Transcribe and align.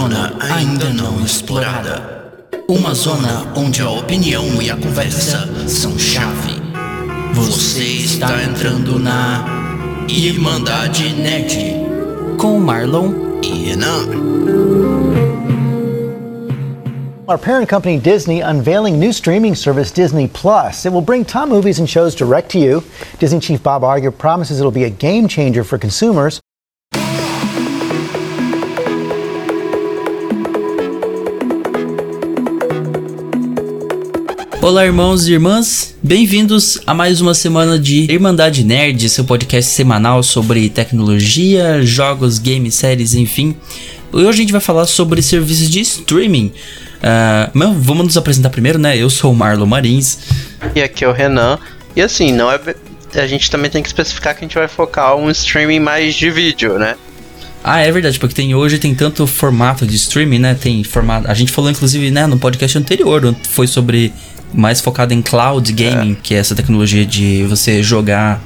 zona 0.00 0.32
ainda 0.40 0.88
não 0.94 1.22
explorada. 1.22 2.32
Uma 2.66 2.94
zona 2.94 3.52
onde 3.54 3.82
a 3.82 3.90
opinião 3.90 4.62
e 4.62 4.70
a 4.70 4.76
conversa 4.76 5.46
são 5.68 5.98
chave. 5.98 6.54
Você 7.34 7.84
está 7.84 8.42
entrando 8.42 8.98
na 8.98 9.44
Irmandade 10.08 11.12
Nerd 11.12 11.74
com 12.38 12.58
Marlon 12.58 13.12
e 13.42 13.66
Renan. 13.66 14.06
Our 17.28 17.38
parent 17.38 17.68
company 17.68 17.98
Disney 17.98 18.40
unveiling 18.40 18.98
new 18.98 19.12
streaming 19.12 19.54
service 19.54 19.92
Disney 19.92 20.28
Plus. 20.28 20.86
It 20.86 20.94
will 20.94 21.04
bring 21.04 21.26
top 21.26 21.50
movies 21.50 21.78
and 21.78 21.86
shows 21.86 22.14
direct 22.14 22.50
to 22.52 22.58
you. 22.58 22.82
Disney 23.18 23.40
chief 23.40 23.62
Bob 23.62 23.82
Iger 23.82 24.16
promises 24.16 24.60
it'll 24.60 24.72
be 24.72 24.84
a 24.84 24.90
game 24.90 25.28
changer 25.28 25.62
for 25.62 25.76
consumers. 25.76 26.39
Olá, 34.62 34.84
irmãos 34.84 35.26
e 35.26 35.32
irmãs, 35.32 35.96
bem-vindos 36.02 36.78
a 36.86 36.92
mais 36.92 37.22
uma 37.22 37.32
semana 37.32 37.78
de 37.78 38.12
Irmandade 38.12 38.62
Nerd, 38.62 39.08
seu 39.08 39.24
podcast 39.24 39.70
semanal 39.70 40.22
sobre 40.22 40.68
tecnologia, 40.68 41.82
jogos, 41.82 42.38
games, 42.38 42.74
séries, 42.74 43.14
enfim. 43.14 43.56
Hoje 44.12 44.28
a 44.28 44.32
gente 44.32 44.52
vai 44.52 44.60
falar 44.60 44.84
sobre 44.84 45.22
serviços 45.22 45.70
de 45.70 45.80
streaming. 45.80 46.52
Uh, 46.98 47.72
vamos 47.78 48.04
nos 48.04 48.16
apresentar 48.18 48.50
primeiro, 48.50 48.78
né? 48.78 48.98
Eu 48.98 49.08
sou 49.08 49.32
o 49.32 49.34
Marlon 49.34 49.64
Marins. 49.64 50.18
E 50.74 50.82
aqui 50.82 51.06
é 51.06 51.08
o 51.08 51.12
Renan. 51.12 51.58
E 51.96 52.02
assim, 52.02 52.30
não 52.30 52.52
é. 52.52 52.60
A 53.14 53.26
gente 53.26 53.50
também 53.50 53.70
tem 53.70 53.82
que 53.82 53.88
especificar 53.88 54.34
que 54.34 54.44
a 54.44 54.46
gente 54.46 54.58
vai 54.58 54.68
focar 54.68 55.16
um 55.16 55.30
streaming 55.30 55.80
mais 55.80 56.14
de 56.14 56.30
vídeo, 56.30 56.78
né? 56.78 56.96
Ah, 57.64 57.80
é 57.80 57.90
verdade, 57.90 58.18
porque 58.18 58.34
tem 58.34 58.54
hoje 58.54 58.78
tem 58.78 58.94
tanto 58.94 59.26
formato 59.26 59.86
de 59.86 59.96
streaming, 59.96 60.38
né? 60.38 60.54
Tem 60.54 60.84
formato. 60.84 61.30
A 61.30 61.34
gente 61.34 61.50
falou 61.50 61.70
inclusive, 61.70 62.10
né, 62.10 62.26
no 62.26 62.38
podcast 62.38 62.76
anterior, 62.76 63.34
foi 63.48 63.66
sobre 63.66 64.12
mais 64.52 64.80
focado 64.80 65.14
em 65.14 65.22
cloud 65.22 65.72
gaming, 65.72 66.12
é. 66.12 66.16
que 66.22 66.34
é 66.34 66.38
essa 66.38 66.54
tecnologia 66.54 67.04
de 67.04 67.44
você 67.44 67.82
jogar. 67.82 68.42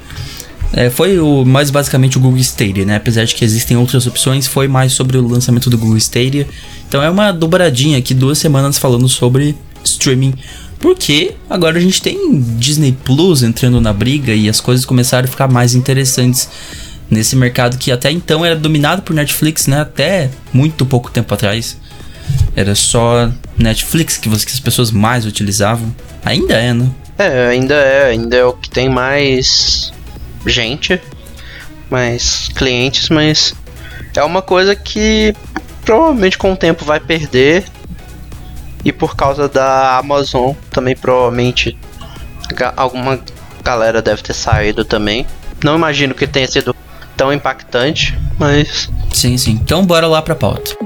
É, 0.73 0.89
foi 0.89 1.19
o 1.19 1.45
mais 1.45 1.69
basicamente 1.69 2.17
o 2.17 2.19
Google 2.19 2.39
Stadia, 2.39 2.85
né? 2.85 2.97
Apesar 2.97 3.23
de 3.23 3.33
que 3.33 3.45
existem 3.45 3.77
outras 3.77 4.05
opções, 4.07 4.47
foi 4.47 4.67
mais 4.67 4.93
sobre 4.93 5.17
o 5.17 5.27
lançamento 5.27 5.69
do 5.69 5.77
Google 5.77 5.97
Stadia. 5.97 6.47
Então 6.87 7.01
é 7.01 7.09
uma 7.09 7.31
dobradinha 7.31 7.97
aqui, 7.97 8.13
duas 8.13 8.37
semanas 8.37 8.77
falando 8.77 9.07
sobre 9.07 9.55
streaming. 9.83 10.33
Porque 10.79 11.33
agora 11.49 11.77
a 11.77 11.81
gente 11.81 12.01
tem 12.01 12.39
Disney 12.57 12.91
Plus 13.03 13.41
entrando 13.41 13.79
na 13.79 13.93
briga 13.93 14.33
e 14.33 14.49
as 14.49 14.59
coisas 14.59 14.85
começaram 14.85 15.25
a 15.25 15.31
ficar 15.31 15.47
mais 15.47 15.73
interessantes 15.73 16.49
nesse 17.09 17.35
mercado 17.35 17.77
que 17.77 17.91
até 17.91 18.11
então 18.11 18.45
era 18.45 18.55
dominado 18.55 19.01
por 19.01 19.13
Netflix, 19.13 19.67
né? 19.67 19.81
Até 19.81 20.29
muito 20.53 20.85
pouco 20.85 21.09
tempo 21.09 21.33
atrás. 21.33 21.77
Era 22.55 22.75
só 22.75 23.29
Netflix 23.57 24.17
que, 24.17 24.29
que 24.29 24.35
as 24.35 24.59
pessoas 24.59 24.91
mais 24.91 25.25
utilizavam. 25.25 25.93
Ainda 26.23 26.55
é, 26.55 26.73
né? 26.73 26.89
É, 27.17 27.47
ainda 27.47 27.75
é. 27.75 28.05
Ainda 28.09 28.35
é 28.35 28.45
o 28.45 28.53
que 28.53 28.69
tem 28.69 28.89
mais 28.89 29.91
gente, 30.45 31.01
mais 31.89 32.49
clientes, 32.55 33.09
mas 33.09 33.53
é 34.15 34.23
uma 34.23 34.41
coisa 34.41 34.75
que 34.75 35.33
provavelmente 35.83 36.37
com 36.37 36.53
o 36.53 36.57
tempo 36.57 36.85
vai 36.85 36.99
perder. 36.99 37.65
E 38.83 38.91
por 38.91 39.15
causa 39.15 39.49
da 39.49 39.97
Amazon 39.97 40.53
também 40.69 40.95
provavelmente 40.95 41.75
alguma 42.75 43.19
galera 43.63 44.01
deve 44.01 44.21
ter 44.21 44.33
saído 44.33 44.85
também. 44.85 45.25
Não 45.63 45.75
imagino 45.75 46.13
que 46.13 46.27
tenha 46.27 46.47
sido 46.47 46.75
tão 47.17 47.33
impactante, 47.33 48.17
mas. 48.37 48.89
Sim, 49.11 49.37
sim. 49.37 49.51
Então 49.51 49.85
bora 49.85 50.05
lá 50.05 50.21
pra 50.21 50.35
pauta. 50.35 50.84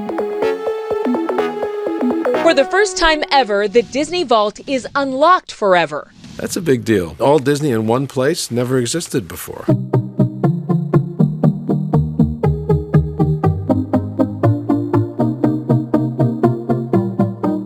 For 2.49 2.55
the 2.55 2.65
first 2.65 2.97
time 2.97 3.23
ever, 3.31 3.67
the 3.67 3.83
Disney 3.83 4.23
Vault 4.23 4.59
is 4.65 4.87
unlocked 4.95 5.51
forever. 5.51 6.07
That's 6.35 6.57
a 6.57 6.61
big 6.61 6.83
deal. 6.83 7.15
All 7.19 7.37
Disney 7.37 7.69
in 7.69 7.85
one 7.85 8.07
place 8.07 8.49
never 8.49 8.79
existed 8.79 9.27
before. 9.27 9.65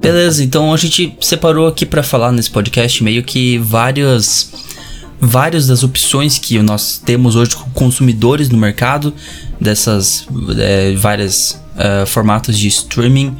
Beleza, 0.01 0.43
então 0.43 0.73
a 0.73 0.75
gente 0.75 1.17
separou 1.21 1.67
aqui 1.67 1.85
para 1.85 2.03
falar 2.03 2.33
nesse 2.33 2.51
podcast 2.51 3.01
meio 3.01 3.23
que 3.23 3.57
várias 3.59 4.51
várias 5.17 5.67
das 5.67 5.81
opções 5.83 6.37
que 6.37 6.61
nós 6.61 6.97
temos 6.97 7.37
hoje 7.37 7.55
como 7.55 7.71
consumidores 7.71 8.49
no 8.49 8.57
mercado 8.57 9.13
dessas 9.61 10.27
é, 10.59 10.93
várias 10.95 11.51
uh, 11.77 12.05
formatos 12.05 12.59
de 12.59 12.67
streaming 12.67 13.37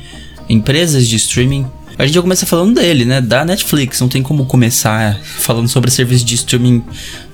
empresas 0.50 1.08
de 1.08 1.16
streaming. 1.16 1.66
A 1.98 2.06
gente 2.06 2.16
já 2.16 2.22
começa 2.22 2.46
falando 2.46 2.76
dele, 2.76 3.06
né? 3.06 3.22
Da 3.22 3.46
Netflix. 3.46 4.00
Não 4.02 4.08
tem 4.08 4.24
como 4.24 4.46
começar 4.46 5.20
falando 5.24 5.68
sobre 5.68 5.92
serviços 5.92 6.26
de 6.26 6.36
streaming 6.36 6.84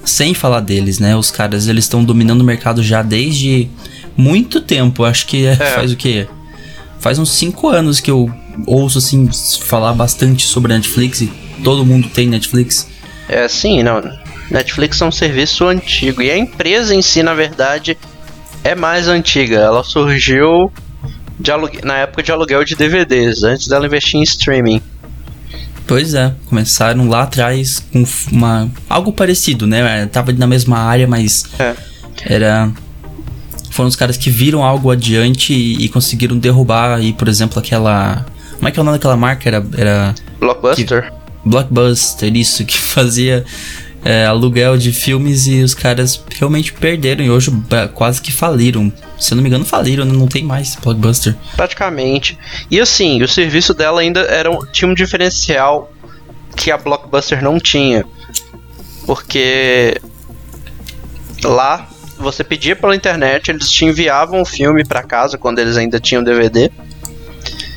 sem 0.03 0.33
falar 0.33 0.59
deles, 0.59 0.99
né? 0.99 1.15
Os 1.15 1.31
caras 1.31 1.67
eles 1.67 1.85
estão 1.85 2.03
dominando 2.03 2.41
o 2.41 2.43
mercado 2.43 2.83
já 2.83 3.01
desde 3.01 3.69
muito 4.17 4.59
tempo. 4.59 5.03
Acho 5.03 5.25
que 5.25 5.45
é. 5.45 5.55
faz 5.55 5.91
o 5.91 5.95
quê? 5.95 6.27
Faz 6.99 7.17
uns 7.17 7.31
5 7.31 7.69
anos 7.69 8.01
que 8.01 8.11
eu 8.11 8.29
ouço 8.65 8.97
assim 8.97 9.29
falar 9.61 9.93
bastante 9.93 10.45
sobre 10.45 10.73
a 10.73 10.75
Netflix 10.75 11.21
e 11.21 11.31
todo 11.63 11.85
mundo 11.85 12.09
tem 12.09 12.27
Netflix. 12.27 12.87
É, 13.29 13.47
sim, 13.47 13.83
não. 13.83 14.01
Netflix 14.49 14.99
é 15.01 15.05
um 15.05 15.11
serviço 15.11 15.65
antigo 15.65 16.21
e 16.21 16.31
a 16.31 16.37
empresa 16.37 16.93
em 16.95 17.01
si, 17.01 17.21
na 17.21 17.33
verdade, 17.33 17.97
é 18.63 18.75
mais 18.75 19.07
antiga. 19.07 19.57
Ela 19.57 19.83
surgiu 19.83 20.71
na 21.83 21.97
época 21.97 22.23
de 22.23 22.31
aluguel 22.31 22.63
de 22.63 22.75
DVDs, 22.75 23.43
antes 23.43 23.67
dela 23.67 23.85
investir 23.85 24.19
em 24.19 24.23
streaming. 24.23 24.81
Pois 25.87 26.13
é, 26.13 26.33
começaram 26.47 27.09
lá 27.09 27.23
atrás 27.23 27.79
com 27.91 28.03
uma 28.31 28.69
algo 28.87 29.11
parecido, 29.11 29.65
né? 29.65 30.05
Tava 30.05 30.31
na 30.33 30.45
mesma 30.45 30.77
área, 30.77 31.07
mas 31.07 31.45
é. 31.57 31.75
era 32.23 32.71
foram 33.71 33.87
os 33.87 33.95
caras 33.95 34.17
que 34.17 34.29
viram 34.29 34.63
algo 34.63 34.91
adiante 34.91 35.53
e, 35.53 35.85
e, 35.85 35.89
conseguiram 35.89 36.37
derrubar 36.37 36.97
aí, 36.97 37.13
por 37.13 37.27
exemplo, 37.27 37.57
aquela 37.57 38.25
como 38.57 38.67
é 38.67 38.71
que 38.71 38.79
é 38.79 38.81
o 38.81 38.83
nome 38.83 38.97
daquela 38.97 39.17
marca? 39.17 39.49
Era 39.49 39.65
era 39.75 40.15
Blockbuster. 40.39 41.11
Que, 41.11 41.49
Blockbuster, 41.49 42.35
isso 42.35 42.65
que 42.65 42.77
fazia 42.77 43.43
é, 44.03 44.25
aluguel 44.25 44.77
de 44.77 44.91
filmes 44.91 45.47
e 45.47 45.63
os 45.63 45.73
caras 45.73 46.21
realmente 46.37 46.71
perderam 46.73 47.23
e 47.23 47.31
hoje 47.31 47.51
quase 47.95 48.21
que 48.21 48.31
faliram. 48.31 48.91
Se 49.19 49.33
eu 49.33 49.35
não 49.35 49.43
me 49.43 49.49
engano, 49.49 49.65
faliram, 49.65 50.05
não 50.05 50.27
tem 50.27 50.43
mais 50.43 50.75
Blockbuster. 50.75 51.35
Praticamente. 51.55 52.37
E 52.71 52.79
assim, 52.79 53.21
o 53.21 53.27
serviço 53.27 53.73
dela 53.73 54.01
ainda 54.01 54.21
era 54.21 54.49
um, 54.49 54.65
tinha 54.65 54.89
um 54.89 54.93
diferencial 54.93 55.91
que 56.55 56.71
a 56.71 56.77
Blockbuster 56.77 57.43
não 57.43 57.59
tinha. 57.59 58.05
Porque 59.05 59.99
lá 61.43 61.89
você 62.17 62.43
pedia 62.43 62.75
pela 62.75 62.95
internet, 62.95 63.49
eles 63.49 63.71
te 63.71 63.85
enviavam 63.85 64.41
o 64.41 64.45
filme 64.45 64.85
para 64.85 65.01
casa 65.03 65.37
quando 65.37 65.59
eles 65.59 65.77
ainda 65.77 65.99
tinham 65.99 66.23
DVD. 66.23 66.69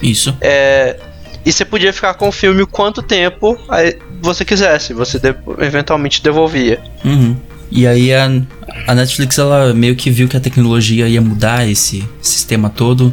Isso. 0.03 0.37
É, 0.41 0.99
e 1.45 1.53
você 1.53 1.65
podia 1.65 1.93
ficar 1.93 2.15
com 2.15 2.29
o 2.29 2.33
filme 2.33 2.65
quanto 2.67 3.03
tempo 3.03 3.59
você 4.21 4.45
quisesse, 4.45 4.93
você 4.93 5.19
de 5.19 5.35
eventualmente 5.59 6.23
devolvia. 6.23 6.83
Uhum. 7.05 7.37
E 7.75 7.87
aí 7.87 8.13
a, 8.13 8.31
a 8.87 8.95
Netflix 8.95 9.39
ela 9.39 9.73
meio 9.73 9.97
que 9.97 10.11
viu 10.11 10.29
que 10.29 10.37
a 10.37 10.41
tecnologia 10.41 11.09
ia 11.09 11.23
mudar 11.23 11.67
esse 11.67 12.07
sistema 12.21 12.69
todo. 12.69 13.13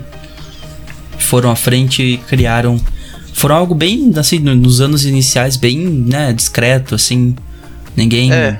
Foram 1.17 1.49
à 1.49 1.55
frente 1.55 2.03
e 2.03 2.17
criaram. 2.17 2.79
Foram 3.33 3.55
algo 3.55 3.73
bem, 3.73 4.11
assim, 4.17 4.37
nos 4.39 4.81
anos 4.81 5.05
iniciais, 5.05 5.55
bem, 5.55 5.77
né, 5.77 6.33
discreto, 6.33 6.93
assim. 6.93 7.35
Ninguém. 7.95 8.33
É. 8.33 8.59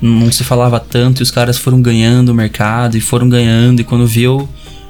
Não 0.00 0.32
se 0.32 0.42
falava 0.44 0.80
tanto 0.80 1.20
e 1.20 1.22
os 1.22 1.30
caras 1.30 1.58
foram 1.58 1.82
ganhando 1.82 2.30
o 2.30 2.34
mercado 2.34 2.96
e 2.96 3.00
foram 3.00 3.28
ganhando. 3.28 3.80
E 3.80 3.84
quando 3.84 4.06
viu, 4.06 4.48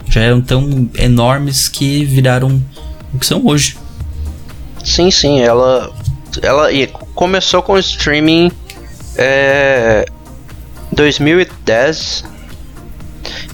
já 0.08 0.20
eram 0.20 0.40
tão 0.40 0.88
enormes 0.96 1.68
que 1.68 2.04
viraram 2.04 2.62
o 3.12 3.18
que 3.18 3.26
são 3.26 3.44
hoje. 3.44 3.76
Sim, 4.84 5.10
sim, 5.10 5.40
ela 5.40 5.92
ela 6.40 6.68
começou 7.14 7.60
com 7.60 7.72
o 7.72 7.78
streaming 7.78 8.50
é, 9.16 10.06
2010 10.92 12.24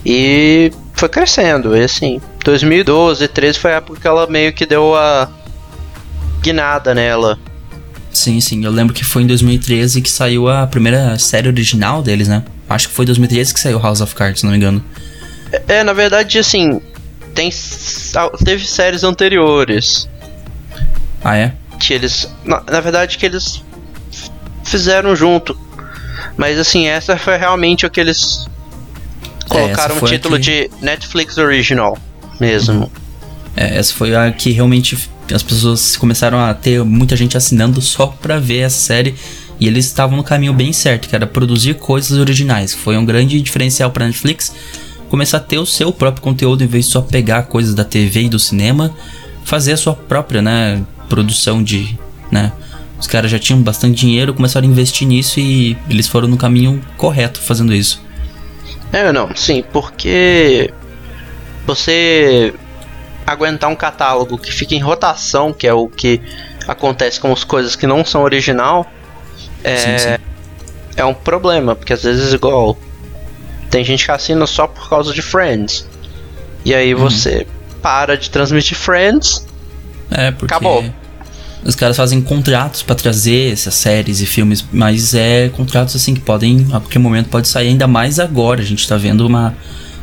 e 0.04 0.72
foi 0.94 1.08
crescendo, 1.08 1.76
e 1.76 1.82
assim, 1.82 2.20
2012, 2.44 3.28
13 3.28 3.58
foi 3.58 3.72
a 3.72 3.76
época 3.76 4.00
que 4.00 4.06
ela 4.06 4.26
meio 4.26 4.52
que 4.52 4.66
deu 4.66 4.94
a 4.94 5.30
guinada 6.40 6.94
nela. 6.94 7.38
Sim, 8.12 8.40
sim, 8.40 8.64
eu 8.64 8.70
lembro 8.70 8.94
que 8.94 9.04
foi 9.04 9.22
em 9.22 9.26
2013 9.26 10.00
que 10.00 10.10
saiu 10.10 10.48
a 10.48 10.66
primeira 10.66 11.18
série 11.18 11.48
original 11.48 12.02
deles, 12.02 12.26
né? 12.26 12.42
Acho 12.68 12.88
que 12.88 12.94
foi 12.94 13.06
2013 13.06 13.54
que 13.54 13.60
saiu 13.60 13.78
House 13.78 14.00
of 14.00 14.14
Cards, 14.14 14.40
se 14.40 14.46
não 14.46 14.52
me 14.52 14.56
engano. 14.58 14.82
É, 15.52 15.76
é, 15.76 15.84
na 15.84 15.92
verdade, 15.92 16.38
assim, 16.38 16.80
tem 17.34 17.50
teve 18.44 18.66
séries 18.66 19.04
anteriores. 19.04 20.08
Ah, 21.22 21.36
é? 21.36 21.54
que 21.78 21.94
eles. 21.94 22.28
Na, 22.44 22.62
na 22.70 22.80
verdade, 22.80 23.16
que 23.16 23.24
eles 23.24 23.62
fizeram 24.64 25.14
junto. 25.14 25.58
Mas 26.38 26.58
assim, 26.58 26.86
essa 26.86 27.18
foi 27.18 27.36
realmente 27.36 27.84
o 27.84 27.90
que 27.90 28.00
eles 28.00 28.46
colocaram 29.48 29.96
é, 29.96 29.98
o 29.98 30.06
título 30.06 30.36
que... 30.36 30.42
de 30.42 30.70
Netflix 30.80 31.36
Original 31.36 31.98
mesmo. 32.40 32.82
Uhum. 32.82 32.90
É, 33.56 33.76
essa 33.76 33.92
foi 33.92 34.14
a 34.14 34.30
que 34.30 34.52
realmente 34.52 34.96
as 35.34 35.42
pessoas 35.42 35.96
começaram 35.96 36.38
a 36.38 36.54
ter 36.54 36.82
muita 36.84 37.16
gente 37.16 37.36
assinando 37.36 37.82
só 37.82 38.06
pra 38.06 38.38
ver 38.38 38.60
essa 38.60 38.78
série. 38.78 39.14
E 39.60 39.66
eles 39.66 39.86
estavam 39.86 40.16
no 40.16 40.22
caminho 40.22 40.52
bem 40.52 40.72
certo, 40.72 41.08
que 41.08 41.16
era 41.16 41.26
produzir 41.26 41.74
coisas 41.74 42.16
originais. 42.16 42.72
Foi 42.72 42.96
um 42.96 43.04
grande 43.04 43.40
diferencial 43.40 43.90
pra 43.90 44.06
Netflix 44.06 44.54
começar 45.08 45.38
a 45.38 45.40
ter 45.40 45.58
o 45.58 45.66
seu 45.66 45.92
próprio 45.92 46.22
conteúdo 46.22 46.62
em 46.62 46.66
vez 46.66 46.86
de 46.86 46.92
só 46.92 47.00
pegar 47.00 47.44
coisas 47.44 47.74
da 47.74 47.84
TV 47.84 48.24
e 48.24 48.28
do 48.28 48.38
cinema, 48.38 48.94
fazer 49.44 49.72
a 49.72 49.76
sua 49.76 49.94
própria, 49.94 50.40
né, 50.42 50.82
produção 51.08 51.62
de, 51.62 51.98
né? 52.30 52.52
Os 53.00 53.06
caras 53.06 53.30
já 53.30 53.38
tinham 53.38 53.62
bastante 53.62 53.96
dinheiro, 54.00 54.34
começaram 54.34 54.66
a 54.66 54.70
investir 54.70 55.06
nisso 55.06 55.38
e 55.38 55.76
eles 55.88 56.08
foram 56.08 56.26
no 56.28 56.36
caminho 56.36 56.82
correto 56.96 57.40
fazendo 57.40 57.72
isso. 57.74 58.02
É, 58.92 59.12
não, 59.12 59.34
sim, 59.36 59.62
porque 59.72 60.72
você 61.66 62.54
aguentar 63.26 63.70
um 63.70 63.76
catálogo 63.76 64.38
que 64.38 64.50
fica 64.50 64.74
em 64.74 64.78
rotação, 64.80 65.52
que 65.52 65.66
é 65.66 65.72
o 65.74 65.88
que 65.88 66.20
acontece 66.66 67.20
com 67.20 67.32
as 67.32 67.44
coisas 67.44 67.76
que 67.76 67.86
não 67.86 68.04
são 68.04 68.22
original, 68.22 68.86
é, 69.62 69.76
Sim, 69.76 69.98
sim. 69.98 70.16
é 70.96 71.04
um 71.04 71.14
problema, 71.14 71.74
porque 71.76 71.92
às 71.92 72.02
vezes 72.02 72.32
igual 72.32 72.76
tem 73.70 73.84
gente 73.84 74.04
que 74.04 74.10
assina 74.10 74.46
só 74.46 74.66
por 74.66 74.88
causa 74.88 75.12
de 75.12 75.20
Friends. 75.22 75.86
E 76.64 76.74
aí 76.74 76.94
Uhum. 76.94 77.00
você 77.00 77.46
para 77.82 78.16
de 78.16 78.30
transmitir 78.30 78.76
Friends, 78.76 79.46
É, 80.10 80.30
porque 80.30 80.52
Acabou. 80.54 80.84
Os 81.64 81.74
caras 81.74 81.96
fazem 81.96 82.20
contratos 82.20 82.82
pra 82.82 82.94
trazer 82.94 83.52
essas 83.52 83.74
séries 83.74 84.20
e 84.20 84.26
filmes, 84.26 84.64
mas 84.72 85.14
é 85.14 85.48
contratos 85.48 85.96
assim 85.96 86.14
que 86.14 86.20
podem, 86.20 86.66
a 86.68 86.80
qualquer 86.80 86.98
momento 86.98 87.28
pode 87.28 87.48
sair, 87.48 87.68
ainda 87.68 87.86
mais 87.86 88.18
agora. 88.18 88.60
A 88.60 88.64
gente 88.64 88.86
tá 88.86 88.96
vendo 88.96 89.26
uma 89.26 89.54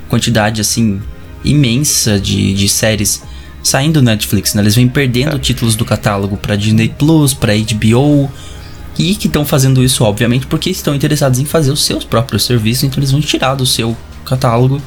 quantidade 0.10 0.62
assim 0.62 1.02
imensa 1.44 2.20
de, 2.20 2.54
de 2.54 2.68
séries 2.68 3.24
saindo 3.64 4.00
do 4.00 4.04
Netflix, 4.04 4.54
né? 4.54 4.62
Eles 4.62 4.76
vêm 4.76 4.88
perdendo 4.88 5.40
títulos 5.40 5.76
do 5.76 5.86
catálogo 5.86 6.38
pra 6.38 6.56
Disney 6.56 6.90
Plus, 6.90 7.34
pra 7.34 7.54
HBO. 7.56 8.30
E 8.98 9.14
que 9.16 9.28
estão 9.28 9.46
fazendo 9.46 9.84
isso, 9.84 10.04
obviamente, 10.06 10.48
porque 10.48 10.70
estão 10.70 10.96
interessados 10.96 11.38
em 11.40 11.46
fazer 11.46 11.72
os 11.72 11.84
seus 11.84 12.06
próprios 12.06 12.46
serviços, 12.46 12.86
então 12.86 13.00
eles 13.00 13.12
vão 13.12 13.20
tirar 13.20 13.56
do 13.56 13.66
seu 13.66 13.96
catálogo 14.24 14.82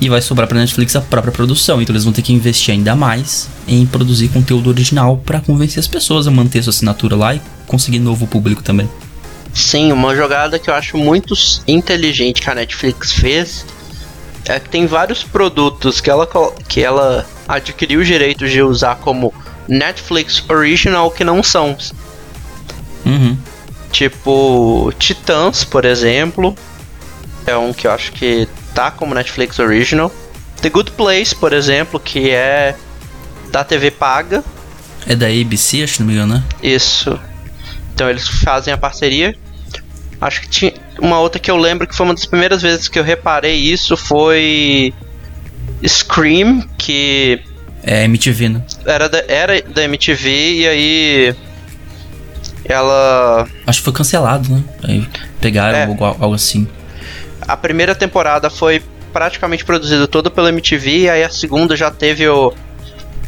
e 0.00 0.08
vai 0.08 0.22
sobrar 0.22 0.48
pra 0.48 0.58
Netflix 0.58 0.96
a 0.96 1.00
própria 1.00 1.32
produção. 1.32 1.80
Então 1.80 1.92
eles 1.92 2.04
vão 2.04 2.12
ter 2.12 2.22
que 2.22 2.32
investir 2.32 2.72
ainda 2.72 2.96
mais 2.96 3.48
em 3.68 3.84
produzir 3.86 4.28
conteúdo 4.28 4.70
original 4.70 5.18
pra 5.18 5.40
convencer 5.40 5.78
as 5.78 5.86
pessoas 5.86 6.26
a 6.26 6.30
manter 6.30 6.62
sua 6.62 6.70
assinatura 6.70 7.14
lá 7.14 7.34
e 7.34 7.42
conseguir 7.66 7.98
novo 7.98 8.26
público 8.26 8.62
também. 8.62 8.88
Sim, 9.52 9.92
uma 9.92 10.14
jogada 10.14 10.58
que 10.58 10.70
eu 10.70 10.74
acho 10.74 10.96
muito 10.96 11.34
inteligente 11.66 12.40
que 12.40 12.48
a 12.48 12.54
Netflix 12.54 13.12
fez 13.12 13.66
é 14.46 14.58
que 14.58 14.68
tem 14.68 14.86
vários 14.86 15.22
produtos 15.22 16.00
que 16.00 16.08
ela, 16.08 16.26
que 16.68 16.82
ela 16.82 17.26
adquiriu 17.46 18.00
os 18.00 18.06
direitos 18.06 18.50
de 18.50 18.62
usar 18.62 18.96
como 18.96 19.34
Netflix 19.68 20.42
Original 20.48 21.10
que 21.10 21.24
não 21.24 21.42
são. 21.42 21.76
Uhum. 23.04 23.36
Tipo, 23.92 24.92
Titãs, 24.98 25.64
por 25.64 25.84
exemplo, 25.84 26.56
é 27.46 27.56
um 27.56 27.72
que 27.72 27.86
eu 27.86 27.90
acho 27.90 28.12
que 28.12 28.48
tá 28.80 28.90
como 28.90 29.14
Netflix 29.14 29.58
Original. 29.58 30.10
The 30.62 30.70
Good 30.70 30.92
Place, 30.92 31.34
por 31.34 31.52
exemplo, 31.52 32.00
que 32.00 32.30
é 32.30 32.74
da 33.52 33.62
TV 33.62 33.90
paga. 33.90 34.42
É 35.06 35.14
da 35.14 35.26
ABC, 35.26 35.82
acho, 35.82 35.94
se 35.94 36.00
não 36.00 36.06
me 36.06 36.14
engano, 36.14 36.34
né? 36.34 36.44
Isso. 36.62 37.18
Então 37.94 38.08
eles 38.08 38.26
fazem 38.26 38.72
a 38.72 38.78
parceria. 38.78 39.36
Acho 40.20 40.40
que 40.42 40.48
tinha 40.48 40.72
uma 40.98 41.18
outra 41.18 41.38
que 41.40 41.50
eu 41.50 41.56
lembro 41.56 41.86
que 41.86 41.94
foi 41.94 42.06
uma 42.06 42.14
das 42.14 42.24
primeiras 42.26 42.60
vezes 42.62 42.88
que 42.88 42.98
eu 42.98 43.02
reparei 43.04 43.54
isso 43.56 43.96
foi 43.96 44.92
Scream, 45.86 46.62
que 46.78 47.40
É 47.82 48.04
MTV, 48.04 48.48
né? 48.50 48.62
era 48.86 49.08
da, 49.08 49.24
era 49.28 49.62
da 49.62 49.82
MTV 49.84 50.28
e 50.30 50.66
aí 50.68 51.34
ela 52.66 53.46
Acho 53.66 53.78
que 53.80 53.84
foi 53.84 53.92
cancelado, 53.94 54.48
né? 54.50 54.62
Aí 54.84 55.08
pegaram 55.40 55.78
É. 55.78 55.84
algo, 55.84 56.04
algo 56.04 56.34
assim. 56.34 56.68
A 57.52 57.56
primeira 57.56 57.94
temporada 57.94 58.48
foi 58.50 58.82
praticamente 59.12 59.64
produzida 59.64 60.06
toda 60.06 60.30
pela 60.30 60.48
MTV, 60.50 61.08
aí 61.10 61.22
a 61.24 61.30
segunda 61.30 61.76
já 61.76 61.90
teve 61.90 62.28
o, 62.28 62.52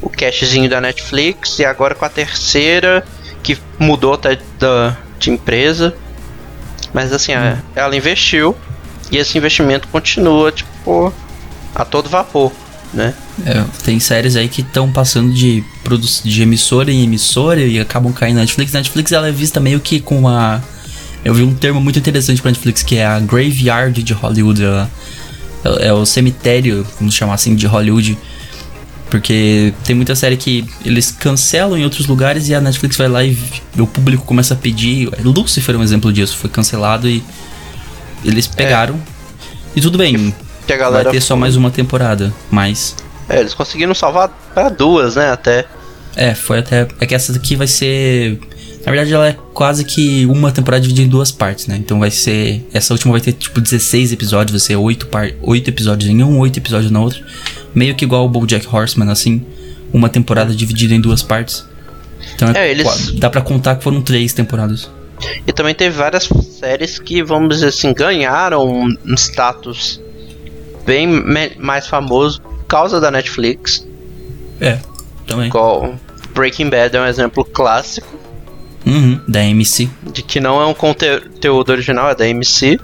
o 0.01 0.09
cashzinho 0.09 0.71
da 0.71 0.81
Netflix, 0.81 1.59
e 1.59 1.65
agora 1.65 1.95
com 1.95 2.05
a 2.05 2.09
terceira, 2.09 3.05
que 3.43 3.59
mudou 3.79 4.15
até 4.15 4.39
da, 4.59 4.97
de 5.19 5.31
empresa. 5.31 5.95
Mas 6.95 7.13
assim, 7.13 7.33
a- 7.33 7.59
ela 7.75 7.97
investiu, 7.97 8.57
e 9.11 9.17
esse 9.17 9.37
investimento 9.37 9.89
continua, 9.89 10.53
tipo, 10.53 11.13
a 11.75 11.85
todo 11.85 12.09
vapor, 12.09 12.53
né? 12.95 13.15
É, 13.47 13.65
tem 13.83 13.99
séries 13.99 14.37
aí 14.37 14.49
que 14.49 14.61
estão 14.61 14.93
passando 14.93 15.33
de, 15.33 15.65
de 16.25 16.43
emissora 16.43 16.93
em 16.93 17.03
emissora 17.03 17.61
e 17.61 17.81
acabam 17.81 18.13
caindo 18.13 18.37
na 18.37 18.43
Netflix. 18.43 18.73
Netflix 18.73 19.11
ela 19.11 19.27
é 19.29 19.33
vista 19.33 19.59
meio 19.59 19.81
que 19.81 19.99
com 20.01 20.29
a. 20.29 20.61
Eu 21.25 21.33
vi 21.35 21.43
um 21.43 21.55
termo 21.55 21.81
muito 21.81 21.99
interessante 21.99 22.43
pra 22.43 22.51
Netflix 22.51 22.83
que 22.83 22.97
é 22.97 23.07
a 23.07 23.19
graveyard 23.21 24.03
de 24.03 24.13
Hollywood. 24.13 24.65
É, 24.65 24.87
é 25.89 25.93
o 25.93 26.05
cemitério, 26.05 26.87
vamos 26.99 27.15
chamar 27.15 27.35
assim, 27.35 27.55
de 27.55 27.67
Hollywood. 27.67 28.19
Porque 29.09 29.75
tem 29.85 29.95
muita 29.95 30.15
série 30.15 30.37
que 30.39 30.65
eles 30.85 31.11
cancelam 31.11 31.77
em 31.77 31.85
outros 31.85 32.07
lugares 32.07 32.49
e 32.49 32.55
a 32.55 32.61
Netflix 32.61 32.97
vai 32.97 33.09
lá 33.09 33.23
e 33.23 33.37
o 33.79 33.87
público 33.87 34.25
começa 34.25 34.55
a 34.55 34.57
pedir. 34.57 35.11
Lucifer 35.23 35.75
é 35.75 35.79
um 35.79 35.83
exemplo 35.83 36.11
disso, 36.13 36.37
foi 36.37 36.49
cancelado 36.49 37.07
e 37.09 37.23
eles 38.25 38.47
pegaram. 38.47 38.99
E 39.77 39.81
tudo 39.83 39.99
bem, 39.99 40.35
Que 40.67 40.73
a 40.73 40.91
vai 40.91 41.05
ter 41.05 41.21
só 41.21 41.35
foi- 41.35 41.41
mais 41.41 41.57
uma 41.57 41.71
temporada, 41.71 42.33
mas 42.51 42.97
É, 43.29 43.41
eles 43.41 43.53
conseguiram 43.55 43.95
salvar 43.95 44.29
para 44.55 44.69
duas, 44.71 45.17
né? 45.17 45.31
Até. 45.31 45.67
É, 46.17 46.35
foi 46.35 46.59
até. 46.59 46.89
É 46.99 47.07
que 47.07 47.15
essa 47.15 47.33
daqui 47.33 47.55
vai 47.55 47.67
ser. 47.67 48.41
Na 48.85 48.91
verdade, 48.91 49.13
ela 49.15 49.29
é 49.29 49.37
quase 49.55 49.85
que 49.85 50.27
uma 50.27 50.51
temporada 50.51 50.81
dividida 50.83 51.07
em 51.07 51.09
duas 51.09 51.31
partes, 51.31 51.67
né? 51.69 51.77
Então 51.77 52.01
vai 52.01 52.11
ser. 52.11 52.67
Essa 52.73 52.93
última 52.95 53.13
vai 53.13 53.21
ter 53.21 53.33
tipo 53.33 53.61
16 53.61 54.13
episódios, 54.13 54.51
vai 54.51 54.67
ser 54.67 54.77
8, 54.77 55.07
par... 55.07 55.31
8 55.41 55.69
episódios 55.71 56.11
em 56.11 56.23
um, 56.23 56.39
8 56.41 56.59
episódios 56.59 56.91
na 56.91 57.01
outra. 57.01 57.21
Meio 57.75 57.95
que 57.95 58.05
igual 58.05 58.25
o 58.25 58.29
Bojack 58.29 58.67
Horseman, 58.67 59.11
assim. 59.11 59.45
Uma 59.93 60.09
temporada 60.09 60.53
dividida 60.55 60.95
em 60.95 61.01
duas 61.01 61.23
partes. 61.23 61.65
Então 62.35 62.49
é, 62.51 62.67
É, 62.67 62.71
eles- 62.71 63.13
dá 63.19 63.31
pra 63.31 63.41
contar 63.41 63.77
que 63.77 63.85
foram 63.85 64.01
três 64.03 64.33
temporadas. 64.33 64.91
E 65.47 65.53
também 65.53 65.75
teve 65.75 65.97
várias 65.97 66.29
séries 66.59 66.99
que, 66.99 67.23
vamos 67.23 67.55
dizer 67.57 67.69
assim, 67.69 67.93
ganharam 67.95 68.69
um 68.69 69.15
status 69.15 70.01
bem 70.85 71.07
mais 71.59 71.87
famoso 71.87 72.41
por 72.41 72.65
causa 72.65 73.01
da 73.01 73.11
Netflix. 73.13 73.87
É, 74.61 74.79
também. 75.27 75.47
Igual 75.47 75.95
Breaking 76.35 76.69
Bad 76.71 76.97
é 76.97 77.01
um 77.01 77.07
exemplo 77.07 77.45
clássico 77.45 78.09
Uhum, 78.85 79.21
da 79.29 79.45
MC. 79.45 79.89
de 80.13 80.23
que 80.23 80.41
não 80.41 80.61
é 80.61 80.67
um 80.67 80.75
conte- 80.75 81.21
conteúdo 81.21 81.71
original, 81.71 82.11
é 82.11 82.15
da 82.15 82.27
MC, 82.27 82.79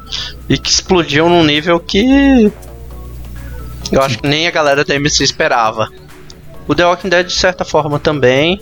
e 0.49 0.57
que 0.57 0.71
explodiu 0.71 1.29
num 1.29 1.43
nível 1.45 1.81
que 1.81 2.53
eu 3.91 4.03
acho 4.03 4.19
que 4.19 4.29
nem 4.29 4.47
a 4.47 4.51
galera 4.51 4.85
da 4.85 4.95
MC 4.95 5.25
esperava. 5.25 5.89
O 6.69 6.75
The 6.75 6.85
Walking 6.85 7.09
Dead, 7.09 7.27
de 7.27 7.33
certa 7.33 7.65
forma, 7.65 7.99
também. 7.99 8.61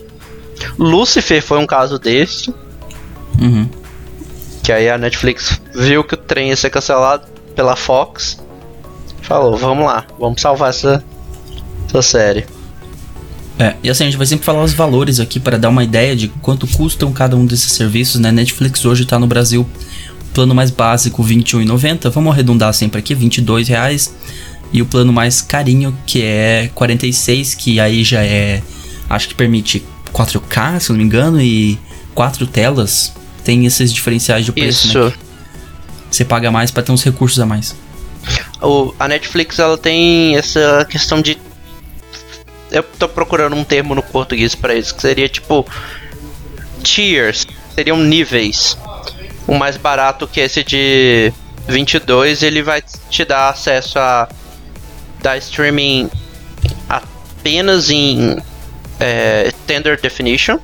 Lucifer 0.79 1.41
foi 1.43 1.59
um 1.59 1.67
caso 1.67 1.99
desse. 1.99 2.53
Uhum. 3.39 3.69
Que 4.63 4.71
aí 4.71 4.89
a 4.89 4.97
Netflix 4.97 5.61
viu 5.75 6.03
que 6.03 6.13
o 6.15 6.17
trem 6.17 6.49
ia 6.49 6.55
ser 6.55 6.69
cancelado 6.69 7.27
pela 7.55 7.75
Fox. 7.75 8.41
Falou, 9.21 9.55
vamos 9.57 9.85
lá, 9.85 10.05
vamos 10.17 10.41
salvar 10.41 10.69
essa, 10.69 11.03
essa 11.89 12.01
série. 12.01 12.45
É, 13.59 13.75
e 13.81 13.89
assim, 13.89 14.03
a 14.03 14.07
gente 14.07 14.17
vai 14.17 14.27
sempre 14.27 14.45
falar 14.45 14.63
os 14.63 14.73
valores 14.73 15.19
aqui 15.19 15.39
para 15.39 15.57
dar 15.57 15.69
uma 15.69 15.83
ideia 15.83 16.15
de 16.15 16.27
quanto 16.27 16.67
custam 16.67 17.11
cada 17.11 17.35
um 17.35 17.45
desses 17.45 17.71
serviços, 17.71 18.19
né? 18.21 18.31
Netflix 18.31 18.85
hoje 18.85 19.05
tá 19.05 19.17
no 19.17 19.25
Brasil, 19.25 19.67
plano 20.33 20.53
mais 20.53 20.69
básico 20.69 21.23
R$ 21.23 21.35
21,90, 21.35 22.11
vamos 22.11 22.31
arredondar 22.31 22.71
sempre 22.73 22.99
aqui, 22.99 23.15
22 23.15 23.67
reais. 23.67 24.13
E 24.71 24.81
o 24.81 24.85
plano 24.85 25.13
mais 25.13 25.41
carinho, 25.41 25.97
que 26.05 26.21
é 26.21 26.69
46, 26.75 27.55
que 27.55 27.79
aí 27.79 28.03
já 28.03 28.23
é, 28.23 28.61
acho 29.09 29.29
que 29.29 29.33
permite 29.33 29.83
4K, 30.13 30.79
se 30.79 30.89
eu 30.89 30.93
não 30.93 30.99
me 30.99 31.05
engano, 31.05 31.41
e 31.41 31.79
quatro 32.13 32.45
telas. 32.45 33.13
Tem 33.43 33.65
esses 33.65 33.93
diferenciais 33.93 34.45
de 34.45 34.51
preço, 34.51 34.87
Isso. 34.87 34.99
né? 35.05 35.13
Você 36.11 36.25
paga 36.25 36.51
mais 36.51 36.69
para 36.69 36.83
ter 36.83 36.91
uns 36.91 37.03
recursos 37.03 37.39
a 37.39 37.45
mais. 37.45 37.75
O, 38.61 38.93
a 38.99 39.07
Netflix 39.07 39.59
ela 39.59 39.77
tem 39.77 40.35
essa 40.35 40.85
questão 40.89 41.21
de. 41.21 41.37
Eu 42.71 42.83
tô 42.83 43.07
procurando 43.07 43.55
um 43.55 43.63
termo 43.63 43.95
no 43.95 44.03
português 44.03 44.55
pra 44.55 44.75
isso, 44.75 44.95
que 44.95 45.01
seria 45.01 45.29
tipo. 45.29 45.65
Tiers. 46.83 47.45
Seriam 47.73 47.97
níveis. 47.97 48.77
O 49.47 49.55
mais 49.55 49.77
barato 49.77 50.27
que 50.27 50.39
esse 50.39 50.63
de 50.63 51.31
22, 51.67 52.43
ele 52.43 52.61
vai 52.61 52.83
te 53.09 53.23
dar 53.23 53.49
acesso 53.49 53.99
a. 53.99 54.27
dar 55.21 55.37
streaming 55.37 56.09
apenas 56.89 57.89
em. 57.89 58.37
É, 58.99 59.51
Standard 59.63 60.01
Definition. 60.01 60.59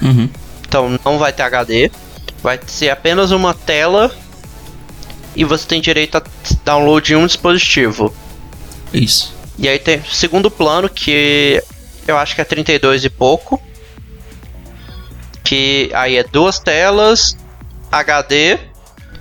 Uhum. 0.00 0.28
Então 0.66 0.98
não 1.04 1.18
vai 1.18 1.32
ter 1.32 1.42
HD. 1.42 1.90
Vai 2.42 2.60
ser 2.66 2.90
apenas 2.90 3.30
uma 3.30 3.52
tela. 3.52 4.14
E 5.36 5.44
você 5.44 5.66
tem 5.66 5.80
direito 5.80 6.16
a 6.16 6.22
download 6.64 7.12
em 7.12 7.16
um 7.16 7.26
dispositivo. 7.26 8.14
Isso. 8.92 9.34
E 9.58 9.68
aí 9.68 9.78
tem 9.78 9.98
o 9.98 10.04
segundo 10.06 10.50
plano 10.50 10.88
que 10.88 11.62
eu 12.06 12.16
acho 12.18 12.34
que 12.34 12.40
é 12.40 12.44
32 12.44 13.04
e 13.04 13.10
pouco. 13.10 13.60
Que 15.42 15.90
aí 15.94 16.16
é 16.16 16.24
duas 16.24 16.58
telas, 16.58 17.36
HD 17.92 18.58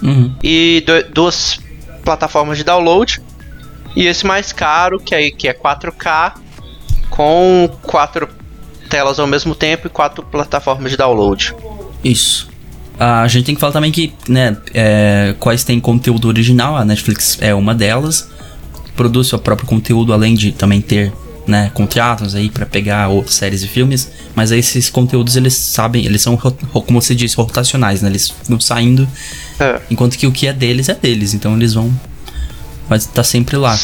Uhum. 0.02 0.36
e 0.42 0.84
do- 0.86 1.04
duas 1.14 1.60
plataformas 2.04 2.58
de 2.58 2.64
download. 2.64 3.22
E 3.96 4.08
esse 4.08 4.26
mais 4.26 4.52
caro, 4.52 5.00
que 5.00 5.14
aí 5.14 5.32
que 5.32 5.48
é 5.48 5.54
4K, 5.54 6.34
com 7.10 7.70
quatro 7.84 8.28
telas 8.90 9.20
ao 9.20 9.28
mesmo 9.28 9.54
tempo 9.54 9.88
e 9.88 9.90
quatro 9.90 10.24
plataformas 10.24 10.92
de 10.92 10.98
download. 10.98 11.54
Isso. 12.04 12.50
Ah, 13.00 13.22
a 13.22 13.28
gente 13.28 13.46
tem 13.46 13.56
que 13.56 13.62
falar 13.62 13.74
também 13.74 13.92
que, 13.92 14.14
né, 14.28 14.56
é, 14.74 15.36
quais 15.40 15.64
tem 15.64 15.80
conteúdo 15.80 16.28
original, 16.28 16.76
a 16.76 16.86
Netflix 16.86 17.38
é 17.42 17.54
uma 17.54 17.74
delas. 17.76 18.30
Produz 18.96 19.28
seu 19.28 19.40
próprio 19.40 19.68
conteúdo, 19.68 20.14
além 20.14 20.36
de 20.36 20.52
também 20.52 20.80
ter, 20.82 21.12
né, 21.48 21.72
contratos 21.74 22.36
aí 22.36 22.50
pra 22.50 22.66
pegar 22.66 23.08
outras 23.10 23.36
séries 23.36 23.64
e 23.64 23.68
filmes. 23.68 24.12
Mas 24.36 24.52
aí 24.52 24.60
esses 24.60 24.90
conteúdos, 24.90 25.36
eles 25.36 25.54
sabem, 25.56 26.06
eles 26.06 26.22
são, 26.22 26.38
como 26.38 27.02
você 27.02 27.16
disse, 27.16 27.36
rotacionais, 27.36 28.02
né? 28.02 28.10
Eles 28.10 28.34
vão 28.48 28.60
saindo, 28.60 29.08
É. 29.60 29.82
enquanto 29.90 30.18
que 30.18 30.28
o 30.28 30.32
que 30.32 30.48
é 30.48 30.54
deles 30.54 30.90
é 30.90 30.94
deles. 30.94 31.34
Então 31.34 31.56
eles 31.56 31.74
vão... 31.74 31.92
Mas 32.90 33.06
tá 33.06 33.24
sempre 33.24 33.56
lá. 33.58 33.78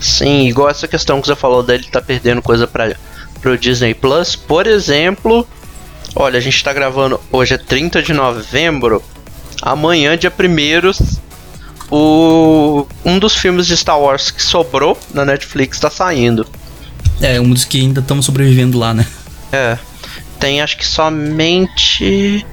Sim, 0.00 0.46
igual 0.48 0.68
essa 0.68 0.86
questão 0.86 1.20
que 1.20 1.26
você 1.26 1.34
falou 1.36 1.62
dele 1.62 1.84
tá 1.90 2.00
perdendo 2.00 2.40
coisa 2.42 2.66
para 2.66 2.96
pro 3.40 3.56
Disney 3.56 3.94
Plus. 3.94 4.36
Por 4.36 4.66
exemplo, 4.66 5.46
olha, 6.14 6.38
a 6.38 6.40
gente 6.40 6.62
tá 6.62 6.72
gravando 6.72 7.20
hoje 7.32 7.54
é 7.54 7.58
30 7.58 8.02
de 8.02 8.12
novembro. 8.12 9.02
Amanhã, 9.62 10.16
dia 10.16 10.32
1 10.32 11.18
o 11.90 12.86
um 13.04 13.18
dos 13.18 13.34
filmes 13.34 13.66
de 13.66 13.76
Star 13.76 13.98
Wars 13.98 14.30
que 14.30 14.42
sobrou 14.42 14.98
na 15.12 15.24
Netflix 15.24 15.78
tá 15.80 15.90
saindo. 15.90 16.46
É, 17.20 17.40
um 17.40 17.50
dos 17.50 17.64
que 17.64 17.80
ainda 17.80 18.00
estão 18.00 18.20
sobrevivendo 18.22 18.78
lá, 18.78 18.92
né? 18.94 19.06
É. 19.52 19.78
Tem 20.38 20.60
acho 20.62 20.76
que 20.76 20.86
somente 20.86 22.46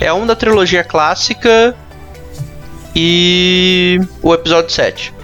é 0.00 0.12
um 0.12 0.26
da 0.26 0.36
trilogia 0.36 0.84
clássica 0.84 1.74
e 2.94 4.00
o 4.20 4.34
episódio 4.34 4.70
7 4.70 5.14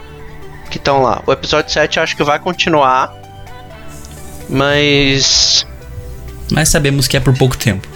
que 0.70 0.78
estão 0.78 1.02
lá. 1.02 1.22
O 1.26 1.32
episódio 1.32 1.70
7 1.70 1.96
eu 1.96 2.02
acho 2.02 2.16
que 2.16 2.24
vai 2.24 2.38
continuar, 2.38 3.12
mas 4.48 5.66
Mas 6.50 6.68
sabemos 6.68 7.06
que 7.08 7.16
é 7.16 7.20
por 7.20 7.36
pouco 7.36 7.56
tempo. 7.56 7.86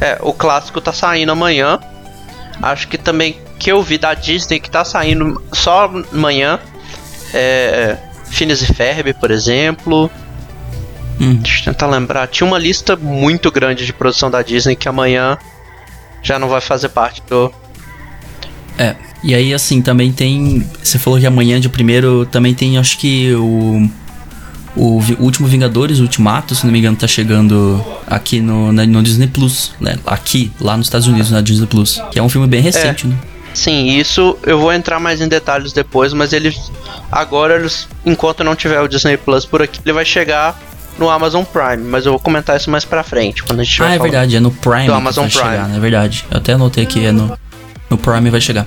é, 0.00 0.18
o 0.20 0.32
clássico 0.32 0.80
tá 0.80 0.92
saindo 0.92 1.32
amanhã. 1.32 1.78
Acho 2.60 2.88
que 2.88 2.98
também 2.98 3.40
que 3.58 3.70
eu 3.72 3.82
vi 3.82 3.98
da 3.98 4.14
Disney 4.14 4.60
que 4.60 4.70
tá 4.70 4.84
saindo 4.84 5.42
só 5.52 5.90
amanhã 6.12 6.58
é 7.34 7.96
Phineas 8.30 8.62
e 8.62 8.66
Ferb, 8.72 9.12
por 9.14 9.30
exemplo. 9.30 10.10
Hum. 11.20 11.36
Deixa 11.36 11.60
eu 11.60 11.64
tentar 11.74 11.86
lembrar. 11.88 12.28
Tinha 12.28 12.46
uma 12.46 12.58
lista 12.58 12.94
muito 12.96 13.50
grande 13.50 13.84
de 13.84 13.92
produção 13.92 14.30
da 14.30 14.40
Disney 14.42 14.76
que 14.76 14.88
amanhã 14.88 15.36
já 16.22 16.38
não 16.38 16.48
vai 16.48 16.60
fazer 16.60 16.90
parte 16.90 17.22
do. 17.28 17.52
É, 18.78 18.94
e 19.24 19.34
aí 19.34 19.52
assim, 19.52 19.82
também 19.82 20.12
tem. 20.12 20.64
Você 20.82 20.98
falou 20.98 21.18
que 21.18 21.26
amanhã 21.26 21.58
de 21.60 21.68
primeiro 21.68 22.24
também 22.26 22.54
tem, 22.54 22.78
acho 22.78 22.98
que 22.98 23.32
o. 23.34 23.88
O 24.76 25.00
Último 25.18 25.48
Vingadores, 25.48 25.98
o 25.98 26.02
Ultimato, 26.02 26.54
se 26.54 26.64
não 26.64 26.72
me 26.72 26.78
engano, 26.78 26.96
tá 26.96 27.08
chegando 27.08 27.84
aqui 28.06 28.38
no, 28.40 28.70
na- 28.70 28.86
no 28.86 29.02
Disney 29.02 29.26
Plus, 29.26 29.72
né? 29.80 29.98
Aqui, 30.06 30.52
lá 30.60 30.76
nos 30.76 30.86
Estados 30.86 31.08
Unidos, 31.08 31.32
na 31.32 31.40
Disney 31.40 31.66
Plus. 31.66 32.00
Que 32.12 32.18
é 32.20 32.22
um 32.22 32.28
filme 32.28 32.46
bem 32.46 32.60
recente, 32.60 33.08
né? 33.08 33.16
Sim, 33.54 33.96
isso 33.98 34.38
eu 34.44 34.58
vou 34.60 34.72
entrar 34.72 35.00
mais 35.00 35.20
em 35.20 35.28
detalhes 35.28 35.72
depois, 35.72 36.12
mas 36.12 36.32
ele. 36.32 36.56
Agora, 37.10 37.56
eles, 37.56 37.88
enquanto 38.06 38.44
não 38.44 38.54
tiver 38.54 38.80
o 38.80 38.86
Disney 38.88 39.16
Plus 39.16 39.44
por 39.44 39.62
aqui, 39.62 39.80
ele 39.84 39.92
vai 39.92 40.04
chegar 40.04 40.58
no 40.98 41.08
Amazon 41.10 41.42
Prime. 41.44 41.82
Mas 41.88 42.06
eu 42.06 42.12
vou 42.12 42.20
comentar 42.20 42.56
isso 42.56 42.70
mais 42.70 42.84
pra 42.84 43.02
frente, 43.02 43.42
quando 43.42 43.60
a 43.60 43.64
gente 43.64 43.82
Ah, 43.82 43.94
é 43.94 43.98
verdade, 43.98 44.36
é 44.36 44.40
no 44.40 44.50
Prime 44.50 44.86
Do 44.86 44.92
que 44.92 44.98
Amazon 44.98 45.24
vai 45.28 45.30
Prime. 45.32 45.50
chegar, 45.50 45.68
né? 45.68 45.76
É 45.76 45.80
verdade. 45.80 46.24
Eu 46.30 46.36
até 46.38 46.52
anotei 46.52 46.84
aqui, 46.84 47.04
é 47.06 47.10
no, 47.12 47.36
no 47.90 47.98
Prime 47.98 48.30
vai 48.30 48.40
chegar. 48.40 48.66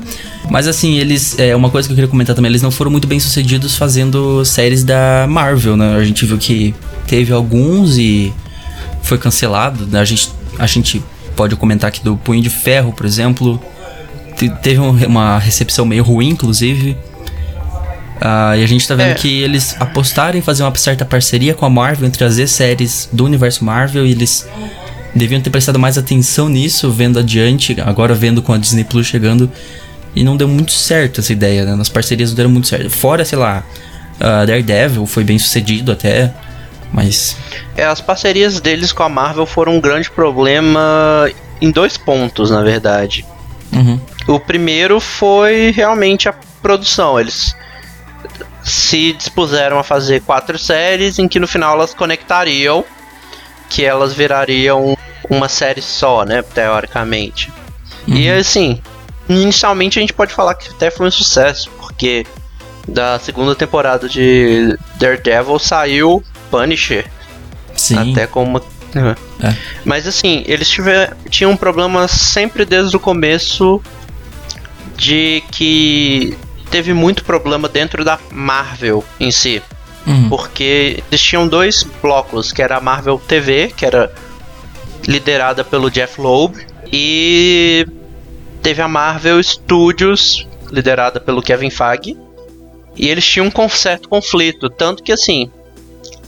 Mas 0.49 0.67
assim, 0.67 0.97
eles. 0.97 1.37
É 1.39 1.55
uma 1.55 1.69
coisa 1.69 1.87
que 1.87 1.93
eu 1.93 1.95
queria 1.95 2.09
comentar 2.09 2.35
também, 2.35 2.49
eles 2.49 2.61
não 2.61 2.71
foram 2.71 2.91
muito 2.91 3.07
bem 3.07 3.19
sucedidos 3.19 3.77
fazendo 3.77 4.43
séries 4.43 4.83
da 4.83 5.25
Marvel, 5.29 5.77
né? 5.77 5.95
A 5.95 6.03
gente 6.03 6.25
viu 6.25 6.37
que 6.37 6.75
teve 7.07 7.31
alguns 7.31 7.97
e 7.97 8.33
foi 9.03 9.17
cancelado. 9.17 9.85
né? 9.87 9.99
A 9.99 10.05
gente, 10.05 10.29
a 10.59 10.67
gente 10.67 11.01
pode 11.35 11.55
comentar 11.55 11.87
aqui 11.87 12.03
do 12.03 12.17
Punho 12.17 12.41
de 12.41 12.49
Ferro, 12.49 12.91
por 12.91 13.05
exemplo. 13.05 13.61
Te- 14.41 14.49
Teve 14.61 14.79
um- 14.79 15.05
uma 15.05 15.37
recepção 15.37 15.85
meio 15.85 16.03
ruim, 16.03 16.29
inclusive. 16.29 16.97
Ah, 18.19 18.55
e 18.57 18.63
a 18.63 18.67
gente 18.67 18.87
tá 18.87 18.95
vendo 18.95 19.11
É. 19.11 19.13
que 19.13 19.41
eles 19.41 19.75
apostaram 19.79 20.37
em 20.37 20.41
fazer 20.41 20.63
uma 20.63 20.75
certa 20.75 21.05
parceria 21.05 21.53
com 21.53 21.65
a 21.65 21.69
Marvel, 21.69 22.07
em 22.07 22.11
trazer 22.11 22.47
séries 22.47 23.07
do 23.13 23.23
universo 23.25 23.63
Marvel, 23.63 24.05
e 24.05 24.11
eles 24.11 24.47
deviam 25.15 25.39
ter 25.41 25.49
prestado 25.51 25.77
mais 25.77 25.97
atenção 25.97 26.47
nisso, 26.49 26.91
vendo 26.91 27.19
adiante, 27.19 27.75
agora 27.85 28.13
vendo 28.15 28.41
com 28.41 28.51
a 28.53 28.57
Disney 28.57 28.83
Plus 28.83 29.05
chegando. 29.07 29.49
E 30.15 30.23
não 30.23 30.35
deu 30.35 30.47
muito 30.47 30.71
certo 30.71 31.21
essa 31.21 31.31
ideia, 31.31 31.63
né? 31.65 31.75
Nas 31.75 31.87
parcerias 31.89 32.29
não 32.31 32.35
deram 32.35 32.49
muito 32.49 32.67
certo. 32.67 32.89
Fora, 32.89 33.23
sei 33.23 33.37
lá, 33.37 33.63
ah, 34.19 34.43
Daredevil 34.45 35.05
foi 35.05 35.23
bem 35.23 35.37
sucedido 35.39 35.91
até, 35.91 36.33
mas. 36.91 37.37
É, 37.77 37.85
as 37.85 38.01
parcerias 38.01 38.59
deles 38.59 38.91
com 38.91 39.03
a 39.03 39.09
Marvel 39.09 39.45
foram 39.45 39.77
um 39.77 39.81
grande 39.81 40.09
problema 40.11 41.29
em 41.61 41.71
dois 41.71 41.95
pontos, 41.97 42.49
na 42.51 42.61
verdade. 42.61 43.23
Uhum. 43.71 43.99
O 44.27 44.39
primeiro 44.39 44.99
foi 44.99 45.71
realmente 45.71 46.29
a 46.29 46.33
produção. 46.61 47.19
Eles 47.19 47.55
se 48.63 49.13
dispuseram 49.13 49.79
a 49.79 49.83
fazer 49.83 50.21
quatro 50.21 50.57
séries 50.57 51.17
em 51.19 51.27
que 51.27 51.39
no 51.39 51.47
final 51.47 51.75
elas 51.75 51.93
conectariam, 51.93 52.85
que 53.69 53.83
elas 53.83 54.13
virariam 54.13 54.97
uma 55.29 55.49
série 55.49 55.81
só, 55.81 56.23
né, 56.23 56.41
teoricamente. 56.41 57.51
E 58.07 58.29
assim, 58.29 58.81
inicialmente 59.29 59.99
a 59.99 60.01
gente 60.01 60.13
pode 60.13 60.33
falar 60.33 60.55
que 60.55 60.69
até 60.69 60.91
foi 60.91 61.07
um 61.07 61.11
sucesso, 61.11 61.69
porque 61.79 62.25
da 62.87 63.19
segunda 63.19 63.55
temporada 63.55 64.09
de 64.09 64.77
Daredevil 64.95 65.59
saiu 65.59 66.23
Punisher, 66.49 67.05
Sim. 67.75 68.11
até 68.11 68.27
com 68.27 68.43
uma. 68.43 68.61
É. 69.41 69.55
Mas 69.85 70.05
assim, 70.05 70.43
eles 70.45 70.67
tiver, 70.67 71.15
tinham 71.29 71.51
um 71.51 71.57
problema 71.57 72.07
sempre 72.07 72.65
desde 72.65 72.95
o 72.95 72.99
começo 72.99 73.81
de 75.01 75.43
que 75.51 76.37
teve 76.69 76.93
muito 76.93 77.25
problema 77.25 77.67
dentro 77.67 78.05
da 78.05 78.19
Marvel 78.31 79.03
em 79.19 79.31
si. 79.31 79.59
Uhum. 80.05 80.29
Porque 80.29 81.03
existiam 81.11 81.47
dois 81.47 81.81
blocos, 82.03 82.51
que 82.51 82.61
era 82.61 82.77
a 82.77 82.79
Marvel 82.79 83.17
TV, 83.17 83.73
que 83.75 83.83
era 83.83 84.13
liderada 85.07 85.63
pelo 85.63 85.89
Jeff 85.89 86.21
Loeb, 86.21 86.55
e 86.93 87.83
teve 88.61 88.79
a 88.79 88.87
Marvel 88.87 89.41
Studios, 89.41 90.47
liderada 90.71 91.19
pelo 91.19 91.41
Kevin 91.41 91.71
Feige, 91.71 92.15
e 92.95 93.09
eles 93.09 93.25
tinham 93.25 93.51
um 93.57 93.69
certo 93.69 94.07
conflito, 94.07 94.69
tanto 94.69 95.01
que 95.01 95.11
assim, 95.11 95.49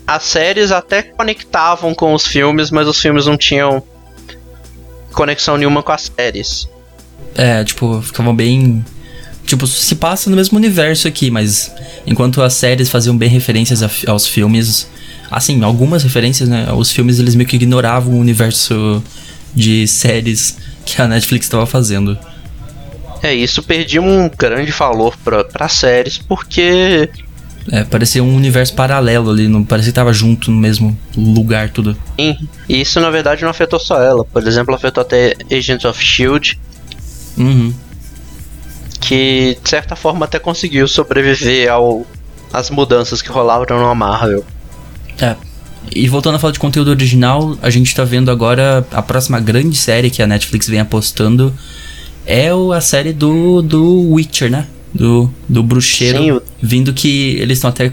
as 0.07 0.23
séries 0.23 0.71
até 0.71 1.03
conectavam 1.03 1.93
com 1.93 2.11
os 2.11 2.25
filmes, 2.25 2.71
mas 2.71 2.87
os 2.87 2.99
filmes 2.99 3.27
não 3.27 3.37
tinham 3.37 3.83
conexão 5.13 5.57
nenhuma 5.57 5.83
com 5.83 5.91
as 5.91 6.11
séries. 6.15 6.72
É, 7.35 7.63
tipo, 7.63 8.01
ficavam 8.01 8.35
bem. 8.35 8.83
Tipo, 9.45 9.67
se 9.67 9.95
passa 9.95 10.29
no 10.29 10.35
mesmo 10.35 10.57
universo 10.57 11.07
aqui, 11.07 11.29
mas 11.29 11.71
enquanto 12.07 12.41
as 12.41 12.53
séries 12.53 12.89
faziam 12.89 13.17
bem 13.17 13.29
referências 13.29 13.83
a 13.83 13.89
aos 14.07 14.25
filmes, 14.25 14.87
assim, 15.29 15.63
algumas 15.63 16.03
referências, 16.03 16.47
né? 16.47 16.71
Os 16.71 16.91
filmes 16.91 17.19
eles 17.19 17.35
meio 17.35 17.47
que 17.47 17.57
ignoravam 17.57 18.13
o 18.13 18.19
universo 18.19 19.03
de 19.53 19.85
séries 19.87 20.57
que 20.85 21.01
a 21.01 21.07
Netflix 21.07 21.45
estava 21.45 21.65
fazendo. 21.65 22.17
É, 23.21 23.33
isso 23.33 23.63
perdia 23.63 24.01
um 24.01 24.29
grande 24.29 24.71
valor 24.71 25.15
para 25.17 25.69
séries, 25.69 26.17
porque 26.17 27.09
É, 27.71 27.83
parecia 27.85 28.21
um 28.21 28.35
universo 28.35 28.73
paralelo 28.73 29.31
ali, 29.31 29.47
não 29.47 29.63
parecia 29.63 29.91
que 29.91 29.95
tava 29.95 30.11
junto 30.11 30.51
no 30.51 30.57
mesmo 30.57 30.97
lugar, 31.15 31.69
tudo. 31.69 31.95
Sim, 32.19 32.37
e 32.67 32.81
isso 32.81 32.99
na 32.99 33.09
verdade 33.09 33.41
não 33.43 33.49
afetou 33.49 33.79
só 33.79 34.01
ela. 34.01 34.25
Por 34.25 34.45
exemplo, 34.45 34.75
afetou 34.75 35.01
até 35.01 35.35
Agents 35.49 35.85
of 35.85 36.03
Shield, 36.03 36.59
Uhum. 37.37 37.73
que 39.01 39.57
de 39.61 39.69
certa 39.69 39.95
forma 39.95 40.25
até 40.25 40.39
conseguiu 40.39 40.87
sobreviver 40.87 41.69
ao 41.71 42.05
às 42.51 42.69
mudanças 42.69 43.21
que 43.21 43.29
rolavam 43.29 43.65
na 43.69 43.95
Marvel. 43.95 44.45
É. 45.19 45.35
E 45.93 46.07
voltando 46.07 46.35
a 46.35 46.39
falar 46.39 46.53
de 46.53 46.59
conteúdo 46.59 46.89
original, 46.91 47.57
a 47.61 47.69
gente 47.69 47.93
tá 47.93 48.03
vendo 48.03 48.29
agora 48.31 48.85
a 48.91 49.01
próxima 49.01 49.39
grande 49.39 49.75
série 49.75 50.09
que 50.09 50.21
a 50.21 50.27
Netflix 50.27 50.67
vem 50.67 50.79
apostando 50.79 51.53
é 52.25 52.53
o- 52.53 52.71
a 52.71 52.79
série 52.79 53.11
do, 53.11 53.61
do 53.61 54.11
Witcher, 54.13 54.49
né? 54.49 54.67
Do, 54.93 55.29
do 55.49 55.63
bruxeiro. 55.63 56.17
Sim, 56.35 56.39
Vindo 56.61 56.93
que 56.93 57.35
eles 57.39 57.57
estão 57.57 57.69
até 57.71 57.91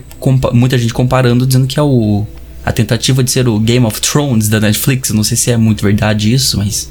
muita 0.53 0.77
gente 0.79 0.93
comparando, 0.93 1.47
dizendo 1.47 1.67
que 1.67 1.79
é 1.81 1.83
o 1.83 2.27
a 2.65 2.71
tentativa 2.73 3.25
de 3.25 3.31
ser 3.31 3.49
o 3.49 3.59
Game 3.59 3.87
of 3.87 4.01
Thrones 4.03 4.49
da 4.51 4.61
Netflix. 4.61 5.11
Não 5.11 5.25
sei 5.25 5.37
se 5.37 5.51
é 5.51 5.57
muito 5.57 5.83
verdade 5.83 6.33
isso, 6.33 6.59
mas 6.59 6.91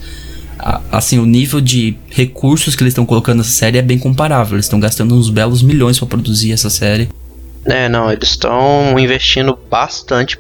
a- 0.60 0.82
assim, 0.92 1.18
o 1.20 1.26
nível 1.26 1.60
de 1.62 1.98
recursos 2.10 2.76
que 2.76 2.84
eles 2.84 2.92
estão 2.92 3.06
colocando 3.06 3.38
nessa 3.38 3.50
série 3.52 3.78
é 3.78 3.82
bem 3.82 3.98
comparável. 3.98 4.56
Eles 4.56 4.66
estão 4.66 4.80
gastando 4.80 5.16
uns 5.16 5.30
belos 5.30 5.62
milhões 5.64 5.98
pra 5.98 6.08
produzir 6.08 6.52
essa 6.52 6.70
série. 6.70 7.10
É, 7.66 7.88
não, 7.90 8.12
eles 8.12 8.30
estão 8.30 8.98
investindo 9.00 9.58
bastante. 9.70 10.38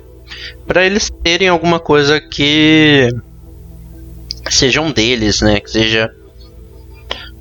Pra 0.67 0.85
eles 0.85 1.09
terem 1.23 1.47
alguma 1.47 1.79
coisa 1.79 2.19
que 2.21 3.09
sejam 4.49 4.91
deles, 4.91 5.41
né? 5.41 5.59
Que 5.59 5.69
seja 5.69 6.11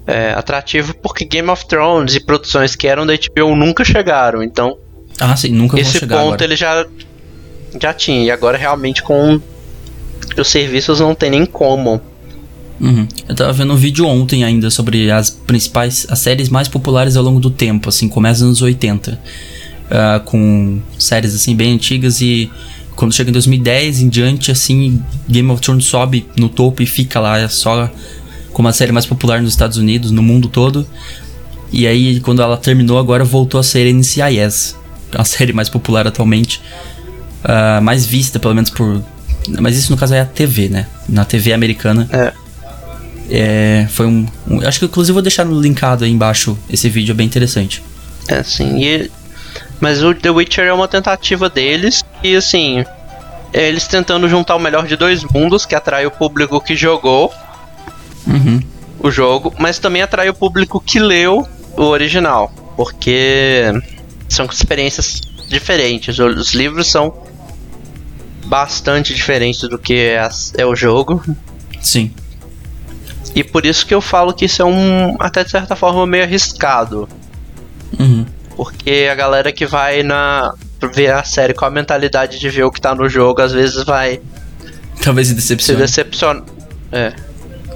é, 0.07 0.33
atrativo, 0.33 0.95
porque 0.97 1.25
Game 1.25 1.49
of 1.51 1.67
Thrones 1.67 2.15
e 2.15 2.21
produções 2.21 2.75
que 2.75 2.87
eram 2.87 3.07
da 3.07 3.13
HBO 3.15 3.55
nunca 3.55 3.85
chegaram. 3.85 4.43
Então, 4.43 4.77
Ah, 5.21 5.37
sim, 5.37 5.51
nunca 5.51 5.79
esse 5.79 6.01
ponto 6.01 6.15
agora. 6.15 6.45
ele 6.45 6.57
já 6.57 6.87
já 7.81 7.93
tinha. 7.93 8.25
E 8.25 8.31
agora 8.31 8.57
realmente 8.57 9.03
com 9.03 9.41
os 10.37 10.49
serviços 10.49 11.01
não 11.01 11.15
tem 11.15 11.31
nem 11.31 11.45
como. 11.47 12.01
Uhum. 12.81 13.07
Eu 13.29 13.35
tava 13.35 13.53
vendo 13.53 13.73
um 13.73 13.77
vídeo 13.77 14.07
ontem 14.07 14.45
ainda 14.45 14.71
sobre 14.71 15.11
as 15.11 15.31
principais, 15.31 16.07
as 16.09 16.19
séries 16.21 16.49
mais 16.49 16.69
populares 16.69 17.17
ao 17.17 17.25
longo 17.25 17.41
do 17.41 17.51
tempo, 17.51 17.89
assim, 17.89 18.09
começa 18.09 18.41
nos 18.45 18.59
anos 18.59 18.63
80. 18.63 19.19
ah, 19.91 20.21
com 20.25 20.81
séries 20.99 21.35
assim 21.35 21.57
bem 21.57 21.73
antigas 21.75 22.21
e 22.21 22.51
quando 22.95 23.13
chega 23.15 23.31
em 23.31 23.33
2010 23.33 24.01
em 24.03 24.09
diante, 24.09 24.51
assim, 24.51 25.01
Game 25.29 25.49
of 25.51 25.63
Thrones 25.63 25.85
sobe 25.87 26.27
no 26.37 26.49
topo 26.49 26.83
e 26.83 26.87
fica 26.87 27.21
lá, 27.21 27.39
é 27.39 27.49
só 27.49 27.91
como 28.53 28.67
a 28.69 28.73
série 28.73 28.91
mais 28.93 29.07
popular 29.07 29.41
nos 29.41 29.53
Estados 29.53 29.77
Unidos, 29.77 30.11
no 30.11 30.23
mundo 30.23 30.49
todo. 30.49 30.87
E 31.73 31.87
aí, 31.87 32.19
quando 32.21 32.43
ela 32.43 32.57
terminou, 32.57 32.99
agora 32.99 33.25
voltou 33.25 33.61
a 33.61 33.63
ser 33.63 33.93
NCIS, 33.93 34.75
a 35.13 35.23
série 35.25 35.53
mais 35.53 35.69
popular 35.69 36.07
atualmente. 36.07 36.61
ah, 37.45 37.81
mais 37.81 38.05
vista, 38.05 38.39
pelo 38.39 38.55
menos 38.55 38.71
por. 38.71 39.03
Mas 39.61 39.77
isso 39.77 39.91
no 39.93 39.97
caso 39.97 40.15
é 40.15 40.21
a 40.21 40.27
TV, 40.27 40.69
né? 40.69 40.87
Na 41.09 41.25
TV 41.25 41.53
americana. 41.53 42.09
É. 42.13 42.33
É, 43.31 43.87
foi 43.91 44.07
um, 44.07 44.27
um- 44.49 44.67
Acho 44.67 44.79
que 44.81 44.85
inclusive 44.87 45.13
vou 45.13 45.23
deixar 45.23 45.45
no 45.45 45.61
linkado 45.61 46.05
aí 46.05 46.11
embaixo 46.11 46.57
esse 46.71 46.89
vídeo, 46.89 47.13
é 47.13 47.15
bem 47.15 47.27
interessante. 47.27 47.83
É 48.29 48.37
assim, 48.39 48.83
e, 48.83 49.11
mas 49.81 50.03
o 50.03 50.15
The 50.15 50.31
Witcher 50.31 50.67
é 50.67 50.73
uma 50.73 50.89
tentativa 50.89 51.49
deles 51.51 52.05
e 52.23 52.35
assim, 52.37 52.85
é 53.53 53.69
eles 53.69 53.87
tentando 53.87 54.29
juntar 54.29 54.57
o 54.57 54.59
melhor 54.59 54.87
de 54.87 54.97
dois 54.97 55.25
mundos, 55.25 55.65
que 55.67 55.75
atrai 55.75 56.07
o 56.07 56.11
público 56.11 56.61
que 56.61 56.75
jogou 56.77 57.33
Uhum. 58.27 58.61
o 59.01 59.11
jogo, 59.11 59.55
mas 59.59 59.79
também 59.79 60.03
atrai 60.03 60.29
o 60.29 60.35
público 60.35 60.81
que 60.81 60.99
leu 60.99 61.47
o 61.77 61.83
original, 61.83 62.53
porque 62.77 63.63
são 64.29 64.45
experiências 64.47 65.21
diferentes. 65.49 66.19
Os 66.19 66.53
livros 66.53 66.91
são 66.91 67.15
bastante 68.45 69.15
diferentes 69.15 69.61
do 69.69 69.79
que 69.79 69.95
é, 69.95 70.29
é 70.59 70.67
o 70.67 70.75
jogo. 70.75 71.23
Sim. 71.81 72.11
E 73.39 73.45
por 73.45 73.65
isso 73.65 73.87
que 73.87 73.95
eu 73.95 74.01
falo 74.01 74.33
que 74.33 74.47
isso 74.47 74.61
é 74.61 74.65
um, 74.65 75.17
até 75.21 75.45
de 75.45 75.51
certa 75.53 75.77
forma, 75.77 76.05
meio 76.07 76.25
arriscado. 76.25 77.09
Uhum. 77.97 78.27
Porque 78.57 79.09
a 79.09 79.15
galera 79.15 79.53
que 79.53 79.65
vai 79.65 80.03
na 80.03 80.53
ver 80.93 81.13
a 81.13 81.23
série 81.23 81.55
com 81.55 81.65
a 81.65 81.71
mentalidade 81.71 82.41
de 82.41 82.51
ver 82.51 82.65
o 82.65 82.71
que 82.73 82.81
tá 82.81 82.95
no 82.97 83.09
jogo, 83.09 83.41
às 83.41 83.53
vezes 83.53 83.85
vai 83.85 84.21
Talvez 85.01 85.29
se 85.29 85.35
se 85.35 85.37
decepcione. 85.37 85.81
decepcionar. 85.81 86.43
É. 86.91 87.13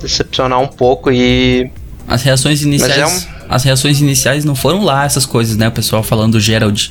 Decepcionar 0.00 0.58
um 0.60 0.66
pouco 0.66 1.12
e. 1.12 1.70
As 2.08 2.22
reações 2.24 2.62
iniciais. 2.62 3.28
é 3.28 3.44
As 3.48 3.62
reações 3.62 4.00
iniciais 4.00 4.44
não 4.44 4.56
foram 4.56 4.82
lá 4.82 5.04
essas 5.04 5.24
coisas, 5.24 5.56
né? 5.56 5.68
O 5.68 5.72
pessoal 5.72 6.02
falando 6.02 6.32
do 6.32 6.40
Gerald. 6.40 6.90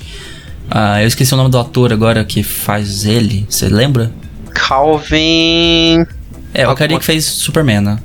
Ah, 0.69 1.01
eu 1.01 1.07
esqueci 1.07 1.33
o 1.33 1.37
nome 1.37 1.49
do 1.51 1.59
ator 1.59 1.91
agora 1.91 2.23
que 2.23 2.41
faz 2.41 3.03
ele. 3.03 3.45
Você 3.49 3.67
lembra? 3.67 4.09
Calvin. 4.53 6.05
É, 6.53 6.59
o 6.65 6.69
Alguma- 6.69 6.75
carinha 6.77 6.99
que 6.99 7.05
fez 7.05 7.25
Superman, 7.25 7.81
né? 7.81 7.99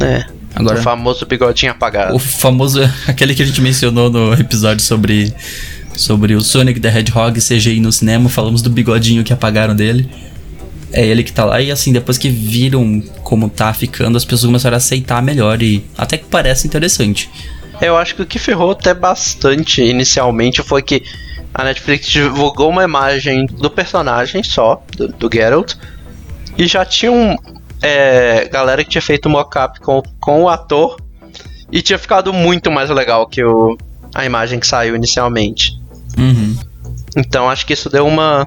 É. 0.00 0.24
Agora- 0.54 0.78
O 0.78 0.82
famoso 0.82 1.26
bigodinho 1.26 1.72
apagado. 1.72 2.14
O 2.14 2.18
famoso. 2.18 2.80
Aquele 3.08 3.34
que 3.34 3.42
a 3.42 3.46
gente 3.46 3.60
mencionou 3.60 4.10
no 4.10 4.32
episódio 4.34 4.82
sobre. 4.84 5.32
Sobre 5.96 6.34
o 6.34 6.40
Sonic 6.40 6.80
the 6.80 6.88
Hedgehog 6.88 7.38
CGI 7.40 7.78
no 7.78 7.92
cinema. 7.92 8.28
Falamos 8.28 8.62
do 8.62 8.68
bigodinho 8.70 9.22
que 9.22 9.32
apagaram 9.32 9.74
dele. 9.76 10.08
É 10.92 11.04
ele 11.06 11.22
que 11.22 11.32
tá 11.32 11.44
lá. 11.44 11.60
E 11.60 11.70
assim, 11.70 11.92
depois 11.92 12.18
que 12.18 12.28
viram 12.28 13.00
como 13.22 13.48
tá 13.48 13.72
ficando, 13.72 14.16
as 14.16 14.24
pessoas 14.24 14.46
começaram 14.46 14.74
a 14.74 14.78
aceitar 14.78 15.22
melhor. 15.22 15.62
E 15.62 15.84
até 15.96 16.16
que 16.18 16.24
parece 16.24 16.66
interessante. 16.66 17.28
Eu 17.80 17.96
acho 17.96 18.14
que 18.16 18.22
o 18.22 18.26
que 18.26 18.38
ferrou 18.38 18.70
até 18.72 18.92
bastante 18.94 19.82
inicialmente 19.82 20.62
foi 20.62 20.82
que 20.82 21.02
a 21.52 21.62
Netflix 21.64 22.08
divulgou 22.08 22.70
uma 22.70 22.82
imagem 22.84 23.46
do 23.46 23.70
personagem 23.70 24.42
só, 24.42 24.82
do, 24.96 25.08
do 25.08 25.30
Geralt, 25.32 25.74
e 26.58 26.66
já 26.66 26.84
tinha 26.84 27.10
um, 27.12 27.36
é, 27.82 28.48
galera 28.48 28.82
que 28.84 28.90
tinha 28.90 29.02
feito 29.02 29.28
mock-up 29.28 29.80
com, 29.80 30.02
com 30.20 30.42
o 30.44 30.48
ator 30.48 30.96
e 31.70 31.82
tinha 31.82 31.98
ficado 31.98 32.32
muito 32.32 32.70
mais 32.70 32.90
legal 32.90 33.26
que 33.26 33.42
o, 33.44 33.76
a 34.14 34.24
imagem 34.24 34.58
que 34.60 34.66
saiu 34.66 34.94
inicialmente. 34.96 35.72
Uhum. 36.18 36.56
Então 37.16 37.48
acho 37.48 37.66
que 37.66 37.72
isso 37.72 37.88
deu 37.90 38.06
uma 38.06 38.46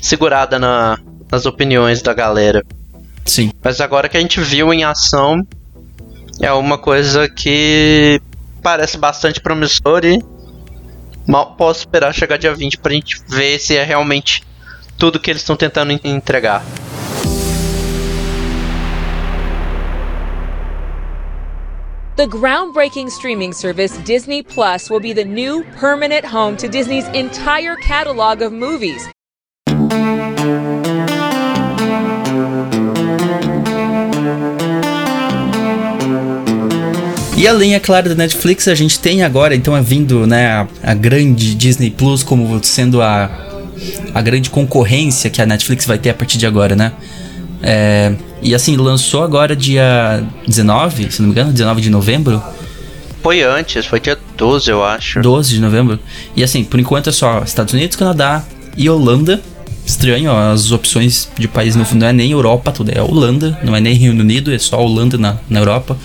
segurada 0.00 0.58
na- 0.58 0.98
nas 1.30 1.44
opiniões 1.46 2.00
da 2.02 2.14
galera. 2.14 2.64
Sim. 3.24 3.50
Mas 3.62 3.80
agora 3.80 4.08
que 4.08 4.16
a 4.16 4.20
gente 4.20 4.40
viu 4.40 4.72
em 4.72 4.84
ação, 4.84 5.46
é 6.40 6.52
uma 6.52 6.78
coisa 6.78 7.28
que 7.28 8.20
parece 8.62 8.96
bastante 8.96 9.40
promissor 9.40 10.04
e 10.04 10.22
mal 11.26 11.54
posso 11.56 11.80
esperar 11.80 12.14
chegar 12.14 12.38
dia 12.38 12.54
20 12.54 12.78
pra 12.78 12.92
gente 12.92 13.20
ver 13.28 13.58
se 13.58 13.76
é 13.76 13.84
realmente 13.84 14.42
tudo 14.96 15.20
que 15.20 15.30
eles 15.30 15.42
estão 15.42 15.56
tentando 15.56 15.92
en- 15.92 16.00
entregar. 16.04 16.62
The 22.18 22.26
groundbreaking 22.26 23.10
streaming 23.10 23.52
service 23.52 23.96
Disney 23.98 24.42
Plus 24.42 24.90
will 24.90 24.98
be 24.98 25.12
the 25.12 25.24
new 25.24 25.62
permanent 25.78 26.24
home 26.24 26.56
to 26.56 26.66
Disney's 26.66 27.06
entire 27.14 27.76
catalog 27.76 28.42
of 28.42 28.52
movies. 28.52 29.08
E 37.36 37.46
além, 37.46 37.76
é 37.76 37.78
claro, 37.78 38.08
da 38.08 38.16
Netflix, 38.16 38.66
a 38.66 38.74
gente 38.74 38.98
tem 38.98 39.22
agora, 39.22 39.54
então 39.54 39.76
é 39.76 39.80
vindo, 39.80 40.26
né, 40.26 40.48
a, 40.48 40.66
a 40.82 40.94
grande 40.94 41.54
Disney 41.54 41.90
Plus 41.92 42.24
como 42.24 42.58
sendo 42.64 43.00
a, 43.00 43.30
a 44.12 44.20
grande 44.20 44.50
concorrência 44.50 45.30
que 45.30 45.40
a 45.40 45.46
Netflix 45.46 45.86
vai 45.86 45.98
ter 45.98 46.10
a 46.10 46.14
partir 46.14 46.36
de 46.36 46.48
agora, 46.48 46.74
né? 46.74 46.94
É, 47.62 48.14
e 48.42 48.54
assim, 48.54 48.76
lançou 48.76 49.22
agora 49.22 49.54
dia 49.56 50.24
19, 50.46 51.10
se 51.10 51.20
não 51.20 51.28
me 51.28 51.32
engano, 51.32 51.52
19 51.52 51.80
de 51.80 51.90
novembro, 51.90 52.42
Foi 53.22 53.42
antes, 53.42 53.84
foi 53.84 53.98
dia 53.98 54.16
12, 54.36 54.70
eu 54.70 54.84
acho. 54.84 55.20
12 55.20 55.54
de 55.54 55.60
novembro. 55.60 55.98
E 56.36 56.44
assim, 56.44 56.62
por 56.62 56.78
enquanto 56.78 57.08
é 57.08 57.12
só 57.12 57.42
Estados 57.42 57.74
Unidos, 57.74 57.96
Canadá 57.96 58.44
e 58.76 58.88
Holanda. 58.88 59.42
Estranho, 59.84 60.30
ó, 60.30 60.52
as 60.52 60.70
opções 60.70 61.30
de 61.38 61.48
país 61.48 61.74
no 61.74 61.84
fundo 61.84 62.00
não 62.02 62.08
é 62.08 62.12
nem 62.12 62.30
Europa, 62.30 62.70
tudo 62.70 62.90
é 62.90 63.00
Holanda, 63.00 63.58
não 63.64 63.74
é 63.74 63.80
nem 63.80 63.94
Reino 63.94 64.20
Unido, 64.20 64.52
é 64.52 64.58
só 64.58 64.78
Holanda 64.78 65.16
na, 65.16 65.38
na 65.48 65.60
Europa. 65.60 65.96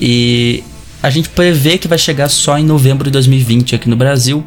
E 0.00 0.62
a 1.02 1.08
gente 1.10 1.28
prevê 1.30 1.78
que 1.78 1.88
vai 1.88 1.98
chegar 1.98 2.28
só 2.28 2.58
em 2.58 2.64
novembro 2.64 3.04
de 3.04 3.10
2020 3.10 3.74
aqui 3.74 3.88
no 3.88 3.96
Brasil. 3.96 4.44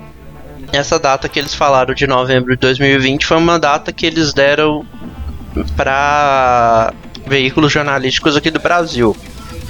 Essa 0.72 1.00
data 1.00 1.28
que 1.28 1.40
eles 1.40 1.54
falaram 1.54 1.94
de 1.94 2.06
novembro 2.06 2.52
de 2.52 2.60
2020 2.60 3.26
foi 3.26 3.38
uma 3.38 3.60
data 3.60 3.92
que 3.92 4.06
eles 4.06 4.32
deram 4.32 4.86
pra 5.76 6.94
veículos 7.26 7.72
jornalísticos 7.72 8.36
aqui 8.36 8.50
do 8.50 8.60
Brasil. 8.60 9.16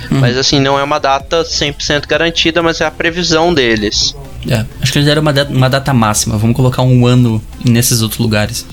Mas 0.09 0.37
assim, 0.37 0.59
não 0.59 0.77
é 0.77 0.83
uma 0.83 0.99
data 0.99 1.43
100% 1.43 2.05
garantida, 2.05 2.61
mas 2.61 2.81
é 2.81 2.85
a 2.85 2.91
previsão 2.91 3.53
deles. 3.53 4.15
É, 4.49 4.65
acho 4.81 4.91
que 4.91 4.97
eles 4.97 5.07
deram 5.07 5.21
uma 5.21 5.31
data, 5.31 5.53
uma 5.53 5.69
data 5.69 5.93
máxima, 5.93 6.37
vamos 6.37 6.55
colocar 6.55 6.81
um 6.81 7.05
ano 7.05 7.41
nesses 7.63 8.01
outros 8.01 8.19
lugares. 8.19 8.65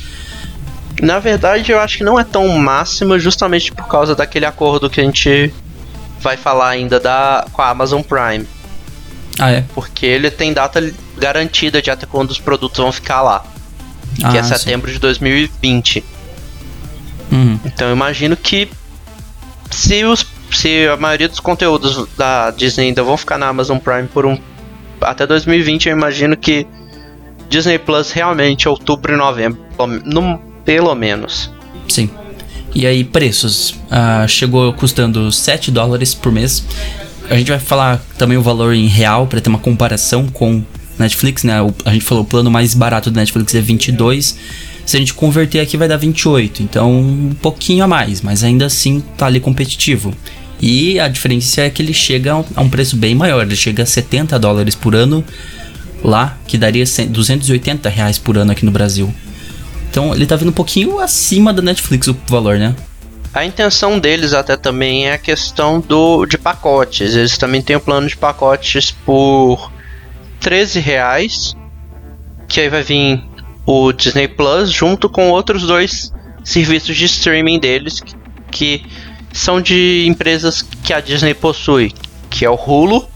Na 1.01 1.19
verdade, 1.21 1.71
eu 1.71 1.79
acho 1.79 1.99
que 1.99 2.05
não 2.05 2.19
é 2.19 2.25
tão 2.25 2.49
máxima 2.59 3.19
justamente 3.19 3.71
por 3.71 3.87
causa 3.87 4.17
daquele 4.17 4.47
acordo 4.47 4.91
que 4.91 5.01
a 5.01 5.05
gente 5.05 5.53
vai 6.21 6.37
falar 6.37 6.71
ainda 6.71 6.99
da, 6.99 7.47
com 7.53 7.63
a 7.63 7.69
Amazon 7.69 8.03
Prime. 8.03 8.47
Ah, 9.39 9.53
é? 9.53 9.65
Porque 9.75 10.05
ele 10.05 10.31
tem 10.31 10.53
data 10.53 10.93
garantida 11.17 11.81
de 11.81 11.91
até 11.91 12.05
quando 12.07 12.31
os 12.31 12.41
produtos 12.41 12.79
vão 12.79 12.91
ficar 12.91 13.23
lá. 13.23 13.45
Ah, 14.23 14.31
que 14.31 14.39
é 14.39 14.43
sim. 14.43 14.57
setembro 14.57 14.91
de 14.91 14.99
2020. 14.99 16.05
Uhum. 17.31 17.59
Então 17.65 17.89
eu 17.89 17.95
imagino 17.95 18.37
que 18.37 18.69
se, 19.71 20.05
os, 20.05 20.27
se 20.51 20.87
a 20.89 20.97
maioria 20.97 21.29
dos 21.29 21.41
conteúdos 21.41 22.07
da 22.17 22.51
Disney 22.51 22.87
ainda 22.89 23.03
vão 23.03 23.17
ficar 23.17 23.39
na 23.39 23.49
Amazon 23.49 23.79
Prime 23.79 24.09
por 24.09 24.25
um 24.27 24.39
até 25.01 25.27
2020, 25.27 25.87
eu 25.89 25.93
imagino 25.97 26.37
que 26.37 26.67
Disney 27.49 27.79
Plus 27.79 28.11
realmente 28.11 28.69
outubro 28.69 29.13
e 29.15 29.17
novembro, 29.17 29.59
pelo- 29.77 30.01
no, 30.05 30.39
pelo 30.65 30.95
menos. 30.95 31.51
Sim. 31.89 32.11
E 32.75 32.87
aí, 32.87 33.03
preços. 33.05 33.75
Ah, 33.91 34.27
chegou 34.29 34.73
custando 34.75 35.31
7 35.33 35.71
dólares 35.71 36.15
por 36.15 36.31
mês. 36.31 36.65
A 37.31 37.37
gente 37.37 37.51
vai 37.51 37.59
falar 37.59 38.01
também 38.19 38.37
o 38.37 38.43
valor 38.43 38.75
em 38.75 38.87
real 38.87 39.27
para 39.27 39.41
ter 39.41 39.49
uma 39.49 39.59
comparação 39.59 40.27
com 40.29 40.63
Netflix, 40.99 41.45
né? 41.45 41.63
O- 41.63 41.73
a 41.85 41.93
gente 41.93 42.05
falou 42.05 42.25
o 42.25 42.27
plano 42.27 42.51
mais 42.51 42.75
barato 42.75 43.11
da 43.11 43.21
Netflix 43.21 43.55
é 43.55 43.61
22. 43.61 44.37
Se 44.89 44.97
a 44.97 45.01
gente 45.01 45.13
converter 45.13 45.61
aqui 45.61 45.77
vai 45.77 45.87
dar 45.87 45.99
28, 45.99 46.63
então 46.63 46.91
um 46.91 47.35
pouquinho 47.43 47.85
a 47.85 47.87
mais, 47.87 48.23
mas 48.23 48.43
ainda 48.43 48.65
assim 48.65 49.03
tá 49.19 49.27
ali 49.27 49.39
competitivo. 49.39 50.15
E 50.59 50.99
a 50.99 51.09
diferença 51.09 51.61
é 51.61 51.69
que 51.69 51.83
ele 51.83 51.93
chega 51.93 52.33
a 52.33 52.63
um- 52.63 52.71
preço 52.71 52.97
bem 52.97 53.15
maior, 53.15 53.43
ele 53.43 53.55
chega 53.55 53.83
a 53.83 53.87
70 53.87 54.39
dólares 54.39 54.75
por 54.75 54.95
ano 54.95 55.23
lá, 56.03 56.39
que 56.47 56.57
daria 56.57 56.87
100 56.87 57.09
280 57.09 57.87
reais 57.91 58.17
por 58.17 58.39
ano 58.39 58.51
aqui 58.51 58.65
no 58.65 58.71
Brasil. 58.71 59.13
Então 59.91 60.15
ele 60.15 60.25
tá 60.25 60.37
vindo 60.37 60.49
um 60.49 60.53
pouquinho 60.53 60.99
acima 61.01 61.53
da 61.53 61.61
Netflix 61.61 62.09
o 62.09 62.17
valor, 62.27 62.59
né? 62.59 62.75
A 63.35 63.45
intenção 63.45 63.99
deles 63.99 64.33
até 64.33 64.57
também 64.57 65.07
é 65.07 65.13
a 65.13 65.19
questão 65.19 65.81
do 65.81 66.25
de 66.25 66.39
pacotes. 66.39 67.15
Eles 67.15 67.37
também 67.37 67.61
têm 67.61 67.77
o 67.77 67.79
um 67.79 67.83
plano 67.83 68.09
de 68.09 68.17
pacotes 68.17 68.91
por 68.91 69.71
13 70.41 70.81
reais, 70.81 71.55
que 72.49 72.59
aí 72.59 72.71
vai 72.71 72.83
vir 72.83 73.28
o 73.71 73.93
Disney 73.93 74.27
Plus 74.27 74.73
junto 74.73 75.11
com 75.11 75.29
outros 75.29 75.63
dois 75.65 76.11
serviços 76.43 76.97
de 76.97 77.05
streaming 77.05 77.59
deles 77.59 78.01
que, 78.01 78.15
que 78.51 78.87
são 79.31 79.61
de 79.61 80.07
empresas 80.09 80.63
que 80.63 80.91
a 80.95 81.01
Disney 81.01 81.35
possui, 81.35 81.93
que 82.31 82.47
é 82.47 82.51
o 82.51 82.55
Hulu, 82.55 83.07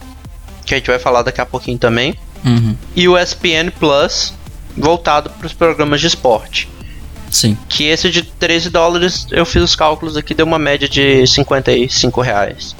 que 0.67 0.75
a 0.75 0.77
gente 0.77 0.89
vai 0.89 0.99
falar 0.99 1.23
daqui 1.23 1.41
a 1.41 1.47
pouquinho 1.47 1.79
também, 1.79 2.15
Uhum. 2.45 2.77
e 2.95 3.09
o 3.09 3.17
ESPN 3.17 3.71
Plus, 3.79 4.35
voltado 4.77 5.31
para 5.31 5.47
os 5.47 5.53
programas 5.55 6.01
de 6.03 6.09
esporte. 6.09 6.69
Sim. 7.31 7.57
Que 7.69 7.85
esse 7.85 8.11
de 8.11 8.23
13 8.23 8.69
dólares, 8.69 9.27
eu 9.31 9.47
fiz 9.47 9.63
os 9.63 9.75
cálculos 9.77 10.17
aqui, 10.19 10.35
deu 10.35 10.45
uma 10.45 10.59
média 10.59 10.87
de 10.89 11.27
55 11.27 12.21
reais. 12.21 12.77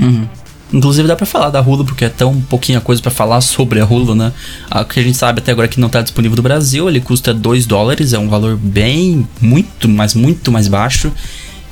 Uhum. 0.00 0.26
Inclusive 0.74 1.06
dá 1.06 1.14
pra 1.14 1.24
falar 1.24 1.50
da 1.50 1.60
Hulu, 1.60 1.84
porque 1.84 2.04
é 2.04 2.08
tão 2.08 2.40
pouquinha 2.40 2.80
coisa 2.80 3.00
pra 3.00 3.10
falar 3.10 3.40
sobre 3.40 3.80
a 3.80 3.84
Hulu, 3.84 4.16
né? 4.16 4.32
O 4.74 4.84
que 4.84 4.98
a 4.98 5.02
gente 5.04 5.16
sabe 5.16 5.38
até 5.38 5.52
agora 5.52 5.68
que 5.68 5.78
não 5.78 5.88
tá 5.88 6.02
disponível 6.02 6.34
no 6.34 6.42
Brasil, 6.42 6.88
ele 6.88 7.00
custa 7.00 7.32
2 7.32 7.64
dólares, 7.64 8.12
é 8.12 8.18
um 8.18 8.28
valor 8.28 8.56
bem, 8.56 9.24
muito, 9.40 9.88
mas 9.88 10.14
muito 10.14 10.50
mais 10.50 10.66
baixo. 10.66 11.12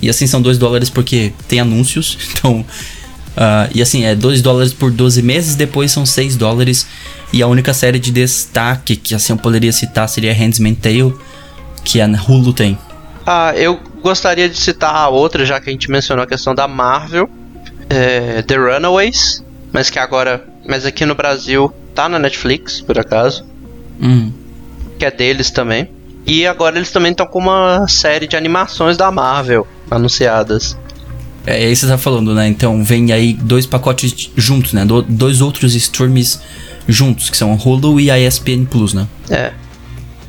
E 0.00 0.08
assim, 0.08 0.28
são 0.28 0.40
2 0.40 0.56
dólares 0.56 0.88
porque 0.88 1.32
tem 1.48 1.58
anúncios, 1.58 2.16
então... 2.32 2.64
Uh, 3.32 3.66
e 3.74 3.80
assim, 3.80 4.04
é 4.04 4.14
2 4.14 4.40
dólares 4.42 4.72
por 4.72 4.90
12 4.90 5.22
meses, 5.22 5.56
depois 5.56 5.90
são 5.90 6.06
6 6.06 6.36
dólares. 6.36 6.86
E 7.32 7.42
a 7.42 7.48
única 7.48 7.74
série 7.74 7.98
de 7.98 8.12
destaque 8.12 8.94
que 8.94 9.14
assim 9.14 9.32
eu 9.32 9.38
poderia 9.38 9.72
citar 9.72 10.08
seria 10.08 10.32
Handmaid's 10.32 10.80
Tale, 10.80 11.14
que 11.82 12.00
a 12.00 12.06
Hulu 12.06 12.52
tem. 12.52 12.78
Ah, 13.26 13.52
eu 13.56 13.80
gostaria 14.02 14.48
de 14.48 14.56
citar 14.58 14.94
a 14.94 15.08
outra, 15.08 15.44
já 15.44 15.58
que 15.58 15.70
a 15.70 15.72
gente 15.72 15.90
mencionou 15.90 16.22
a 16.22 16.26
questão 16.26 16.54
da 16.54 16.68
Marvel, 16.68 17.28
é, 17.90 18.42
The 18.42 18.56
Runaways, 18.56 19.42
mas 19.72 19.90
que 19.90 19.98
agora, 19.98 20.44
mas 20.66 20.84
aqui 20.86 21.04
no 21.06 21.14
Brasil 21.14 21.72
tá 21.94 22.08
na 22.08 22.18
Netflix, 22.18 22.80
por 22.80 22.98
acaso, 22.98 23.44
Hum. 24.00 24.32
que 24.98 25.04
é 25.04 25.10
deles 25.10 25.50
também. 25.50 25.88
E 26.26 26.46
agora 26.46 26.76
eles 26.76 26.90
também 26.90 27.10
estão 27.10 27.26
com 27.26 27.38
uma 27.40 27.86
série 27.88 28.26
de 28.26 28.36
animações 28.36 28.96
da 28.96 29.10
Marvel 29.10 29.66
anunciadas. 29.90 30.76
É, 31.46 31.64
é 31.64 31.70
isso 31.70 31.80
que 31.82 31.86
você 31.86 31.92
tá 31.92 31.98
falando, 31.98 32.32
né? 32.34 32.46
Então 32.46 32.82
vem 32.84 33.12
aí 33.12 33.32
dois 33.34 33.66
pacotes 33.66 34.30
juntos, 34.36 34.72
né? 34.72 34.84
Do- 34.84 35.02
dois 35.02 35.40
outros 35.40 35.74
streams 35.74 36.40
juntos, 36.86 37.28
que 37.30 37.36
são 37.36 37.52
a 37.52 37.56
Hulu 37.56 37.98
e 38.00 38.10
a 38.10 38.18
ESPN 38.18 38.64
Plus, 38.64 38.94
né? 38.94 39.06
É. 39.28 39.52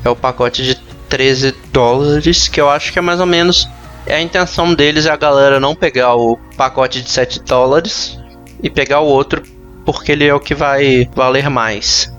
É 0.04 0.10
o 0.10 0.16
pacote 0.16 0.64
de 0.64 0.76
13 1.08 1.54
dólares, 1.72 2.48
que 2.48 2.60
eu 2.60 2.70
acho 2.70 2.92
que 2.92 2.98
é 3.00 3.02
mais 3.02 3.20
ou 3.20 3.26
menos. 3.28 3.70
É 4.06 4.16
a 4.16 4.22
intenção 4.22 4.74
deles 4.74 5.06
é 5.06 5.12
a 5.12 5.16
galera 5.16 5.60
não 5.60 5.76
pegar 5.76 6.16
o 6.16 6.38
pacote 6.58 7.02
de 7.02 7.10
7 7.10 7.42
dólares 7.42 8.20
e 8.62 8.70
pegar 8.70 9.00
o 9.00 9.08
outro, 9.08 9.42
porque 9.86 10.12
ele 10.12 10.26
é 10.26 10.34
o 10.34 10.40
que 10.40 10.54
vai 10.54 11.10
valer 11.16 11.50
mais. 11.50 12.12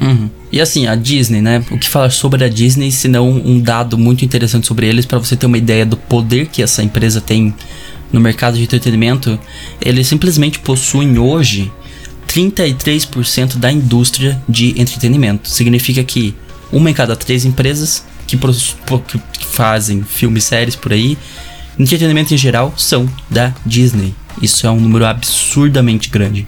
Uhum. 0.00 0.28
E 0.50 0.60
assim, 0.60 0.86
a 0.86 0.94
Disney, 0.94 1.40
né? 1.40 1.64
O 1.70 1.78
que 1.78 1.88
falar 1.88 2.10
sobre 2.10 2.44
a 2.44 2.48
Disney, 2.48 2.90
se 2.90 3.08
não 3.08 3.30
um 3.30 3.60
dado 3.60 3.96
muito 3.96 4.24
interessante 4.24 4.66
sobre 4.66 4.86
eles, 4.86 5.06
pra 5.06 5.18
você 5.18 5.36
ter 5.36 5.46
uma 5.46 5.56
ideia 5.56 5.86
do 5.86 5.96
poder 5.96 6.46
que 6.46 6.62
essa 6.62 6.82
empresa 6.82 7.20
tem 7.20 7.54
no 8.12 8.20
mercado 8.20 8.58
de 8.58 8.64
entretenimento, 8.64 9.38
eles 9.80 10.06
simplesmente 10.06 10.58
possuem 10.58 11.18
hoje 11.18 11.72
33% 12.28 13.56
da 13.56 13.70
indústria 13.70 14.42
de 14.48 14.78
entretenimento. 14.80 15.48
Significa 15.48 16.02
que 16.04 16.34
uma 16.70 16.90
em 16.90 16.94
cada 16.94 17.14
três 17.14 17.44
empresas 17.44 18.04
que, 18.26 18.36
que 18.36 19.20
fazem 19.52 20.02
filmes 20.02 20.44
séries 20.44 20.74
por 20.74 20.92
aí, 20.92 21.16
entretenimento 21.78 22.32
em 22.34 22.36
geral, 22.36 22.72
são 22.76 23.08
da 23.30 23.52
Disney. 23.64 24.14
Isso 24.40 24.66
é 24.66 24.70
um 24.70 24.80
número 24.80 25.04
absurdamente 25.04 26.08
grande. 26.08 26.46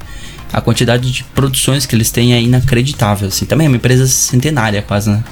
A 0.52 0.60
quantidade 0.60 1.10
de 1.10 1.22
produções 1.24 1.84
que 1.84 1.94
eles 1.94 2.10
têm 2.10 2.32
é 2.32 2.40
inacreditável. 2.40 3.28
Assim. 3.28 3.44
Também 3.44 3.66
é 3.66 3.68
uma 3.68 3.76
empresa 3.76 4.06
centenária, 4.06 4.80
quase, 4.82 5.10
né? 5.10 5.22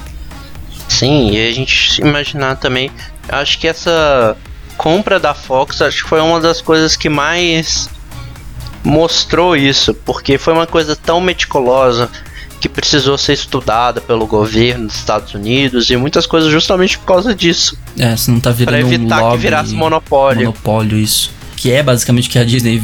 Sim, 0.87 1.31
e 1.31 1.47
a 1.47 1.51
gente 1.51 1.99
imaginar 2.01 2.57
também. 2.57 2.91
Acho 3.27 3.57
que 3.57 3.67
essa 3.67 4.37
compra 4.77 5.19
da 5.19 5.33
Fox 5.33 5.81
acho 5.81 6.03
que 6.03 6.09
foi 6.09 6.19
uma 6.19 6.39
das 6.39 6.61
coisas 6.61 6.95
que 6.95 7.09
mais 7.09 7.89
mostrou 8.83 9.55
isso, 9.55 9.93
porque 9.93 10.37
foi 10.37 10.53
uma 10.53 10.67
coisa 10.67 10.95
tão 10.95 11.21
meticulosa 11.21 12.09
que 12.63 12.69
precisou 12.69 13.17
ser 13.17 13.33
estudada 13.33 13.99
pelo 13.99 14.25
governo 14.25 14.87
dos 14.87 14.95
Estados 14.95 15.33
Unidos 15.33 15.89
e 15.89 15.97
muitas 15.97 16.25
coisas 16.25 16.49
justamente 16.49 16.97
por 16.97 17.03
causa 17.05 17.35
disso, 17.35 17.77
É, 17.99 18.15
se 18.15 18.31
não 18.31 18.39
tá 18.39 18.51
virando 18.51 18.71
Pra 18.71 18.79
evitar 18.79 19.15
um 19.17 19.19
que 19.19 19.23
lobby, 19.25 19.41
virasse 19.41 19.73
monopólio. 19.73 20.45
Monopólio, 20.45 20.97
isso. 20.97 21.29
Que 21.57 21.73
é 21.73 21.83
basicamente 21.83 22.29
o 22.29 22.31
que 22.31 22.39
a 22.39 22.43
Disney 22.45 22.81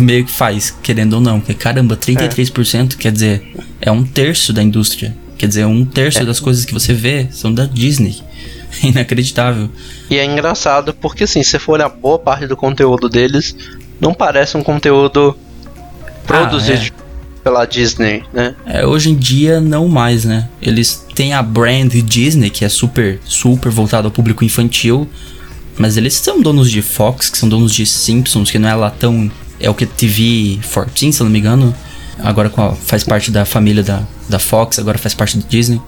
meio 0.00 0.24
que 0.24 0.32
faz, 0.32 0.74
querendo 0.82 1.12
ou 1.12 1.20
não. 1.20 1.38
Porque, 1.38 1.54
caramba, 1.54 1.96
33% 1.96 2.96
quer 2.96 3.12
dizer, 3.12 3.54
é 3.80 3.92
um 3.92 4.02
terço 4.02 4.52
da 4.52 4.64
indústria. 4.64 5.16
Quer 5.38 5.46
dizer, 5.46 5.64
um 5.64 5.84
terço 5.84 6.18
É. 6.18 6.24
das 6.24 6.40
coisas 6.40 6.64
que 6.64 6.74
você 6.74 6.92
vê 6.92 7.28
são 7.30 7.54
da 7.54 7.66
Disney. 7.66 8.16
Inacreditável. 8.82 9.70
E 10.10 10.18
é 10.18 10.24
engraçado 10.24 10.92
porque 10.92 11.22
assim, 11.22 11.44
se 11.44 11.56
for 11.60 11.74
olhar 11.74 11.88
boa 11.88 12.18
parte 12.18 12.48
do 12.48 12.56
conteúdo 12.56 13.08
deles, 13.08 13.54
não 14.00 14.12
parece 14.12 14.56
um 14.56 14.62
conteúdo 14.64 15.36
produzido 16.26 16.92
pela 17.42 17.64
Disney, 17.64 18.22
né? 18.32 18.54
É, 18.66 18.86
hoje 18.86 19.10
em 19.10 19.16
dia, 19.16 19.60
não 19.60 19.88
mais, 19.88 20.24
né? 20.24 20.48
Eles 20.60 21.04
têm 21.14 21.32
a 21.32 21.42
brand 21.42 21.92
Disney, 21.92 22.50
que 22.50 22.64
é 22.64 22.68
super, 22.68 23.18
super 23.24 23.70
voltada 23.70 24.06
ao 24.06 24.10
público 24.10 24.44
infantil. 24.44 25.08
Mas 25.78 25.96
eles 25.96 26.14
são 26.14 26.42
donos 26.42 26.70
de 26.70 26.82
Fox, 26.82 27.30
que 27.30 27.38
são 27.38 27.48
donos 27.48 27.72
de 27.74 27.86
Simpsons, 27.86 28.50
que 28.50 28.58
não 28.58 28.68
é 28.68 28.74
lá 28.74 28.90
tão. 28.90 29.30
É 29.58 29.68
o 29.70 29.74
que 29.74 29.86
TV 29.86 30.58
14, 30.62 31.12
se 31.12 31.20
eu 31.20 31.24
não 31.24 31.30
me 31.32 31.38
engano. 31.38 31.74
Agora 32.18 32.52
a- 32.54 32.72
faz 32.74 33.02
parte 33.04 33.30
da 33.30 33.44
família 33.46 33.82
da, 33.82 34.02
da 34.28 34.38
Fox, 34.38 34.78
agora 34.78 34.98
faz 34.98 35.14
parte 35.14 35.38
da 35.38 35.46
Disney. 35.48 35.80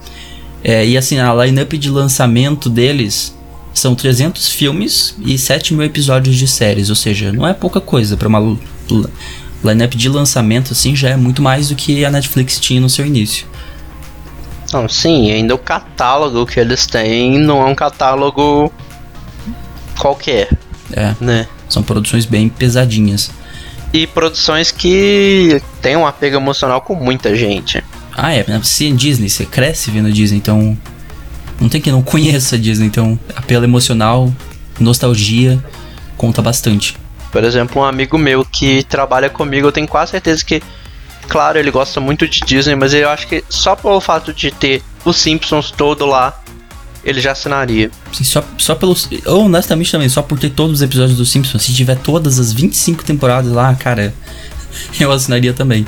É, 0.64 0.86
e 0.86 0.96
assim, 0.96 1.18
a 1.18 1.34
lineup 1.44 1.72
de 1.74 1.90
lançamento 1.90 2.70
deles 2.70 3.34
são 3.74 3.94
300 3.94 4.48
filmes 4.50 5.14
e 5.26 5.36
7 5.36 5.74
mil 5.74 5.84
episódios 5.84 6.36
de 6.36 6.46
séries. 6.46 6.88
Ou 6.88 6.96
seja, 6.96 7.32
não 7.32 7.46
é 7.46 7.52
pouca 7.52 7.80
coisa 7.80 8.16
para 8.16 8.28
uma 8.28 8.56
lineup 9.64 9.94
de 9.94 10.08
lançamento, 10.08 10.72
assim, 10.72 10.94
já 10.96 11.10
é 11.10 11.16
muito 11.16 11.40
mais 11.42 11.68
do 11.68 11.74
que 11.76 12.04
a 12.04 12.10
Netflix 12.10 12.58
tinha 12.58 12.80
no 12.80 12.90
seu 12.90 13.06
início. 13.06 13.46
Não, 14.72 14.88
sim, 14.88 15.30
ainda 15.30 15.54
o 15.54 15.58
catálogo 15.58 16.46
que 16.46 16.58
eles 16.58 16.86
têm 16.86 17.38
não 17.38 17.60
é 17.60 17.66
um 17.66 17.74
catálogo 17.74 18.72
qualquer, 19.98 20.48
É, 20.92 21.14
né? 21.20 21.46
são 21.68 21.82
produções 21.82 22.24
bem 22.26 22.48
pesadinhas. 22.48 23.30
E 23.92 24.06
produções 24.06 24.70
que 24.70 25.60
têm 25.82 25.96
um 25.96 26.06
apego 26.06 26.36
emocional 26.36 26.80
com 26.80 26.94
muita 26.94 27.36
gente. 27.36 27.82
Ah, 28.16 28.34
é, 28.34 28.44
se 28.62 28.88
é 28.88 28.92
Disney, 28.92 29.28
você 29.28 29.44
cresce 29.44 29.90
vendo 29.90 30.10
Disney, 30.12 30.38
então. 30.38 30.76
Não 31.60 31.68
tem 31.68 31.80
quem 31.80 31.92
não 31.92 32.02
conheça 32.02 32.56
a 32.56 32.58
Disney, 32.58 32.86
então 32.86 33.18
apelo 33.36 33.64
emocional, 33.64 34.32
nostalgia, 34.80 35.62
conta 36.16 36.40
bastante. 36.40 36.96
Por 37.32 37.42
exemplo, 37.42 37.80
um 37.80 37.84
amigo 37.84 38.18
meu 38.18 38.44
que 38.44 38.84
trabalha 38.84 39.30
comigo, 39.30 39.66
eu 39.66 39.72
tenho 39.72 39.88
quase 39.88 40.10
certeza 40.12 40.44
que, 40.44 40.62
claro, 41.26 41.58
ele 41.58 41.70
gosta 41.70 41.98
muito 41.98 42.28
de 42.28 42.40
Disney, 42.40 42.76
mas 42.76 42.92
eu 42.92 43.08
acho 43.08 43.26
que 43.26 43.42
só 43.48 43.74
pelo 43.74 44.00
fato 44.02 44.34
de 44.34 44.50
ter 44.50 44.82
os 45.02 45.16
Simpsons 45.16 45.70
todo 45.70 46.04
lá, 46.04 46.38
ele 47.02 47.22
já 47.22 47.32
assinaria. 47.32 47.90
Assim, 48.12 48.22
só, 48.22 48.44
só 48.58 48.74
pelos. 48.74 49.08
Ou 49.26 49.46
honestamente 49.46 49.90
também, 49.90 50.10
só 50.10 50.20
por 50.20 50.38
ter 50.38 50.50
todos 50.50 50.76
os 50.76 50.82
episódios 50.82 51.16
do 51.16 51.24
Simpsons. 51.24 51.62
Se 51.62 51.72
tiver 51.74 51.96
todas 51.96 52.38
as 52.38 52.52
25 52.52 53.02
temporadas 53.02 53.50
lá, 53.50 53.74
cara, 53.74 54.14
eu 55.00 55.10
assinaria 55.10 55.54
também. 55.54 55.86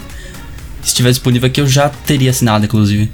Se 0.81 0.89
estiver 0.89 1.11
disponível 1.11 1.47
aqui, 1.47 1.61
eu 1.61 1.67
já 1.67 1.91
teria 1.91 2.31
assinado, 2.31 2.65
inclusive. 2.65 3.13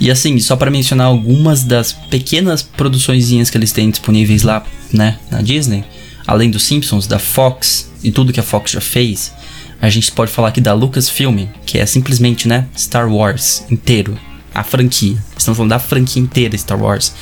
E 0.00 0.10
assim, 0.10 0.38
só 0.40 0.56
para 0.56 0.72
mencionar 0.72 1.06
algumas 1.06 1.62
das 1.62 1.92
pequenas 1.92 2.62
produçõezinhas 2.62 3.48
que 3.48 3.56
eles 3.56 3.70
têm 3.70 3.90
disponíveis 3.90 4.42
lá, 4.42 4.64
né, 4.92 5.18
na 5.30 5.40
Disney, 5.40 5.84
além 6.26 6.50
dos 6.50 6.64
Simpsons, 6.64 7.06
da 7.06 7.18
Fox 7.18 7.90
e 8.02 8.10
tudo 8.10 8.32
que 8.32 8.40
a 8.40 8.42
Fox 8.42 8.70
já 8.72 8.80
fez, 8.80 9.32
a 9.80 9.88
gente 9.90 10.10
pode 10.12 10.30
falar 10.30 10.48
aqui 10.48 10.60
da 10.60 10.72
Lucasfilm, 10.72 11.46
que 11.66 11.78
é 11.78 11.84
simplesmente, 11.86 12.48
né, 12.48 12.66
Star 12.76 13.08
Wars 13.12 13.64
inteiro, 13.70 14.18
a 14.54 14.62
franquia. 14.62 15.16
Estamos 15.36 15.56
falando 15.56 15.70
da 15.70 15.78
franquia 15.78 16.22
inteira 16.22 16.56
Star 16.56 16.80
Wars. 16.80 17.12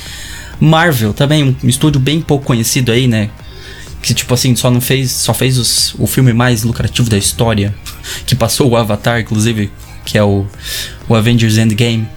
Marvel 0.59 1.13
também, 1.13 1.57
um 1.63 1.67
estúdio 1.67 1.99
bem 1.99 2.21
pouco 2.21 2.45
conhecido 2.45 2.91
aí, 2.91 3.07
né? 3.07 3.29
Que 4.01 4.13
tipo 4.13 4.33
assim, 4.33 4.55
só 4.55 4.69
não 4.69 4.79
fez, 4.81 5.11
só 5.11 5.33
fez 5.33 5.57
os- 5.57 5.95
o 5.97 6.05
filme 6.05 6.31
mais 6.33 6.63
lucrativo 6.63 7.09
da 7.09 7.17
história, 7.17 7.73
que 8.25 8.35
passou 8.35 8.69
o 8.69 8.77
Avatar, 8.77 9.19
inclusive, 9.21 9.71
que 10.05 10.17
é 10.17 10.23
o, 10.23 10.45
o 11.09 11.15
Avengers 11.15 11.57
Endgame, 11.57 12.07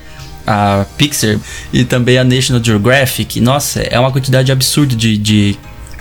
a 0.46 0.84
Pixar 0.98 1.38
e 1.72 1.84
também 1.84 2.18
a 2.18 2.24
National 2.24 2.62
Geographic. 2.62 3.40
Nossa, 3.40 3.80
é 3.80 3.98
uma 3.98 4.12
quantidade 4.12 4.52
absurda 4.52 4.94
de, 4.94 5.16
de 5.16 5.56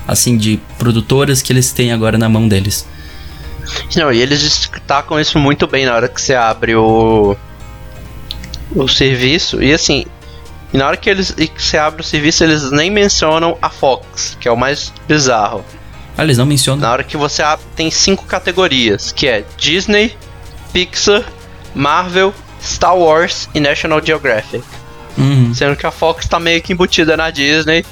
assim, 0.08 0.38
de 0.38 0.60
produtoras 0.78 1.41
que 1.41 1.52
eles 1.54 1.72
têm 1.72 1.91
agora 1.91 2.18
na 2.18 2.30
mão 2.30 2.48
deles. 2.48 2.88
Não, 3.96 4.12
e 4.12 4.22
eles 4.22 4.41
destacam 4.41 5.20
isso 5.20 5.39
muito 5.39 5.65
bem 5.65 5.86
na 5.86 5.96
hora 5.96 6.08
que 6.08 6.22
você 6.22 6.36
abre 6.36 6.76
o 6.76 7.36
o 8.76 8.88
serviço. 8.88 9.62
E 9.62 9.74
assim, 9.74 10.06
E 10.74 10.78
na 10.78 10.88
hora 10.88 10.98
que 10.98 11.10
eles 11.10 11.34
e 11.38 11.48
que 11.48 11.62
você 11.63 11.78
abre 11.78 12.02
o 12.02 12.04
serviço, 12.04 12.44
eles 12.44 12.70
nem 12.72 12.91
mencionam 12.91 13.58
a 13.62 13.70
Fox, 13.70 14.36
que 14.39 14.48
é 14.48 14.52
o 14.52 14.58
mais 14.58 14.91
bizarro. 15.08 15.63
Ah, 16.18 16.24
eles 16.24 16.38
não 16.38 16.46
mencionam. 16.46 16.82
Na 16.82 16.91
hora 16.91 17.04
que 17.04 17.15
você 17.18 17.41
abre, 17.41 17.65
tem 17.76 17.89
cinco 17.91 18.26
categorias, 18.26 19.12
que 19.12 19.28
é 19.28 19.44
Disney, 19.58 20.15
Pixar, 20.74 21.24
Marvel, 21.74 22.34
Star 22.62 22.98
Wars 22.98 23.48
e 23.54 23.60
National 23.60 24.02
Geographic. 24.04 24.63
Uhum. 25.18 25.54
Sendo 25.54 25.76
que 25.76 25.86
a 25.86 25.91
Fox 25.91 26.28
tá 26.28 26.39
meio 26.39 26.62
que 26.62 26.74
embutida 26.74 27.15
na 27.15 27.30
Disney. 27.30 27.86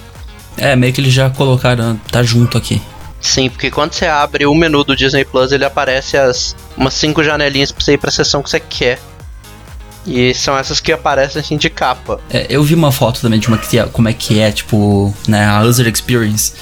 É, 0.58 0.76
meio 0.76 0.94
que 0.94 1.02
eles 1.02 1.14
já 1.14 1.30
colocaram, 1.30 2.00
tá 2.12 2.22
junto 2.24 2.58
aqui. 2.58 2.82
Sim, 3.20 3.50
porque 3.50 3.72
quando 3.72 3.94
você 3.94 4.06
abre 4.06 4.46
o 4.46 4.54
menu 4.54 4.84
do 4.84 4.96
Disney 4.96 5.24
Plus, 5.26 5.52
ele 5.52 5.64
aparece 5.66 6.18
as 6.18 6.56
umas 6.76 6.94
cinco 6.94 7.24
janelinhas 7.24 7.72
pra 7.72 7.84
você 7.84 7.94
ir 7.94 7.98
pra 7.98 8.12
seção 8.12 8.44
que 8.44 8.50
você 8.50 8.60
quer. 8.60 9.00
E 10.06 10.34
são 10.34 10.58
essas 10.58 10.82
que 10.82 10.92
aparecem 10.92 11.40
assim 11.40 11.56
de 11.58 11.70
capa. 11.70 12.20
É, 12.30 12.46
eu 12.50 12.62
vi 12.62 12.76
uma 12.76 12.92
foto 12.92 13.22
também 13.22 13.40
de 13.40 13.48
uma 13.48 13.58
que 13.58 13.70
tem- 13.70 13.88
como 13.88 14.10
é 14.10 14.14
que 14.14 14.40
é, 14.40 14.52
tipo, 14.52 15.14
né, 15.28 15.46
a 15.46 15.62
User 15.62 15.88
Experience. 15.88 16.54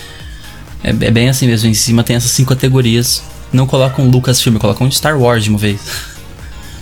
É, 0.84 0.89
é 0.89 0.93
bem 1.12 1.27
assim 1.30 1.47
mesmo, 1.47 1.67
em 1.67 1.73
cima 1.73 2.04
tem 2.04 2.15
essas 2.15 2.30
cinco 2.32 2.49
categorias. 2.54 3.23
Não 3.51 3.65
colocam 3.65 4.08
Lucasfilm, 4.10 4.58
colocam 4.58 4.89
Star 4.91 5.19
Wars 5.19 5.43
de 5.43 5.49
uma 5.49 5.58
vez. 5.60 5.82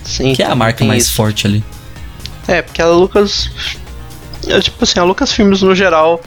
Sim, 0.04 0.34
Que 0.34 0.42
é 0.42 0.46
a 0.46 0.54
marca 0.54 0.84
mais 0.84 1.04
isso. 1.04 1.14
forte 1.14 1.46
ali. 1.46 1.64
É, 2.46 2.60
porque 2.62 2.82
a 2.82 2.86
Lucas. 2.88 3.50
É, 4.46 4.60
tipo 4.60 4.82
assim, 4.84 4.98
a 5.00 5.04
Lucas 5.04 5.32
Filmes 5.32 5.62
no 5.62 5.74
geral. 5.74 6.20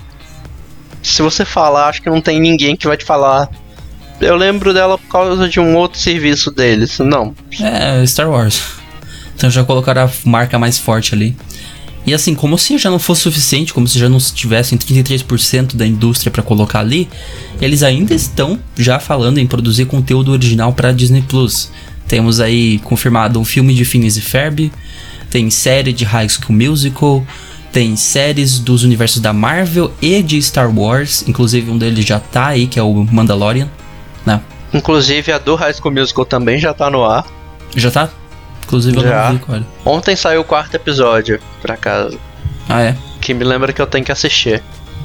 Se 1.03 1.21
você 1.21 1.45
falar, 1.45 1.89
acho 1.89 2.01
que 2.01 2.09
não 2.09 2.21
tem 2.21 2.39
ninguém 2.39 2.75
que 2.75 2.87
vai 2.87 2.97
te 2.97 3.03
falar. 3.05 3.49
Eu 4.21 4.35
lembro 4.35 4.73
dela 4.73 4.97
por 4.97 5.07
causa 5.09 5.49
de 5.49 5.59
um 5.59 5.75
outro 5.75 5.99
serviço 5.99 6.49
deles. 6.49 6.97
Não. 6.99 7.35
É, 7.61 8.05
Star 8.05 8.29
Wars. 8.29 8.63
Então 9.35 9.49
já 9.51 9.63
colocaram 9.63 10.03
a 10.03 10.09
marca 10.23 10.57
mais 10.57 10.77
forte 10.77 11.13
ali. 11.13 11.35
E 12.05 12.13
assim, 12.13 12.35
como 12.35 12.57
se 12.57 12.77
já 12.77 12.89
não 12.89 12.99
fosse 12.99 13.21
suficiente, 13.21 13.73
como 13.73 13.87
se 13.87 13.97
já 13.97 14.09
não 14.09 14.17
tivessem 14.17 14.77
33% 14.77 15.75
da 15.75 15.85
indústria 15.85 16.31
pra 16.31 16.43
colocar 16.43 16.79
ali, 16.79 17.07
eles 17.61 17.81
ainda 17.81 18.13
estão 18.13 18.59
já 18.77 18.99
falando 18.99 19.37
em 19.37 19.47
produzir 19.47 19.85
conteúdo 19.85 20.31
original 20.31 20.73
pra 20.73 20.91
Disney 20.91 21.21
Plus. 21.21 21.71
Temos 22.07 22.41
aí 22.41 22.79
confirmado 22.79 23.39
um 23.39 23.45
filme 23.45 23.73
de 23.73 23.85
Phineas 23.85 24.17
e 24.17 24.21
Ferb, 24.21 24.71
tem 25.29 25.49
série 25.49 25.93
de 25.93 26.03
High 26.03 26.27
School 26.27 26.57
Musical, 26.57 27.25
tem 27.73 27.95
séries 27.95 28.59
dos 28.59 28.83
universos 28.83 29.19
da 29.19 29.33
Marvel 29.33 29.91
e 29.99 30.21
de 30.21 30.39
Star 30.39 30.71
Wars, 30.71 31.27
inclusive 31.27 31.71
um 31.71 31.77
deles 31.77 32.05
já 32.05 32.19
tá 32.19 32.47
aí, 32.49 32.67
que 32.67 32.79
é 32.79 32.83
o 32.83 32.93
Mandalorian, 32.93 33.67
né? 34.23 34.39
Inclusive 34.71 35.31
a 35.31 35.39
do 35.39 35.55
High 35.55 35.73
School 35.73 35.91
Musical 35.91 36.23
também 36.23 36.59
já 36.59 36.71
tá 36.71 36.89
no 36.91 37.03
ar. 37.03 37.25
Já 37.75 37.89
tá? 37.89 38.09
Inclusive 38.63 38.95
eu 38.95 39.01
Já. 39.01 39.25
não 39.25 39.33
vi, 39.33 39.43
cara. 39.43 39.67
Ontem 39.83 40.15
saiu 40.15 40.41
o 40.41 40.43
quarto 40.43 40.75
episódio, 40.75 41.39
por 41.59 41.71
acaso. 41.71 42.19
Ah, 42.69 42.81
é? 42.81 42.95
Que 43.19 43.33
me 43.33 43.43
lembra 43.43 43.73
que 43.73 43.81
eu 43.81 43.88
tenho 43.88 44.05
que 44.05 44.12
assistir. 44.12 44.62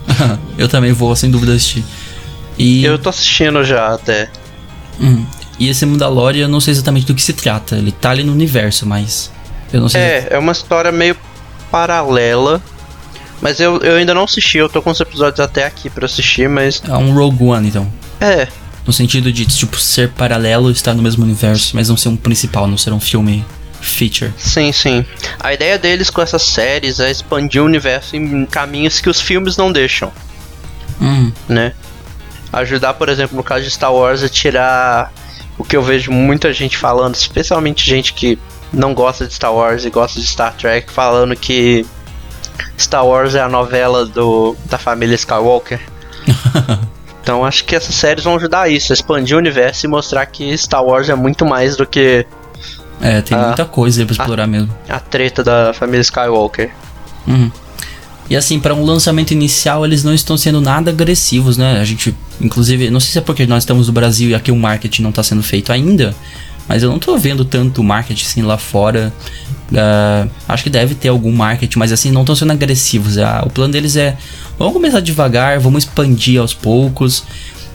eu 0.58 0.68
também 0.68 0.92
vou, 0.92 1.16
sem 1.16 1.30
dúvida, 1.30 1.52
assistir. 1.52 1.84
E, 2.58 2.84
Eu 2.84 2.98
tô 2.98 3.08
assistindo 3.08 3.64
já 3.64 3.94
até. 3.94 4.28
Hum, 5.00 5.24
e 5.58 5.68
esse 5.68 5.86
Mandalorian, 5.86 6.44
eu 6.44 6.48
não 6.48 6.60
sei 6.60 6.72
exatamente 6.72 7.06
do 7.06 7.14
que 7.14 7.22
se 7.22 7.32
trata. 7.32 7.76
Ele 7.76 7.92
tá 7.92 8.10
ali 8.10 8.22
no 8.22 8.32
universo, 8.32 8.84
mas. 8.86 9.32
Eu 9.72 9.80
não 9.80 9.88
sei. 9.88 10.00
É, 10.00 10.28
é 10.32 10.38
uma 10.38 10.52
história 10.52 10.92
meio 10.92 11.16
paralela. 11.70 12.60
Mas 13.40 13.60
eu, 13.60 13.78
eu 13.82 13.96
ainda 13.96 14.12
não 14.14 14.24
assisti, 14.24 14.58
eu 14.58 14.68
tô 14.68 14.82
com 14.82 14.90
os 14.90 14.98
episódios 15.00 15.38
até 15.38 15.64
aqui 15.64 15.88
pra 15.88 16.06
assistir, 16.06 16.48
mas. 16.48 16.82
É 16.86 16.92
um 16.96 17.14
Rogue 17.14 17.44
One, 17.44 17.68
então. 17.68 17.90
É, 18.20 18.48
No 18.84 18.92
sentido 18.92 19.32
de, 19.32 19.46
tipo, 19.46 19.78
ser 19.78 20.10
paralelo, 20.10 20.70
estar 20.72 20.92
no 20.94 21.02
mesmo 21.02 21.22
universo, 21.24 21.76
mas 21.76 21.88
não 21.88 21.96
ser 21.96 22.08
um 22.08 22.16
principal, 22.16 22.66
não 22.66 22.76
ser 22.76 22.92
um 22.92 22.98
filme 22.98 23.44
feature. 23.80 24.32
sim, 24.36 24.72
sim. 24.72 25.04
A 25.38 25.54
ideia 25.54 25.78
deles 25.78 26.10
com 26.10 26.20
essas 26.20 26.42
séries 26.42 26.98
é 26.98 27.08
expandir 27.12 27.62
o 27.62 27.64
universo 27.64 28.16
em 28.16 28.44
caminhos 28.44 28.98
que 29.00 29.08
os 29.08 29.20
filmes 29.20 29.56
não 29.56 29.70
deixam, 29.70 30.10
Hum, 31.00 31.30
né? 31.48 31.72
Ajudar, 32.52 32.94
por 32.94 33.08
exemplo, 33.08 33.36
no 33.36 33.44
caso 33.44 33.62
de 33.62 33.70
Star 33.70 33.92
Wars, 33.94 34.24
a 34.24 34.28
tirar 34.28 35.12
o 35.56 35.62
que 35.62 35.76
eu 35.76 35.82
vejo 35.82 36.10
muita 36.10 36.52
gente 36.52 36.76
falando, 36.76 37.14
especialmente 37.14 37.88
gente 37.88 38.12
que 38.14 38.36
não 38.72 38.94
gosta 38.94 39.26
de 39.26 39.34
Star 39.34 39.52
Wars 39.54 39.84
e 39.84 39.90
gosta 39.90 40.20
de 40.20 40.26
Star 40.26 40.54
Trek, 40.54 40.90
falando 40.92 41.34
que 41.36 41.84
Star 42.78 43.06
Wars 43.06 43.34
é 43.34 43.40
a 43.40 43.48
novela 43.48 44.04
do, 44.06 44.56
da 44.66 44.78
família 44.78 45.14
Skywalker. 45.14 45.80
Então 47.20 47.44
acho 47.44 47.62
que 47.66 47.76
essas 47.76 47.94
séries 47.94 48.24
vão 48.24 48.36
ajudar 48.36 48.62
a 48.62 48.68
isso, 48.70 48.90
a 48.90 48.94
expandir 48.94 49.36
o 49.36 49.38
universo 49.38 49.84
e 49.84 49.88
mostrar 49.88 50.24
que 50.24 50.56
Star 50.56 50.82
Wars 50.82 51.10
é 51.10 51.14
muito 51.14 51.44
mais 51.44 51.76
do 51.76 51.84
que 51.86 52.24
é, 53.02 53.20
tem 53.20 53.36
Ah. 53.36 53.48
muita 53.48 53.66
coisa 53.66 54.00
aí 54.00 54.06
pra 54.06 54.12
explorar 54.14 54.46
mesmo. 54.46 54.74
a 54.88 54.98
treta 54.98 55.44
da 55.44 55.74
família 55.74 56.00
Skywalker. 56.00 56.70
Uhum. 57.26 57.52
E 58.30 58.34
assim, 58.36 58.58
para 58.58 58.74
um 58.74 58.82
lançamento 58.82 59.32
inicial, 59.32 59.84
eles 59.84 60.02
não 60.02 60.14
estão 60.14 60.38
sendo 60.38 60.58
nada 60.58 60.90
agressivos, 60.90 61.58
né? 61.58 61.78
A 61.78 61.84
gente, 61.84 62.16
inclusive, 62.40 62.88
não 62.90 62.98
sei 62.98 63.12
se 63.12 63.18
é 63.18 63.20
porque 63.20 63.44
nós 63.46 63.62
estamos 63.62 63.88
no 63.88 63.92
Brasil 63.92 64.30
e 64.30 64.34
aqui 64.34 64.50
o 64.50 64.56
marketing 64.56 65.02
não 65.02 65.12
tá 65.12 65.22
sendo 65.22 65.42
feito 65.42 65.70
ainda, 65.70 66.14
mas 66.68 66.82
eu 66.82 66.90
não 66.90 66.98
tô 66.98 67.16
vendo 67.16 67.44
tanto 67.44 67.82
marketing 67.82 68.24
assim 68.24 68.42
lá 68.42 68.58
fora. 68.58 69.12
Ah, 69.74 70.26
acho 70.48 70.64
que 70.64 70.70
deve 70.70 70.94
ter 70.94 71.08
algum 71.08 71.32
marketing, 71.32 71.78
mas 71.78 71.92
assim, 71.92 72.10
não 72.10 72.22
estão 72.22 72.36
sendo 72.36 72.52
agressivos. 72.52 73.18
Ah, 73.18 73.42
o 73.46 73.50
plano 73.50 73.72
deles 73.72 73.96
é: 73.96 74.16
vamos 74.58 74.74
começar 74.74 75.00
devagar, 75.00 75.58
vamos 75.58 75.84
expandir 75.84 76.40
aos 76.40 76.52
poucos. 76.52 77.24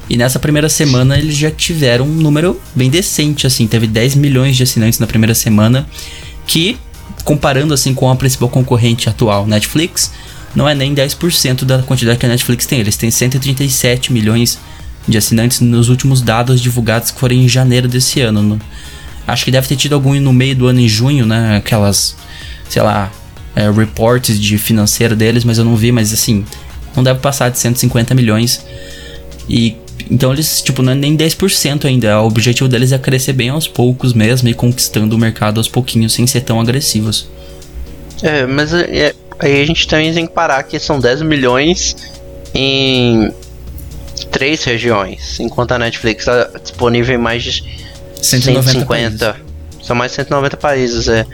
E 0.10 0.18
nessa 0.18 0.38
primeira 0.38 0.70
semana 0.70 1.18
eles 1.18 1.36
já 1.36 1.50
tiveram 1.50 2.06
um 2.06 2.10
número 2.10 2.60
bem 2.76 2.90
decente, 2.90 3.48
assim, 3.48 3.66
teve 3.68 3.88
10 3.88 4.16
milhões 4.16 4.56
de 4.56 4.64
assinantes 4.64 5.00
na 5.00 5.08
primeira 5.08 5.34
semana, 5.34 5.88
que, 6.46 6.78
comparando 7.24 7.74
assim 7.74 7.94
com 7.94 8.10
a 8.12 8.16
principal 8.16 8.50
concorrente 8.50 9.08
atual, 9.08 9.48
Netflix, 9.48 10.12
não 10.54 10.68
é 10.68 10.76
nem 10.76 10.94
10% 10.94 11.64
da 11.64 11.82
quantidade 11.82 12.20
que 12.20 12.26
a 12.26 12.30
Netflix 12.30 12.66
tem. 12.66 12.80
Eles 12.80 12.98
têm 12.98 13.10
137 13.10 14.12
milhões 14.12 14.52
de 14.56 14.73
assinantes 15.18 15.60
nos 15.60 15.90
últimos 15.90 16.22
dados 16.22 16.62
divulgados 16.62 17.12
que 17.12 17.20
foram 17.20 17.36
em 17.36 17.48
janeiro 17.50 17.88
desse 17.88 18.22
ano. 18.22 18.42
no- 18.42 18.62
Acho 19.28 19.46
que 19.46 19.52
deve 19.52 19.68
ter 19.68 19.76
tido 19.78 19.94
algum 19.94 20.14
no 20.20 20.34
meio 20.34 20.56
do 20.56 20.68
ano 20.68 20.80
em 20.82 20.88
junho, 20.88 21.26
né? 21.26 21.56
Aquelas, 21.58 22.16
sei 22.70 22.82
lá, 22.82 23.10
é, 23.56 23.70
reports 23.72 24.40
de 24.40 24.58
financeira 24.58 25.16
deles, 25.16 25.44
mas 25.46 25.58
eu 25.58 25.64
não 25.66 25.76
vi, 25.78 25.92
mas 25.94 26.12
assim, 26.12 26.44
não 26.96 27.04
deve 27.04 27.20
passar 27.20 27.50
de 27.50 27.58
150 27.58 28.14
milhões. 28.14 28.66
E 29.50 29.78
então 30.12 30.34
eles, 30.34 30.62
tipo, 30.62 30.82
não 30.82 30.92
é 30.92 30.96
nem 30.96 31.16
10% 31.16 31.86
ainda. 31.86 32.20
O 32.22 32.28
objetivo 32.28 32.68
deles 32.68 32.92
é 32.92 32.98
crescer 32.98 33.32
bem 33.34 33.48
aos 33.50 33.68
poucos 33.68 34.12
mesmo 34.14 34.50
e 34.50 34.54
conquistando 34.54 35.16
o 35.16 35.20
mercado 35.20 35.58
aos 35.60 35.68
pouquinhos, 35.70 36.12
sem 36.14 36.28
ser 36.28 36.42
tão 36.42 36.60
agressivos. 36.60 37.28
É, 38.22 38.46
mas 38.46 38.74
é, 38.74 39.14
aí 39.40 39.62
a 39.62 39.66
gente 39.66 39.88
também 39.88 40.14
tem 40.14 40.28
que 40.28 40.34
parar 40.34 40.64
que 40.64 40.78
são 40.80 41.00
10 41.00 41.22
milhões 41.22 41.96
em 42.54 43.32
três 44.32 44.64
regiões, 44.64 45.40
enquanto 45.40 45.74
a 45.74 45.80
Netflix 45.80 46.28
está 46.28 46.60
disponível 46.60 47.16
em 47.16 47.18
mais 47.18 47.44
de 47.44 47.64
190 48.22 48.72
150. 48.72 49.36
São 49.82 49.96
mais 49.96 50.12
de 50.12 50.16
190 50.18 50.58
países, 50.58 51.08
é. 51.08 51.26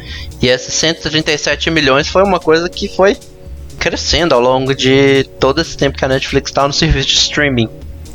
E 0.41 0.47
esses 0.47 0.73
137 0.73 1.69
milhões 1.69 2.07
foi 2.07 2.23
uma 2.23 2.39
coisa 2.39 2.67
que 2.67 2.87
foi 2.87 3.15
crescendo 3.77 4.33
ao 4.33 4.41
longo 4.41 4.75
de 4.75 5.23
todo 5.39 5.61
esse 5.61 5.77
tempo 5.77 5.97
que 5.97 6.03
a 6.03 6.07
Netflix 6.07 6.49
está 6.49 6.67
no 6.67 6.73
serviço 6.73 7.07
de 7.07 7.13
streaming. 7.13 7.69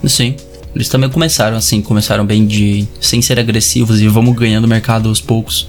Sim. 0.07 0.37
Eles 0.75 0.89
também 0.89 1.09
começaram 1.09 1.57
assim, 1.57 1.81
começaram 1.81 2.27
bem 2.27 2.47
de 2.47 2.87
sem 3.01 3.23
ser 3.23 3.39
agressivos 3.39 4.01
e 4.01 4.09
vamos 4.09 4.35
ganhando 4.35 4.67
mercado 4.67 5.09
aos 5.09 5.21
poucos. 5.21 5.69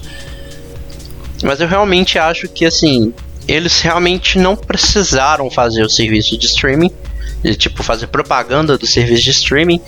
Mas 1.42 1.60
eu 1.60 1.68
realmente 1.68 2.18
acho 2.18 2.48
que 2.48 2.64
assim, 2.64 3.14
eles 3.46 3.80
realmente 3.80 4.38
não 4.38 4.56
precisaram 4.56 5.48
fazer 5.48 5.84
o 5.84 5.88
serviço 5.88 6.36
de 6.36 6.46
streaming, 6.46 6.90
de 7.50 7.56
tipo 7.56 7.82
fazer 7.82 8.06
propaganda 8.08 8.76
do 8.76 8.86
serviço 8.86 9.22
de 9.24 9.30
streaming 9.30 9.80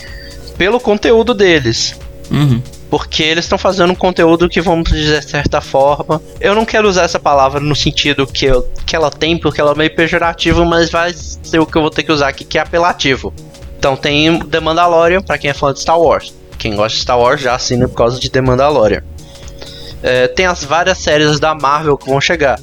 pelo 0.57 0.79
conteúdo 0.81 1.35
deles. 1.35 1.94
Uhum. 2.31 2.62
Porque 2.90 3.23
eles 3.23 3.44
estão 3.44 3.59
fazendo 3.59 3.92
um 3.92 3.97
conteúdo 3.97 4.49
que, 4.49 4.61
vamos 4.61 4.90
dizer, 4.90 5.21
de 5.21 5.31
certa 5.31 5.61
forma. 5.61 6.23
Eu 6.40 6.55
não 6.55 6.64
quero 6.64 6.88
usar 6.88 7.03
essa 7.05 7.18
palavra 7.18 7.61
no 7.61 7.77
sentido 7.77 8.27
que, 8.27 8.47
eu- 8.47 8.66
que 8.87 8.97
ela 8.97 9.11
tem, 9.11 9.37
porque 9.38 9.61
ela 9.61 9.73
é 9.73 9.75
meio 9.75 9.94
pejorativa, 9.94 10.64
mas 10.64 10.90
vai 10.90 11.12
ser 11.14 11.59
o 11.59 11.66
que 11.66 11.77
eu 11.77 11.83
vou 11.83 11.90
ter 11.90 12.03
que 12.03 12.12
usar 12.12 12.29
aqui, 12.29 12.44
que 12.44 12.57
é 12.59 12.61
apelativo. 12.62 13.33
Então 13.79 13.94
tem 13.97 14.38
The 14.40 14.61
Mandalorian, 14.61 15.21
pra 15.23 15.37
quem 15.38 15.51
é 15.51 15.55
fã 15.55 15.73
de 15.73 15.81
Star 15.81 16.01
Wars. 16.01 16.35
Quem 16.59 16.75
gosta 16.75 16.97
de 16.97 17.03
Star 17.03 17.18
Wars 17.18 17.40
já 17.40 17.55
assina 17.55 17.87
por 17.88 17.94
causa 17.94 18.18
de 18.18 18.29
The 18.31 18.40
Mandalorian. 18.40 19.03
É, 20.03 20.27
tem 20.29 20.47
as 20.47 20.64
várias 20.64 20.99
séries 20.99 21.38
da 21.38 21.55
Marvel 21.55 21.97
que 21.97 22.09
vão 22.09 22.21
chegar. 22.21 22.59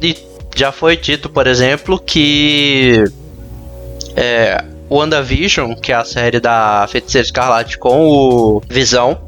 E 0.00 0.16
já 0.54 0.70
foi 0.72 0.96
dito, 0.96 1.28
por 1.28 1.46
exemplo, 1.46 1.98
que 1.98 3.04
é, 4.16 4.62
WandaVision, 4.90 5.74
que 5.74 5.92
é 5.92 5.94
a 5.96 6.04
série 6.04 6.40
da 6.40 6.86
Feiticeira 6.90 7.24
Escarlate 7.24 7.78
com 7.78 8.06
o 8.08 8.62
Visão, 8.68 9.20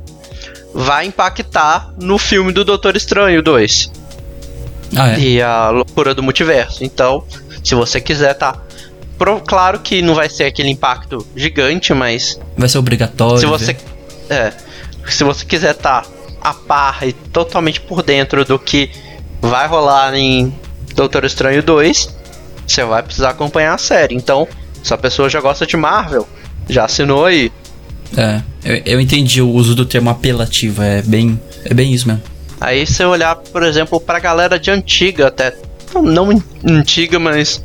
vai 0.74 1.06
impactar 1.06 1.92
no 2.00 2.18
filme 2.18 2.52
do 2.52 2.64
Doutor 2.64 2.96
Estranho 2.96 3.42
2 3.42 3.90
Ah, 4.96 5.12
é. 5.12 5.18
e 5.20 5.42
a 5.42 5.70
loucura 5.70 6.14
do 6.14 6.22
multiverso. 6.22 6.82
Então, 6.84 7.24
se 7.62 7.74
você 7.74 8.00
quiser, 8.00 8.34
tá. 8.34 8.56
Pro- 9.18 9.40
claro 9.40 9.78
que 9.80 10.02
não 10.02 10.14
vai 10.14 10.28
ser 10.28 10.44
aquele 10.44 10.68
impacto 10.70 11.24
gigante, 11.36 11.94
mas 11.94 12.40
Vai 12.56 12.68
ser 12.68 12.78
obrigatório. 12.78 13.38
se 13.38 13.46
você 13.46 13.74
ver. 13.74 13.78
é, 14.30 14.52
se 15.08 15.22
você 15.22 15.44
quiser 15.44 15.72
estar 15.72 16.04
a 16.40 16.52
par 16.54 17.06
e 17.06 17.12
totalmente 17.12 17.80
por 17.80 18.02
dentro 18.02 18.44
do 18.44 18.58
que 18.58 18.90
vai 19.40 19.68
rolar 19.68 20.12
em 20.14 20.52
Doutor 20.96 21.24
Estranho 21.24 21.62
2, 21.62 22.16
você 22.66 22.84
vai 22.84 23.02
precisar 23.02 23.30
acompanhar 23.30 23.74
a 23.74 23.78
série. 23.78 24.14
Então, 24.16 24.48
se 24.82 24.92
a 24.92 24.98
pessoa 24.98 25.28
já 25.28 25.40
gosta 25.40 25.66
de 25.66 25.76
Marvel, 25.76 26.26
já 26.68 26.84
assinou 26.84 27.24
aí. 27.24 27.52
É, 28.16 28.42
eu, 28.64 28.82
eu 28.84 29.00
entendi 29.00 29.40
o 29.40 29.48
uso 29.48 29.74
do 29.74 29.86
termo 29.86 30.10
apelativo, 30.10 30.82
é 30.82 31.02
bem, 31.02 31.40
é 31.64 31.72
bem 31.72 31.92
isso 31.92 32.06
mesmo. 32.06 32.22
Aí 32.60 32.86
você 32.86 33.04
olhar, 33.04 33.34
por 33.36 33.62
exemplo, 33.64 34.00
pra 34.00 34.20
galera 34.20 34.58
de 34.58 34.70
antiga 34.70 35.28
até. 35.28 35.56
Não, 35.94 36.28
antiga, 36.64 37.18
mas 37.18 37.64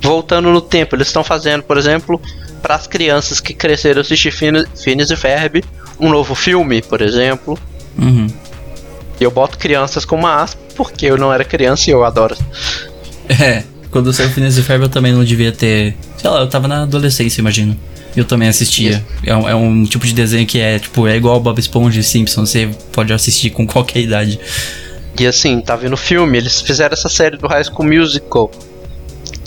voltando 0.00 0.50
no 0.50 0.60
tempo. 0.60 0.94
Eles 0.94 1.08
estão 1.08 1.24
fazendo, 1.24 1.64
por 1.64 1.76
exemplo, 1.76 2.20
para 2.62 2.76
as 2.76 2.86
crianças 2.86 3.40
que 3.40 3.52
cresceram 3.52 4.00
assistir 4.00 4.30
Phineas 4.30 5.10
e 5.10 5.16
Ferb, 5.16 5.64
um 5.98 6.08
novo 6.08 6.34
filme, 6.34 6.80
por 6.80 7.02
exemplo. 7.02 7.58
Uhum. 7.98 8.28
E 9.20 9.24
eu 9.24 9.30
boto 9.30 9.58
crianças 9.58 10.04
com 10.04 10.14
uma 10.14 10.42
aspa 10.42 10.60
porque 10.76 11.06
eu 11.06 11.18
não 11.18 11.32
era 11.32 11.44
criança 11.44 11.90
e 11.90 11.92
eu 11.92 12.04
adoro. 12.04 12.36
É, 13.28 13.64
quando 13.98 14.12
saiu 14.12 14.30
Phineas 14.30 14.56
e 14.56 14.62
Ferb 14.62 14.82
eu 14.82 14.88
também 14.88 15.12
não 15.12 15.24
devia 15.24 15.50
ter. 15.50 15.96
Sei 16.16 16.30
lá, 16.30 16.38
eu 16.38 16.48
tava 16.48 16.68
na 16.68 16.82
adolescência, 16.82 17.40
imagino. 17.40 17.76
Eu 18.16 18.24
também 18.24 18.48
assistia. 18.48 19.04
É 19.24 19.34
um, 19.34 19.48
é 19.48 19.54
um, 19.54 19.84
tipo 19.84 20.06
de 20.06 20.12
desenho 20.12 20.46
que 20.46 20.60
é, 20.60 20.78
tipo, 20.78 21.08
é 21.08 21.16
igual 21.16 21.40
Bob 21.40 21.58
Esponja 21.58 21.98
e 21.98 22.04
Simpsons, 22.04 22.50
você 22.50 22.70
pode 22.92 23.12
assistir 23.12 23.50
com 23.50 23.66
qualquer 23.68 24.00
idade. 24.00 24.38
E 25.18 25.26
assim, 25.26 25.60
tá 25.60 25.74
vendo 25.74 25.96
filme, 25.96 26.38
eles 26.38 26.60
fizeram 26.60 26.92
essa 26.92 27.08
série 27.08 27.36
do 27.36 27.48
High 27.48 27.64
School 27.64 27.88
Musical, 27.88 28.50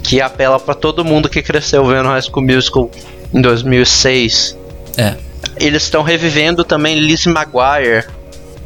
que 0.04 0.20
apela 0.20 0.60
para 0.60 0.74
todo 0.74 1.06
mundo 1.06 1.30
que 1.30 1.42
cresceu 1.42 1.86
vendo 1.86 2.10
High 2.10 2.22
School 2.24 2.46
Musical 2.46 2.92
em 3.34 3.42
2006. 3.42 4.58
É. 4.98 5.16
Eles 5.58 5.84
estão 5.84 6.04
revivendo 6.04 6.66
também 6.66 7.00
Lizzie 7.00 7.32
McGuire, 7.32 8.06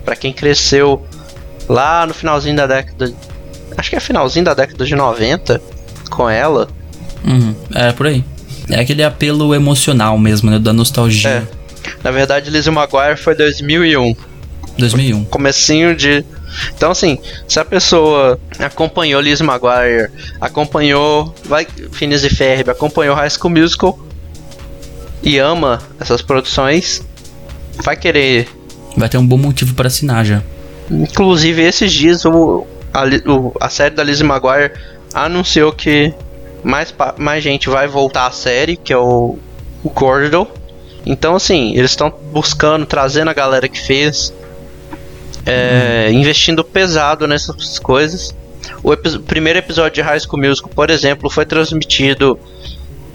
para 0.04 0.15
quem 0.15 0.34
cresceu 0.34 1.06
lá 1.69 2.08
no 2.08 2.13
finalzinho 2.13 2.56
da 2.56 2.65
década. 2.65 3.13
Acho 3.78 3.89
que 3.91 3.95
é 3.95 4.00
finalzinho 4.00 4.45
da 4.45 4.56
década 4.56 4.84
de 4.84 4.95
90 4.95 5.75
com 6.15 6.30
ela. 6.30 6.67
Uhum, 7.23 7.56
é 7.73 7.91
por 7.91 8.08
aí. 8.08 8.23
É 8.69 8.80
aquele 8.80 9.04
apelo 9.04 9.54
emocional 9.54 10.17
mesmo, 10.17 10.49
né? 10.49 10.58
Da 10.58 10.73
nostalgia. 10.73 11.30
É. 11.30 11.43
Na 12.04 12.12
verdade, 12.12 12.49
Lizzie 12.49 12.71
McGuire 12.71 13.17
foi 13.17 13.36
2001. 13.36 14.15
2001. 14.78 15.25
Comecinho 15.25 15.95
de. 15.95 16.25
Então, 16.75 16.91
assim, 16.91 17.19
se 17.47 17.60
a 17.60 17.65
pessoa 17.65 18.39
acompanhou 18.60 19.21
Lizzie 19.21 19.45
McGuire, 19.45 20.10
acompanhou 20.39 21.34
vai, 21.43 21.67
Phineas 21.91 22.23
e 22.23 22.30
Ferb, 22.30 22.69
acompanhou 22.69 23.15
High 23.15 23.30
School 23.30 23.51
Musical 23.51 23.99
e 25.21 25.38
ama 25.38 25.82
essas 25.99 26.21
produções, 26.21 27.04
vai 27.84 27.95
querer. 27.95 28.47
Vai 28.95 29.10
ter 29.10 29.17
um 29.17 29.25
bom 29.25 29.38
motivo 29.38 29.73
para 29.73 29.88
assinar 29.88 30.23
já. 30.23 30.41
Inclusive, 30.89 31.62
esses 31.62 31.91
dias 31.91 32.25
o, 32.25 32.65
a, 32.93 33.04
o, 33.30 33.54
a 33.60 33.69
série 33.69 33.93
da 33.93 34.04
Lizzie 34.04 34.25
McGuire 34.25 34.71
anunciou 35.15 35.71
que 35.71 36.13
mais, 36.62 36.93
mais 37.17 37.41
gente 37.41 37.69
vai 37.69 37.88
voltar 37.88 38.28
à 38.28 38.32
série, 38.32 38.75
que 38.75 38.91
é 38.91 38.97
o, 38.97 39.39
o 39.82 39.89
Cordel. 39.89 40.51
Então, 41.06 41.36
assim, 41.36 41.73
eles 41.75 41.91
estão 41.91 42.13
buscando, 42.32 42.86
trazendo 42.86 43.30
a 43.30 43.34
galera 43.34 43.69
que 43.69 43.80
fez, 43.80 44.34
é, 45.45 46.08
hum. 46.10 46.15
investindo 46.15 46.63
pesado 46.63 47.25
nessas 47.28 47.80
coisas. 47.80 48.36
O 48.84 48.91
epi 48.91 49.17
primeiro 49.19 49.60
episódio 49.60 49.93
de 49.93 50.01
High 50.01 50.19
School 50.19 50.41
Musical, 50.41 50.71
por 50.75 50.89
exemplo, 50.89 51.30
foi 51.30 51.45
transmitido 51.45 52.38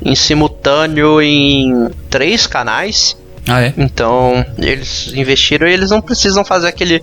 em 0.02 0.14
simultâneo 0.14 1.20
em 1.20 1.90
três 2.08 2.46
canais. 2.46 3.16
Ah, 3.46 3.62
é? 3.62 3.74
Então, 3.76 4.44
eles 4.58 5.12
investiram 5.14 5.66
e 5.68 5.72
eles 5.72 5.90
não 5.90 6.00
precisam 6.00 6.44
fazer 6.44 6.68
aquele 6.68 7.02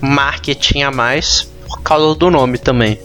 marketing 0.00 0.82
a 0.82 0.90
mais 0.90 1.48
por 1.66 1.80
causa 1.82 2.14
do 2.14 2.30
nome 2.30 2.56
também. 2.56 2.98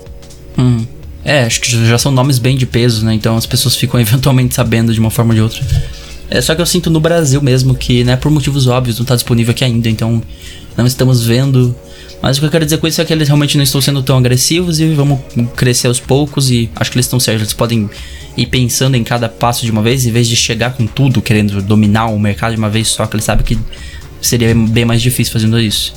Hum. 0.57 0.85
É, 1.25 1.43
acho 1.43 1.61
que 1.61 1.87
já 1.87 1.97
são 1.97 2.11
nomes 2.11 2.37
bem 2.37 2.57
de 2.57 2.65
peso, 2.65 3.05
né? 3.05 3.13
Então 3.13 3.37
as 3.37 3.45
pessoas 3.45 3.75
ficam 3.75 3.99
eventualmente 4.01 4.55
sabendo 4.55 4.93
de 4.93 4.99
uma 4.99 5.09
forma 5.09 5.31
ou 5.31 5.35
de 5.35 5.41
outra. 5.41 5.61
É 6.29 6.41
só 6.41 6.55
que 6.55 6.61
eu 6.61 6.65
sinto 6.65 6.89
no 6.89 6.99
Brasil 6.99 7.41
mesmo 7.41 7.75
que, 7.75 8.03
né, 8.03 8.15
por 8.15 8.31
motivos 8.31 8.67
óbvios, 8.67 8.97
não 8.97 9.05
tá 9.05 9.15
disponível 9.15 9.51
aqui 9.51 9.63
ainda, 9.63 9.89
então 9.89 10.21
não 10.75 10.85
estamos 10.85 11.25
vendo. 11.25 11.75
Mas 12.21 12.37
o 12.37 12.39
que 12.39 12.45
eu 12.45 12.49
quero 12.49 12.63
dizer 12.63 12.77
com 12.77 12.87
isso 12.87 13.01
é 13.01 13.05
que 13.05 13.11
eles 13.11 13.27
realmente 13.27 13.57
não 13.57 13.63
estão 13.63 13.81
sendo 13.81 14.01
tão 14.01 14.17
agressivos 14.17 14.79
e 14.79 14.87
vamos 14.93 15.19
crescer 15.55 15.87
aos 15.87 15.99
poucos 15.99 16.49
e 16.49 16.69
acho 16.75 16.89
que 16.89 16.97
eles 16.97 17.05
estão 17.05 17.19
certos. 17.19 17.43
Eles 17.43 17.53
podem 17.53 17.89
ir 18.37 18.45
pensando 18.47 18.95
em 18.95 19.03
cada 19.03 19.27
passo 19.27 19.65
de 19.65 19.71
uma 19.71 19.81
vez, 19.81 20.05
em 20.05 20.11
vez 20.11 20.27
de 20.27 20.35
chegar 20.35 20.73
com 20.73 20.87
tudo, 20.87 21.21
querendo 21.21 21.61
dominar 21.61 22.07
o 22.07 22.17
mercado 22.17 22.53
de 22.53 22.57
uma 22.57 22.69
vez 22.69 22.87
só, 22.87 23.05
que 23.05 23.15
eles 23.15 23.25
sabem 23.25 23.45
que 23.45 23.59
seria 24.21 24.55
bem 24.55 24.85
mais 24.85 25.01
difícil 25.01 25.33
fazendo 25.33 25.59
isso. 25.59 25.93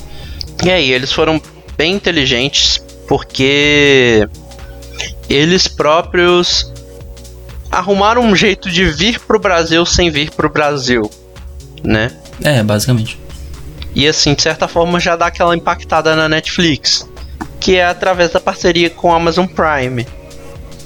E 0.63 0.69
aí, 0.69 0.91
eles 0.91 1.13
foram 1.13 1.41
bem 1.77 1.93
inteligentes 1.93 2.81
porque 3.07 4.27
eles 5.29 5.67
próprios 5.67 6.71
arrumaram 7.71 8.21
um 8.21 8.35
jeito 8.35 8.69
de 8.71 8.85
vir 8.85 9.19
pro 9.19 9.39
Brasil 9.39 9.85
sem 9.85 10.09
vir 10.09 10.31
pro 10.31 10.49
Brasil, 10.49 11.09
né? 11.83 12.11
É, 12.41 12.63
basicamente. 12.63 13.19
E 13.93 14.07
assim, 14.07 14.33
de 14.33 14.41
certa 14.41 14.67
forma 14.67 14.99
já 14.99 15.15
dá 15.15 15.27
aquela 15.27 15.55
impactada 15.55 16.15
na 16.15 16.29
Netflix, 16.29 17.07
que 17.59 17.75
é 17.75 17.85
através 17.85 18.31
da 18.31 18.39
parceria 18.39 18.89
com 18.89 19.09
o 19.09 19.13
Amazon 19.13 19.45
Prime, 19.45 20.05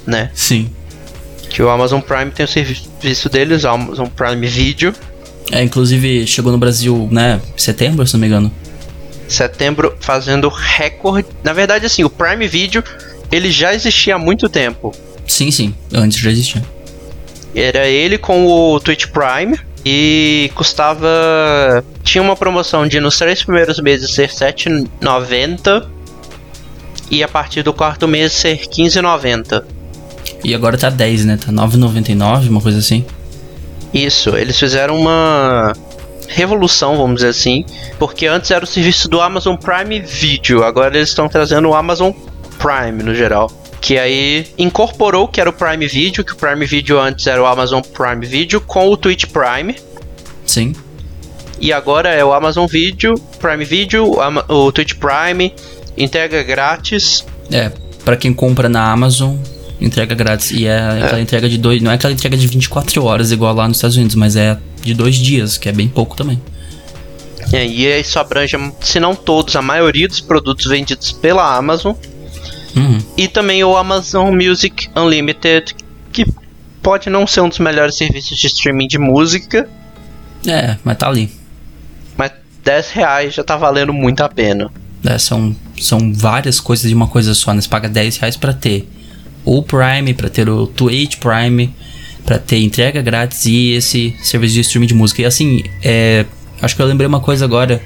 né? 0.05 0.31
Sim. 0.33 0.69
Que 1.49 1.61
o 1.61 1.69
Amazon 1.69 1.99
Prime 1.99 2.31
tem 2.31 2.45
o 2.45 2.47
serviço 2.47 3.29
deles, 3.29 3.63
o 3.63 3.69
Amazon 3.69 4.07
Prime 4.07 4.47
Video. 4.47 4.93
É, 5.51 5.61
inclusive 5.61 6.25
chegou 6.25 6.51
no 6.51 6.57
Brasil, 6.57 7.09
né, 7.11 7.41
setembro, 7.57 8.07
se 8.07 8.13
não 8.13 8.21
me 8.21 8.27
engano. 8.27 8.51
Setembro 9.27 9.95
fazendo 9.99 10.47
recorde. 10.47 11.27
Na 11.43 11.53
verdade, 11.53 11.85
assim, 11.85 12.03
o 12.03 12.09
Prime 12.09 12.47
Video 12.47 12.83
ele 13.31 13.51
já 13.51 13.73
existia 13.73 14.15
há 14.15 14.19
muito 14.19 14.49
tempo. 14.49 14.93
Sim, 15.27 15.49
sim, 15.51 15.73
antes 15.93 16.19
já 16.19 16.29
existia. 16.31 16.63
Era 17.55 17.87
ele 17.87 18.17
com 18.17 18.45
o 18.45 18.79
Twitch 18.79 19.07
Prime 19.07 19.57
e 19.85 20.51
custava. 20.55 21.83
Tinha 22.03 22.21
uma 22.21 22.35
promoção 22.35 22.87
de 22.87 22.99
nos 22.99 23.17
três 23.17 23.43
primeiros 23.43 23.79
meses 23.79 24.13
ser 24.13 24.29
7,90 24.29 25.85
e 27.09 27.23
a 27.23 27.27
partir 27.27 27.63
do 27.63 27.73
quarto 27.73 28.07
mês 28.07 28.31
ser 28.31 28.57
15,90. 28.59 29.63
E 30.43 30.55
agora 30.55 30.77
tá 30.77 30.89
10, 30.89 31.25
né? 31.25 31.37
Tá 31.37 31.51
9,99, 31.51 32.49
uma 32.49 32.61
coisa 32.61 32.79
assim. 32.79 33.05
Isso, 33.93 34.35
eles 34.37 34.57
fizeram 34.57 34.97
uma 34.97 35.73
revolução, 36.27 36.95
vamos 36.95 37.15
dizer 37.15 37.27
assim, 37.27 37.65
porque 37.99 38.25
antes 38.25 38.49
era 38.51 38.63
o 38.63 38.67
serviço 38.67 39.09
do 39.09 39.19
Amazon 39.19 39.57
Prime 39.57 39.99
Video, 39.99 40.63
agora 40.63 40.95
eles 40.95 41.09
estão 41.09 41.27
trazendo 41.27 41.67
o 41.67 41.75
Amazon 41.75 42.11
Prime 42.61 43.03
no 43.03 43.15
geral. 43.15 43.51
Que 43.81 43.97
aí 43.97 44.45
incorporou 44.57 45.27
que 45.27 45.41
era 45.41 45.49
o 45.49 45.53
Prime 45.53 45.87
Video, 45.87 46.23
que 46.23 46.33
o 46.33 46.35
Prime 46.35 46.65
Video 46.65 46.99
antes 46.99 47.25
era 47.25 47.41
o 47.41 47.45
Amazon 47.45 47.81
Prime 47.81 48.25
Video, 48.25 48.61
com 48.61 48.89
o 48.89 48.95
Twitch 48.95 49.25
Prime. 49.25 49.75
Sim. 50.45 50.73
E 51.59 51.73
agora 51.73 52.09
é 52.09 52.23
o 52.23 52.33
Amazon 52.33 52.65
Video, 52.67 53.15
Prime 53.39 53.65
Video, 53.65 54.17
o 54.47 54.71
Twitch 54.71 54.95
Prime, 54.95 55.53
entrega 55.97 56.43
grátis. 56.43 57.25
É, 57.51 57.71
para 58.05 58.15
quem 58.15 58.33
compra 58.33 58.69
na 58.69 58.91
Amazon, 58.91 59.35
entrega 59.79 60.13
grátis. 60.13 60.51
E 60.51 60.67
é, 60.67 60.69
é 60.69 61.03
aquela 61.03 61.21
entrega 61.21 61.49
de 61.49 61.57
dois. 61.57 61.81
Não 61.81 61.91
é 61.91 61.95
aquela 61.95 62.13
entrega 62.13 62.37
de 62.37 62.47
24 62.47 63.03
horas 63.03 63.31
igual 63.31 63.53
lá 63.55 63.67
nos 63.67 63.77
Estados 63.77 63.97
Unidos, 63.97 64.15
mas 64.15 64.35
é 64.35 64.57
de 64.83 64.93
dois 64.93 65.15
dias, 65.15 65.57
que 65.57 65.69
é 65.69 65.71
bem 65.71 65.87
pouco 65.87 66.15
também. 66.15 66.41
É, 67.51 67.65
e 67.65 67.85
isso 67.99 68.17
abrange, 68.19 68.57
se 68.79 68.99
não 68.99 69.15
todos, 69.15 69.55
a 69.55 69.61
maioria 69.61 70.07
dos 70.07 70.21
produtos 70.21 70.65
vendidos 70.65 71.11
pela 71.11 71.55
Amazon. 71.55 71.93
Uhum. 72.75 72.99
E 73.17 73.27
também 73.27 73.63
o 73.63 73.75
Amazon 73.75 74.33
Music 74.33 74.89
Unlimited, 74.95 75.75
que 76.11 76.25
pode 76.81 77.09
não 77.09 77.27
ser 77.27 77.41
um 77.41 77.49
dos 77.49 77.59
melhores 77.59 77.95
serviços 77.95 78.37
de 78.37 78.47
streaming 78.47 78.87
de 78.87 78.97
música. 78.97 79.69
É, 80.45 80.77
mas 80.83 80.97
tá 80.97 81.07
ali. 81.07 81.31
Mas 82.17 82.31
10 82.63 82.91
reais 82.91 83.33
já 83.33 83.43
tá 83.43 83.55
valendo 83.55 83.93
muito 83.93 84.21
a 84.21 84.29
pena. 84.29 84.71
É, 85.03 85.17
são, 85.17 85.55
são 85.79 86.13
várias 86.13 86.59
coisas 86.59 86.87
de 86.87 86.95
uma 86.95 87.07
coisa 87.07 87.33
só, 87.33 87.53
né? 87.53 87.61
Você 87.61 87.69
paga 87.69 87.89
10 87.89 88.17
reais 88.17 88.37
pra 88.37 88.53
ter 88.53 88.87
o 89.43 89.63
Prime, 89.63 90.13
pra 90.13 90.29
ter 90.29 90.47
o 90.47 90.67
Twitch 90.67 91.17
Prime, 91.17 91.73
pra 92.25 92.37
ter 92.37 92.59
entrega 92.59 93.01
grátis 93.01 93.45
e 93.45 93.71
esse 93.71 94.15
serviço 94.21 94.53
de 94.53 94.61
streaming 94.61 94.87
de 94.87 94.93
música. 94.93 95.21
E 95.21 95.25
assim, 95.25 95.63
é, 95.83 96.25
acho 96.61 96.75
que 96.75 96.81
eu 96.81 96.85
lembrei 96.85 97.07
uma 97.07 97.19
coisa 97.19 97.45
agora. 97.45 97.81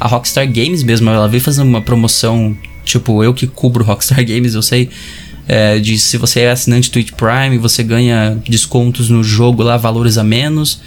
A 0.00 0.06
Rockstar 0.06 0.46
Games 0.46 0.84
mesmo, 0.84 1.10
ela 1.10 1.26
veio 1.26 1.42
fazendo 1.42 1.66
uma 1.66 1.82
promoção 1.82 2.56
Tipo, 2.88 3.22
eu 3.22 3.34
que 3.34 3.46
cubro 3.46 3.84
Rockstar 3.84 4.24
Games, 4.26 4.54
eu 4.54 4.62
sei. 4.62 4.88
É, 5.46 5.78
de 5.78 5.98
se 5.98 6.16
você 6.16 6.40
é 6.40 6.50
assinante 6.50 6.90
Twitch 6.90 7.12
Prime, 7.12 7.56
você 7.58 7.82
ganha 7.82 8.38
descontos 8.48 9.08
no 9.08 9.22
jogo 9.22 9.62
lá, 9.62 9.76
valores 9.76 10.16
a 10.16 10.24
menos. 10.24 10.80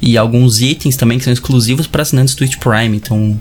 E 0.00 0.16
alguns 0.16 0.60
itens 0.60 0.96
também 0.96 1.18
que 1.18 1.24
são 1.24 1.32
exclusivos 1.32 1.88
para 1.88 2.02
assinantes 2.02 2.34
Twitch 2.34 2.56
Prime. 2.56 2.96
Então. 2.96 3.38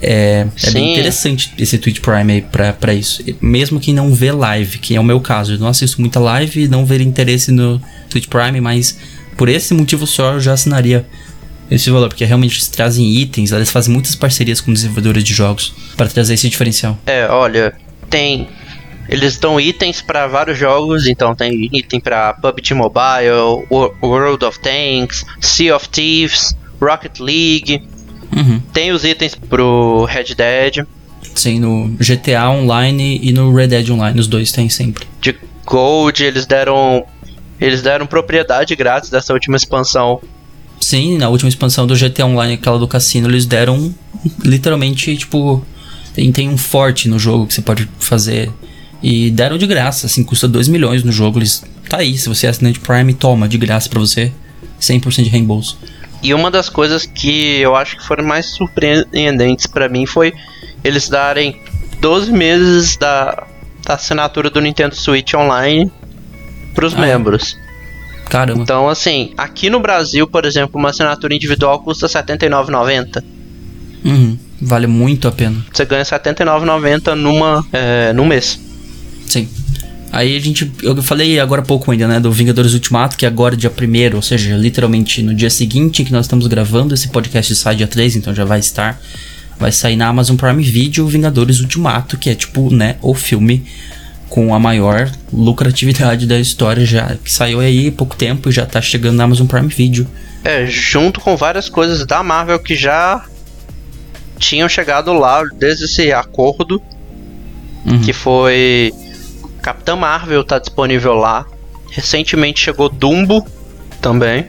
É, 0.00 0.46
é 0.62 0.70
bem 0.70 0.92
interessante 0.92 1.52
esse 1.58 1.76
Twitch 1.76 2.00
Prime 2.00 2.32
aí 2.32 2.42
pra, 2.42 2.72
pra 2.72 2.94
isso. 2.94 3.22
Mesmo 3.40 3.80
quem 3.80 3.94
não 3.94 4.12
vê 4.12 4.30
live, 4.30 4.78
que 4.78 4.94
é 4.94 5.00
o 5.00 5.04
meu 5.04 5.20
caso. 5.20 5.54
Eu 5.54 5.58
não 5.58 5.68
assisto 5.68 6.00
muita 6.00 6.20
live 6.20 6.64
e 6.64 6.68
não 6.68 6.84
ver 6.84 7.00
interesse 7.00 7.50
no 7.50 7.80
Twitch 8.10 8.28
Prime, 8.28 8.60
mas 8.60 8.96
por 9.36 9.48
esse 9.48 9.74
motivo 9.74 10.06
só 10.06 10.34
eu 10.34 10.40
já 10.40 10.52
assinaria 10.52 11.06
esse 11.70 11.90
valor, 11.90 12.08
porque 12.08 12.24
realmente 12.24 12.54
eles 12.54 12.68
trazem 12.68 13.06
itens, 13.16 13.52
eles 13.52 13.70
fazem 13.70 13.92
muitas 13.92 14.14
parcerias 14.14 14.60
com 14.60 14.72
desenvolvedores 14.72 15.22
de 15.24 15.34
jogos 15.34 15.72
para 15.96 16.08
trazer 16.08 16.34
esse 16.34 16.48
diferencial. 16.48 16.98
É, 17.06 17.26
olha, 17.28 17.74
tem 18.08 18.48
Eles 19.08 19.38
dão 19.38 19.58
itens 19.58 20.02
para 20.02 20.26
vários 20.26 20.58
jogos, 20.58 21.06
então 21.06 21.34
tem 21.34 21.68
item 21.72 21.98
para 21.98 22.34
PUBG 22.34 22.74
Mobile, 22.74 23.66
Wo- 23.70 23.94
World 24.02 24.44
of 24.44 24.58
Tanks, 24.60 25.24
Sea 25.40 25.74
of 25.74 25.88
Thieves, 25.88 26.54
Rocket 26.80 27.18
League. 27.18 27.82
Uhum. 28.36 28.60
Tem 28.72 28.92
os 28.92 29.04
itens 29.04 29.34
pro 29.34 30.04
Red 30.04 30.34
Dead. 30.36 30.86
Sim, 31.34 31.58
no 31.60 31.88
GTA 31.98 32.50
Online 32.50 33.18
e 33.22 33.32
no 33.32 33.54
Red 33.54 33.68
Dead 33.68 33.88
Online, 33.90 34.20
os 34.20 34.26
dois 34.26 34.52
tem 34.52 34.68
sempre. 34.68 35.06
De 35.20 35.34
Gold, 35.64 36.22
eles 36.22 36.44
deram. 36.46 37.04
Eles 37.60 37.80
deram 37.82 38.06
propriedade 38.06 38.76
grátis 38.76 39.08
dessa 39.10 39.32
última 39.32 39.56
expansão. 39.56 40.20
Sim, 40.88 41.18
na 41.18 41.28
última 41.28 41.50
expansão 41.50 41.86
do 41.86 41.94
GTA 41.94 42.24
Online, 42.24 42.54
aquela 42.54 42.78
do 42.78 42.88
cassino, 42.88 43.28
eles 43.28 43.44
deram 43.44 43.94
literalmente, 44.42 45.14
tipo, 45.18 45.62
tem, 46.14 46.32
tem 46.32 46.48
um 46.48 46.56
forte 46.56 47.10
no 47.10 47.18
jogo 47.18 47.46
que 47.46 47.52
você 47.52 47.60
pode 47.60 47.86
fazer. 48.00 48.50
E 49.02 49.30
deram 49.30 49.58
de 49.58 49.66
graça, 49.66 50.06
assim, 50.06 50.24
custa 50.24 50.48
2 50.48 50.66
milhões 50.68 51.02
no 51.04 51.12
jogo. 51.12 51.38
Eles. 51.38 51.62
Tá 51.90 51.98
aí, 51.98 52.16
se 52.16 52.26
você 52.26 52.46
é 52.46 52.50
assinante 52.50 52.80
Prime, 52.80 53.12
toma 53.12 53.46
de 53.46 53.58
graça 53.58 53.86
pra 53.86 54.00
você. 54.00 54.32
100% 54.80 55.24
de 55.24 55.28
reembolso. 55.28 55.78
E 56.22 56.32
uma 56.32 56.50
das 56.50 56.70
coisas 56.70 57.04
que 57.04 57.58
eu 57.60 57.76
acho 57.76 57.98
que 57.98 58.06
foram 58.06 58.24
mais 58.24 58.46
surpreendentes 58.46 59.66
pra 59.66 59.90
mim 59.90 60.06
foi 60.06 60.32
eles 60.82 61.06
darem 61.10 61.60
12 62.00 62.32
meses 62.32 62.96
da, 62.96 63.46
da 63.84 63.94
assinatura 63.94 64.48
do 64.48 64.58
Nintendo 64.58 64.94
Switch 64.96 65.34
Online 65.34 65.92
pros 66.74 66.94
Ah, 66.94 67.06
é? 67.06 67.12
membros. 67.14 67.58
Caramba. 68.28 68.62
Então, 68.62 68.88
assim, 68.88 69.32
aqui 69.36 69.70
no 69.70 69.80
Brasil, 69.80 70.26
por 70.26 70.44
exemplo, 70.44 70.78
uma 70.78 70.90
assinatura 70.90 71.34
individual 71.34 71.80
custa 71.80 72.06
R$ 72.06 72.12
79,90. 72.12 73.22
Uhum, 74.04 74.38
vale 74.60 74.86
muito 74.86 75.26
a 75.26 75.32
pena. 75.32 75.56
Você 75.72 75.84
ganha 75.84 76.02
R$ 76.02 76.08
79,90 76.08 77.14
numa, 77.14 77.64
é, 77.72 78.12
num 78.12 78.26
mês. 78.26 78.60
Sim. 79.26 79.48
Aí 80.10 80.36
a 80.36 80.40
gente. 80.40 80.70
Eu 80.82 81.02
falei 81.02 81.38
agora 81.38 81.60
há 81.60 81.64
pouco 81.64 81.90
ainda, 81.90 82.08
né? 82.08 82.18
Do 82.18 82.32
Vingadores 82.32 82.72
Ultimato, 82.72 83.16
que 83.16 83.26
é 83.26 83.28
agora 83.28 83.56
dia 83.56 83.70
1 83.70 84.16
ou 84.16 84.22
seja, 84.22 84.56
literalmente 84.56 85.22
no 85.22 85.34
dia 85.34 85.50
seguinte 85.50 86.04
que 86.04 86.12
nós 86.12 86.24
estamos 86.24 86.46
gravando. 86.46 86.94
Esse 86.94 87.08
podcast 87.08 87.54
sai 87.54 87.76
dia 87.76 87.86
3, 87.86 88.16
então 88.16 88.34
já 88.34 88.44
vai 88.44 88.58
estar. 88.58 89.00
Vai 89.58 89.72
sair 89.72 89.96
na 89.96 90.06
Amazon 90.06 90.36
Prime 90.36 90.62
Video 90.62 91.06
Vingadores 91.06 91.60
Ultimato, 91.60 92.16
que 92.16 92.30
é 92.30 92.34
tipo, 92.34 92.72
né, 92.72 92.96
o 93.02 93.12
filme 93.12 93.64
com 94.28 94.54
a 94.54 94.58
maior 94.58 95.10
lucratividade 95.32 96.26
da 96.26 96.38
história 96.38 96.84
já. 96.84 97.16
Que 97.22 97.30
saiu 97.30 97.60
aí 97.60 97.88
há 97.88 97.92
pouco 97.92 98.14
tempo 98.16 98.48
e 98.48 98.52
já 98.52 98.66
tá 98.66 98.80
chegando 98.80 99.16
na 99.16 99.24
Amazon 99.24 99.46
Prime 99.46 99.68
Video. 99.68 100.06
É, 100.44 100.66
junto 100.66 101.20
com 101.20 101.36
várias 101.36 101.68
coisas 101.68 102.04
da 102.06 102.22
Marvel 102.22 102.58
que 102.58 102.74
já 102.76 103.24
tinham 104.38 104.68
chegado 104.68 105.12
lá 105.12 105.42
desde 105.58 105.84
esse 105.86 106.12
acordo, 106.12 106.80
Uhum. 107.86 108.00
que 108.00 108.12
foi 108.12 108.92
Capitã 109.62 109.96
Marvel 109.96 110.44
tá 110.44 110.58
disponível 110.58 111.14
lá. 111.14 111.46
Recentemente 111.90 112.60
chegou 112.60 112.88
Dumbo 112.88 113.46
também. 114.00 114.46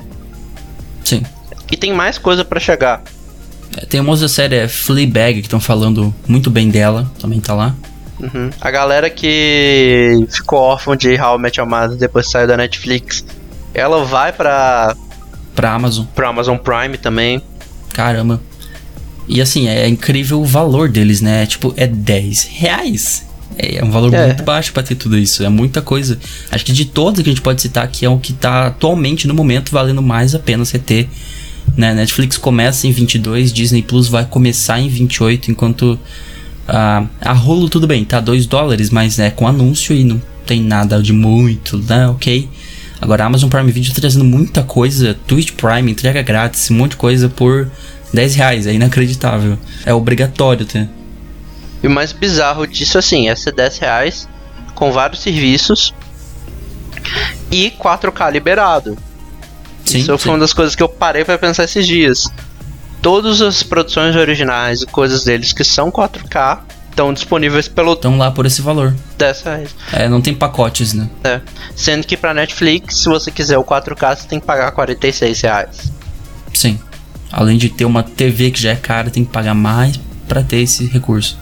Sim. 1.04 1.24
E 1.72 1.78
tem 1.78 1.94
mais 1.94 2.18
coisa 2.18 2.44
pra 2.44 2.60
chegar. 2.60 3.02
É, 3.78 3.86
Tem 3.86 4.00
uma 4.02 4.12
outra 4.12 4.28
série, 4.28 4.56
é 4.56 4.68
Fleabag, 4.68 5.36
que 5.42 5.48
estão 5.48 5.60
falando 5.60 6.14
muito 6.28 6.50
bem 6.50 6.70
dela, 6.70 7.10
também 7.20 7.40
tá 7.40 7.54
lá. 7.54 7.76
Uhum. 8.20 8.50
A 8.60 8.70
galera 8.72 9.10
que 9.10 10.26
ficou 10.30 10.60
órfã 10.60 10.96
de 10.98 11.20
How 11.20 11.38
I 11.38 11.42
Met 11.42 11.60
Your 11.60 11.70
Mother 11.70 11.98
depois 11.98 12.26
que 12.26 12.32
saiu 12.34 12.48
da 12.48 12.58
Netflix, 12.58 13.24
ela 13.74 14.04
vai 14.04 14.34
pra, 14.34 14.96
Pra 15.56 15.74
Amazon. 15.74 16.06
pro 16.14 16.28
Amazon 16.28 16.58
Prime 16.58 16.98
também. 16.98 17.42
Caramba. 17.94 18.42
E 19.28 19.42
assim, 19.42 19.68
é 19.68 19.88
incrível 19.88 20.42
o 20.42 20.46
valor 20.46 20.90
deles, 20.90 21.22
né? 21.22 21.46
Tipo, 21.46 21.74
é 21.78 21.86
10 21.88 22.44
reais. 22.52 23.26
É 23.58 23.84
um 23.84 23.92
valor 23.92 24.14
É. 24.14 24.26
muito 24.28 24.44
baixo 24.44 24.72
pra 24.74 24.82
ter 24.84 24.96
tudo 24.96 25.18
isso. 25.18 25.44
É 25.44 25.50
muita 25.50 25.82
coisa. 25.82 26.18
Acho 26.52 26.66
que 26.66 26.72
de 26.72 26.86
todas 26.86 27.22
que 27.24 27.30
a 27.30 27.34
gente 27.34 27.42
pode 27.42 27.62
citar 27.62 27.84
aqui, 27.84 28.06
é 28.06 28.10
o 28.10 28.18
que 28.18 28.34
tá 28.34 28.68
atualmente 28.68 29.28
no 29.28 29.34
momento 29.34 29.72
valendo 29.72 30.02
mais 30.02 30.34
a 30.34 30.40
pena 30.40 30.64
você 30.66 30.80
ter. 30.80 31.10
Né? 31.78 31.94
Netflix 31.94 32.38
começa 32.38 32.88
em 32.88 32.92
22, 32.92 33.54
Disney 33.54 33.82
Plus 33.84 34.08
vai 34.08 34.26
começar 34.26 34.80
em 34.80 34.88
28, 34.90 35.52
enquanto 35.52 36.00
a 36.70 37.04
a 37.22 37.34
Hulu 37.34 37.70
tudo 37.70 37.88
bem, 37.88 38.04
tá 38.06 38.20
2 38.20 38.46
dólares, 38.46 38.90
mas 38.90 39.18
né, 39.18 39.32
com 39.32 39.48
anúncio 39.48 39.96
e 39.96 40.04
não 40.04 40.22
tem 40.46 40.62
nada 40.62 41.02
de 41.02 41.14
muito, 41.14 41.78
né? 41.78 42.08
Ok. 42.08 42.50
Agora 43.02 43.24
a 43.24 43.28
Amazon 43.28 43.50
Prime 43.50 43.72
Video 43.72 43.94
tá 43.94 44.02
trazendo 44.02 44.26
muita 44.26 44.64
coisa, 44.64 45.18
Twitch 45.28 45.52
Prime, 45.54 45.92
entrega 45.92 46.22
grátis, 46.22 46.70
um 46.70 46.76
monte 46.76 46.92
de 46.92 46.98
coisa 46.98 47.30
por 47.30 47.70
10 48.14 48.36
reais, 48.36 48.68
é 48.68 48.74
inacreditável. 48.74 49.58
É 49.86 49.94
obrigatório 49.94 50.66
ter. 50.66 50.90
E 51.82 51.88
o 51.88 51.90
mais 51.90 52.12
bizarro 52.12 52.68
disso, 52.68 52.98
assim, 52.98 53.30
é 53.30 53.36
ser 53.36 53.54
10 53.54 53.78
reais 53.78 54.28
com 54.76 54.92
vários 54.92 55.22
serviços 55.22 55.94
e 57.52 57.72
4K 57.72 58.32
liberado. 58.32 58.98
Sim, 59.86 60.00
Isso 60.00 60.08
foi 60.08 60.18
sim. 60.18 60.30
uma 60.30 60.40
das 60.40 60.54
coisas 60.54 60.76
que 60.76 60.84
eu 60.84 60.90
parei 60.90 61.24
pra 61.24 61.38
pensar 61.38 61.64
esses 61.64 61.88
dias. 61.88 62.30
Todas 63.02 63.42
as 63.42 63.64
produções 63.64 64.16
originais 64.16 64.82
e 64.82 64.86
coisas 64.86 65.24
deles 65.24 65.54
que 65.54 65.64
são 65.64 65.90
4K 65.90 66.60
estão 66.90 67.14
disponíveis 67.14 67.68
pelo 67.68 67.94
Estão 67.94 68.18
lá 68.18 68.30
por 68.30 68.46
esse 68.46 68.62
valor. 68.62 68.94
10 69.18 69.42
reais. 69.44 69.76
É, 69.94 70.10
não 70.10 70.22
tem 70.22 70.34
pacotes, 70.34 70.94
né? 70.94 71.10
É. 71.24 71.40
Sendo 71.76 72.06
que 72.06 72.18
pra 72.18 72.34
Netflix, 72.34 72.98
se 72.98 73.08
você 73.08 73.32
quiser 73.32 73.58
o 73.58 73.64
4K, 73.64 74.18
você 74.18 74.28
tem 74.28 74.40
que 74.40 74.46
pagar 74.46 74.72
46 74.72 75.42
reais. 75.42 75.92
Sim. 76.54 76.78
Além 77.32 77.58
de 77.58 77.70
ter 77.70 77.86
uma 77.86 78.04
TV 78.04 78.52
que 78.52 78.62
já 78.62 78.72
é 78.72 78.76
cara, 78.76 79.10
tem 79.10 79.24
que 79.24 79.32
pagar 79.32 79.54
mais 79.54 79.98
pra 80.28 80.44
ter 80.44 80.58
esse 80.58 80.86
recurso. 80.88 81.38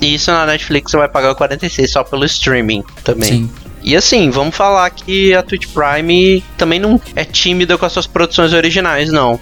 E 0.00 0.14
isso 0.14 0.30
na 0.30 0.44
Netflix 0.44 0.90
você 0.90 0.96
vai 0.96 1.08
pagar 1.08 1.34
46 1.34 1.90
só 1.90 2.04
pelo 2.04 2.24
streaming 2.24 2.84
também. 3.02 3.28
Sim. 3.30 3.50
E 3.82 3.96
assim, 3.96 4.30
vamos 4.30 4.56
falar 4.56 4.90
que 4.90 5.32
a 5.34 5.42
Twitch 5.42 5.66
Prime 5.68 6.42
também 6.56 6.78
não 6.78 7.00
é 7.14 7.24
tímida 7.24 7.78
com 7.78 7.86
as 7.86 7.92
suas 7.92 8.06
produções 8.06 8.52
originais, 8.52 9.10
não. 9.10 9.40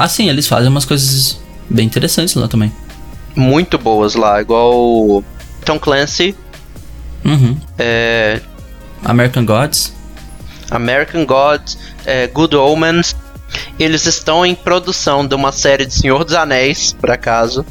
Ah, 0.00 0.08
sim, 0.08 0.28
eles 0.28 0.46
fazem 0.46 0.68
umas 0.68 0.84
coisas 0.84 1.40
bem 1.68 1.86
interessantes 1.86 2.34
lá 2.34 2.46
também. 2.46 2.72
Muito 3.34 3.78
boas 3.78 4.14
lá, 4.14 4.40
igual 4.40 5.22
Tom 5.64 5.78
Clancy, 5.78 6.34
Uhum. 7.24 7.56
é, 7.78 8.40
American 9.04 9.44
Gods. 9.44 9.92
American 10.70 11.24
Gods, 11.26 11.76
é, 12.06 12.26
Good 12.28 12.54
Omens. 12.56 13.16
Eles 13.78 14.06
estão 14.06 14.44
em 14.44 14.54
produção 14.54 15.26
de 15.26 15.34
uma 15.34 15.50
série 15.52 15.86
de 15.86 15.94
Senhor 15.94 16.24
dos 16.24 16.34
Anéis, 16.34 16.92
por 17.00 17.10
acaso. 17.10 17.64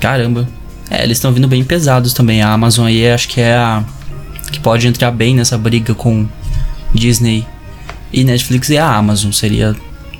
Caramba. 0.00 0.46
É, 0.90 1.02
eles 1.02 1.16
estão 1.18 1.32
vindo 1.32 1.48
bem 1.48 1.64
pesados 1.64 2.12
também. 2.12 2.42
A 2.42 2.50
Amazon 2.52 2.86
aí 2.86 3.08
acho 3.10 3.28
que 3.28 3.40
é 3.40 3.54
a. 3.56 3.82
que 4.52 4.60
pode 4.60 4.86
entrar 4.86 5.10
bem 5.12 5.34
nessa 5.34 5.56
briga 5.56 5.94
com 5.94 6.26
Disney 6.92 7.46
e 8.12 8.22
Netflix 8.24 8.68
e 8.68 8.76
a 8.76 8.86
Amazon. 8.94 9.32
Seria 9.32 9.74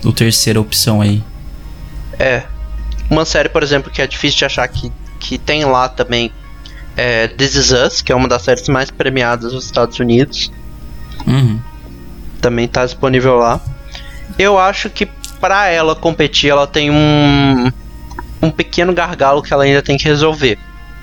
a 0.07 0.13
terceira 0.13 0.61
opção 0.61 1.01
aí. 1.03 1.23
É. 2.19 2.43
Uma 3.11 3.25
série, 3.25 3.49
por 3.49 3.63
exemplo, 3.63 3.91
que 3.91 4.01
é 4.01 4.07
difícil 4.07 4.39
de 4.39 4.45
achar 4.45 4.67
que, 4.69 4.91
que 5.21 5.39
tem 5.39 5.65
lá 5.65 5.89
também 5.89 6.33
é 6.97 7.29
This 7.29 7.55
Is 7.55 7.73
Us, 7.73 8.03
que 8.03 8.13
é 8.13 8.15
uma 8.15 8.29
das 8.29 8.43
séries 8.43 8.69
mais 8.69 8.91
premiadas 8.91 9.53
nos 9.53 9.65
Estados 9.65 9.99
Unidos. 9.99 10.51
Uhum. 11.27 11.61
Também 12.41 12.69
tá 12.69 12.85
disponível 12.85 13.37
lá. 13.37 13.61
Eu 14.39 14.59
acho 14.59 14.89
que 14.89 15.07
pra 15.41 15.69
ela 15.69 15.95
competir, 15.95 16.51
ela 16.51 16.67
tem 16.67 16.91
um, 16.91 17.71
um 18.41 18.51
pequeno 18.51 18.93
gargalo 18.93 19.43
que 19.43 19.53
ela 19.53 19.65
ainda 19.65 19.83
tem 19.83 19.97
que 19.97 20.05
resolver, 20.05 20.59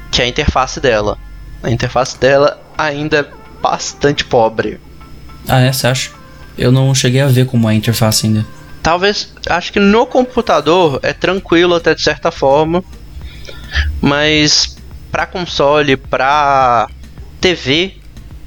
que 0.10 0.22
é 0.22 0.26
a 0.26 0.28
interface 0.28 0.80
dela. 0.80 1.18
A 1.62 1.70
interface 1.70 2.18
dela 2.18 2.60
ainda 2.78 3.20
é 3.20 3.26
bastante 3.62 4.26
pobre. 4.26 4.80
Ah, 5.48 5.60
é? 5.60 5.72
Você 5.72 5.88
acha? 5.88 6.12
Eu 6.58 6.72
não 6.72 6.94
cheguei 6.96 7.22
a 7.22 7.28
ver 7.28 7.46
como 7.46 7.70
é 7.70 7.74
a 7.74 7.76
interface 7.76 8.26
ainda. 8.28 8.46
Talvez, 8.82 9.34
acho 9.48 9.72
que 9.72 9.80
no 9.80 10.06
computador 10.06 11.00
é 11.04 11.14
tranquilo 11.14 11.76
até 11.76 11.94
de 11.94 12.02
certa 12.02 12.32
forma, 12.32 12.84
mas 14.02 14.76
pra 15.12 15.26
console, 15.26 15.96
pra 15.96 16.88
TV, 17.40 17.94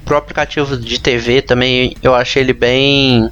pro 0.04 0.16
aplicativo 0.16 0.76
de 0.76 0.98
TV 0.98 1.40
também 1.40 1.96
eu 2.02 2.14
achei 2.14 2.42
ele 2.42 2.52
bem 2.52 3.30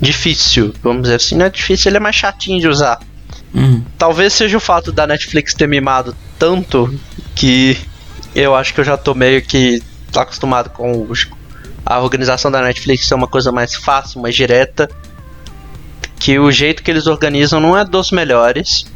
difícil, 0.00 0.74
vamos 0.82 1.02
dizer 1.02 1.14
assim, 1.14 1.36
não 1.36 1.46
é 1.46 1.50
difícil, 1.50 1.88
ele 1.88 1.96
é 1.96 2.00
mais 2.00 2.16
chatinho 2.16 2.60
de 2.60 2.68
usar. 2.68 3.00
Uhum. 3.54 3.84
Talvez 3.96 4.32
seja 4.32 4.56
o 4.56 4.60
fato 4.60 4.92
da 4.92 5.06
Netflix 5.06 5.54
ter 5.54 5.68
mimado 5.68 6.14
tanto 6.38 6.92
que 7.34 7.78
eu 8.34 8.54
acho 8.54 8.74
que 8.74 8.80
eu 8.80 8.84
já 8.84 8.96
tô 8.96 9.14
meio 9.14 9.40
que 9.40 9.82
acostumado 10.14 10.70
com 10.70 11.06
a 11.86 12.00
organização 12.00 12.50
da 12.50 12.60
Netflix 12.62 13.06
ser 13.06 13.14
uma 13.14 13.28
coisa 13.28 13.52
mais 13.52 13.74
fácil, 13.74 14.20
mais 14.20 14.34
direta. 14.34 14.90
Que 16.24 16.38
o 16.38 16.50
jeito 16.50 16.82
que 16.82 16.90
eles 16.90 17.06
organizam 17.06 17.60
não 17.60 17.76
é 17.76 17.84
dos 17.84 18.10
melhores. 18.10 18.86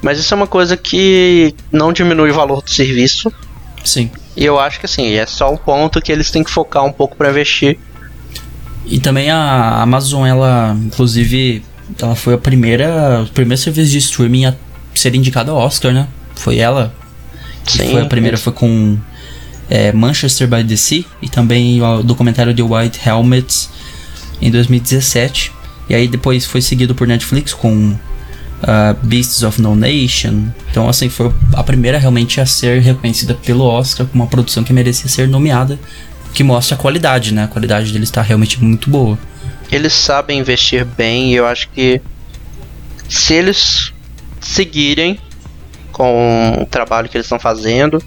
Mas 0.00 0.20
isso 0.20 0.32
é 0.32 0.36
uma 0.36 0.46
coisa 0.46 0.76
que 0.76 1.52
não 1.72 1.92
diminui 1.92 2.30
o 2.30 2.34
valor 2.34 2.62
do 2.62 2.70
serviço. 2.70 3.32
Sim. 3.84 4.08
E 4.36 4.44
eu 4.44 4.56
acho 4.56 4.78
que 4.78 4.86
assim, 4.86 5.14
é 5.14 5.26
só 5.26 5.52
um 5.52 5.56
ponto 5.56 6.00
que 6.00 6.12
eles 6.12 6.30
têm 6.30 6.44
que 6.44 6.50
focar 6.50 6.84
um 6.84 6.92
pouco 6.92 7.16
pra 7.16 7.30
investir. 7.30 7.76
E 8.86 9.00
também 9.00 9.32
a 9.32 9.82
Amazon, 9.82 10.24
ela, 10.24 10.76
inclusive, 10.86 11.64
ela 12.00 12.14
foi 12.14 12.34
a 12.34 12.38
primeira, 12.38 13.24
o 13.28 13.32
primeiro 13.32 13.60
serviço 13.60 13.90
de 13.90 13.98
streaming 13.98 14.44
a 14.44 14.54
ser 14.94 15.12
indicado 15.16 15.50
ao 15.50 15.56
Oscar, 15.56 15.92
né? 15.92 16.06
Foi 16.36 16.58
ela. 16.58 16.94
que 17.64 17.78
Sim, 17.78 17.90
foi 17.90 18.02
a 18.02 18.06
primeira, 18.06 18.38
foi 18.38 18.52
com 18.52 18.96
é, 19.68 19.90
Manchester 19.90 20.46
by 20.46 20.62
the 20.62 20.76
Sea 20.76 21.04
e 21.20 21.28
também 21.28 21.82
o 21.82 22.04
documentário 22.04 22.54
The 22.54 22.62
White 22.62 23.00
Helmets 23.04 23.68
em 24.40 24.52
2017. 24.52 25.58
E 25.90 25.94
aí 25.94 26.06
depois 26.08 26.46
foi 26.46 26.62
seguido 26.62 26.94
por 26.94 27.06
Netflix 27.06 27.52
com 27.52 27.90
uh, 27.90 27.98
Beasts 29.02 29.42
of 29.42 29.60
No 29.60 29.74
Nation. 29.74 30.44
Então 30.70 30.88
assim, 30.88 31.08
foi 31.08 31.32
a 31.52 31.62
primeira 31.62 31.98
realmente 31.98 32.40
a 32.40 32.46
ser 32.46 32.80
reconhecida 32.80 33.34
pelo 33.34 33.64
Oscar 33.64 34.06
como 34.06 34.22
uma 34.22 34.30
produção 34.30 34.62
que 34.64 34.72
merecia 34.72 35.08
ser 35.08 35.26
nomeada, 35.28 35.78
que 36.32 36.44
mostra 36.44 36.76
a 36.76 36.78
qualidade, 36.78 37.34
né? 37.34 37.44
A 37.44 37.48
qualidade 37.48 37.92
deles 37.92 38.08
está 38.08 38.22
realmente 38.22 38.62
muito 38.62 38.88
boa. 38.88 39.18
Eles 39.70 39.92
sabem 39.92 40.38
investir 40.38 40.84
bem 40.84 41.32
e 41.32 41.34
eu 41.34 41.46
acho 41.46 41.68
que 41.70 42.00
se 43.08 43.34
eles 43.34 43.92
seguirem 44.40 45.18
com 45.92 46.58
o 46.62 46.66
trabalho 46.66 47.08
que 47.08 47.16
eles 47.16 47.26
estão 47.26 47.38
fazendo, 47.38 48.02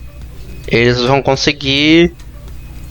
eles 0.67 1.01
vão 1.01 1.21
conseguir. 1.21 2.13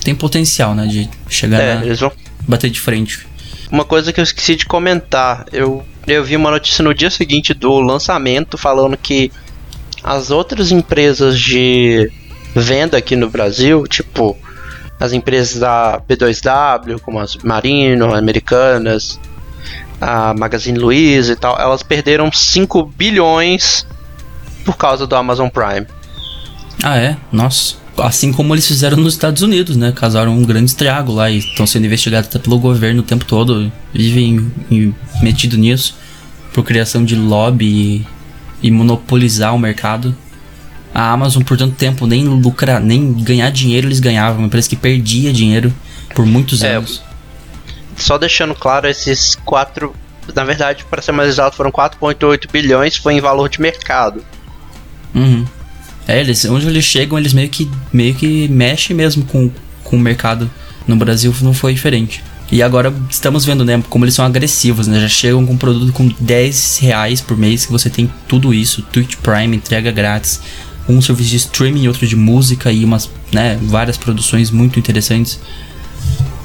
Tem 0.05 0.15
potencial, 0.15 0.75
né? 0.75 0.87
De 0.87 1.09
chegar 1.29 1.61
É, 1.61 1.75
na, 1.77 1.85
eles 1.87 2.01
vão. 2.01 2.13
bater 2.47 2.71
de 2.71 2.79
frente. 2.81 3.27
Uma 3.73 3.87
coisa 3.87 4.13
que 4.13 4.21
eu 4.21 4.23
esqueci 4.23 4.55
de 4.55 4.67
comentar, 4.67 5.47
eu, 5.51 5.83
eu 6.07 6.23
vi 6.23 6.37
uma 6.37 6.51
notícia 6.51 6.85
no 6.85 6.93
dia 6.93 7.11
seguinte 7.11 7.55
do 7.55 7.81
lançamento 7.81 8.59
falando 8.59 8.99
que 8.99 9.33
as 10.05 10.31
outras 10.31 10.71
empresas 10.71 11.41
de 11.41 12.13
venda 12.55 12.99
aqui 12.99 13.17
no 13.17 13.31
Brasil, 13.31 13.87
tipo 13.87 14.37
as 15.01 15.15
empresas 15.15 15.59
da 15.59 15.99
B2W, 16.07 17.01
como 17.01 17.19
as 17.19 17.37
Marino, 17.39 18.15
Americanas, 18.15 19.19
a 19.99 20.35
Magazine 20.35 20.79
Luiza 20.79 21.33
e 21.33 21.37
tal, 21.37 21.59
elas 21.59 21.83
perderam 21.83 22.31
5 22.31 22.85
bilhões 22.85 23.87
por 24.67 24.77
causa 24.77 25.07
do 25.07 25.17
Amazon 25.17 25.49
Prime. 25.49 25.87
Ah, 26.85 26.99
é? 26.99 27.17
Nossa. 27.33 27.82
Assim 27.99 28.33
como 28.33 28.55
eles 28.55 28.67
fizeram 28.67 28.97
nos 28.97 29.13
Estados 29.15 29.43
Unidos, 29.43 29.77
né? 29.77 29.93
Causaram 29.95 30.33
um 30.37 30.45
grande 30.45 30.71
estrago 30.71 31.13
lá 31.13 31.31
e 31.31 31.39
estão 31.39 31.67
sendo 31.67 31.85
investigados 31.87 32.29
até 32.29 32.39
pelo 32.39 32.59
governo 32.59 33.01
o 33.01 33.05
tempo 33.05 33.25
todo. 33.25 33.71
Vivem 33.93 34.51
em- 34.71 34.95
metido 35.23 35.57
nisso. 35.59 35.97
Por 36.55 36.65
criação 36.65 37.05
de 37.05 37.15
lobby 37.17 37.67
e, 38.63 38.67
e 38.67 38.71
monopolizar 38.71 39.55
o 39.55 39.59
mercado. 39.59 40.15
A 40.95 41.11
Amazon, 41.13 41.43
por 41.43 41.57
tanto 41.57 41.75
tempo, 41.75 42.07
nem 42.07 42.27
lucrar, 42.27 42.81
nem 42.81 43.13
ganhar 43.13 43.51
dinheiro 43.51 43.87
eles 43.89 44.01
ganhavam. 44.01 44.39
Uma 44.39 44.47
empresa 44.47 44.69
que 44.69 44.77
perdia 44.77 45.33
dinheiro 45.33 45.73
por 46.15 46.25
muitos 46.27 46.63
É, 46.63 46.77
anos. 46.77 47.03
Só 47.97 48.17
deixando 48.19 48.55
claro, 48.55 48.87
esses 48.89 49.35
4. 49.45 49.95
Na 50.35 50.45
verdade, 50.45 50.85
para 50.89 51.03
ser 51.03 51.13
mais 51.13 51.29
exato, 51.29 51.57
foram 51.57 51.71
4,8 51.71 52.51
bilhões, 52.51 52.97
foi 52.97 53.15
em 53.15 53.21
valor 53.21 53.49
de 53.49 53.61
mercado. 53.61 54.25
Uhum. 55.15 55.45
É, 56.07 56.21
eles, 56.21 56.45
onde 56.45 56.67
eles 56.67 56.85
chegam, 56.85 57.19
eles 57.19 57.33
meio 57.33 57.49
que, 57.49 57.71
meio 57.93 58.15
que 58.15 58.49
mexem 58.49 58.95
mesmo 58.95 59.25
com, 59.25 59.51
com 59.85 59.97
o 59.97 60.01
mercado. 60.01 60.51
No 60.87 60.97
Brasil 60.97 61.35
não 61.43 61.55
foi 61.55 61.73
diferente. 61.75 62.23
E 62.51 62.63
agora 62.63 62.93
estamos 63.09 63.47
vendo, 63.47 63.65
né, 63.65 63.83
como 63.89 64.05
eles 64.05 64.15
são 64.15 64.27
agressivos, 64.27 64.87
né? 64.87 65.01
Já 65.01 65.09
chegam 65.09 65.47
com 65.47 65.55
um 65.55 65.57
produto 65.57 65.91
com 65.93 66.13
10 66.21 66.79
reais 66.83 67.21
por 67.21 67.35
mês, 67.35 67.65
que 67.65 67.73
você 67.73 67.89
tem 67.89 68.13
tudo 68.29 68.53
isso, 68.53 68.83
Twitch 68.93 69.17
Prime, 69.17 69.57
entrega 69.57 69.91
grátis, 69.91 70.39
um 70.87 71.01
serviço 71.01 71.31
de 71.31 71.37
streaming, 71.37 71.89
outro 71.89 72.07
de 72.07 72.15
música 72.15 72.71
e 72.71 72.85
umas, 72.85 73.09
né, 73.33 73.59
várias 73.63 73.97
produções 73.97 74.51
muito 74.51 74.79
interessantes. 74.79 75.41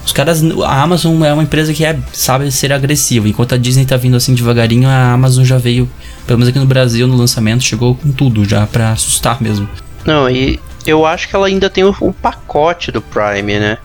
Os 0.08 0.14
caras, 0.14 0.42
a 0.42 0.82
Amazon 0.82 1.22
é 1.26 1.34
uma 1.34 1.44
empresa 1.44 1.74
que 1.74 1.84
é, 1.84 2.00
sabe 2.14 2.50
ser 2.50 2.72
agressiva. 2.72 3.28
Enquanto 3.28 3.54
a 3.54 3.58
Disney 3.58 3.86
tá 3.86 3.98
vindo 3.98 4.16
assim 4.16 4.34
devagarinho, 4.34 4.88
a 4.88 5.12
Amazon 5.12 5.44
já 5.44 5.58
veio, 5.58 5.88
pelo 6.26 6.40
menos 6.40 6.48
aqui 6.48 6.58
no 6.58 6.66
Brasil, 6.66 7.06
no 7.06 7.18
lançamento, 7.18 7.62
chegou 7.62 7.94
com 7.94 8.10
tudo 8.14 8.46
já 8.46 8.66
pra 8.66 8.94
assustar 8.94 9.44
mesmo. 9.44 9.68
Não, 10.06 10.30
e 10.30 10.62
eu 10.86 11.06
acho 11.06 11.28
que 11.28 11.36
ela 11.36 11.48
ainda 11.48 11.70
tem 11.70 11.84
o, 11.84 11.94
o 12.00 12.14
pacote 12.14 12.90
do 12.90 13.02
Prime, 13.02 13.60
né? 13.60 13.78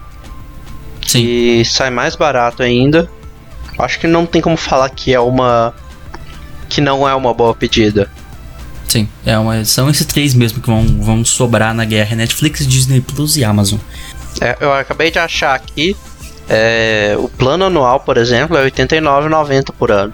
Sim. 1.04 1.24
E 1.24 1.64
sai 1.64 1.90
mais 1.90 2.14
barato 2.14 2.62
ainda. 2.62 3.10
Acho 3.76 3.98
que 3.98 4.06
não 4.06 4.24
tem 4.24 4.40
como 4.40 4.56
falar 4.56 4.88
que 4.90 5.12
é 5.12 5.18
uma. 5.18 5.74
que 6.68 6.80
não 6.80 7.06
é 7.06 7.12
uma 7.16 7.34
boa 7.34 7.52
pedida. 7.52 8.08
Sim, 8.86 9.08
é 9.26 9.36
uma, 9.36 9.64
são 9.64 9.90
esses 9.90 10.06
três 10.06 10.34
mesmo 10.34 10.60
que 10.60 10.68
vão, 10.68 10.86
vão 11.00 11.24
sobrar 11.24 11.74
na 11.74 11.84
guerra: 11.84 12.14
Netflix, 12.14 12.64
Disney 12.64 13.00
Plus 13.00 13.36
e 13.36 13.42
Amazon. 13.42 13.80
É, 14.40 14.56
eu 14.60 14.72
acabei 14.72 15.10
de 15.10 15.18
achar 15.18 15.56
aqui. 15.56 15.96
É, 16.54 17.16
o 17.18 17.30
plano 17.30 17.64
anual, 17.64 18.00
por 18.00 18.18
exemplo, 18.18 18.58
é 18.58 18.62
R$ 18.62 18.70
89,90 18.70 19.72
por 19.72 19.90
ano. 19.90 20.12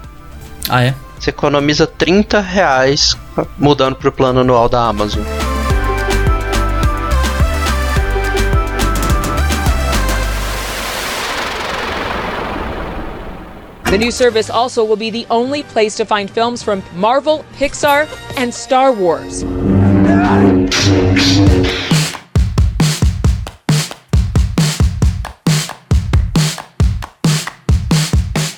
Ah, 0.69 0.83
é? 0.83 0.95
Você 1.19 1.31
economiza 1.31 1.85
30 1.85 2.39
reais 2.39 3.17
mudando 3.57 3.97
pro 3.97 4.09
plano 4.09 4.39
anual 4.39 4.69
da 4.69 4.83
Amazon. 4.83 5.21
The 13.89 13.97
new 13.97 14.11
service 14.11 14.49
also 14.49 14.85
will 14.85 14.95
be 14.95 15.09
the 15.09 15.25
only 15.29 15.63
place 15.63 15.97
to 15.97 16.05
find 16.05 16.29
films 16.29 16.63
from 16.63 16.81
Marvel, 16.95 17.43
Pixar, 17.57 18.07
and 18.37 18.53
Star 18.53 18.93
Wars. 18.93 19.43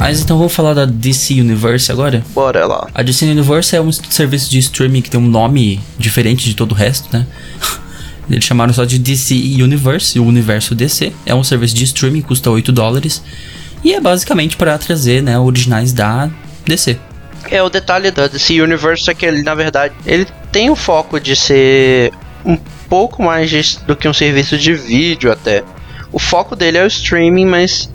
Mas 0.01 0.19
então 0.19 0.35
vamos 0.35 0.51
falar 0.51 0.73
da 0.73 0.83
DC 0.83 1.35
Universe 1.39 1.91
agora? 1.91 2.23
Bora 2.33 2.65
lá. 2.65 2.87
A 2.91 3.03
DC 3.03 3.23
Universe 3.25 3.75
é 3.75 3.79
um 3.81 3.91
serviço 3.91 4.49
de 4.49 4.57
streaming 4.57 4.99
que 5.03 5.11
tem 5.11 5.19
um 5.19 5.27
nome 5.27 5.79
diferente 5.95 6.43
de 6.43 6.55
todo 6.55 6.71
o 6.71 6.75
resto, 6.75 7.07
né? 7.15 7.27
Eles 8.27 8.43
chamaram 8.43 8.73
só 8.73 8.83
de 8.83 8.97
DC 8.97 9.35
Universe, 9.61 10.19
o 10.19 10.25
universo 10.25 10.73
DC. 10.73 11.13
É 11.23 11.35
um 11.35 11.43
serviço 11.43 11.75
de 11.75 11.83
streaming, 11.83 12.21
custa 12.21 12.49
8 12.49 12.71
dólares. 12.71 13.21
E 13.83 13.93
é 13.93 14.01
basicamente 14.01 14.57
para 14.57 14.75
trazer, 14.79 15.21
né, 15.21 15.37
originais 15.37 15.93
da 15.93 16.31
DC. 16.65 16.97
É, 17.51 17.61
o 17.61 17.69
detalhe 17.69 18.09
da 18.09 18.25
DC 18.27 18.59
Universe 18.59 19.07
é 19.07 19.13
que 19.13 19.23
ele, 19.25 19.43
na 19.43 19.53
verdade, 19.53 19.93
ele 20.05 20.25
tem 20.51 20.71
o 20.71 20.75
foco 20.75 21.19
de 21.19 21.35
ser 21.35 22.11
um 22.43 22.57
pouco 22.89 23.21
mais 23.21 23.51
de- 23.51 23.77
do 23.85 23.95
que 23.95 24.07
um 24.07 24.13
serviço 24.13 24.57
de 24.57 24.73
vídeo 24.73 25.31
até. 25.31 25.63
O 26.11 26.17
foco 26.17 26.55
dele 26.55 26.79
é 26.79 26.83
o 26.83 26.87
streaming, 26.87 27.45
mas 27.45 27.87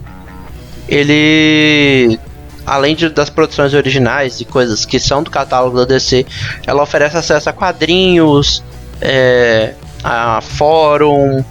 ele 0.89 2.19
além 2.65 2.97
de- 2.97 3.09
das 3.09 3.31
produções 3.31 3.75
originais 3.75 4.41
e 4.41 4.45
coisas 4.45 4.85
que 4.85 4.99
são 4.99 5.23
do 5.23 5.31
catálogo 5.31 5.77
da 5.79 5.85
DC, 5.85 6.27
ela 6.67 6.83
oferece 6.83 7.17
acesso 7.17 7.49
a 7.49 7.53
quadrinhos, 7.53 8.63
é, 9.01 9.75
a 10.03 10.41
fórum, 10.41 11.45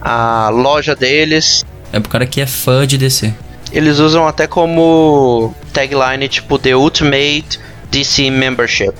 a 0.00 0.48
loja 0.50 0.94
deles. 0.94 1.64
É 1.92 1.98
pro 1.98 2.08
cara 2.08 2.26
que 2.26 2.40
é 2.40 2.46
fã 2.46 2.86
de 2.86 2.96
DC. 2.96 3.34
Eles 3.72 3.98
usam 3.98 4.26
até 4.28 4.46
como 4.46 5.52
tagline 5.72 6.28
tipo 6.28 6.58
The 6.58 6.76
Ultimate 6.76 7.58
DC 7.90 8.30
Membership. 8.30 8.92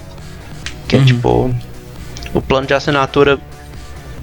Que 0.89 0.97
é 0.97 1.05
tipo 1.05 1.55
o 2.35 2.41
plano 2.41 2.67
de 2.67 2.75
assinatura 2.75 3.39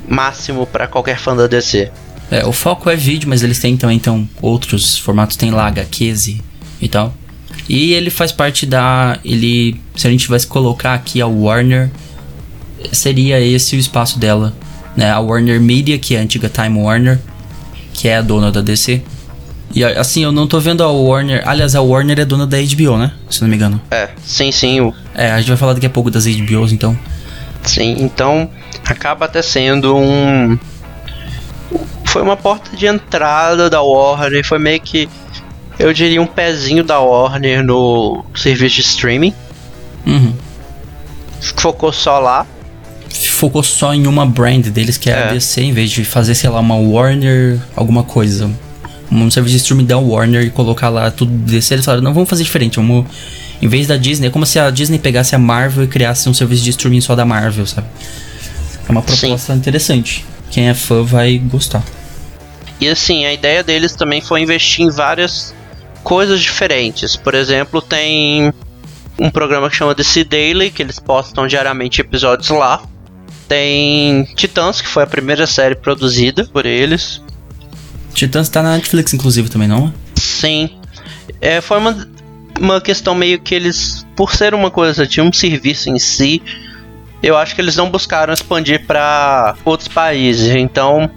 máximo 0.08 0.68
para 0.68 0.88
qualquer 0.88 1.18
fã 1.18 1.36
da 1.36 1.48
DC. 1.48 1.90
É, 2.34 2.46
o 2.46 2.52
foco 2.52 2.90
é 2.90 2.96
vídeo, 2.96 3.30
mas 3.30 3.44
eles 3.44 3.60
têm 3.60 3.78
também 3.78 3.98
então 3.98 4.28
outros 4.42 4.98
formatos, 4.98 5.36
tem 5.36 5.52
lá 5.52 5.68
HQs 5.68 6.38
e 6.82 6.88
tal. 6.90 7.14
E 7.70 7.94
ele 7.94 8.10
faz 8.10 8.32
parte 8.32 8.66
da. 8.66 9.20
Ele. 9.24 9.80
Se 9.96 10.08
a 10.08 10.10
gente 10.10 10.22
tivesse 10.22 10.48
colocar 10.48 10.94
aqui 10.96 11.22
a 11.22 11.28
Warner, 11.28 11.92
seria 12.92 13.40
esse 13.40 13.76
o 13.76 13.80
espaço 13.80 14.20
dela. 14.20 14.54
Né? 14.98 15.10
A 15.12 15.20
Warner 15.20 15.60
Media, 15.62 15.98
que 15.98 16.16
é 16.16 16.20
a 16.20 16.22
antiga 16.22 16.50
Time 16.50 16.80
Warner, 16.80 17.20
que 17.94 18.08
é 18.08 18.18
a 18.18 18.22
dona 18.22 18.52
da 18.52 18.62
DC. 18.62 19.02
E 19.76 19.84
assim, 19.84 20.24
eu 20.24 20.32
não 20.32 20.46
tô 20.46 20.60
vendo 20.60 20.84
a 20.84 20.92
Warner. 20.92 21.42
Aliás, 21.48 21.74
a 21.76 21.82
Warner 21.82 22.20
é 22.20 22.26
dona 22.26 22.46
da 22.46 22.58
HBO, 22.58 22.98
né? 22.98 23.12
Se 23.30 23.42
não 23.42 23.48
me 23.50 23.56
engano. 23.56 23.82
É, 23.90 24.10
sim, 24.24 24.52
sim, 24.52 24.82
o- 24.82 24.94
É, 25.16 25.32
a 25.32 25.40
gente 25.40 25.48
vai 25.48 25.58
falar 25.58 25.74
daqui 25.74 25.86
a 25.86 25.90
pouco 25.90 26.12
das 26.12 26.26
HBOs, 26.28 26.72
então. 26.72 26.98
sim. 27.64 27.96
Então 28.00 28.50
acaba 28.86 29.26
até 29.26 29.42
sendo 29.42 29.96
um. 29.96 30.58
Foi 32.14 32.22
uma 32.22 32.38
porta 32.38 32.78
de 32.78 32.86
entrada 32.86 33.72
da 33.72 33.82
Warner, 33.82 34.46
foi 34.46 34.60
meio 34.60 34.80
que. 34.80 35.10
Eu 35.80 35.92
diria 35.92 36.22
um 36.22 36.28
pezinho 36.28 36.84
da 36.84 37.00
Warner 37.00 37.64
no 37.64 38.24
serviço 38.36 38.76
de 38.76 38.82
streaming. 38.82 39.34
Uhum. 40.06 40.32
Focou 41.58 41.92
só 41.92 42.20
lá. 42.20 42.46
Focou 43.32 43.64
só 43.64 43.96
em 43.96 44.06
uma 44.06 44.28
brand 44.28 44.68
deles, 44.68 44.96
que 44.96 45.10
é, 45.10 45.16
a 45.16 45.18
É. 45.22 45.34
DC, 45.34 45.64
em 45.64 45.74
vez 45.74 45.90
de 45.90 46.06
fazer, 46.06 46.36
sei 46.36 46.52
lá, 46.52 46.60
uma 46.60 46.76
Warner, 46.76 47.58
alguma 47.76 48.04
coisa. 48.04 48.48
Um 49.12 49.32
serviço 49.32 49.56
de 49.56 49.62
streaming 49.64 49.86
da 49.86 49.98
Warner 49.98 50.44
e 50.44 50.52
colocar 50.52 50.90
lá 50.90 51.10
tudo 51.10 51.32
DC. 51.32 51.74
Eles 51.74 51.84
falaram, 51.84 52.04
não, 52.04 52.14
vamos 52.14 52.30
fazer 52.30 52.44
diferente, 52.44 52.76
vamos. 52.76 53.08
Em 53.60 53.68
vez 53.68 53.88
da 53.88 53.98
Disney, 53.98 54.28
é 54.28 54.30
como 54.30 54.46
se 54.46 54.60
a 54.60 54.70
Disney 54.70 55.00
pegasse 55.00 55.34
a 55.34 55.40
Marvel 55.40 55.86
e 55.86 55.88
criasse 55.88 56.30
um 56.30 56.34
serviço 56.34 56.64
de 56.64 56.70
streaming 56.70 57.02
só 57.02 57.16
da 57.16 57.26
Marvel, 57.26 57.66
sabe? 57.66 57.88
É 58.88 58.92
uma 58.92 59.02
proposta 59.02 59.52
interessante. 59.56 60.24
Quem 60.52 60.70
é 60.70 60.76
fã 60.76 61.02
vai 61.02 61.40
gostar. 61.40 61.84
E 62.80 62.88
assim, 62.88 63.26
a 63.26 63.34
ideia 63.34 63.64
deles 63.64 63.96
também 63.96 64.22
foi 64.22 64.42
investir 64.42 64.86
em 64.86 64.90
várias 64.90 65.54
coisas 66.04 66.42
diferentes. 66.42 67.16
Por 67.16 67.34
exemplo, 67.34 67.82
tem 67.82 68.54
um 69.18 69.30
programa 69.30 69.70
que 69.70 69.76
chama 69.76 69.96
DC 69.96 70.24
Daily, 70.24 70.72
que 70.72 70.82
eles 70.82 71.00
postam 71.00 71.48
diariamente 71.48 72.02
episódios 72.02 72.50
lá. 72.50 72.82
Tem 73.48 74.26
Titãs, 74.36 74.82
que 74.82 74.88
foi 74.88 75.04
a 75.04 75.08
primeira 75.08 75.46
série 75.46 75.76
produzida 75.76 76.46
por 76.46 76.66
eles. 76.66 77.22
Titãs 78.14 78.50
tá 78.50 78.62
na 78.62 78.76
Netflix, 78.76 79.14
inclusive, 79.14 79.50
também, 79.50 79.68
não? 79.68 79.94
Sim. 80.16 80.70
É, 81.42 81.62
foi 81.62 81.78
uma, 81.78 82.08
uma 82.60 82.82
questão 82.82 83.16
meio 83.16 83.40
que 83.40 83.54
eles, 83.54 84.06
por 84.16 84.34
ser 84.34 84.54
uma 84.54 84.72
coisa 84.72 85.06
de 85.08 85.22
um 85.22 85.32
serviço 85.32 85.90
em 85.90 86.00
si, 86.00 86.42
eu 87.22 87.38
acho 87.38 87.56
que 87.56 87.62
eles 87.62 87.76
não 87.76 87.90
buscaram 87.90 88.34
expandir 88.34 88.86
para 88.86 89.56
outros 89.64 89.88
países. 89.88 90.56
Então, 90.56 91.10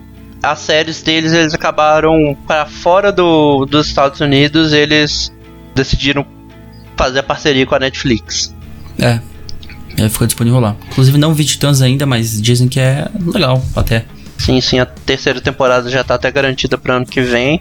as 0.43 0.59
séries 0.61 1.03
deles, 1.03 1.33
eles 1.33 1.55
acabaram 1.55 2.37
para 2.47 2.67
fora 2.67 3.11
do, 3.11 3.67
dos 3.67 3.89
Estados 3.89 4.21
Unidos, 4.21 4.73
eles 4.73 5.33
decidiram 5.75 6.27
fazer 6.97 7.21
a 7.21 7.23
parceria 7.23 7.67
com 7.67 7.75
a 7.75 7.79
Netflix. 7.79 8.55
É. 8.99 9.21
Ele 9.97 10.09
ficou 10.11 10.27
disponível 10.27 10.61
lá. 10.61 10.77
Inclusive, 10.91 11.17
não 11.17 11.33
vi 11.33 11.45
Titãs 11.45 11.81
ainda, 11.81 12.05
mas 12.05 12.41
dizem 12.41 12.69
que 12.69 12.79
é 12.79 13.09
legal 13.25 13.63
até. 13.75 14.05
Sim, 14.39 14.61
sim, 14.61 14.79
a 14.79 14.87
terceira 14.87 15.41
temporada 15.41 15.89
já 15.89 16.05
tá 16.05 16.15
até 16.15 16.31
garantida 16.31 16.77
para 16.77 16.97
ano 16.97 17.07
que 17.07 17.21
vem. 17.21 17.61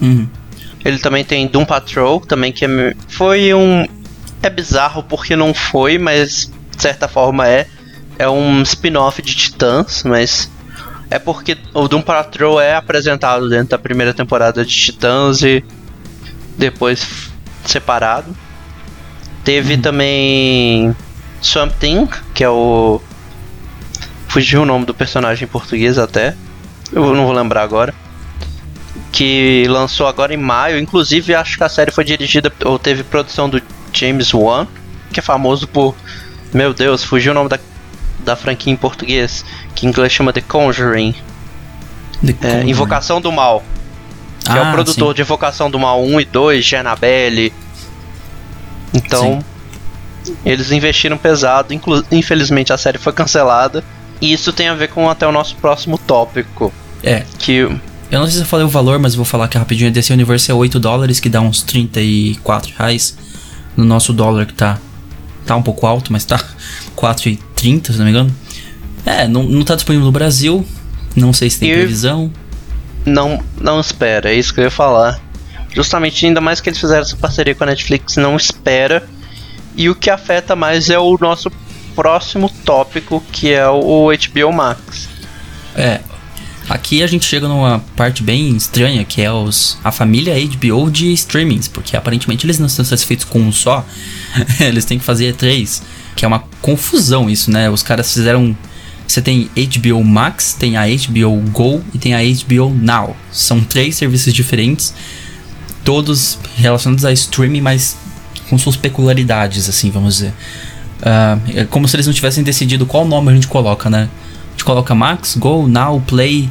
Uhum. 0.00 0.26
Ele 0.84 0.98
também 0.98 1.24
tem 1.24 1.46
Doom 1.46 1.64
Patrol, 1.64 2.20
também 2.20 2.52
que 2.52 2.64
é, 2.64 2.94
foi 3.08 3.52
um. 3.52 3.84
É 4.42 4.48
bizarro 4.48 5.02
porque 5.02 5.36
não 5.36 5.52
foi, 5.52 5.98
mas 5.98 6.50
de 6.74 6.82
certa 6.82 7.08
forma 7.08 7.46
é. 7.46 7.66
É 8.18 8.28
um 8.28 8.62
spin-off 8.62 9.20
de 9.22 9.34
Titãs, 9.34 10.02
mas. 10.04 10.50
É 11.10 11.18
porque 11.18 11.56
o 11.72 11.88
Doom 11.88 12.02
Patrol 12.02 12.60
é 12.60 12.74
apresentado 12.74 13.48
dentro 13.48 13.68
da 13.68 13.78
primeira 13.78 14.12
temporada 14.12 14.64
de 14.64 14.74
Titãs 14.74 15.42
e 15.42 15.64
depois 16.56 17.30
separado. 17.64 18.36
Teve 19.44 19.78
também 19.78 20.94
Swamp 21.40 21.72
Thing, 21.78 22.08
que 22.34 22.44
é 22.44 22.50
o. 22.50 23.00
Fugiu 24.26 24.62
o 24.62 24.66
nome 24.66 24.84
do 24.84 24.92
personagem 24.92 25.44
em 25.44 25.50
português 25.50 25.96
até. 25.96 26.34
Eu 26.92 27.14
não 27.14 27.24
vou 27.24 27.34
lembrar 27.34 27.62
agora. 27.62 27.94
Que 29.10 29.64
lançou 29.68 30.06
agora 30.06 30.34
em 30.34 30.36
maio. 30.36 30.78
Inclusive, 30.78 31.34
acho 31.34 31.56
que 31.56 31.64
a 31.64 31.68
série 31.68 31.90
foi 31.90 32.04
dirigida 32.04 32.52
ou 32.64 32.78
teve 32.78 33.02
produção 33.02 33.48
do 33.48 33.62
James 33.92 34.34
Wan, 34.34 34.66
que 35.12 35.20
é 35.20 35.22
famoso 35.22 35.66
por. 35.66 35.94
Meu 36.52 36.74
Deus, 36.74 37.02
fugiu 37.04 37.32
o 37.32 37.34
nome 37.34 37.48
da, 37.48 37.58
da 38.28 38.36
franquia 38.36 38.72
em 38.72 38.76
português, 38.76 39.44
que 39.74 39.86
em 39.86 39.88
inglês 39.88 40.12
chama 40.12 40.32
The 40.32 40.40
Conjuring. 40.42 41.14
The 42.24 42.30
É, 42.30 42.34
Conjuring. 42.34 42.70
Invocação 42.70 43.20
do 43.20 43.32
Mal. 43.32 43.62
Que 44.44 44.52
é 44.56 44.60
Ah, 44.60 44.68
o 44.70 44.72
produtor 44.72 45.08
sim. 45.08 45.14
de 45.16 45.22
Invocação 45.22 45.70
do 45.70 45.78
Mal 45.78 46.02
1 46.04 46.20
e 46.20 46.24
2, 46.24 46.64
de 46.64 46.76
Annabelle. 46.76 47.52
Então, 48.94 49.44
eles 50.44 50.70
investiram 50.72 51.16
pesado. 51.18 51.74
Infelizmente, 52.10 52.72
a 52.72 52.78
série 52.78 52.98
foi 52.98 53.12
cancelada. 53.12 53.82
E 54.20 54.32
isso 54.32 54.52
tem 54.52 54.68
a 54.68 54.74
ver 54.74 54.88
com 54.88 55.08
até 55.08 55.26
o 55.26 55.32
nosso 55.32 55.54
próximo 55.56 55.96
tópico. 55.98 56.72
É, 57.02 57.24
Que 57.38 57.68
eu 58.10 58.20
não 58.20 58.24
sei 58.26 58.36
se 58.36 58.40
eu 58.40 58.46
falei 58.46 58.64
o 58.64 58.68
valor, 58.70 58.98
mas 58.98 59.14
vou 59.14 59.24
falar 59.24 59.44
aqui 59.44 59.58
rapidinho. 59.58 59.90
DC 59.92 60.12
Universe 60.12 60.50
é 60.50 60.54
8 60.54 60.80
dólares, 60.80 61.20
que 61.20 61.28
dá 61.28 61.40
uns 61.40 61.62
34 61.62 62.72
reais. 62.76 63.16
No 63.76 63.84
nosso 63.84 64.12
dólar, 64.12 64.46
que 64.46 64.54
tá, 64.54 64.78
tá 65.46 65.54
um 65.54 65.62
pouco 65.62 65.86
alto, 65.86 66.10
mas 66.12 66.24
tá 66.24 66.40
4,30, 67.62 67.92
se 67.92 67.98
não 67.98 68.04
me 68.04 68.10
engano. 68.10 68.34
É, 69.04 69.26
não, 69.26 69.42
não 69.44 69.64
tá 69.64 69.74
disponível 69.74 70.06
no 70.06 70.12
Brasil. 70.12 70.64
Não 71.16 71.32
sei 71.32 71.50
se 71.50 71.58
tem 71.58 71.70
E- 71.70 71.74
previsão. 71.74 72.30
não, 73.04 73.42
não 73.60 73.80
espera, 73.80 74.30
é 74.30 74.34
isso 74.34 74.52
que 74.52 74.60
eu 74.60 74.64
ia 74.64 74.70
falar. 74.70 75.20
Justamente, 75.74 76.24
ainda 76.26 76.40
mais 76.40 76.60
que 76.60 76.68
eles 76.68 76.78
fizeram 76.78 77.02
essa 77.02 77.16
parceria 77.16 77.54
com 77.54 77.64
a 77.64 77.66
Netflix, 77.68 78.16
não 78.16 78.36
espera. 78.36 79.06
E 79.76 79.88
o 79.88 79.94
que 79.94 80.10
afeta 80.10 80.56
mais 80.56 80.90
é 80.90 80.98
o 80.98 81.16
nosso 81.20 81.50
próximo 81.94 82.50
tópico, 82.64 83.22
que 83.32 83.52
é 83.52 83.68
o 83.68 84.08
HBO 84.10 84.52
Max. 84.52 85.08
É. 85.76 86.00
Aqui 86.68 87.02
a 87.02 87.06
gente 87.06 87.24
chega 87.24 87.48
numa 87.48 87.78
parte 87.96 88.22
bem 88.22 88.54
estranha, 88.56 89.02
que 89.04 89.22
é 89.22 89.32
os, 89.32 89.78
a 89.82 89.90
família 89.90 90.34
HBO 90.34 90.90
de 90.90 91.12
streamings, 91.14 91.66
porque 91.66 91.96
aparentemente 91.96 92.44
eles 92.44 92.58
não 92.58 92.66
estão 92.66 92.84
satisfeitos 92.84 93.24
com 93.24 93.38
um 93.40 93.50
só, 93.52 93.86
eles 94.60 94.84
têm 94.84 94.98
que 94.98 95.04
fazer 95.04 95.34
três, 95.34 95.82
que 96.18 96.24
é 96.24 96.28
uma 96.28 96.42
confusão 96.60 97.30
isso, 97.30 97.48
né? 97.48 97.70
Os 97.70 97.80
caras 97.80 98.12
fizeram. 98.12 98.54
Você 99.06 99.22
tem 99.22 99.48
HBO 99.54 100.02
Max, 100.02 100.52
tem 100.52 100.76
a 100.76 100.84
HBO 100.84 101.40
Go 101.52 101.80
e 101.94 101.98
tem 101.98 102.12
a 102.12 102.18
HBO 102.18 102.74
Now. 102.74 103.16
São 103.30 103.60
três 103.60 103.94
serviços 103.94 104.34
diferentes, 104.34 104.92
todos 105.84 106.36
relacionados 106.56 107.04
a 107.04 107.12
streaming, 107.12 107.60
mas 107.60 107.96
com 108.50 108.58
suas 108.58 108.76
peculiaridades, 108.76 109.68
assim, 109.68 109.90
vamos 109.92 110.16
dizer. 110.16 110.34
Ah, 111.02 111.38
é 111.54 111.64
como 111.64 111.86
se 111.86 111.94
eles 111.94 112.06
não 112.06 112.12
tivessem 112.12 112.42
decidido 112.42 112.84
qual 112.84 113.06
nome 113.06 113.30
a 113.30 113.34
gente 113.34 113.46
coloca, 113.46 113.88
né? 113.88 114.08
A 114.48 114.50
gente 114.50 114.64
coloca 114.64 114.94
Max, 114.96 115.36
Go, 115.36 115.68
Now, 115.68 116.00
Play. 116.00 116.50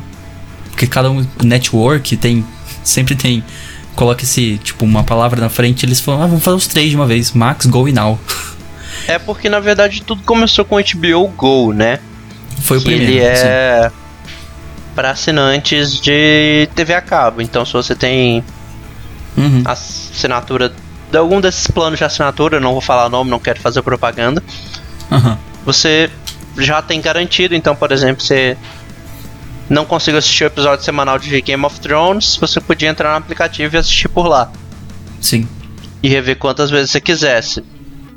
Porque 0.69 0.87
cada 0.87 1.11
um, 1.11 1.27
Network, 1.43 2.15
tem. 2.15 2.43
Sempre 2.85 3.15
tem. 3.15 3.43
Coloca 3.97 4.23
esse, 4.23 4.59
tipo, 4.63 4.85
uma 4.85 5.03
palavra 5.03 5.41
na 5.41 5.49
frente. 5.49 5.85
Eles 5.85 5.99
falam, 5.99 6.23
ah, 6.23 6.27
vamos 6.27 6.41
fazer 6.41 6.55
os 6.55 6.67
três 6.67 6.89
de 6.89 6.95
uma 6.95 7.05
vez: 7.05 7.33
Max, 7.33 7.65
Go 7.65 7.89
e 7.89 7.91
Now. 7.91 8.17
É 9.07 9.17
porque 9.17 9.49
na 9.49 9.59
verdade 9.59 10.01
tudo 10.03 10.21
começou 10.23 10.65
com 10.65 10.75
o 10.75 10.83
HBO 10.83 11.27
Go, 11.29 11.73
né? 11.73 11.99
Foi 12.61 12.77
o 12.77 12.81
que 12.81 12.87
primeiro. 12.87 13.13
ele 13.25 13.35
sim. 13.35 13.43
é 13.45 13.91
para 14.95 15.11
assinantes 15.11 15.99
de 16.01 16.67
TV 16.75 16.93
a 16.93 17.01
cabo. 17.01 17.41
Então 17.41 17.65
se 17.65 17.73
você 17.73 17.95
tem 17.95 18.43
Uhum. 19.37 19.61
assinatura 19.65 20.73
de 21.11 21.17
algum 21.17 21.39
desses 21.39 21.67
planos 21.67 21.99
de 21.99 22.03
assinatura, 22.03 22.57
eu 22.57 22.61
não 22.61 22.71
vou 22.71 22.81
falar 22.81 23.05
o 23.05 23.09
nome, 23.09 23.29
não 23.29 23.39
quero 23.39 23.61
fazer 23.61 23.81
propaganda, 23.83 24.43
Aham. 25.11 25.37
você 25.63 26.09
já 26.57 26.81
tem 26.81 26.99
garantido. 26.99 27.53
Então, 27.55 27.75
por 27.75 27.91
exemplo, 27.91 28.21
você 28.23 28.57
não 29.69 29.85
conseguiu 29.85 30.17
assistir 30.17 30.43
o 30.45 30.47
episódio 30.47 30.83
semanal 30.83 31.19
de 31.19 31.39
Game 31.41 31.63
of 31.63 31.79
Thrones, 31.79 32.35
você 32.35 32.59
podia 32.59 32.89
entrar 32.89 33.11
no 33.11 33.17
aplicativo 33.17 33.75
e 33.75 33.77
assistir 33.77 34.09
por 34.09 34.27
lá. 34.27 34.51
Sim. 35.21 35.47
E 36.01 36.09
rever 36.09 36.37
quantas 36.37 36.69
vezes 36.71 36.89
você 36.91 36.99
quisesse. 36.99 37.63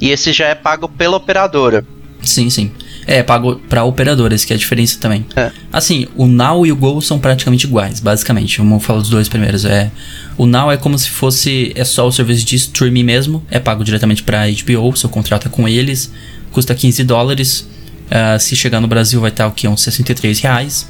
E 0.01 0.11
esse 0.11 0.32
já 0.32 0.46
é 0.46 0.55
pago 0.55 0.88
pela 0.88 1.16
operadora. 1.16 1.84
Sim, 2.22 2.51
sim. 2.51 2.70
É, 3.07 3.22
pago 3.22 3.57
pra 3.68 3.82
operadoras, 3.84 4.44
que 4.44 4.53
é 4.53 4.57
a 4.57 4.59
diferença 4.59 4.98
também. 5.01 5.24
É. 5.34 5.51
Assim, 5.72 6.07
o 6.14 6.26
Now 6.26 6.66
e 6.66 6.72
o 6.72 6.76
Go 6.76 7.01
são 7.01 7.18
praticamente 7.18 7.66
iguais, 7.66 7.98
basicamente. 7.98 8.59
Vamos 8.59 8.84
falar 8.84 9.01
dos 9.01 9.09
dois 9.09 9.28
primeiros. 9.28 9.64
É, 9.64 9.90
o 10.36 10.46
Now 10.46 10.70
é 10.70 10.76
como 10.76 10.98
se 10.98 11.11
fosse 11.11 11.72
é 11.74 11.84
só 11.84 12.07
o 12.07 12.12
serviço 12.12 12.44
de 12.44 12.57
streaming 12.57 13.03
mesmo, 13.03 13.44
é 13.51 13.59
pago 13.59 13.82
diretamente 13.82 14.22
pra 14.22 14.46
HBO, 14.46 14.96
seu 14.96 15.09
contrato 15.09 15.48
é 15.48 15.51
com 15.51 15.66
eles, 15.68 16.12
custa 16.53 16.74
15 16.74 17.05
dólares. 17.05 17.66
Ah, 18.11 18.38
se 18.38 18.57
chegar 18.57 18.80
no 18.80 18.88
Brasil 18.88 19.20
vai 19.20 19.30
estar 19.30 19.46
o 19.46 19.53
que? 19.53 19.68
Uns 19.68 19.82
63 19.82 20.40
reais. 20.40 20.86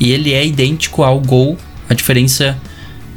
E 0.00 0.10
ele 0.10 0.32
é 0.32 0.44
idêntico 0.44 1.02
ao 1.02 1.20
Go. 1.20 1.56
A 1.88 1.94
diferença 1.94 2.56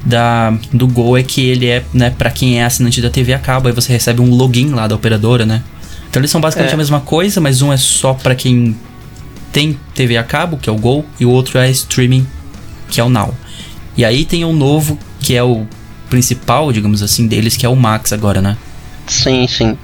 da, 0.05 0.53
do 0.71 0.87
Go 0.87 1.17
é 1.17 1.23
que 1.23 1.43
ele 1.45 1.67
é, 1.67 1.83
né, 1.93 2.11
para 2.11 2.29
quem 2.29 2.59
é 2.59 2.63
assinante 2.65 3.01
da 3.01 3.09
TV 3.09 3.33
a 3.33 3.39
cabo, 3.39 3.67
aí 3.67 3.73
você 3.73 3.91
recebe 3.91 4.21
um 4.21 4.29
login 4.29 4.69
lá 4.69 4.87
da 4.87 4.95
operadora, 4.95 5.45
né? 5.45 5.63
Então 6.09 6.21
eles 6.21 6.29
são 6.31 6.39
basicamente 6.39 6.71
É. 6.71 6.75
a 6.75 6.77
mesma 6.77 6.99
coisa, 7.01 7.41
mas 7.41 7.61
um 7.61 7.73
é 7.73 7.77
só 7.77 8.13
pra 8.13 8.35
quem 8.35 8.75
tem 9.51 9.79
TV 9.93 10.15
a 10.17 10.23
cabo, 10.23 10.57
que 10.57 10.69
é 10.69 10.73
o 10.73 10.77
Go, 10.77 11.03
e 11.19 11.25
o 11.25 11.29
outro 11.31 11.57
é 11.57 11.69
streaming, 11.71 12.25
que 12.89 13.01
é 13.01 13.03
o 13.03 13.09
Now. 13.09 13.33
E 13.97 14.05
aí 14.05 14.25
tem 14.25 14.45
um 14.45 14.53
novo, 14.53 14.97
que 15.19 15.35
é 15.35 15.43
o 15.43 15.65
principal, 16.09 16.71
digamos 16.71 17.01
assim, 17.01 17.27
deles, 17.27 17.57
que 17.57 17.65
é 17.65 17.69
o 17.69 17.75
Max 17.75 18.13
agora, 18.13 18.41
né? 18.41 18.57
Sim, 19.07 19.47
sim. 19.47 19.77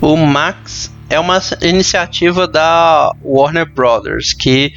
O 0.00 0.16
Max 0.16 0.92
é 1.08 1.18
uma 1.18 1.40
iniciativa 1.62 2.46
da 2.46 3.12
Warner 3.24 3.66
Brothers, 3.66 4.32
que 4.32 4.72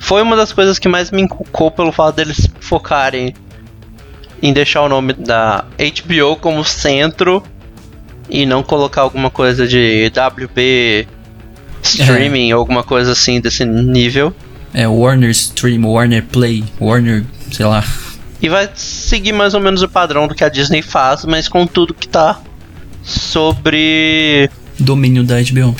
foi 0.00 0.22
uma 0.22 0.36
das 0.36 0.52
coisas 0.52 0.78
que 0.78 0.86
mais 0.88 1.10
me 1.10 1.22
inculcou 1.22 1.70
pelo 1.70 1.90
fato 1.90 2.16
deles 2.16 2.48
focarem 2.60 3.34
em 4.44 4.52
deixar 4.52 4.82
o 4.82 4.88
nome 4.90 5.14
da 5.14 5.64
HBO 5.78 6.36
como 6.36 6.62
centro 6.62 7.42
e 8.28 8.44
não 8.44 8.62
colocar 8.62 9.00
alguma 9.00 9.30
coisa 9.30 9.66
de 9.66 10.12
WB 10.14 11.08
streaming 11.82 12.52
ou 12.52 12.58
alguma 12.58 12.82
coisa 12.82 13.12
assim 13.12 13.40
desse 13.40 13.64
nível. 13.64 14.34
É 14.74 14.86
Warner 14.86 15.30
Stream, 15.30 15.86
Warner 15.86 16.22
Play, 16.24 16.62
Warner, 16.78 17.24
sei 17.50 17.64
lá. 17.64 17.82
E 18.42 18.50
vai 18.50 18.68
seguir 18.74 19.32
mais 19.32 19.54
ou 19.54 19.60
menos 19.60 19.80
o 19.80 19.88
padrão 19.88 20.28
do 20.28 20.34
que 20.34 20.44
a 20.44 20.50
Disney 20.50 20.82
faz, 20.82 21.24
mas 21.24 21.48
com 21.48 21.66
tudo 21.66 21.94
que 21.94 22.06
tá 22.06 22.38
sobre 23.02 24.50
Domínio 24.78 25.24
da 25.24 25.36
HBO. 25.36 25.74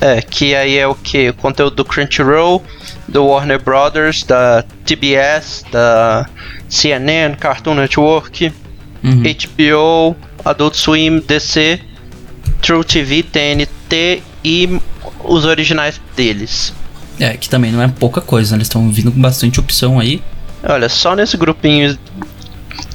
É, 0.00 0.22
que 0.22 0.54
aí 0.54 0.78
é 0.78 0.86
o 0.86 0.94
que? 0.94 1.32
Conteúdo 1.32 1.76
do 1.76 1.84
Crunchyroll, 1.84 2.62
do 3.06 3.26
Warner 3.26 3.62
Brothers, 3.62 4.24
da 4.24 4.64
TBS, 4.84 5.64
da 5.70 6.26
CNN, 6.68 7.36
Cartoon 7.36 7.74
Network, 7.74 8.52
Uhum. 9.02 9.22
HBO, 9.22 10.16
Adult 10.44 10.74
Swim, 10.74 11.20
DC, 11.20 11.80
True 12.60 12.84
TV, 12.84 13.22
TNT 13.22 14.22
e 14.44 14.80
os 15.24 15.44
originais 15.44 16.00
deles. 16.14 16.72
É, 17.18 17.36
que 17.36 17.48
também 17.48 17.72
não 17.72 17.82
é 17.82 17.88
pouca 17.88 18.20
coisa, 18.20 18.52
né? 18.52 18.58
Eles 18.58 18.68
estão 18.68 18.90
vindo 18.90 19.12
com 19.12 19.20
bastante 19.20 19.60
opção 19.60 19.98
aí. 19.98 20.22
Olha, 20.62 20.88
só 20.88 21.16
nesse 21.16 21.36
grupinho 21.36 21.98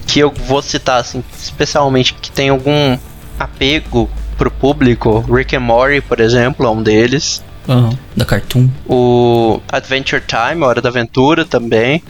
que 0.07 0.19
eu 0.19 0.31
vou 0.31 0.61
citar, 0.61 1.01
assim, 1.01 1.23
especialmente 1.37 2.13
que 2.13 2.31
tem 2.31 2.49
algum 2.49 2.97
apego 3.39 4.09
pro 4.37 4.51
público, 4.51 5.19
Rick 5.33 5.55
and 5.55 5.61
Morty, 5.61 6.01
por 6.01 6.19
exemplo, 6.19 6.65
é 6.65 6.69
um 6.69 6.81
deles. 6.83 7.43
Aham, 7.67 7.97
da 8.15 8.25
Cartoon. 8.25 8.69
O 8.87 9.59
Adventure 9.71 10.21
Time, 10.25 10.63
Hora 10.63 10.81
da 10.81 10.89
Aventura 10.89 11.43
também. 11.45 12.03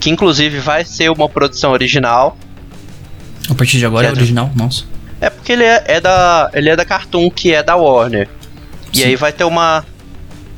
Que 0.00 0.10
inclusive 0.10 0.58
vai 0.58 0.84
ser 0.84 1.10
uma 1.10 1.28
produção 1.28 1.72
original. 1.72 2.36
A 3.48 3.54
partir 3.54 3.78
de 3.78 3.86
agora 3.86 4.06
é 4.06 4.10
é 4.10 4.12
do- 4.12 4.18
original, 4.18 4.50
nossa. 4.54 4.84
É 5.20 5.30
porque 5.30 5.52
ele 5.52 5.64
é, 5.64 5.82
é 5.86 6.00
da. 6.00 6.50
Ele 6.52 6.68
é 6.68 6.76
da 6.76 6.84
Cartoon, 6.84 7.30
que 7.30 7.54
é 7.54 7.62
da 7.62 7.76
Warner. 7.76 8.28
E 8.92 8.98
Sim. 8.98 9.04
aí 9.04 9.16
vai 9.16 9.32
ter 9.32 9.44
uma. 9.44 9.84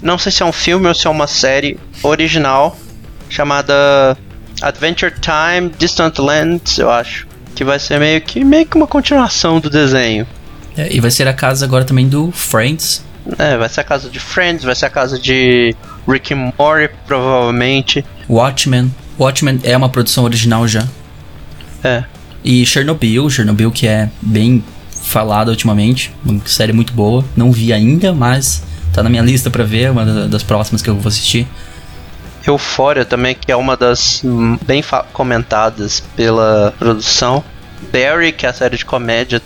Não 0.03 0.19
sei 0.19 0.33
se 0.33 0.43
é 0.43 0.47
um 0.47 0.53
filme 0.53 0.89
ou 0.89 0.95
se 0.95 1.07
é 1.07 1.11
uma 1.11 1.27
série 1.29 1.79
original 2.03 2.77
chamada 3.29 4.17
Adventure 4.61 5.13
Time 5.21 5.71
Distant 5.79 6.19
Lands, 6.19 6.79
eu 6.79 6.91
acho. 6.91 7.27
Que 7.55 7.65
vai 7.65 7.79
ser 7.79 7.99
meio 8.01 8.21
que 8.21 8.45
meio 8.45 8.67
que 8.67 8.77
uma 8.77 8.87
continuação 8.87 9.61
do 9.61 9.71
desenho. 9.71 10.27
É, 10.77 10.93
e 10.95 11.01
vai 11.01 11.11
ser 11.11 11.27
a 11.29 11.33
casa 11.33 11.65
agora 11.65 11.85
também 11.85 12.09
do 12.09 12.31
Friends. 12.33 13.05
É, 13.39 13.57
vai 13.57 13.69
ser 13.69 13.81
a 13.81 13.85
casa 13.85 14.09
de 14.09 14.21
Friends, 14.21 14.63
vai 14.65 14.75
ser 14.75 14.87
a 14.87 14.91
casa 14.91 15.19
de 15.19 15.75
Rick 16.07 16.33
and 16.35 16.53
Morty, 16.59 16.95
provavelmente. 17.07 18.05
Watchmen. 18.29 18.95
Watchmen 19.19 19.59
é 19.65 19.77
uma 19.77 19.89
produção 19.89 20.25
original 20.25 20.69
já. 20.69 20.87
É. 21.83 22.05
E 22.45 22.65
Chernobyl, 22.65 23.29
Chernobyl 23.31 23.71
que 23.73 23.87
é 23.89 24.09
bem 24.23 24.63
falada 24.91 25.51
ultimamente, 25.51 26.13
uma 26.25 26.41
série 26.47 26.73
muito 26.73 26.93
boa. 26.93 27.25
Não 27.37 27.51
vi 27.51 27.73
ainda, 27.73 28.13
mas 28.13 28.63
tá 28.93 29.03
na 29.03 29.09
minha 29.09 29.23
lista 29.23 29.51
pra 29.51 29.65
ver, 29.65 29.83
é 29.85 29.91
uma 29.91 30.05
da- 30.05 30.27
das 30.27 30.43
próximas 30.43 30.83
que 30.83 30.91
eu 30.91 30.97
vou 30.97 31.09
assistir. 31.09 31.47
Euphoria 32.47 33.05
também, 33.05 33.35
que 33.35 33.51
é 33.51 33.57
uma 33.57 33.77
das 33.77 34.23
bem 34.65 34.85
comentadas 35.13 36.01
pela 36.15 36.73
produção. 36.79 37.43
Barry, 37.93 38.33
que 38.33 38.47
é 38.47 38.49
a 38.49 38.53
série 38.53 38.77
de 38.77 38.85
comédia 38.85 39.43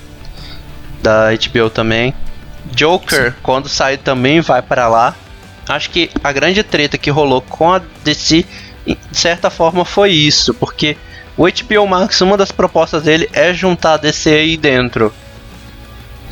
da 1.03 1.29
HBO 1.33 1.71
também. 1.71 2.15
Joker, 2.75 3.35
quando 3.43 3.69
sair 3.69 3.99
também 3.99 4.41
vai 4.41 4.63
para 4.63 4.87
lá. 4.89 5.15
Acho 5.69 5.91
que 5.91 6.11
a 6.23 6.33
grande 6.33 6.63
treta 6.63 6.99
que 6.99 7.11
rolou 7.11 7.41
com 7.43 7.73
a 7.73 7.81
DC, 8.05 8.45
de 8.87 8.97
certa 9.13 9.51
forma, 9.51 9.85
foi 9.85 10.11
isso, 10.13 10.53
porque 10.55 10.97
o 11.37 11.45
HBO 11.47 11.87
Max, 11.87 12.21
uma 12.21 12.37
das 12.37 12.51
propostas 12.53 13.05
dele 13.05 13.29
é 13.33 13.55
juntar 13.55 13.95
a 13.95 13.97
DC 13.97 14.31
aí 14.31 14.57
dentro. 14.57 15.13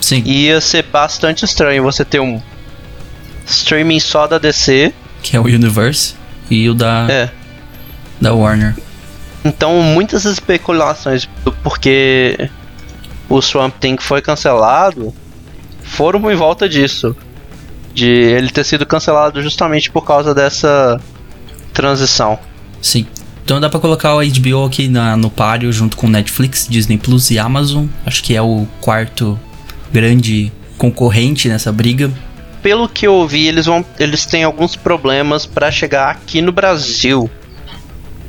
Sim, 0.00 0.22
E 0.24 0.46
ia 0.46 0.60
ser 0.60 0.82
bastante 0.84 1.44
estranho 1.44 1.82
você 1.82 2.04
ter 2.04 2.20
um 2.20 2.40
streaming 3.46 4.00
só 4.00 4.26
da 4.26 4.38
DC. 4.38 4.92
que 5.22 5.36
é 5.36 5.40
o 5.40 5.44
Universe 5.44 6.14
e 6.50 6.68
o 6.68 6.74
da, 6.74 7.06
É. 7.10 7.30
da 8.20 8.32
Warner. 8.32 8.74
Então, 9.44 9.80
muitas 9.82 10.24
especulações 10.24 11.28
do 11.44 11.52
porque 11.52 12.50
o 13.28 13.40
Swamp 13.42 13.74
Thing 13.78 13.96
foi 13.98 14.22
cancelado 14.22 15.14
foram 15.88 16.30
em 16.30 16.36
volta 16.36 16.68
disso. 16.68 17.16
De 17.94 18.06
ele 18.06 18.50
ter 18.50 18.64
sido 18.64 18.86
cancelado 18.86 19.42
justamente 19.42 19.90
por 19.90 20.04
causa 20.04 20.34
dessa 20.34 21.00
transição. 21.72 22.38
Sim. 22.80 23.06
Então 23.44 23.58
dá 23.58 23.68
pra 23.68 23.80
colocar 23.80 24.14
o 24.14 24.20
HBO 24.20 24.66
aqui 24.66 24.88
na, 24.88 25.16
no 25.16 25.30
páreo 25.30 25.72
junto 25.72 25.96
com 25.96 26.06
Netflix, 26.06 26.66
Disney 26.68 26.98
Plus 26.98 27.30
e 27.30 27.38
Amazon. 27.38 27.86
Acho 28.04 28.22
que 28.22 28.36
é 28.36 28.42
o 28.42 28.66
quarto 28.80 29.38
grande 29.90 30.52
concorrente 30.76 31.48
nessa 31.48 31.72
briga. 31.72 32.12
Pelo 32.62 32.88
que 32.88 33.06
eu 33.06 33.14
ouvi, 33.14 33.46
eles 33.46 33.66
vão 33.66 33.84
eles 33.98 34.26
têm 34.26 34.44
alguns 34.44 34.76
problemas 34.76 35.46
para 35.46 35.70
chegar 35.70 36.10
aqui 36.10 36.42
no 36.42 36.52
Brasil. 36.52 37.28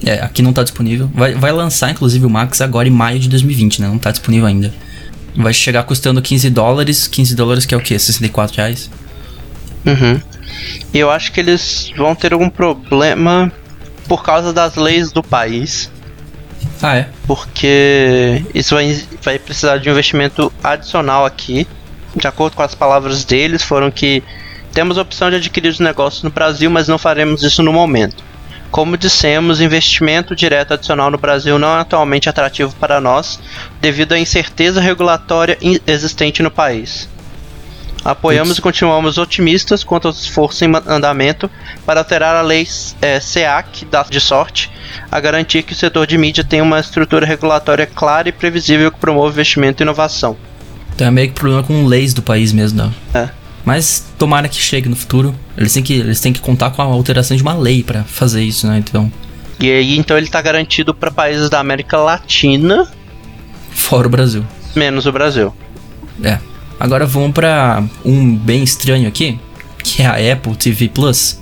É, 0.03 0.21
aqui 0.21 0.41
não 0.41 0.53
tá 0.53 0.63
disponível. 0.63 1.11
Vai, 1.13 1.33
vai 1.35 1.51
lançar, 1.51 1.91
inclusive, 1.91 2.25
o 2.25 2.29
Max 2.29 2.61
agora 2.61 2.87
em 2.87 2.91
maio 2.91 3.19
de 3.19 3.27
2020, 3.27 3.81
né? 3.81 3.87
Não 3.89 3.97
tá 3.97 4.11
disponível 4.11 4.47
ainda. 4.47 4.73
Vai 5.35 5.53
chegar 5.53 5.83
custando 5.83 6.21
15 6.21 6.49
dólares. 6.49 7.07
15 7.07 7.35
dólares 7.35 7.65
que 7.65 7.73
é 7.73 7.77
o 7.77 7.81
quê? 7.81 7.97
64 7.97 8.57
reais? 8.57 8.89
Uhum. 9.85 10.21
E 10.93 10.99
eu 10.99 11.09
acho 11.09 11.31
que 11.31 11.39
eles 11.39 11.91
vão 11.95 12.15
ter 12.15 12.33
algum 12.33 12.49
problema 12.49 13.51
por 14.07 14.23
causa 14.23 14.51
das 14.51 14.75
leis 14.75 15.11
do 15.11 15.23
país. 15.23 15.89
Ah, 16.81 16.97
é? 16.97 17.09
porque 17.27 18.43
isso 18.53 18.73
vai, 18.73 19.03
vai 19.21 19.39
precisar 19.39 19.77
de 19.77 19.89
um 19.89 19.91
investimento 19.91 20.51
adicional 20.63 21.25
aqui. 21.25 21.67
De 22.15 22.27
acordo 22.27 22.55
com 22.55 22.63
as 22.63 22.73
palavras 22.73 23.23
deles, 23.23 23.61
foram 23.61 23.91
que 23.91 24.23
temos 24.73 24.97
a 24.97 25.01
opção 25.01 25.29
de 25.29 25.35
adquirir 25.35 25.69
os 25.69 25.79
negócios 25.79 26.23
no 26.23 26.29
Brasil, 26.29 26.69
mas 26.69 26.87
não 26.87 26.97
faremos 26.97 27.43
isso 27.43 27.61
no 27.61 27.71
momento. 27.71 28.23
Como 28.71 28.97
dissemos, 28.97 29.61
investimento 29.61 30.35
direto 30.35 30.73
adicional 30.73 31.09
no 31.09 31.17
Brasil 31.17 31.57
não 31.57 31.75
é 31.75 31.81
atualmente 31.81 32.29
atrativo 32.29 32.73
para 32.79 33.01
nós, 33.01 33.39
devido 33.81 34.13
à 34.13 34.19
incerteza 34.19 34.79
regulatória 34.79 35.57
existente 35.87 36.43
no 36.43 36.51
país. 36.51 37.09
Apoiamos 38.03 38.49
Putz. 38.49 38.59
e 38.59 38.61
continuamos 38.61 39.17
otimistas 39.17 39.83
quanto 39.83 40.07
ao 40.07 40.13
esforço 40.13 40.63
em 40.63 40.71
andamento 40.87 41.49
para 41.85 41.99
alterar 41.99 42.35
a 42.35 42.41
lei 42.41 42.65
eh, 43.01 43.19
SEAC 43.19 43.85
de 44.09 44.19
sorte 44.19 44.71
a 45.11 45.19
garantir 45.19 45.63
que 45.63 45.73
o 45.73 45.75
setor 45.75 46.07
de 46.07 46.17
mídia 46.17 46.43
tenha 46.43 46.63
uma 46.63 46.79
estrutura 46.79 47.25
regulatória 47.25 47.85
clara 47.85 48.29
e 48.29 48.31
previsível 48.31 48.91
que 48.91 48.99
promova 48.99 49.31
investimento 49.31 49.81
e 49.81 49.83
inovação. 49.83 50.37
Então 50.95 51.07
é 51.07 51.11
meio 51.11 51.27
que 51.29 51.33
problema 51.33 51.63
com 51.63 51.85
leis 51.85 52.13
do 52.13 52.21
país 52.21 52.53
mesmo, 52.53 52.77
não. 52.77 52.93
É. 53.13 53.29
Mas 53.69 54.03
tomara 54.17 54.49
que 54.49 54.59
chegue 54.59 54.89
no 54.89 54.95
futuro. 54.95 55.35
Eles 55.55 55.71
têm 55.71 55.83
que, 55.83 55.93
eles 55.93 56.19
têm 56.19 56.33
que 56.33 56.39
contar 56.39 56.71
com 56.71 56.81
a 56.81 56.85
alteração 56.85 57.37
de 57.37 57.43
uma 57.43 57.53
lei 57.53 57.83
pra 57.83 58.03
fazer 58.03 58.41
isso, 58.41 58.65
né? 58.65 58.79
Então, 58.79 59.11
E 59.59 59.69
aí, 59.69 59.95
então, 59.95 60.17
ele 60.17 60.25
está 60.25 60.41
garantido 60.41 60.91
para 60.91 61.11
países 61.11 61.51
da 61.51 61.59
América 61.59 61.95
Latina, 61.99 62.91
fora 63.69 64.07
o 64.07 64.09
Brasil. 64.09 64.43
menos 64.75 65.05
o 65.05 65.11
Brasil. 65.11 65.53
É. 66.23 66.39
Agora 66.79 67.05
vamos 67.05 67.31
pra 67.31 67.83
um 68.03 68.35
bem 68.35 68.63
estranho 68.63 69.07
aqui, 69.07 69.39
que 69.83 70.01
é 70.01 70.07
a 70.07 70.33
Apple 70.33 70.55
TV 70.55 70.89
Plus. 70.89 71.39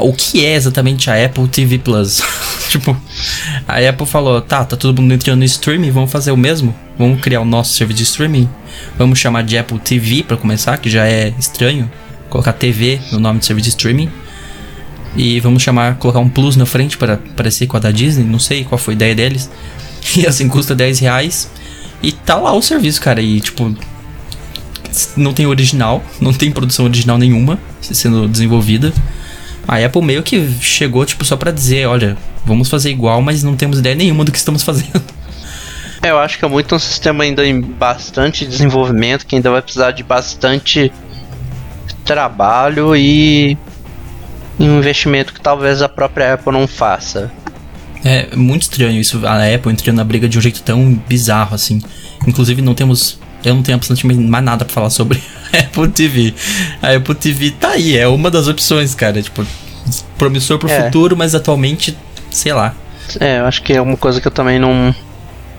O 0.00 0.12
que 0.12 0.44
é 0.44 0.54
exatamente 0.54 1.10
a 1.10 1.24
Apple 1.24 1.48
TV 1.48 1.78
Plus? 1.78 2.22
tipo, 2.68 2.96
a 3.66 3.78
Apple 3.78 4.06
falou: 4.06 4.40
tá, 4.40 4.64
tá 4.64 4.76
todo 4.76 5.00
mundo 5.00 5.14
entrando 5.14 5.38
no 5.38 5.44
streaming, 5.44 5.90
vamos 5.90 6.10
fazer 6.10 6.30
o 6.30 6.36
mesmo? 6.36 6.74
Vamos 6.98 7.20
criar 7.20 7.40
o 7.40 7.44
nosso 7.44 7.74
serviço 7.74 7.98
de 7.98 8.02
streaming? 8.04 8.48
Vamos 8.98 9.18
chamar 9.18 9.42
de 9.42 9.56
Apple 9.56 9.78
TV 9.78 10.22
pra 10.22 10.36
começar, 10.36 10.76
que 10.78 10.90
já 10.90 11.06
é 11.06 11.32
estranho. 11.38 11.90
Colocar 12.28 12.52
TV 12.52 13.00
no 13.12 13.18
nome 13.18 13.38
do 13.38 13.44
serviço 13.44 13.64
de 13.64 13.70
streaming. 13.70 14.10
E 15.16 15.40
vamos 15.40 15.62
chamar, 15.62 15.96
colocar 15.96 16.18
um 16.18 16.28
plus 16.28 16.56
na 16.56 16.66
frente 16.66 16.98
para 16.98 17.16
parecer 17.34 17.66
com 17.66 17.76
a 17.76 17.80
da 17.80 17.90
Disney, 17.90 18.24
não 18.24 18.38
sei 18.38 18.64
qual 18.64 18.78
foi 18.78 18.92
a 18.92 18.96
ideia 18.96 19.14
deles. 19.14 19.50
E 20.16 20.24
assim 20.24 20.48
custa 20.48 20.72
10 20.72 21.00
reais. 21.00 21.50
E 22.00 22.12
tá 22.12 22.36
lá 22.36 22.52
o 22.52 22.62
serviço, 22.62 23.00
cara. 23.00 23.20
E 23.20 23.40
tipo, 23.40 23.74
não 25.16 25.32
tem 25.32 25.46
original, 25.46 26.04
não 26.20 26.32
tem 26.32 26.50
produção 26.50 26.84
original 26.84 27.18
nenhuma 27.18 27.58
sendo 27.80 28.28
desenvolvida. 28.28 28.92
A 29.66 29.84
Apple 29.84 30.02
meio 30.02 30.22
que 30.22 30.48
chegou, 30.60 31.04
tipo, 31.04 31.24
só 31.24 31.36
pra 31.36 31.50
dizer, 31.50 31.86
olha, 31.86 32.16
vamos 32.44 32.68
fazer 32.68 32.90
igual, 32.90 33.20
mas 33.20 33.42
não 33.42 33.56
temos 33.56 33.78
ideia 33.78 33.94
nenhuma 33.94 34.24
do 34.24 34.32
que 34.32 34.38
estamos 34.38 34.62
fazendo. 34.62 35.02
É, 36.02 36.10
eu 36.10 36.18
acho 36.18 36.38
que 36.38 36.44
é 36.44 36.48
muito 36.48 36.74
um 36.74 36.78
sistema 36.78 37.24
ainda 37.24 37.44
em 37.44 37.60
bastante 37.60 38.46
desenvolvimento, 38.46 39.26
que 39.26 39.34
ainda 39.34 39.50
vai 39.50 39.62
precisar 39.62 39.90
de 39.90 40.02
bastante 40.02 40.92
trabalho 42.04 42.94
e 42.94 43.58
um 44.60 44.78
investimento 44.78 45.32
que 45.32 45.40
talvez 45.40 45.82
a 45.82 45.88
própria 45.88 46.34
Apple 46.34 46.52
não 46.52 46.66
faça. 46.68 47.32
É 48.04 48.36
muito 48.36 48.62
estranho 48.62 49.00
isso, 49.00 49.26
a 49.26 49.52
Apple 49.52 49.72
entrando 49.72 49.96
na 49.96 50.04
briga 50.04 50.28
de 50.28 50.38
um 50.38 50.40
jeito 50.40 50.62
tão 50.62 50.94
bizarro 51.08 51.54
assim. 51.54 51.82
Inclusive, 52.26 52.62
não 52.62 52.74
temos. 52.74 53.18
Eu 53.46 53.54
não 53.54 53.62
tenho 53.62 53.76
absolutamente 53.76 54.20
mais 54.28 54.44
nada 54.44 54.64
pra 54.64 54.74
falar 54.74 54.90
sobre 54.90 55.22
Apple 55.56 55.88
TV. 55.88 56.34
A 56.82 56.92
Apple 56.96 57.14
TV 57.14 57.50
tá 57.52 57.70
aí, 57.70 57.96
é 57.96 58.06
uma 58.08 58.30
das 58.30 58.48
opções, 58.48 58.94
cara. 58.94 59.22
Tipo, 59.22 59.46
promissor 60.18 60.58
pro 60.58 60.68
É. 60.68 60.84
futuro, 60.84 61.16
mas 61.16 61.34
atualmente, 61.34 61.96
sei 62.30 62.52
lá. 62.52 62.74
É, 63.20 63.38
eu 63.38 63.46
acho 63.46 63.62
que 63.62 63.72
é 63.72 63.80
uma 63.80 63.96
coisa 63.96 64.20
que 64.20 64.26
eu 64.26 64.32
também 64.32 64.58
não, 64.58 64.94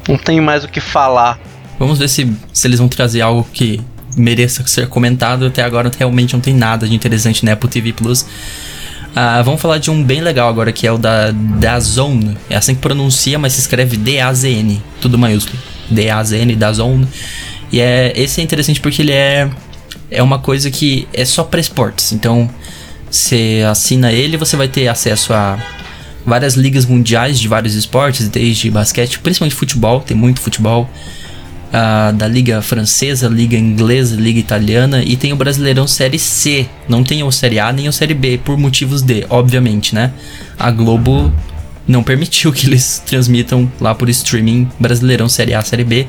não 0.08 0.18
tenho 0.18 0.44
mais 0.44 0.64
o 0.64 0.68
que 0.68 0.82
falar. 0.82 1.40
Vamos 1.80 1.98
ver 1.98 2.10
se, 2.10 2.30
se 2.52 2.68
eles 2.68 2.80
vão 2.80 2.88
trazer 2.90 3.22
algo 3.22 3.48
que 3.54 3.80
mereça 4.18 4.66
ser 4.68 4.88
comentado. 4.88 5.46
Até 5.46 5.64
agora 5.64 5.90
realmente 5.98 6.34
não 6.34 6.42
tem 6.42 6.54
nada 6.54 6.88
de 6.88 6.94
interessante 6.94 7.46
na 7.46 7.54
Apple 7.54 7.70
TV 7.70 7.94
Plus. 7.94 8.26
Ah, 9.16 9.42
vamos 9.42 9.62
falar 9.62 9.78
de 9.78 9.90
um 9.90 10.04
bem 10.04 10.22
legal 10.22 10.50
agora, 10.50 10.72
que 10.72 10.86
é 10.86 10.92
o 10.92 10.98
da 10.98 11.32
DAZN. 11.32 12.36
É 12.50 12.58
assim 12.58 12.76
que 12.76 12.82
pronuncia, 12.82 13.40
mas 13.40 13.54
se 13.54 13.62
escreve 13.62 13.96
D-A-Z-N. 13.96 14.82
Tudo 15.00 15.18
maiúsculo. 15.18 15.58
D-A-Z-N, 15.90 16.56
DAZN. 16.56 17.08
E 17.72 17.80
é, 17.80 18.14
esse 18.16 18.40
é 18.42 18.44
interessante 18.44 18.80
porque 18.80 19.02
ele 19.02 19.12
é, 19.12 19.50
é 20.10 20.24
uma 20.24 20.40
coisa 20.40 20.72
que 20.72 21.08
é 21.14 21.26
só 21.26 21.44
para 21.44 21.60
esportes. 21.60 22.14
Então, 22.14 22.50
você 23.10 23.64
assina 23.70 24.12
ele, 24.12 24.38
você 24.38 24.56
vai 24.56 24.68
ter 24.68 24.88
acesso 24.88 25.34
a 25.34 25.58
várias 26.26 26.56
ligas 26.56 26.86
mundiais 26.86 27.40
de 27.40 27.48
vários 27.48 27.74
esportes, 27.74 28.28
desde 28.28 28.70
basquete, 28.70 29.20
principalmente 29.20 29.56
futebol, 29.56 30.02
tem 30.02 30.16
muito 30.16 30.42
futebol. 30.42 30.90
ah, 31.72 32.12
da 32.12 32.28
liga 32.28 32.62
francesa, 32.62 33.28
liga 33.28 33.58
inglesa, 33.58 34.16
liga 34.16 34.40
italiana 34.40 35.04
e 35.04 35.16
tem 35.16 35.34
o 35.34 35.36
Brasileirão 35.36 35.88
Série 35.88 36.20
C. 36.20 36.68
Não 36.88 37.04
tem 37.04 37.24
o 37.24 37.32
Série 37.32 37.60
A 37.60 37.72
nem 37.72 37.88
o 37.88 37.94
Série 37.94 38.14
B 38.14 38.40
por 38.44 38.58
motivos 38.58 39.02
de, 39.02 39.26
obviamente, 39.30 39.94
né? 39.94 40.12
A 40.58 40.72
Globo 40.72 41.32
não 41.88 42.04
permitiu 42.04 42.52
que 42.52 42.68
eles 42.68 43.02
transmitam 43.06 43.72
lá 43.80 43.94
por 43.94 44.10
streaming 44.10 44.70
Brasileirão 44.80 45.30
Série 45.30 45.54
A, 45.54 45.62
Série 45.62 45.84
B, 45.84 46.08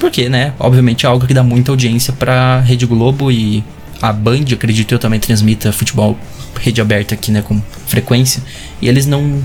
porque, 0.00 0.28
né? 0.28 0.54
Obviamente 0.58 1.06
é 1.06 1.08
algo 1.08 1.26
que 1.26 1.34
dá 1.34 1.42
muita 1.42 1.70
audiência 1.70 2.12
pra 2.12 2.60
Rede 2.60 2.86
Globo 2.86 3.30
e 3.30 3.62
a 4.00 4.12
Band, 4.12 4.44
acredito 4.52 4.92
eu, 4.92 4.98
também 4.98 5.20
transmita 5.20 5.70
futebol 5.72 6.18
rede 6.58 6.80
aberta 6.80 7.14
aqui, 7.14 7.30
né, 7.30 7.42
com 7.42 7.60
frequência. 7.86 8.42
E 8.80 8.88
eles 8.88 9.06
não 9.06 9.42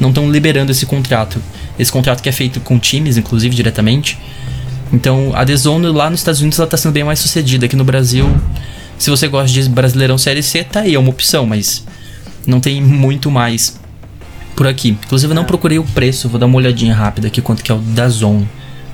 não 0.00 0.10
estão 0.10 0.30
liberando 0.30 0.70
esse 0.70 0.86
contrato. 0.86 1.42
Esse 1.78 1.90
contrato 1.90 2.22
que 2.22 2.28
é 2.28 2.32
feito 2.32 2.60
com 2.60 2.78
times, 2.78 3.16
inclusive, 3.16 3.54
diretamente. 3.54 4.16
Então, 4.92 5.32
a 5.34 5.44
The 5.44 5.56
Zone 5.56 5.86
lá 5.88 6.08
nos 6.08 6.20
Estados 6.20 6.40
Unidos 6.40 6.58
ela 6.58 6.68
tá 6.68 6.76
sendo 6.76 6.92
bem 6.92 7.02
mais 7.04 7.18
sucedida. 7.18 7.66
Aqui 7.66 7.74
no 7.74 7.84
Brasil, 7.84 8.28
se 8.96 9.10
você 9.10 9.26
gosta 9.26 9.52
de 9.52 9.68
Brasileirão 9.68 10.16
Série 10.16 10.42
C, 10.42 10.62
tá 10.62 10.80
aí, 10.80 10.94
é 10.94 10.98
uma 10.98 11.10
opção, 11.10 11.46
mas 11.46 11.84
não 12.46 12.60
tem 12.60 12.80
muito 12.80 13.28
mais 13.30 13.78
por 14.54 14.66
aqui. 14.66 14.90
Inclusive, 14.90 15.32
eu 15.32 15.34
não 15.34 15.44
procurei 15.44 15.78
o 15.78 15.84
preço, 15.84 16.28
vou 16.28 16.38
dar 16.38 16.46
uma 16.46 16.56
olhadinha 16.56 16.94
rápida 16.94 17.26
aqui 17.26 17.42
quanto 17.42 17.62
que 17.62 17.72
é 17.72 17.74
o 17.74 17.78
da 17.78 18.08
Zone. 18.08 18.48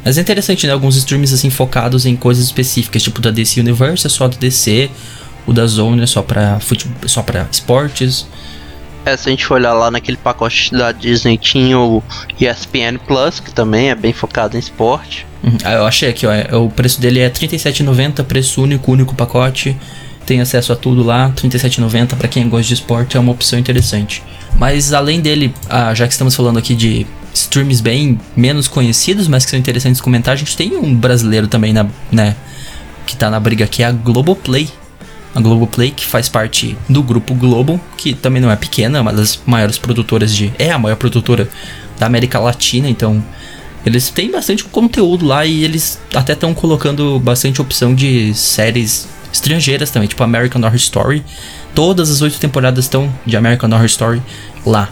Mas 0.05 0.19
é 0.19 0.21
interessante, 0.21 0.67
né? 0.67 0.73
Alguns 0.73 0.97
streams 0.97 1.33
assim 1.33 1.51
focados 1.51 2.05
em 2.05 2.15
coisas 2.15 2.45
específicas, 2.45 3.03
tipo 3.03 3.21
da 3.21 3.31
DC 3.31 3.61
Universe 3.61 4.07
é 4.07 4.11
só 4.11 4.29
do 4.29 4.37
DC, 4.37 4.91
o 5.47 5.53
da 5.53 5.67
Zone 5.67 6.03
é 6.03 6.07
só 6.07 6.23
pra, 6.23 6.61
futebol, 6.61 7.09
só 7.09 7.23
pra 7.23 7.47
esportes. 7.51 8.27
É, 9.07 9.17
se 9.17 9.29
a 9.29 9.31
gente 9.31 9.45
for 9.45 9.55
olhar 9.55 9.75
lá 9.75 9.91
naquele 9.91 10.17
pacote 10.17 10.73
da 10.73 10.91
Disney, 10.91 11.37
tinha 11.37 11.79
o 11.79 12.03
ESPN 12.41 12.99
Plus, 13.07 13.39
que 13.39 13.53
também 13.53 13.91
é 13.91 13.95
bem 13.95 14.13
focado 14.13 14.57
em 14.57 14.61
esporte. 14.61 15.27
Uhum. 15.43 15.59
Ah, 15.63 15.73
eu 15.73 15.87
achei 15.87 16.09
aqui, 16.09 16.27
ó. 16.27 16.33
É, 16.33 16.55
o 16.57 16.71
preço 16.71 17.01
dele 17.01 17.21
é 17.21 17.25
R$37,90, 17.25 18.25
preço 18.25 18.63
único, 18.63 18.91
único 18.91 19.15
pacote. 19.15 19.77
Tem 20.25 20.41
acesso 20.41 20.73
a 20.73 20.77
tudo 20.77 21.03
lá, 21.03 21.27
R$37,90 21.27 22.17
para 22.17 22.29
quem 22.29 22.49
gosta 22.49 22.69
de 22.69 22.75
esporte, 22.75 23.17
é 23.17 23.21
uma 23.21 23.33
opção 23.33 23.59
interessante. 23.59 24.23
Mas 24.57 24.95
além 24.95 25.21
dele, 25.21 25.55
ah, 25.69 25.93
já 25.93 26.07
que 26.07 26.13
estamos 26.13 26.35
falando 26.35 26.59
aqui 26.59 26.75
de 26.75 27.07
streams 27.35 27.83
bem 27.83 28.19
menos 28.37 28.69
conhecidos, 28.69 29.29
mas 29.29 29.45
que 29.45 29.51
são 29.51 29.59
interessantes 29.59 29.99
de 29.99 30.03
comentar, 30.03 30.35
a 30.35 30.37
gente 30.37 30.57
tem 30.57 30.77
um 30.77 30.95
brasileiro 30.95 31.49
também, 31.49 31.73
na, 31.73 31.87
né? 32.11 32.37
Que 33.07 33.17
tá 33.17 33.29
na 33.29 33.39
briga 33.39 33.65
aqui, 33.65 33.83
é 33.83 33.87
a 33.87 33.93
Globoplay 33.93 34.71
a 35.35 35.41
Globoplay, 35.41 35.91
que 35.91 36.07
faz 36.07 36.29
parte 36.29 36.79
do 36.89 37.03
grupo 37.03 37.35
Globo, 37.35 37.81
que 37.97 38.15
também 38.15 38.41
não 38.41 38.51
é 38.51 38.57
pequena, 38.57 38.99
é 38.99 39.01
uma 39.01 39.13
das 39.13 39.41
maiores 39.45 39.77
produtoras 39.77 40.35
de. 40.35 40.53
É 40.59 40.71
a 40.71 40.79
maior 40.79 40.97
produtora 40.97 41.49
da 41.99 42.07
América 42.07 42.39
Latina, 42.39 42.89
então. 42.89 43.23
Eles 43.85 44.09
têm 44.09 44.31
bastante 44.31 44.65
conteúdo 44.65 45.27
lá 45.27 45.45
e 45.45 45.63
eles 45.63 46.01
até 46.15 46.33
estão 46.33 46.55
colocando 46.55 47.19
bastante 47.19 47.61
opção 47.61 47.95
de 47.95 48.33
séries 48.33 49.07
estrangeiras 49.31 49.91
também, 49.91 50.09
tipo 50.09 50.23
American 50.23 50.63
Horror 50.63 50.77
Story. 50.77 51.23
Todas 51.75 52.11
as 52.11 52.23
oito 52.23 52.39
temporadas 52.39 52.87
estão 52.87 53.13
de 53.27 53.37
American 53.37 53.71
Horror 53.71 53.85
Story 53.85 54.23
lá. 54.65 54.89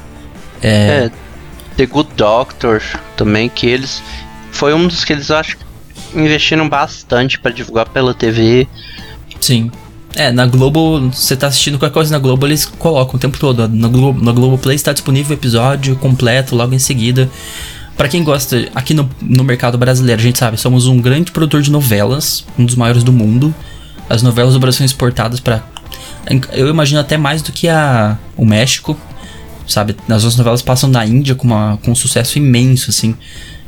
É... 0.61 0.69
é, 1.07 1.11
The 1.77 1.87
Good 1.87 2.11
Doctor 2.17 2.83
também, 3.17 3.49
que 3.49 3.67
eles. 3.67 4.03
Foi 4.51 4.75
um 4.75 4.87
dos 4.87 5.05
que 5.05 5.13
eles 5.13 5.31
acho 5.31 5.57
investiram 6.15 6.69
bastante 6.69 7.39
para 7.39 7.51
divulgar 7.51 7.89
pela 7.89 8.13
TV. 8.13 8.67
Sim. 9.41 9.71
É, 10.15 10.31
na 10.31 10.45
Globo, 10.45 11.11
você 11.11 11.35
tá 11.35 11.47
assistindo 11.47 11.79
qualquer 11.79 11.95
coisa 11.95 12.13
na 12.13 12.19
Globo, 12.19 12.47
eles 12.47 12.67
colocam 12.67 13.17
o 13.17 13.19
tempo 13.19 13.39
todo. 13.39 13.67
Na 13.67 13.89
Globo, 13.89 14.23
na 14.23 14.31
Globo 14.31 14.59
Play 14.59 14.77
está 14.77 14.93
disponível 14.93 15.35
o 15.35 15.39
episódio 15.39 15.97
completo 15.97 16.55
logo 16.55 16.75
em 16.75 16.79
seguida. 16.79 17.31
Para 17.97 18.09
quem 18.09 18.23
gosta, 18.23 18.69
aqui 18.75 18.93
no, 18.93 19.09
no 19.21 19.43
mercado 19.43 19.79
brasileiro, 19.79 20.21
a 20.21 20.25
gente 20.25 20.39
sabe, 20.39 20.59
somos 20.59 20.87
um 20.87 21.01
grande 21.01 21.33
produtor 21.33 21.63
de 21.63 21.71
novelas, 21.71 22.45
um 22.59 22.65
dos 22.67 22.75
maiores 22.75 23.03
do 23.03 23.13
mundo. 23.13 23.55
As 24.09 24.23
novelas 24.23 24.53
do 24.53 24.61
Brasil 24.61 24.79
são 24.79 24.87
exportadas 24.87 25.41
para 25.41 25.63
eu 26.53 26.69
imagino 26.69 27.01
até 27.01 27.17
mais 27.17 27.43
do 27.43 27.51
que 27.51 27.69
a 27.69 28.17
o 28.37 28.45
México, 28.45 28.97
sabe? 29.67 29.97
As 30.03 30.09
nossas 30.09 30.37
novelas 30.37 30.63
passam 30.63 30.91
na 30.91 31.05
Índia 31.05 31.35
com, 31.35 31.47
uma, 31.47 31.79
com 31.85 31.93
um 31.93 31.95
sucesso 31.95 32.39
imenso, 32.39 32.91
assim. 32.91 33.17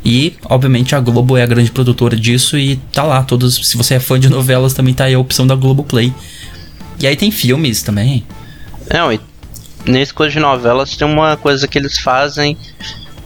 E, 0.05 0.35
obviamente, 0.45 0.95
a 0.95 1.01
Globo 1.01 1.37
é 1.37 1.43
a 1.43 1.47
grande 1.47 1.71
produtora 1.71 2.15
disso 2.15 2.59
e 2.59 2.77
tá 2.93 3.03
lá. 3.03 3.23
Todos, 3.23 3.55
se 3.67 3.77
você 3.77 3.95
é 3.95 4.01
fã 4.01 4.21
de 4.21 4.29
novelas, 4.29 4.75
também 4.75 4.93
tá 4.93 5.05
aí 5.05 5.15
a 5.15 5.19
opção 5.19 5.47
da 5.47 5.55
Globo 5.55 5.83
Play. 5.83 6.13
E 7.01 7.07
aí 7.07 7.17
tem 7.17 7.31
filmes 7.31 7.83
também. 7.83 8.25
Não, 8.93 9.13
e 9.13 9.21
nesse 9.87 10.13
coisa 10.13 10.33
de 10.33 10.41
novelas 10.41 10.97
tem 10.97 11.09
uma 11.09 11.37
coisa 11.37 11.67
que 11.67 11.79
eles 11.79 11.99
fazem. 11.99 12.57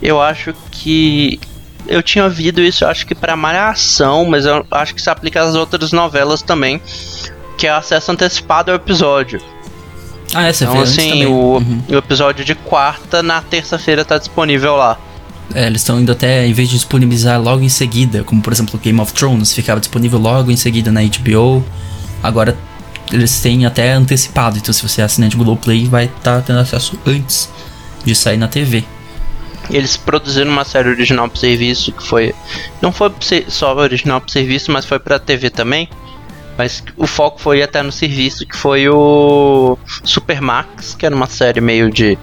Eu 0.01 0.23
acho 0.23 0.55
que. 0.71 1.41
Eu 1.87 2.03
tinha 2.03 2.25
ouvido 2.25 2.61
isso, 2.61 2.85
acho 2.85 3.07
que 3.07 3.15
pra 3.15 3.35
Malhação, 3.35 4.27
mas 4.27 4.45
eu 4.45 4.65
acho 4.71 4.95
que 4.95 5.01
se 5.01 5.09
aplica 5.09 5.43
às 5.43 5.55
outras 5.55 5.91
novelas 5.91 6.43
também. 6.43 6.81
Que 7.57 7.67
é 7.67 7.71
acesso 7.71 8.13
antecipado 8.13 8.71
ao 8.71 8.77
episódio. 8.77 9.41
Ah, 10.35 10.47
essa 10.49 10.65
Então, 10.65 10.81
assim, 10.81 11.27
o, 11.27 11.57
uhum. 11.57 11.83
o 11.89 11.95
episódio 11.95 12.45
de 12.45 12.55
quarta 12.55 13.23
na 13.23 13.41
terça-feira 13.41 14.05
tá 14.05 14.19
disponível 14.19 14.77
lá. 14.77 14.99
É, 15.55 15.67
eles 15.67 15.81
estão 15.81 15.99
indo 15.99 16.13
até, 16.13 16.47
em 16.47 16.53
vez 16.53 16.69
de 16.69 16.75
disponibilizar 16.77 17.41
logo 17.41 17.63
em 17.63 17.69
seguida, 17.69 18.23
como 18.23 18.43
por 18.43 18.53
exemplo 18.53 18.79
Game 18.79 19.01
of 19.01 19.13
Thrones, 19.15 19.55
ficava 19.55 19.81
disponível 19.81 20.19
logo 20.19 20.51
em 20.51 20.57
seguida 20.57 20.93
na 20.93 21.01
HBO. 21.03 21.65
Agora 22.23 22.57
eles 23.11 23.41
têm 23.41 23.65
até 23.65 23.93
antecipado, 23.93 24.59
então 24.59 24.73
se 24.73 24.83
você 24.83 25.01
é 25.01 25.05
assinante 25.05 25.37
Globoplay, 25.37 25.87
vai 25.87 26.05
estar 26.05 26.37
tá 26.37 26.41
tendo 26.43 26.59
acesso 26.59 26.99
antes 27.07 27.49
de 28.05 28.15
sair 28.15 28.37
na 28.37 28.49
TV. 28.49 28.85
Eles 29.71 29.97
produziram 29.97 30.51
uma 30.51 30.65
série 30.65 30.89
original 30.89 31.29
para 31.29 31.41
serviço 31.41 31.93
que 31.93 32.03
foi. 32.03 32.35
Não 32.81 32.93
foi 32.93 33.13
só 33.49 33.75
original 33.77 34.21
para 34.21 34.31
serviço, 34.31 34.71
mas 34.71 34.85
foi 34.85 34.99
para 34.99 35.19
TV 35.19 35.51
também. 35.51 35.89
Mas 36.59 36.83
o 36.97 37.07
foco 37.07 37.41
foi 37.41 37.63
até 37.63 37.81
no 37.85 37.93
serviço, 37.93 38.45
que 38.45 38.57
foi 38.57 38.89
o 38.89 39.79
Supermax, 40.03 40.97
que 40.97 41.07
era 41.07 41.15
uma 41.15 41.29
série 41.29 41.61
meio 41.61 41.89
de 41.89 42.19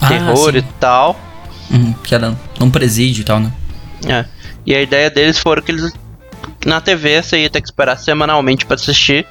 ah, 0.00 0.08
terror 0.08 0.52
sim. 0.52 0.58
e 0.58 0.62
tal. 0.80 1.16
Uhum, 1.70 1.92
que 2.02 2.12
era 2.12 2.36
num 2.58 2.68
presídio 2.68 3.20
e 3.20 3.24
tal, 3.24 3.38
né? 3.38 3.52
É. 4.04 4.24
E 4.66 4.74
a 4.74 4.82
ideia 4.82 5.08
deles 5.08 5.38
foi 5.38 5.62
que 5.62 5.70
eles. 5.70 5.92
Na 6.64 6.80
TV 6.80 7.22
você 7.22 7.42
ia 7.42 7.48
ter 7.48 7.60
que 7.60 7.68
esperar 7.68 7.96
semanalmente 7.96 8.66
para 8.66 8.74
assistir. 8.74 9.24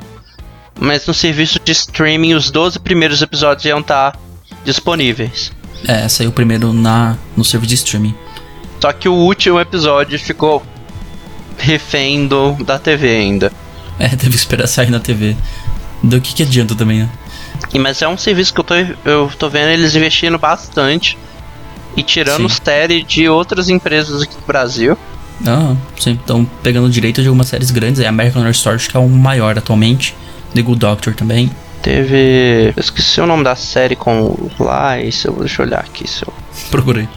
Mas 0.79 1.05
no 1.05 1.13
serviço 1.13 1.59
de 1.63 1.73
streaming, 1.73 2.33
os 2.33 2.49
12 2.49 2.79
primeiros 2.79 3.21
episódios 3.21 3.65
iam 3.65 3.79
estar 3.79 4.11
tá 4.11 4.19
disponíveis. 4.63 5.51
É, 5.85 6.07
saiu 6.07 6.31
primeiro 6.31 6.71
na, 6.71 7.17
no 7.35 7.43
serviço 7.43 7.69
de 7.69 7.75
streaming. 7.75 8.15
Só 8.81 8.93
que 8.93 9.09
o 9.09 9.13
último 9.13 9.59
episódio 9.59 10.17
ficou 10.17 10.63
refém 11.57 12.25
do, 12.27 12.53
da 12.63 12.79
TV 12.79 13.09
ainda. 13.09 13.51
É, 13.99 14.09
teve 14.15 14.31
que 14.31 14.35
esperar 14.35 14.67
sair 14.67 14.89
na 14.89 14.99
TV. 14.99 15.35
Do 16.03 16.21
que, 16.21 16.33
que 16.33 16.43
adianta 16.43 16.75
também, 16.75 16.99
né? 16.99 17.09
Mas 17.79 18.01
é 18.01 18.07
um 18.07 18.17
serviço 18.17 18.53
que 18.53 18.59
eu 18.59 18.63
tô, 18.63 18.75
eu 19.05 19.31
tô 19.37 19.49
vendo 19.49 19.69
eles 19.69 19.95
investindo 19.95 20.37
bastante 20.37 21.17
e 21.95 22.03
tirando 22.03 22.49
sim. 22.49 22.59
série 22.63 23.03
de 23.03 23.27
outras 23.27 23.69
empresas 23.69 24.21
aqui 24.21 24.35
do 24.35 24.45
Brasil. 24.45 24.97
Ah, 25.45 25.75
sim. 25.97 26.13
Estão 26.13 26.45
pegando 26.63 26.89
direito 26.89 27.21
de 27.21 27.27
algumas 27.27 27.47
séries 27.47 27.71
grandes. 27.71 27.99
É 27.99 28.07
American 28.07 28.41
Horror 28.41 28.51
Story, 28.51 28.79
que 28.79 28.95
é 28.95 28.99
o 28.99 29.09
maior 29.09 29.57
atualmente. 29.57 30.15
The 30.53 30.61
Good 30.61 30.79
Doctor 30.79 31.13
também. 31.13 31.51
Teve. 31.81 32.73
Eu 32.75 32.81
esqueci 32.81 33.19
o 33.19 33.27
nome 33.27 33.43
da 33.43 33.55
série 33.55 33.95
com 33.95 34.49
Lies. 34.59 35.23
Eu, 35.25 35.33
deixa 35.33 35.61
eu 35.61 35.67
olhar 35.67 35.79
aqui. 35.79 36.09
Se 36.09 36.23
eu... 36.23 36.33
Procurei. 36.71 37.07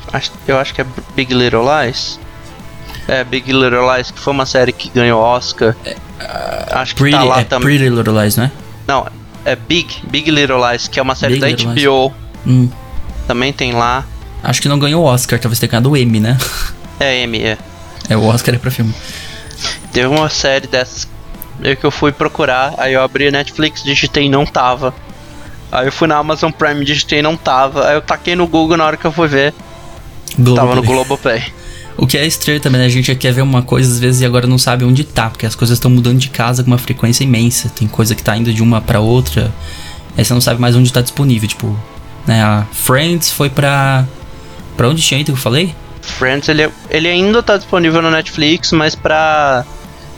Eu 0.47 0.59
acho 0.59 0.75
que 0.75 0.81
é 0.81 0.87
Big 1.15 1.33
Little 1.33 1.65
Lies. 1.65 2.19
É, 3.09 3.25
Big 3.25 3.51
Little 3.51 3.91
Lies, 3.95 4.11
que 4.11 4.21
foi 4.21 4.33
uma 4.33 4.45
série 4.45 4.71
que 4.71 4.91
ganhou 4.91 5.21
Oscar. 5.21 5.75
É, 5.85 5.93
uh, 5.93 6.79
acho 6.79 6.95
que 6.95 7.01
tá 7.01 7.05
pretty, 7.05 7.17
tá 7.17 7.25
lá 7.25 7.41
é 7.41 7.45
também. 7.45 7.79
Pretty 7.79 7.89
Little 7.89 8.23
Lies, 8.23 8.37
né? 8.37 8.53
Não, 8.87 9.07
é 9.47 9.57
Big, 9.57 10.03
Big 10.11 10.31
Little 10.31 10.61
Lies, 10.71 10.89
que 10.89 11.01
é 11.01 11.03
uma 11.03 11.15
série 11.15 11.41
Big 11.41 11.65
da 11.65 11.73
HBO. 11.73 12.13
Hum. 12.47 12.69
Também 13.27 13.53
tem 13.53 13.73
lá. 13.73 14.05
Acho 14.43 14.61
que 14.61 14.69
não 14.69 14.79
ganhou 14.79 15.03
Oscar, 15.05 15.39
talvez 15.39 15.59
tenha 15.59 15.71
ganhado 15.71 15.91
o 15.91 15.97
M, 15.97 16.21
né? 16.21 16.37
É, 17.01 17.23
M, 17.23 17.41
é. 17.41 17.57
É, 18.09 18.17
o 18.17 18.25
Oscar 18.25 18.55
é 18.55 18.59
pra 18.59 18.71
filme. 18.71 18.93
Teve 19.93 20.09
uma 20.09 20.29
série 20.29 20.67
dessas 20.67 21.09
que 21.81 21.85
eu 21.85 21.91
fui 21.91 22.13
procurar, 22.13 22.75
aí 22.77 22.93
eu 22.93 23.03
abri 23.03 23.29
a 23.29 23.31
Netflix, 23.31 23.83
digitei 23.83 24.27
e 24.27 24.29
não 24.29 24.45
tava. 24.45 24.95
Aí 25.71 25.87
eu 25.87 25.93
fui 25.93 26.09
na 26.09 26.17
Amazon 26.17 26.51
Prime, 26.51 26.85
digitei 26.85 27.19
e 27.19 27.23
não 27.23 27.37
tava. 27.37 27.89
Aí 27.89 27.95
eu 27.95 28.03
taquei 28.03 28.35
no 28.35 28.47
Google 28.47 28.77
na 28.77 28.85
hora 28.85 28.97
que 28.97 29.05
eu 29.05 29.13
fui 29.13 29.29
ver. 29.29 29.55
Globoplay. 30.37 30.57
Tava 30.57 30.75
no 30.75 30.83
Globoplay. 30.83 31.45
O 31.99 32.07
que 32.07 32.17
é 32.17 32.25
estranho 32.25 32.61
também, 32.61 32.81
né? 32.81 32.87
A 32.87 32.91
gente 32.91 33.15
quer 33.15 33.33
ver 33.33 33.43
uma 33.43 33.61
coisa 33.61 33.93
às 33.93 33.99
vezes 33.99 34.23
e 34.23 34.25
agora 34.25 34.47
não 34.47 34.57
sabe 34.57 34.85
onde 34.85 35.05
tá, 35.05 35.29
porque 35.29 35.45
as 35.45 35.55
coisas 35.55 35.77
estão 35.77 35.91
mudando 35.91 36.19
de 36.19 36.31
casa 36.31 36.63
com 36.63 36.71
uma 36.71 36.79
frequência 36.79 37.25
imensa. 37.25 37.69
Tem 37.69 37.87
coisa 37.87 38.15
que 38.15 38.23
tá 38.23 38.37
indo 38.37 38.55
de 38.55 38.63
uma 38.63 38.81
para 38.81 39.01
outra. 39.01 39.53
Aí 40.17 40.25
você 40.25 40.33
não 40.33 40.41
sabe 40.41 40.61
mais 40.61 40.75
onde 40.77 40.93
tá 40.93 41.01
disponível, 41.01 41.49
tipo, 41.49 41.79
né, 42.27 42.43
a 42.43 42.67
Friends 42.73 43.31
foi 43.31 43.51
pra 43.51 44.07
Pra 44.79 44.89
onde 44.89 45.03
tinha 45.03 45.21
ido 45.21 45.27
que 45.27 45.33
eu 45.33 45.37
falei? 45.37 45.75
Friends, 46.01 46.49
ele, 46.49 46.71
ele 46.89 47.09
ainda 47.09 47.43
tá 47.43 47.57
disponível 47.57 48.01
no 48.01 48.13
Netflix, 48.13 48.71
mas 48.71 48.95
pra. 48.95 49.65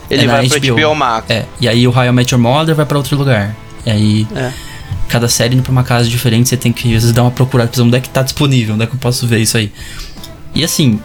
Ele 0.07 0.25
é 0.25 0.27
vai 0.27 0.47
HBO. 0.47 0.75
HBO 0.75 0.95
Max. 0.95 1.25
É, 1.31 1.45
e 1.59 1.67
aí 1.67 1.87
o 1.87 1.91
How 1.91 2.05
I 2.05 2.11
Met 2.11 2.31
Your 2.31 2.39
Mother 2.39 2.75
vai 2.75 2.85
pra 2.85 2.99
outro 2.99 3.17
lugar. 3.17 3.55
E 3.83 3.89
aí. 3.89 4.27
É. 4.35 4.51
Cada 5.09 5.27
série 5.27 5.55
indo 5.55 5.63
pra 5.63 5.71
uma 5.71 5.83
casa 5.83 6.07
diferente, 6.07 6.47
você 6.47 6.55
tem 6.55 6.71
que 6.71 6.87
às 6.95 7.01
vezes 7.01 7.11
dar 7.11 7.23
uma 7.23 7.31
procurada 7.31 7.69
pra 7.69 7.83
onde 7.83 7.97
é 7.97 7.99
que 7.99 8.07
tá 8.07 8.21
disponível, 8.21 8.75
onde 8.75 8.83
é 8.83 8.87
que 8.87 8.93
eu 8.93 8.99
posso 8.99 9.27
ver 9.27 9.39
isso 9.39 9.57
aí. 9.57 9.69
E 10.55 10.63
assim, 10.63 11.01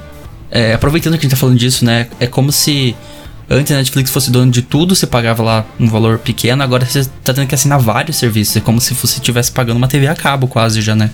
é, 0.50 0.74
aproveitando 0.74 1.14
que 1.14 1.20
a 1.20 1.22
gente 1.22 1.30
tá 1.30 1.36
falando 1.36 1.58
disso, 1.58 1.84
né? 1.84 2.08
É 2.20 2.26
como 2.26 2.52
se 2.52 2.94
antes 3.48 3.72
a 3.72 3.76
Netflix 3.76 4.10
fosse 4.10 4.30
dono 4.30 4.50
de 4.50 4.62
tudo, 4.62 4.94
você 4.94 5.06
pagava 5.06 5.42
lá 5.42 5.66
um 5.78 5.88
valor 5.88 6.18
pequeno, 6.18 6.62
agora 6.62 6.84
você 6.84 7.04
tá 7.24 7.32
tendo 7.32 7.46
que 7.46 7.54
assinar 7.54 7.78
vários 7.78 8.16
serviços. 8.16 8.56
É 8.56 8.60
como 8.60 8.80
se 8.80 8.94
você 8.94 9.18
estivesse 9.18 9.52
pagando 9.52 9.76
uma 9.76 9.88
TV 9.88 10.06
a 10.06 10.14
cabo 10.14 10.46
quase 10.48 10.80
já, 10.80 10.94
né? 10.94 11.10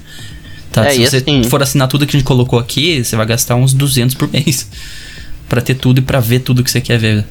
Tá? 0.73 0.87
É, 0.87 0.95
Se 0.95 1.07
você 1.07 1.17
assim... 1.19 1.45
for 1.45 1.63
assinar 1.63 1.87
tudo 1.87 2.07
que 2.07 2.17
a 2.17 2.19
gente 2.19 2.27
colocou 2.27 2.59
aqui, 2.59 3.05
você 3.05 3.15
vai 3.15 3.27
gastar 3.27 3.57
uns 3.57 3.75
200 3.75 4.15
por 4.15 4.31
mês 4.33 4.67
para 5.49 5.61
ter 5.61 5.75
tudo 5.75 5.99
e 5.99 6.03
para 6.03 6.19
ver 6.19 6.41
tudo 6.41 6.65
que 6.65 6.71
você 6.71 6.81
quer 6.81 6.99
ver. 6.99 7.27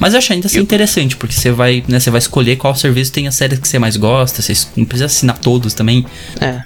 Mas 0.00 0.12
eu 0.12 0.18
acho 0.18 0.32
ainda 0.32 0.48
assim 0.48 0.58
interessante, 0.58 1.16
porque 1.16 1.32
você 1.32 1.52
vai, 1.52 1.84
né, 1.86 2.00
você 2.00 2.10
vai 2.10 2.18
escolher 2.18 2.56
qual 2.56 2.74
serviço 2.74 3.12
tem 3.12 3.28
a 3.28 3.30
série 3.30 3.56
que 3.56 3.68
você 3.68 3.78
mais 3.78 3.96
gosta, 3.96 4.42
você 4.42 4.52
não 4.76 4.84
precisa 4.84 5.06
assinar 5.06 5.38
todos 5.38 5.72
também. 5.72 6.04
É. 6.40 6.62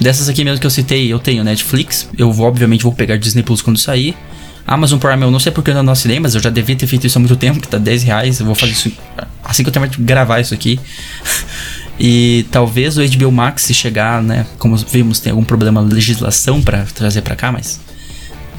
Dessas 0.00 0.28
aqui 0.28 0.44
mesmo 0.44 0.60
que 0.60 0.66
eu 0.66 0.70
citei, 0.70 1.12
eu 1.12 1.18
tenho 1.18 1.44
Netflix, 1.44 2.08
eu 2.18 2.32
vou, 2.32 2.46
obviamente 2.46 2.82
vou 2.82 2.92
pegar 2.92 3.16
Disney 3.16 3.42
Plus 3.42 3.62
quando 3.62 3.78
sair. 3.78 4.16
Amazon 4.66 4.98
Prime 4.98 5.22
eu 5.22 5.30
não 5.30 5.38
sei 5.38 5.52
porque 5.52 5.70
eu 5.70 5.82
não 5.82 5.92
assinei, 5.92 6.18
mas 6.18 6.34
eu 6.34 6.40
já 6.40 6.50
devia 6.50 6.74
ter 6.74 6.86
feito 6.86 7.06
isso 7.06 7.18
há 7.18 7.20
muito 7.20 7.36
tempo, 7.36 7.60
que 7.60 7.68
tá 7.68 7.78
10 7.78 8.02
reais, 8.02 8.40
eu 8.40 8.46
vou 8.46 8.54
fazer 8.54 8.72
isso 8.72 8.90
assim 9.44 9.62
que 9.62 9.68
eu 9.68 9.72
terminar 9.72 9.94
de 9.94 10.02
gravar 10.02 10.40
isso 10.40 10.54
aqui. 10.54 10.80
E 11.98 12.44
talvez 12.50 12.98
o 12.98 13.02
HBO 13.06 13.30
Max, 13.30 13.62
se 13.62 13.74
chegar, 13.74 14.20
né? 14.22 14.46
Como 14.58 14.76
vimos, 14.76 15.20
tem 15.20 15.30
algum 15.30 15.44
problema 15.44 15.84
de 15.84 15.94
legislação 15.94 16.60
para 16.60 16.84
trazer 16.84 17.22
para 17.22 17.36
cá, 17.36 17.52
mas. 17.52 17.80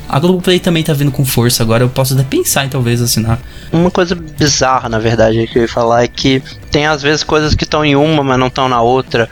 A 0.07 0.19
Globoplay 0.19 0.59
também 0.59 0.83
tá 0.83 0.93
vindo 0.93 1.11
com 1.11 1.25
força 1.25 1.63
agora, 1.63 1.83
eu 1.83 1.89
posso 1.89 2.13
até 2.13 2.23
pensar 2.23 2.63
em 2.63 2.69
talvez 2.69 3.01
assinar. 3.01 3.39
Uma 3.73 3.89
coisa 3.89 4.13
bizarra, 4.13 4.87
na 4.87 4.99
verdade, 4.99 5.47
que 5.47 5.57
eu 5.57 5.63
ia 5.63 5.67
falar 5.67 6.03
é 6.03 6.07
que 6.07 6.43
tem 6.69 6.85
às 6.85 7.01
vezes 7.01 7.23
coisas 7.23 7.55
que 7.55 7.63
estão 7.63 7.83
em 7.83 7.95
uma, 7.95 8.23
mas 8.23 8.37
não 8.37 8.47
estão 8.47 8.69
na 8.69 8.81
outra. 8.81 9.27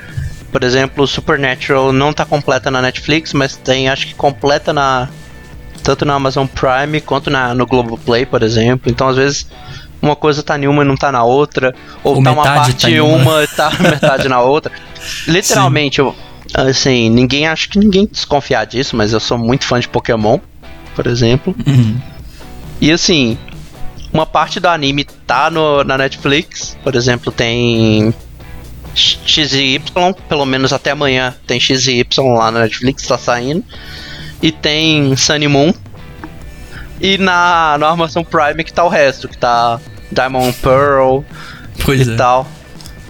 Por 0.54 0.64
exemplo, 0.64 1.08
Supernatural 1.08 1.92
não 1.92 2.14
tá 2.14 2.24
completa 2.24 2.70
na 2.70 2.80
Netflix, 2.80 3.34
mas 3.34 3.58
tem 3.58 3.90
acho 3.90 4.06
que 4.06 4.14
completa 4.14 4.72
na 4.72 5.10
tanto 5.84 6.06
na 6.06 6.14
Amazon 6.14 6.46
Prime 6.46 7.02
quanto 7.02 7.32
na, 7.32 7.56
no 7.56 7.66
Globoplay, 7.66 8.24
por 8.24 8.44
exemplo. 8.44 8.90
Então, 8.90 9.10
às 9.10 9.18
vezes, 9.18 9.48
uma 10.00 10.16
coisa 10.16 10.44
tá 10.44 10.58
em 10.58 10.68
uma 10.68 10.84
e 10.84 10.86
não 10.86 10.96
tá 10.96 11.12
na 11.12 11.24
outra. 11.24 11.74
Ou, 12.04 12.18
Ou 12.18 12.24
tá 12.24 12.32
uma 12.32 12.44
metade 12.44 12.60
parte 12.60 12.82
tá 12.84 12.92
em 12.92 13.02
uma 13.02 13.44
e 13.44 13.48
tá 13.48 13.72
metade 13.82 14.30
na 14.30 14.42
outra. 14.42 14.72
Literalmente, 15.28 16.00
eu, 16.00 16.16
assim, 16.54 17.10
ninguém 17.10 17.48
acho 17.48 17.70
que 17.70 17.80
ninguém 17.80 18.06
desconfiar 18.06 18.66
disso, 18.66 18.96
mas 18.96 19.12
eu 19.12 19.20
sou 19.20 19.38
muito 19.38 19.66
fã 19.66 19.80
de 19.80 19.90
Pokémon, 19.90 20.38
por 20.96 21.08
exemplo. 21.08 21.56
Uhum. 21.66 21.98
E 22.80 22.92
assim, 22.92 23.38
uma 24.14 24.28
parte 24.28 24.60
do 24.60 24.68
anime 24.68 25.04
tá 25.04 25.50
no, 25.50 25.84
na 25.84 25.98
Netflix, 25.98 26.78
por 26.84 26.96
exemplo, 26.96 27.32
tem 27.32 28.14
X 28.96 29.54
e 29.54 29.76
Y, 29.76 30.14
pelo 30.28 30.46
menos 30.46 30.72
até 30.74 30.92
amanhã 30.92 31.34
tem 31.48 31.60
X 31.60 31.88
e 31.88 32.00
Y 32.00 32.34
lá 32.34 32.52
na 32.52 32.62
Netflix, 32.62 33.04
tá 33.04 33.18
saindo. 33.18 33.64
E 34.42 34.52
tem 34.52 35.16
Sunny 35.16 35.48
Moon. 35.48 35.74
E 37.02 37.18
na, 37.18 37.78
na 37.78 37.88
Amazon 37.90 38.24
Prime 38.24 38.64
que 38.64 38.72
tá 38.72 38.84
o 38.84 38.90
resto, 38.90 39.28
que 39.28 39.38
tá 39.38 39.80
Diamond 40.12 40.54
Pearl 40.62 41.22
Pois 41.84 42.08
e 42.08 42.12
é. 42.12 42.16
tal. 42.16 42.48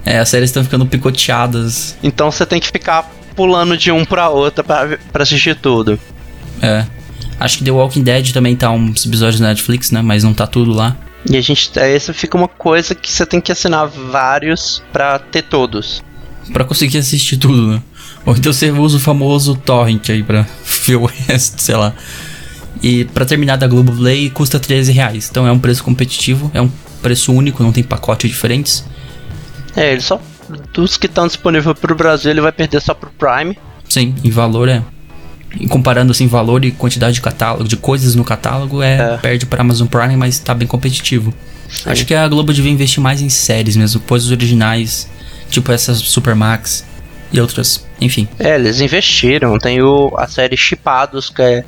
É, 0.05 0.19
as 0.19 0.29
séries 0.29 0.49
estão 0.49 0.63
ficando 0.63 0.85
picoteadas. 0.85 1.95
Então 2.03 2.31
você 2.31 2.45
tem 2.45 2.59
que 2.59 2.67
ficar 2.67 3.09
pulando 3.35 3.77
de 3.77 3.91
um 3.91 4.05
pra 4.05 4.29
outra 4.29 4.63
pra, 4.63 4.97
pra 5.11 5.23
assistir 5.23 5.55
tudo. 5.55 5.99
É. 6.61 6.85
Acho 7.39 7.57
que 7.57 7.63
The 7.63 7.71
Walking 7.71 8.03
Dead 8.03 8.31
também 8.31 8.55
tá 8.55 8.69
uns 8.69 9.05
episódios 9.05 9.39
na 9.39 9.49
Netflix, 9.49 9.91
né? 9.91 10.01
Mas 10.01 10.23
não 10.23 10.33
tá 10.33 10.45
tudo 10.45 10.71
lá. 10.73 10.95
E 11.29 11.37
a 11.37 11.41
gente. 11.41 11.71
Essa 11.79 12.13
fica 12.13 12.37
uma 12.37 12.47
coisa 12.47 12.93
que 12.93 13.11
você 13.11 13.25
tem 13.25 13.39
que 13.39 13.51
assinar 13.51 13.87
vários 13.87 14.83
pra 14.91 15.19
ter 15.19 15.43
todos. 15.43 16.03
Pra 16.51 16.65
conseguir 16.65 16.97
assistir 16.97 17.37
tudo, 17.37 17.67
né? 17.67 17.81
Ou 18.25 18.35
então 18.35 18.51
você 18.51 18.71
usa 18.71 18.97
o 18.97 18.99
famoso 18.99 19.55
torrent 19.55 20.09
aí 20.09 20.23
pra 20.23 20.45
ver 20.85 20.95
o 20.95 21.05
resto, 21.05 21.61
sei 21.61 21.75
lá. 21.75 21.93
E 22.81 23.05
pra 23.05 23.25
terminar 23.25 23.57
da 23.57 23.67
Globoplay 23.67 24.29
custa 24.29 24.59
13 24.59 24.91
reais. 24.91 25.29
Então 25.29 25.47
é 25.47 25.51
um 25.51 25.59
preço 25.59 25.83
competitivo, 25.83 26.51
é 26.53 26.61
um 26.61 26.69
preço 27.01 27.31
único, 27.31 27.63
não 27.63 27.71
tem 27.71 27.83
pacote 27.83 28.27
diferentes. 28.27 28.85
É, 29.75 29.91
ele 29.91 30.01
só. 30.01 30.21
Dos 30.73 30.97
que 30.97 31.07
estão 31.07 31.25
disponíveis 31.25 31.79
pro 31.79 31.95
Brasil, 31.95 32.29
ele 32.29 32.41
vai 32.41 32.51
perder 32.51 32.81
só 32.81 32.93
pro 32.93 33.09
Prime. 33.11 33.57
Sim, 33.87 34.13
em 34.23 34.29
valor 34.29 34.67
é. 34.67 34.83
E 35.59 35.67
comparando 35.67 36.11
assim, 36.11 36.27
valor 36.27 36.65
e 36.65 36.71
quantidade 36.71 37.13
de 37.15 37.21
catálogo, 37.21 37.67
de 37.67 37.77
coisas 37.77 38.15
no 38.15 38.23
catálogo, 38.23 38.81
é, 38.81 39.13
É. 39.13 39.17
perde 39.17 39.45
pra 39.45 39.61
Amazon 39.61 39.87
Prime, 39.87 40.15
mas 40.17 40.39
tá 40.39 40.53
bem 40.53 40.67
competitivo. 40.67 41.33
Acho 41.85 42.05
que 42.05 42.13
a 42.13 42.27
Globo 42.27 42.53
devia 42.53 42.71
investir 42.71 43.01
mais 43.01 43.21
em 43.21 43.29
séries 43.29 43.75
mesmo, 43.75 43.99
coisas 44.01 44.29
originais, 44.31 45.07
tipo 45.49 45.71
essas 45.71 45.97
Supermax 45.99 46.85
e 47.31 47.39
outras. 47.39 47.85
Enfim. 48.01 48.27
É, 48.39 48.55
eles 48.55 48.79
investiram. 48.81 49.57
Tem 49.57 49.81
o, 49.81 50.13
a 50.17 50.27
série 50.27 50.55
Chipados, 50.57 51.29
que 51.29 51.41
é 51.41 51.63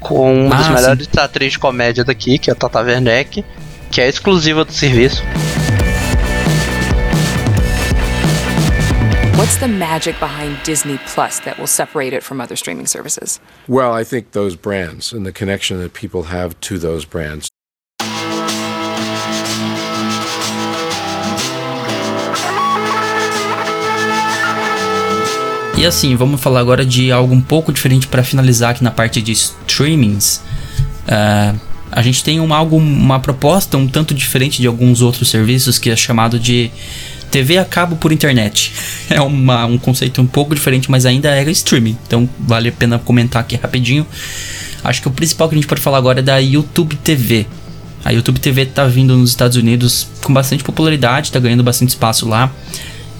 com 0.00 0.46
uma 0.46 0.56
das 0.56 0.66
Ah, 0.66 0.70
melhores 0.72 1.08
atrizes 1.16 1.52
de 1.54 1.58
comédia 1.58 2.04
daqui, 2.04 2.38
que 2.38 2.50
é 2.50 2.52
a 2.52 2.56
Tata 2.56 2.80
Werneck, 2.80 3.44
que 3.90 4.00
é 4.00 4.08
exclusiva 4.08 4.64
do 4.64 4.72
serviço. 4.72 5.22
What's 9.44 9.58
the 9.58 9.68
magic 9.68 10.18
behind 10.20 10.56
Disney 10.64 10.98
Plus 11.06 11.38
that 11.40 11.58
will 11.58 11.66
separate 11.66 12.14
it 12.14 12.22
from 12.22 12.40
other 12.40 12.56
streaming 12.56 12.86
services? 12.86 13.40
Well, 13.68 13.92
I 13.92 14.02
think 14.02 14.30
those 14.30 14.56
brands 14.56 15.12
and 15.12 15.26
the 15.26 15.32
connection 15.32 15.80
that 15.80 15.92
people 15.92 16.22
have 16.30 16.58
to 16.60 16.78
those 16.78 17.04
brands. 17.04 17.48
E 25.76 25.84
assim, 25.84 26.16
vamos 26.16 26.40
falar 26.40 26.60
agora 26.60 26.82
de 26.82 27.12
algo 27.12 27.34
um 27.34 27.42
pouco 27.42 27.70
diferente 27.70 28.06
para 28.08 28.24
finalizar 28.24 28.70
aqui 28.70 28.82
na 28.82 28.90
parte 28.90 29.20
de 29.20 29.32
streamings. 29.32 30.40
Ah, 31.06 31.54
a 31.92 32.00
gente 32.00 32.24
tem 32.24 32.40
um, 32.40 32.54
algo, 32.54 32.78
uma 32.78 33.20
proposta 33.20 33.76
um 33.76 33.86
tanto 33.86 34.14
diferente 34.14 34.62
de 34.62 34.66
alguns 34.66 35.02
outros 35.02 35.28
serviços 35.28 35.78
que 35.78 35.90
é 35.90 35.96
chamado 35.96 36.40
de 36.40 36.70
TV 37.34 37.58
a 37.58 37.64
cabo 37.64 37.96
por 37.96 38.12
internet. 38.12 38.72
É 39.10 39.20
uma, 39.20 39.66
um 39.66 39.76
conceito 39.76 40.22
um 40.22 40.26
pouco 40.26 40.54
diferente, 40.54 40.88
mas 40.88 41.04
ainda 41.04 41.28
é 41.34 41.50
streaming. 41.50 41.98
Então 42.06 42.28
vale 42.38 42.68
a 42.68 42.72
pena 42.72 42.96
comentar 42.96 43.42
aqui 43.42 43.56
rapidinho. 43.56 44.06
Acho 44.84 45.02
que 45.02 45.08
o 45.08 45.10
principal 45.10 45.48
que 45.48 45.56
a 45.56 45.58
gente 45.58 45.66
pode 45.66 45.80
falar 45.80 45.98
agora 45.98 46.20
é 46.20 46.22
da 46.22 46.36
YouTube 46.36 46.94
TV. 46.94 47.44
A 48.04 48.12
YouTube 48.12 48.38
TV 48.38 48.66
tá 48.66 48.86
vindo 48.86 49.16
nos 49.16 49.30
Estados 49.30 49.56
Unidos 49.56 50.06
com 50.22 50.32
bastante 50.32 50.62
popularidade, 50.62 51.32
tá 51.32 51.40
ganhando 51.40 51.64
bastante 51.64 51.88
espaço 51.88 52.28
lá. 52.28 52.52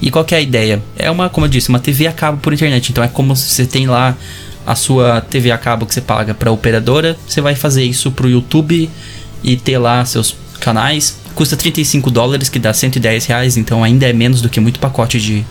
E 0.01 0.09
qual 0.09 0.23
que 0.23 0.33
é 0.33 0.37
a 0.37 0.41
ideia? 0.41 0.81
É 0.95 1.11
uma, 1.11 1.29
como 1.29 1.45
eu 1.45 1.49
disse, 1.49 1.67
uma 1.67 1.79
TV 1.79 2.07
a 2.07 2.13
cabo 2.13 2.37
por 2.37 2.53
internet. 2.53 2.93
Então 2.93 3.03
é 3.03 3.09
como 3.09 3.35
se 3.35 3.49
você 3.49 3.65
tem 3.65 3.85
lá 3.85 4.15
a 4.65 4.75
sua 4.75 5.19
TV 5.19 5.51
a 5.51 5.57
cabo 5.57 5.85
que 5.85 5.93
você 5.93 5.99
paga 5.99 6.33
para 6.33 6.49
operadora, 6.51 7.17
você 7.27 7.41
vai 7.41 7.53
fazer 7.53 7.83
isso 7.83 8.09
pro 8.11 8.29
YouTube 8.29 8.89
e 9.43 9.57
ter 9.57 9.77
lá 9.77 10.05
seus 10.05 10.37
canais. 10.61 11.24
Custa 11.35 11.57
35 11.57 12.09
dólares, 12.09 12.49
que 12.49 12.57
dá 12.57 12.73
110 12.73 13.25
reais, 13.25 13.57
então 13.57 13.83
ainda 13.83 14.07
é 14.07 14.13
menos 14.13 14.41
do 14.41 14.49
que 14.49 14.59
muito 14.59 14.79
pacote 14.79 15.19
de, 15.19 15.45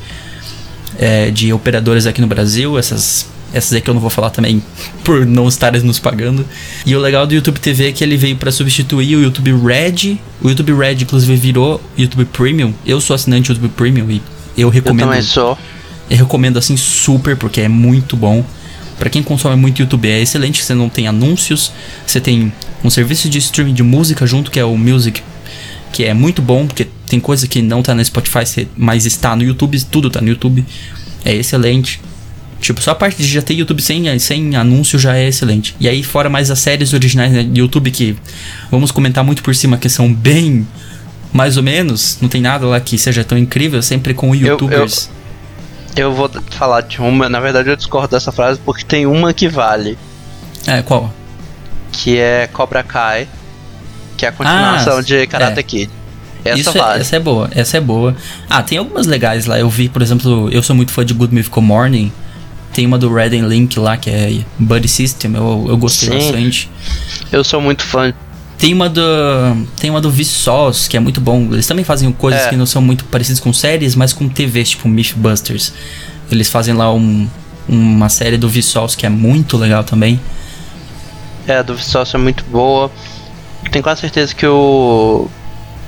é, 0.98 1.30
de 1.30 1.52
operadoras 1.52 2.06
aqui 2.06 2.20
no 2.20 2.26
Brasil. 2.26 2.78
Essas, 2.78 3.26
essas 3.52 3.74
aí 3.74 3.82
que 3.82 3.90
eu 3.90 3.94
não 3.94 4.00
vou 4.00 4.10
falar 4.10 4.30
também 4.30 4.62
por 5.04 5.26
não 5.26 5.46
estarem 5.46 5.82
nos 5.82 5.98
pagando. 5.98 6.44
E 6.86 6.96
o 6.96 6.98
legal 6.98 7.26
do 7.26 7.34
YouTube 7.34 7.60
TV 7.60 7.88
é 7.88 7.92
que 7.92 8.02
ele 8.02 8.16
veio 8.16 8.36
para 8.36 8.50
substituir 8.50 9.14
o 9.14 9.22
YouTube 9.22 9.52
Red. 9.52 10.18
O 10.42 10.48
YouTube 10.48 10.72
Red, 10.72 11.02
inclusive, 11.02 11.36
virou 11.36 11.80
YouTube 11.98 12.24
Premium. 12.26 12.72
Eu 12.86 13.00
sou 13.00 13.14
assinante 13.14 13.52
do 13.52 13.54
YouTube 13.54 13.72
Premium 13.76 14.10
e 14.10 14.22
eu 14.56 14.68
Eu 14.68 14.68
recomendo. 14.70 15.08
também 15.08 15.22
sou. 15.22 15.58
Eu 16.08 16.16
recomendo 16.16 16.58
assim 16.58 16.76
super 16.76 17.36
porque 17.36 17.60
é 17.60 17.68
muito 17.68 18.16
bom. 18.16 18.44
Pra 18.98 19.10
quem 19.10 19.22
consome 19.22 19.56
muito 19.56 19.80
YouTube 19.80 20.08
é 20.08 20.20
excelente, 20.22 20.62
você 20.62 20.74
não 20.74 20.88
tem 20.88 21.06
anúncios, 21.06 21.72
você 22.06 22.20
tem 22.20 22.52
um 22.82 22.90
serviço 22.90 23.28
de 23.28 23.38
streaming 23.38 23.74
de 23.74 23.82
música 23.82 24.26
junto 24.26 24.50
que 24.50 24.60
é 24.60 24.64
o 24.64 24.76
Music, 24.76 25.20
que 25.94 26.04
é 26.04 26.12
muito 26.12 26.42
bom 26.42 26.66
porque 26.66 26.88
tem 27.06 27.20
coisa 27.20 27.46
que 27.46 27.62
não 27.62 27.80
tá 27.82 27.94
no 27.94 28.04
Spotify, 28.04 28.66
mas 28.76 29.06
está 29.06 29.36
no 29.36 29.44
YouTube, 29.44 29.80
tudo 29.84 30.10
tá 30.10 30.20
no 30.20 30.28
YouTube. 30.28 30.64
É 31.24 31.32
excelente. 31.32 32.00
Tipo, 32.60 32.80
só 32.82 32.90
a 32.90 32.94
parte 32.94 33.18
de 33.18 33.28
já 33.28 33.40
ter 33.40 33.54
YouTube 33.54 33.80
sem, 33.80 34.18
sem 34.18 34.56
anúncio 34.56 34.98
já 34.98 35.16
é 35.16 35.28
excelente. 35.28 35.76
E 35.78 35.88
aí, 35.88 36.02
fora 36.02 36.28
mais 36.28 36.50
as 36.50 36.58
séries 36.58 36.92
originais 36.92 37.30
né, 37.32 37.42
de 37.44 37.60
YouTube 37.60 37.90
que 37.92 38.16
vamos 38.70 38.90
comentar 38.90 39.22
muito 39.22 39.42
por 39.42 39.54
cima, 39.54 39.76
que 39.78 39.88
são 39.88 40.12
bem 40.12 40.66
mais 41.32 41.56
ou 41.56 41.62
menos, 41.62 42.18
não 42.20 42.28
tem 42.28 42.40
nada 42.40 42.66
lá 42.66 42.80
que 42.80 42.96
seja 42.98 43.22
tão 43.22 43.36
incrível, 43.38 43.80
sempre 43.82 44.14
com 44.14 44.34
eu- 44.34 44.48
youtubers. 44.52 45.08
Eu 45.94 46.12
vou 46.12 46.28
falar 46.50 46.80
de 46.80 47.00
uma, 47.00 47.28
na 47.28 47.38
verdade 47.38 47.68
eu 47.70 47.76
discordo 47.76 48.08
dessa 48.08 48.32
frase 48.32 48.58
porque 48.64 48.82
tem 48.84 49.06
uma 49.06 49.32
que 49.32 49.46
vale, 49.48 49.96
É, 50.66 50.82
qual? 50.82 51.12
que 51.92 52.18
é 52.18 52.48
Cobra 52.52 52.82
Kai, 52.82 53.28
que 54.24 54.26
é 54.26 54.28
a 54.28 54.32
continuação 54.32 54.98
Ah, 54.98 55.02
de 55.02 55.26
Karate 55.26 55.60
é. 55.60 55.62
Kid. 55.62 55.90
Essa 56.44 56.58
Isso 56.60 56.70
é- 56.70 56.80
vale. 56.80 57.00
essa 57.00 57.16
é 57.16 57.20
boa, 57.20 57.50
essa 57.54 57.76
é 57.76 57.80
boa. 57.80 58.16
Ah, 58.48 58.62
tem 58.62 58.78
algumas 58.78 59.06
legais 59.06 59.46
lá. 59.46 59.58
Eu 59.58 59.68
vi, 59.68 59.88
por 59.88 60.02
exemplo, 60.02 60.48
eu 60.50 60.62
sou 60.62 60.74
muito 60.76 60.92
fã 60.92 61.04
de 61.04 61.14
Good 61.14 61.34
Mythical 61.34 61.62
Morning. 61.62 62.12
Tem 62.72 62.84
uma 62.86 62.98
do 62.98 63.12
Red 63.12 63.36
and 63.38 63.46
Link 63.46 63.78
lá, 63.78 63.96
que 63.96 64.10
é 64.10 64.40
Buddy 64.58 64.88
System, 64.88 65.34
eu, 65.34 65.66
eu 65.68 65.76
gostei 65.76 66.08
Sim. 66.10 66.16
bastante. 66.32 66.70
Eu 67.30 67.44
sou 67.44 67.60
muito 67.60 67.82
fã. 67.84 68.12
Tem 68.58 68.72
uma 68.74 68.88
do. 68.88 69.00
Tem 69.78 69.90
uma 69.90 70.00
do 70.00 70.10
Vsauce, 70.10 70.88
que 70.88 70.96
é 70.96 71.00
muito 71.00 71.20
bom. 71.20 71.48
Eles 71.52 71.66
também 71.66 71.84
fazem 71.84 72.10
coisas 72.12 72.42
É. 72.42 72.48
que 72.50 72.56
não 72.56 72.66
são 72.66 72.82
muito 72.82 73.04
parecidas 73.06 73.40
com 73.40 73.52
séries, 73.52 73.94
mas 73.94 74.12
com 74.12 74.28
TVs, 74.28 74.70
tipo 74.70 74.88
Mythbusters. 74.88 75.72
Eles 76.30 76.50
fazem 76.50 76.74
lá 76.74 76.92
um, 76.92 77.28
uma 77.68 78.08
série 78.08 78.36
do 78.36 78.48
Vsauce 78.48 78.96
que 78.96 79.06
é 79.06 79.08
muito 79.08 79.56
legal 79.56 79.82
também. 79.84 80.20
É, 81.46 81.56
a 81.58 81.62
do 81.62 81.74
Vsauce 81.74 82.14
é 82.16 82.18
muito 82.18 82.44
boa. 82.50 82.90
Tenho 83.70 83.82
quase 83.82 84.02
certeza 84.02 84.34
que 84.34 84.46
o 84.46 85.28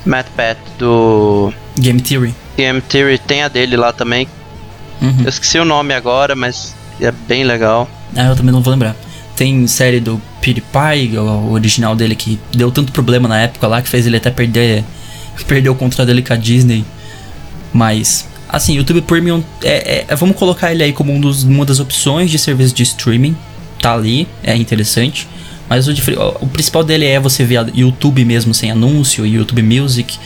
Matt 0.05 0.27
Pat 0.37 0.57
do 0.79 1.53
Game 1.79 2.01
Theory. 2.01 2.35
Game 2.57 2.81
Theory 2.81 3.19
tem 3.19 3.43
a 3.43 3.49
dele 3.49 3.77
lá 3.77 3.93
também. 3.93 4.27
Uhum. 5.01 5.23
Eu 5.23 5.29
esqueci 5.29 5.59
o 5.59 5.65
nome 5.65 5.95
agora, 5.95 6.35
mas 6.35 6.75
é 7.01 7.11
bem 7.13 7.45
legal. 7.45 7.89
Ah, 8.17 8.25
eu 8.27 8.37
também 8.37 8.53
não 8.53 8.63
vou 8.63 8.73
lembrar. 8.73 8.97
Tem 9.37 9.67
série 9.67 10.01
do 10.01 10.21
PewDiePie, 10.41 11.19
o 11.19 11.53
original 11.53 11.95
dele 11.95 12.17
que 12.17 12.41
deu 12.55 12.71
tanto 12.73 12.91
problema 12.93 13.29
na 13.29 13.39
época 13.41 13.67
lá 13.67 13.83
que 13.83 13.89
fez 13.89 14.07
ele 14.07 14.17
até 14.17 14.31
perder, 14.31 14.83
perder 15.47 15.69
o 15.69 15.75
contrato 15.75 16.07
dele 16.07 16.23
com 16.23 16.33
a 16.33 16.37
Disney. 16.37 16.85
Mas, 17.73 18.27
assim, 18.49 18.75
YouTube 18.75 19.03
Premium, 19.03 19.45
é, 19.63 20.05
é- 20.09 20.15
vamos 20.17 20.37
colocar 20.37 20.73
ele 20.73 20.83
aí 20.83 20.93
como 20.93 21.13
um 21.13 21.21
dos- 21.21 21.43
uma 21.45 21.65
das 21.67 21.79
opções 21.81 22.31
de 22.31 22.39
serviço 22.39 22.75
de 22.75 22.83
streaming. 22.83 23.37
Tá 23.81 23.93
ali, 23.93 24.27
é 24.43 24.57
interessante. 24.57 25.29
Mas 25.69 25.89
o, 25.89 25.91
o- 25.93 26.45
o 26.45 26.47
principal 26.49 26.85
dele 26.85 27.05
é 27.05 27.19
você 27.19 27.45
ver 27.45 27.67
YouTube 27.75 28.25
mesmo 28.25 28.55
sem 28.55 28.71
anúncio, 28.71 29.27
YouTube 29.27 29.63
Music. 29.63 30.19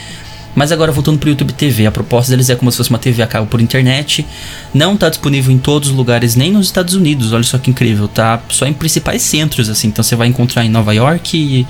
Mas 0.55 0.73
agora 0.73 0.91
voltando 0.91 1.17
pro 1.19 1.31
YouTube 1.31 1.53
TV, 1.53 1.87
a 1.87 1.93
proposta 1.93 2.31
deles 2.33 2.51
é 2.51 2.57
como 2.57 2.71
se 2.73 2.77
fosse 2.77 2.91
uma 2.91 2.99
TV 2.99 3.23
a 3.23 3.27
cabo 3.27 3.47
por 3.47 3.61
internet. 3.61 4.27
Não 4.75 4.97
tá 4.97 5.09
disponível 5.09 5.53
em 5.55 5.59
todos 5.59 5.91
os 5.91 5.95
lugares, 5.95 6.35
nem 6.35 6.51
nos 6.51 6.67
Estados 6.67 6.95
Unidos. 6.95 7.33
Olha 7.33 7.45
só 7.45 7.57
que 7.57 7.71
incrível, 7.71 8.09
tá 8.09 8.41
só 8.49 8.67
em 8.67 8.73
principais 8.73 9.23
centros 9.23 9.69
assim. 9.69 9.87
Então 9.89 10.03
você 10.03 10.17
vai 10.17 10.27
encontrar 10.27 10.65
em 10.65 10.69
Nova 10.69 10.93
York, 10.93 11.65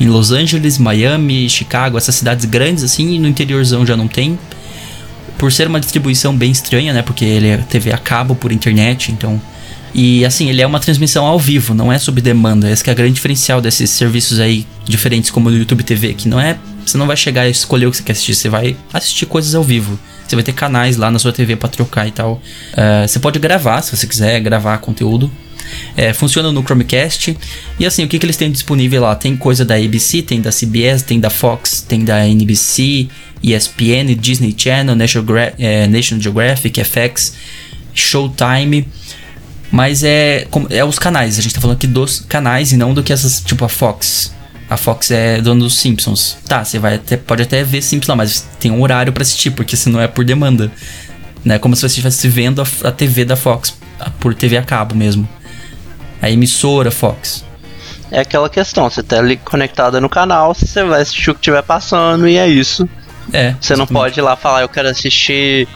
em 0.00 0.06
Los 0.08 0.32
Angeles, 0.32 0.78
Miami, 0.78 1.48
Chicago, 1.48 1.96
essas 1.96 2.16
cidades 2.16 2.44
grandes 2.44 2.82
assim, 2.82 3.14
e 3.14 3.18
no 3.20 3.28
interiorzão 3.28 3.86
já 3.86 3.96
não 3.96 4.08
tem. 4.08 4.36
Por 5.38 5.52
ser 5.52 5.68
uma 5.68 5.78
distribuição 5.78 6.36
bem 6.36 6.50
estranha, 6.50 6.92
né? 6.92 7.02
Porque 7.02 7.24
ele 7.24 7.48
é 7.48 7.56
TV 7.58 7.92
a 7.92 7.98
cabo 7.98 8.34
por 8.34 8.50
internet, 8.50 9.12
então 9.12 9.40
e 9.94 10.24
assim, 10.24 10.48
ele 10.48 10.60
é 10.60 10.66
uma 10.66 10.80
transmissão 10.80 11.24
ao 11.24 11.38
vivo, 11.38 11.72
não 11.72 11.92
é 11.92 11.98
sob 11.98 12.20
demanda. 12.20 12.70
Esse 12.70 12.88
é 12.88 12.92
o 12.92 12.96
grande 12.96 13.14
diferencial 13.14 13.60
desses 13.60 13.90
serviços 13.90 14.40
aí 14.40 14.66
diferentes 14.84 15.30
como 15.30 15.48
o 15.48 15.56
YouTube 15.56 15.82
TV, 15.84 16.14
que 16.14 16.28
não 16.28 16.40
é. 16.40 16.58
Você 16.84 16.98
não 16.98 17.06
vai 17.06 17.16
chegar 17.16 17.46
e 17.46 17.50
escolher 17.50 17.86
o 17.86 17.90
que 17.90 17.96
você 17.98 18.02
quer 18.02 18.12
assistir, 18.12 18.34
você 18.34 18.48
vai 18.48 18.76
assistir 18.92 19.24
coisas 19.26 19.54
ao 19.54 19.62
vivo. 19.62 19.98
Você 20.26 20.34
vai 20.36 20.42
ter 20.42 20.52
canais 20.52 20.96
lá 20.96 21.10
na 21.10 21.18
sua 21.18 21.32
TV 21.32 21.54
pra 21.56 21.68
trocar 21.68 22.06
e 22.06 22.10
tal. 22.10 22.42
Eh, 22.76 23.06
você 23.06 23.18
pode 23.18 23.38
gravar, 23.38 23.80
se 23.82 23.96
você 23.96 24.06
quiser 24.06 24.40
gravar 24.40 24.78
conteúdo. 24.78 25.30
Eh, 25.96 26.12
funciona 26.12 26.50
no 26.52 26.62
Chromecast. 26.62 27.36
E 27.78 27.86
assim, 27.86 28.04
o 28.04 28.08
que, 28.08 28.18
que 28.18 28.26
eles 28.26 28.36
têm 28.36 28.50
disponível 28.50 29.00
lá? 29.02 29.14
Tem 29.14 29.34
coisa 29.36 29.64
da 29.64 29.76
ABC, 29.76 30.22
tem 30.22 30.40
da 30.40 30.50
CBS, 30.50 31.02
tem 31.02 31.18
da 31.20 31.30
Fox, 31.30 31.80
tem 31.88 32.04
da 32.04 32.26
NBC, 32.26 33.08
ESPN, 33.42 34.14
Disney 34.18 34.54
Channel, 34.56 34.94
National, 34.94 35.24
Gra- 35.26 35.54
eh, 35.58 35.86
National 35.86 36.20
Geographic, 36.22 36.80
FX, 36.80 37.34
Showtime. 37.94 38.86
Mas 39.70 40.04
é, 40.04 40.46
é 40.70 40.84
os 40.84 40.98
canais, 40.98 41.38
a 41.38 41.42
gente 41.42 41.54
tá 41.54 41.60
falando 41.60 41.76
aqui 41.76 41.86
dos 41.86 42.20
canais 42.20 42.70
e 42.72 42.76
não 42.76 42.94
do 42.94 43.02
que 43.02 43.12
essas, 43.12 43.40
tipo 43.40 43.64
a 43.64 43.68
Fox. 43.68 44.32
A 44.70 44.76
Fox 44.76 45.10
é 45.10 45.40
dona 45.40 45.60
dos 45.60 45.76
Simpsons. 45.76 46.36
Tá, 46.46 46.64
você 46.64 46.78
vai 46.78 46.94
até, 46.94 47.16
pode 47.16 47.42
até 47.42 47.62
ver 47.64 47.82
Simpsons 47.82 48.08
lá, 48.08 48.16
mas 48.16 48.46
tem 48.60 48.70
um 48.70 48.80
horário 48.82 49.12
pra 49.12 49.22
assistir, 49.22 49.50
porque 49.50 49.76
senão 49.76 50.00
é 50.00 50.06
por 50.08 50.24
demanda. 50.24 50.70
Né? 51.44 51.58
Como 51.58 51.74
se 51.76 51.80
você 51.82 51.86
estivesse 51.88 52.28
vendo 52.28 52.62
a, 52.62 52.88
a 52.88 52.92
TV 52.92 53.24
da 53.24 53.36
Fox, 53.36 53.76
a- 54.00 54.10
por 54.10 54.34
TV 54.34 54.56
a 54.56 54.62
cabo 54.62 54.94
mesmo. 54.94 55.28
A 56.22 56.30
emissora 56.30 56.90
Fox. 56.90 57.44
É 58.10 58.20
aquela 58.20 58.48
questão, 58.48 58.88
você 58.88 59.02
tá 59.02 59.18
ali 59.18 59.36
conectada 59.36 60.00
no 60.00 60.08
canal, 60.08 60.54
você 60.54 60.84
vai 60.84 61.02
assistir 61.02 61.30
o 61.30 61.34
que 61.34 61.40
estiver 61.40 61.62
passando 61.62 62.28
e 62.28 62.36
é 62.38 62.46
isso. 62.48 62.88
É. 63.32 63.54
Você 63.60 63.74
não 63.74 63.86
pode 63.86 64.20
ir 64.20 64.22
lá 64.22 64.36
falar, 64.36 64.62
eu 64.62 64.68
quero 64.68 64.88
assistir 64.88 65.66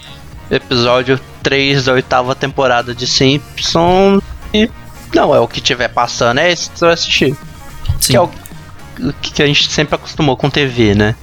episódio 0.51 1.20
3 1.42 1.84
da 1.84 1.92
oitava 1.92 2.34
temporada 2.34 2.94
de 2.94 3.07
Simpson 3.07 4.20
e. 4.53 4.70
Não, 5.14 5.34
é 5.34 5.40
o 5.40 5.49
que 5.49 5.59
estiver 5.59 5.88
passando, 5.88 6.38
é 6.38 6.53
esse 6.53 6.70
que 6.70 6.78
você 6.78 6.84
vai 6.84 6.94
assistir. 6.94 7.36
Sim. 8.01 8.12
Que 8.12 8.16
é 8.16 8.20
o 8.20 8.30
que 9.22 9.42
a 9.42 9.46
gente 9.46 9.70
sempre 9.70 9.94
acostumou 9.94 10.36
com 10.36 10.51
TV, 10.51 10.94
né? 10.94 11.14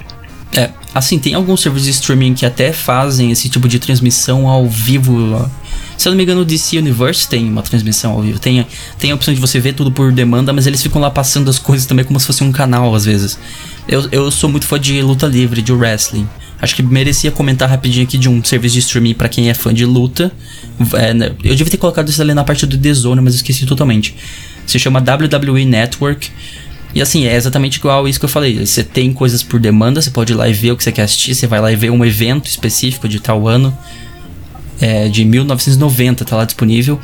É, 0.56 0.70
assim, 0.94 1.20
tem 1.20 1.34
alguns 1.34 1.62
serviços 1.62 1.86
de 1.86 1.92
streaming 1.92 2.34
que 2.34 2.46
até 2.46 2.72
fazem 2.72 3.30
esse 3.30 3.50
tipo 3.50 3.68
de 3.68 3.78
transmissão 3.78 4.48
ao 4.48 4.68
vivo. 4.68 5.52
Se 5.98 6.08
eu 6.08 6.12
não 6.12 6.18
me 6.18 6.24
engano, 6.24 6.42
o 6.42 6.46
DC 6.46 6.78
Universe 6.78 7.28
tem 7.28 7.48
uma 7.50 7.62
transmissão 7.62 8.14
ao 8.14 8.22
vivo. 8.22 8.40
Tem, 8.40 8.66
tem 8.98 9.12
a 9.12 9.16
opção 9.16 9.34
de 9.34 9.40
você 9.40 9.60
ver 9.60 9.74
tudo 9.74 9.92
por 9.92 10.14
demanda, 10.14 10.54
mas 10.54 10.66
eles 10.66 10.82
ficam 10.82 11.02
lá 11.02 11.12
passando 11.12 11.50
as 11.50 11.60
coisas 11.60 11.86
também 11.86 12.06
como 12.06 12.20
se 12.20 12.26
fosse 12.26 12.44
um 12.44 12.52
canal, 12.54 12.96
às 12.96 13.04
vezes. 13.04 13.38
Eu, 13.88 14.08
eu 14.12 14.32
sou 14.32 14.50
muito 14.50 14.66
fã 14.66 14.80
de 14.80 15.02
luta 15.02 15.28
livre, 15.28 15.62
de 15.62 15.74
wrestling. 15.74 16.28
Acho 16.62 16.76
que 16.76 16.84
merecia 16.84 17.32
comentar 17.32 17.70
rapidinho 17.70 18.06
aqui 18.06 18.18
de 18.18 18.30
um 18.30 18.44
serviço 18.44 18.74
de 18.74 18.80
streaming 18.80 19.14
pra 19.14 19.28
quem 19.28 19.50
é 19.50 19.54
fã 19.54 19.74
de 19.74 19.86
luta. 19.86 20.32
É, 20.94 21.14
né, 21.14 21.32
eu 21.44 21.56
devia 21.56 21.72
ter 21.72 21.78
colocado 21.78 22.10
isso 22.10 22.22
ali 22.22 22.34
na 22.34 22.44
parte 22.44 22.66
do 22.66 22.78
The 22.78 22.94
Zone, 22.94 23.22
mas 23.22 23.36
esqueci 23.36 23.66
totalmente. 23.66 24.16
Se 24.66 24.80
chama 24.80 25.00
WWE 25.00 25.66
Network. 25.66 26.32
E 26.94 27.02
assim, 27.02 27.26
é 27.26 27.36
exatamente 27.36 27.76
igual 27.76 28.08
isso 28.08 28.18
que 28.18 28.26
eu 28.26 28.30
falei. 28.30 28.66
Você 28.66 28.84
tem 28.84 29.12
coisas 29.12 29.44
por 29.44 29.60
demanda, 29.60 30.02
você 30.02 30.10
pode 30.10 30.32
ir 30.32 30.36
lá 30.36 30.48
e 30.48 30.54
ver 30.54 30.72
o 30.72 30.78
que 30.78 30.84
você 30.84 30.94
quer 30.94 31.04
assistir, 31.04 31.36
você 31.36 31.46
vai 31.46 31.60
lá 31.60 31.72
e 31.72 31.76
ver 31.76 31.90
um 31.90 32.06
evento 32.06 32.48
específico 32.48 33.08
de 33.10 33.20
tal 33.20 33.48
ano. 33.48 33.78
É, 34.80 35.08
de 35.08 35.24
1990 35.24 36.24
tá 36.26 36.36
lá 36.38 36.46
disponível. 36.46 37.00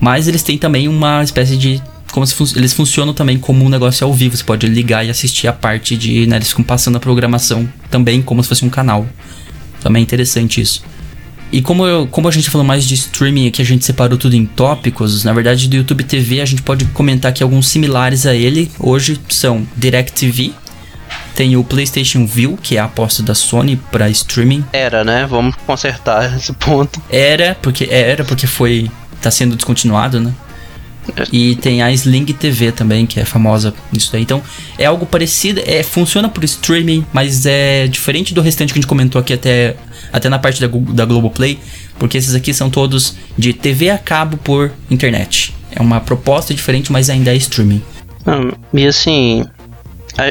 Mas 0.00 0.28
eles 0.28 0.42
têm 0.42 0.56
também 0.56 0.86
uma 0.88 1.22
espécie 1.22 1.56
de. 1.56 1.82
Como 2.14 2.24
fun- 2.28 2.46
eles 2.54 2.72
funcionam 2.72 3.12
também 3.12 3.36
como 3.38 3.64
um 3.64 3.68
negócio 3.68 4.06
ao 4.06 4.14
vivo. 4.14 4.36
Você 4.36 4.44
pode 4.44 4.68
ligar 4.68 5.04
e 5.04 5.10
assistir 5.10 5.48
a 5.48 5.52
parte 5.52 5.96
de. 5.96 6.26
Né, 6.28 6.36
eles 6.36 6.48
ficam 6.50 6.62
passando 6.64 6.94
a 6.94 7.00
programação 7.00 7.68
também 7.90 8.22
como 8.22 8.40
se 8.40 8.48
fosse 8.48 8.64
um 8.64 8.70
canal. 8.70 9.04
Também 9.82 10.00
é 10.00 10.04
interessante 10.04 10.60
isso. 10.60 10.84
E 11.50 11.60
como, 11.60 11.84
eu, 11.86 12.06
como 12.06 12.28
a 12.28 12.30
gente 12.30 12.48
falou 12.50 12.64
mais 12.64 12.84
de 12.84 12.94
streaming 12.94 13.48
aqui, 13.48 13.60
a 13.60 13.64
gente 13.64 13.84
separou 13.84 14.16
tudo 14.16 14.36
em 14.36 14.46
tópicos. 14.46 15.24
Na 15.24 15.32
verdade, 15.32 15.68
do 15.68 15.74
YouTube 15.74 16.04
TV, 16.04 16.40
a 16.40 16.44
gente 16.44 16.62
pode 16.62 16.84
comentar 16.86 17.30
aqui 17.32 17.42
alguns 17.42 17.66
similares 17.66 18.26
a 18.26 18.34
ele. 18.34 18.70
Hoje 18.78 19.20
são 19.28 19.66
DirecTV, 19.76 20.52
tem 21.34 21.56
o 21.56 21.64
PlayStation 21.64 22.24
View, 22.26 22.56
que 22.62 22.76
é 22.76 22.80
a 22.80 22.84
aposta 22.84 23.22
da 23.24 23.34
Sony 23.34 23.76
para 23.90 24.08
streaming. 24.08 24.64
Era, 24.72 25.02
né? 25.04 25.26
Vamos 25.28 25.54
consertar 25.66 26.32
esse 26.38 26.52
ponto. 26.54 27.00
Era, 27.10 27.56
porque 27.60 27.88
era 27.90 28.24
porque 28.24 28.46
foi 28.46 28.88
tá 29.20 29.30
sendo 29.32 29.56
descontinuado, 29.56 30.20
né? 30.20 30.32
E 31.32 31.56
tem 31.56 31.82
a 31.82 31.92
Sling 31.92 32.24
TV 32.26 32.72
também, 32.72 33.06
que 33.06 33.20
é 33.20 33.24
famosa 33.24 33.74
nisso 33.92 34.10
daí. 34.12 34.22
Então, 34.22 34.42
é 34.78 34.86
algo 34.86 35.04
parecido, 35.06 35.60
é 35.66 35.82
funciona 35.82 36.28
por 36.28 36.42
streaming, 36.44 37.04
mas 37.12 37.46
é 37.46 37.86
diferente 37.86 38.32
do 38.32 38.40
restante 38.40 38.72
que 38.72 38.78
a 38.78 38.80
gente 38.80 38.88
comentou 38.88 39.20
aqui 39.20 39.32
até 39.32 39.76
até 40.12 40.28
na 40.28 40.38
parte 40.38 40.60
da, 40.60 40.68
da 40.68 41.04
Globoplay, 41.04 41.58
porque 41.98 42.16
esses 42.16 42.34
aqui 42.34 42.54
são 42.54 42.70
todos 42.70 43.16
de 43.36 43.52
TV 43.52 43.90
a 43.90 43.98
cabo 43.98 44.36
por 44.36 44.70
internet. 44.88 45.54
É 45.72 45.82
uma 45.82 46.00
proposta 46.00 46.54
diferente, 46.54 46.92
mas 46.92 47.10
ainda 47.10 47.32
é 47.32 47.36
streaming. 47.36 47.82
Hum, 48.26 48.52
E 48.72 48.86
assim, 48.86 49.44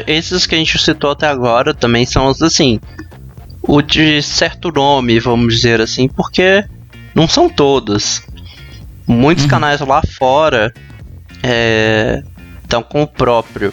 esses 0.06 0.46
que 0.46 0.54
a 0.54 0.58
gente 0.58 0.78
citou 0.78 1.10
até 1.10 1.26
agora 1.26 1.74
também 1.74 2.06
são 2.06 2.28
os 2.28 2.40
assim, 2.40 2.80
o 3.62 3.82
de 3.82 4.22
certo 4.22 4.72
nome, 4.72 5.20
vamos 5.20 5.54
dizer 5.54 5.80
assim, 5.80 6.08
porque 6.08 6.64
não 7.14 7.28
são 7.28 7.48
todos. 7.48 8.22
Muitos 9.06 9.46
canais 9.46 9.80
lá 9.80 10.00
fora 10.18 10.72
estão 12.62 12.82
com 12.82 13.02
o 13.02 13.06
próprio. 13.06 13.72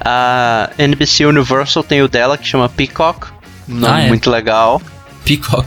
A 0.00 0.70
NBC 0.78 1.24
Universal 1.26 1.82
tem 1.82 2.02
o 2.02 2.08
dela 2.08 2.36
que 2.36 2.46
chama 2.46 2.68
Peacock, 2.68 3.28
nome 3.66 3.92
Ah, 3.94 4.02
é. 4.02 4.08
muito 4.08 4.30
legal, 4.30 4.80
Peacock. 5.24 5.66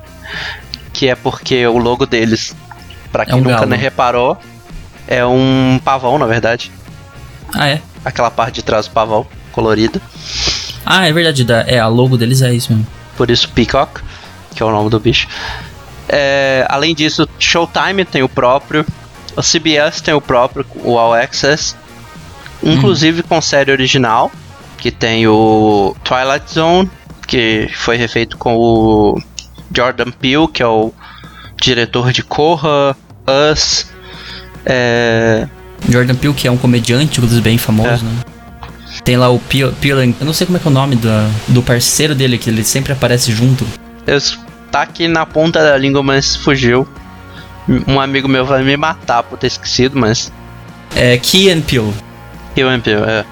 que 0.92 1.08
é 1.08 1.14
porque 1.14 1.66
o 1.66 1.78
logo 1.78 2.06
deles, 2.06 2.54
pra 3.12 3.24
quem 3.24 3.36
um 3.36 3.38
nunca 3.38 3.50
galo. 3.56 3.66
nem 3.66 3.78
reparou, 3.78 4.36
é 5.06 5.24
um 5.24 5.80
pavão, 5.84 6.18
na 6.18 6.26
verdade. 6.26 6.70
Ah, 7.54 7.68
é? 7.68 7.80
Aquela 8.04 8.30
parte 8.30 8.56
de 8.56 8.62
trás 8.62 8.86
do 8.86 8.92
pavão, 8.92 9.26
colorida. 9.52 10.00
Ah, 10.84 11.06
é 11.06 11.12
verdade, 11.12 11.44
da- 11.44 11.62
é 11.66 11.78
a 11.78 11.86
logo 11.86 12.16
deles 12.16 12.42
é 12.42 12.52
isso 12.52 12.72
mesmo. 12.72 12.86
por 13.16 13.30
isso 13.30 13.48
Peacock, 13.50 14.00
que 14.54 14.62
é 14.62 14.66
o 14.66 14.70
nome 14.70 14.90
do 14.90 14.98
bicho. 14.98 15.28
É, 16.12 16.66
além 16.68 16.94
disso, 16.94 17.28
Showtime 17.38 18.04
tem 18.04 18.22
o 18.22 18.28
próprio, 18.28 18.84
o 19.36 19.42
CBS 19.42 20.00
tem 20.00 20.12
o 20.12 20.20
próprio, 20.20 20.66
o 20.82 20.98
All 20.98 21.14
Access, 21.14 21.76
inclusive 22.62 23.22
com 23.22 23.40
série 23.40 23.70
original, 23.70 24.30
que 24.76 24.90
tem 24.90 25.26
o 25.28 25.94
Twilight 26.02 26.52
Zone, 26.52 26.90
que 27.28 27.70
foi 27.76 27.96
refeito 27.96 28.36
com 28.36 28.56
o 28.56 29.22
Jordan 29.74 30.10
Peele, 30.10 30.48
que 30.48 30.62
é 30.62 30.66
o 30.66 30.92
diretor 31.62 32.10
de 32.12 32.24
Corra, 32.24 32.96
Us, 33.52 33.86
é, 34.66 35.46
Jordan 35.88 36.16
Peele, 36.16 36.34
que 36.34 36.48
é 36.48 36.50
um 36.50 36.56
comediante, 36.56 37.18
inclusive 37.18 37.40
bem 37.40 37.56
famoso, 37.56 37.88
É. 37.88 38.08
né? 38.08 38.20
Tem 39.04 39.16
lá 39.16 39.28
o 39.30 39.38
Peele, 39.38 39.72
Peele, 39.80 40.14
eu 40.20 40.26
não 40.26 40.32
sei 40.32 40.46
como 40.46 40.58
é 40.58 40.60
que 40.60 40.66
é 40.66 40.70
o 40.70 40.74
nome 40.74 40.96
do, 40.96 41.08
do 41.48 41.62
parceiro 41.62 42.14
dele, 42.14 42.36
que 42.36 42.50
ele 42.50 42.64
sempre 42.64 42.92
aparece 42.92 43.30
junto. 43.32 43.64
eu, 44.06 44.18
tá 44.70 44.82
aqui 44.82 45.08
na 45.08 45.24
ponta 45.26 45.62
da 45.62 45.76
língua, 45.76 46.02
mas 46.02 46.36
fugiu. 46.36 46.86
Um 47.86 48.00
amigo 48.00 48.26
meu 48.28 48.44
vai 48.44 48.62
me 48.62 48.76
matar 48.76 49.22
por 49.22 49.38
ter 49.38 49.46
esquecido, 49.48 49.98
mas 49.98 50.32
É 50.96 51.16
Key 51.18 51.50
and 51.50 51.60
Peele. 51.62 51.94
E 52.56 52.64
o 52.64 52.70
MPU, 52.70 53.04
é. 53.06 53.24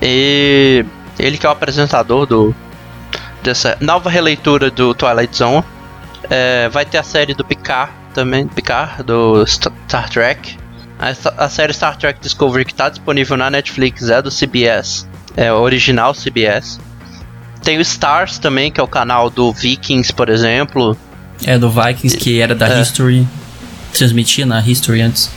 E 0.00 0.84
ele 1.18 1.36
que 1.38 1.46
é 1.46 1.48
o 1.48 1.52
apresentador 1.52 2.26
do 2.26 2.54
dessa 3.42 3.76
nova 3.80 4.08
releitura 4.08 4.70
do 4.70 4.94
Twilight 4.94 5.36
Zone. 5.36 5.64
É, 6.30 6.68
vai 6.68 6.84
ter 6.84 6.98
a 6.98 7.02
série 7.02 7.34
do 7.34 7.44
Picard 7.44 7.92
também, 8.14 8.46
Picard, 8.46 9.02
do 9.02 9.44
St- 9.46 9.72
Star 9.88 10.08
Trek. 10.08 10.56
A, 10.98 11.44
a 11.44 11.48
série 11.48 11.72
Star 11.74 11.96
Trek 11.96 12.20
Discovery 12.20 12.64
que 12.64 12.72
está 12.72 12.88
disponível 12.88 13.36
na 13.36 13.50
Netflix 13.50 14.08
é 14.08 14.22
do 14.22 14.30
CBS, 14.30 15.06
é 15.36 15.52
original 15.52 16.14
CBS. 16.14 16.80
Tem 17.62 17.78
o 17.78 17.80
Stars 17.80 18.38
também, 18.38 18.70
que 18.70 18.80
é 18.80 18.82
o 18.82 18.88
canal 18.88 19.30
do 19.30 19.52
Vikings, 19.52 20.12
por 20.12 20.28
exemplo. 20.28 20.96
É 21.44 21.58
do 21.58 21.70
Vikings, 21.70 22.16
que 22.16 22.40
era 22.40 22.54
da 22.54 22.68
É. 22.68 22.80
History. 22.82 23.26
Transmitia 23.92 24.46
na 24.46 24.60
History 24.60 25.00
antes. 25.02 25.30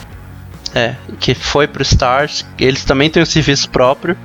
É, 0.74 0.94
que 1.20 1.34
foi 1.34 1.66
pro 1.66 1.82
Stars. 1.82 2.44
Eles 2.58 2.84
também 2.84 3.08
têm 3.08 3.22
um 3.22 3.26
serviço 3.26 3.68
próprio. 3.70 4.16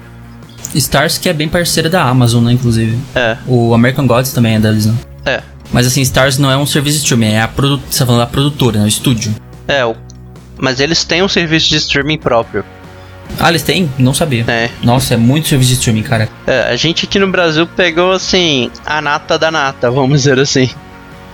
Stars 0.74 1.18
que 1.18 1.30
é 1.30 1.34
bem 1.34 1.48
parceira 1.50 1.90
da 1.90 2.04
Amazon, 2.04 2.44
né, 2.46 2.54
inclusive. 2.54 2.98
É, 3.16 3.38
O 3.46 3.74
American 3.74 4.08
Gods 4.08 4.32
também 4.32 4.56
é 4.56 4.60
deles, 4.60 4.86
né? 4.86 4.96
é. 5.26 5.42
Mas 5.74 5.88
assim, 5.88 6.02
Stars 6.02 6.38
não 6.38 6.52
é 6.52 6.58
um 6.58 6.66
serviço 6.66 6.98
de 6.98 7.04
streaming, 7.04 7.34
é 7.34 7.42
a 7.42 7.48
produ 7.48 7.82
você 7.90 8.00
tá 8.00 8.06
falando 8.06 8.20
da 8.22 8.28
produtora, 8.28 8.80
né? 8.80 8.86
O 8.86 8.88
estúdio. 8.90 9.34
É, 9.68 9.86
o... 9.86 9.96
mas 10.58 10.82
eles 10.82 11.06
têm 11.06 11.24
um 11.24 11.30
serviço 11.30 11.70
de 11.70 11.78
streaming 11.78 12.18
próprio. 12.18 12.66
Ah, 13.40 13.50
eles 13.50 13.64
têm? 13.64 13.92
Não 13.98 14.14
sabia. 14.14 14.46
É. 14.48 14.70
Nossa, 14.84 15.14
é 15.16 15.18
muito 15.18 15.48
serviço 15.48 15.70
de 15.72 15.76
streaming, 15.78 16.04
cara. 16.04 16.30
É, 16.46 16.64
a 16.72 16.76
gente 16.76 17.06
aqui 17.06 17.18
no 17.20 17.28
Brasil 17.28 17.66
pegou 17.66 18.12
assim 18.12 18.70
a 18.86 19.02
nata 19.02 19.38
da 19.40 19.50
nata, 19.52 19.90
vamos 19.90 20.22
dizer 20.22 20.40
assim. 20.40 20.70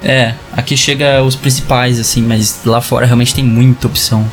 É, 0.03 0.33
aqui 0.55 0.77
chega 0.77 1.21
os 1.23 1.35
principais, 1.35 1.99
assim, 1.99 2.21
mas 2.21 2.61
lá 2.65 2.79
fora 2.81 3.05
realmente 3.05 3.33
tem 3.33 3.43
muita 3.43 3.87
opção. 3.87 4.25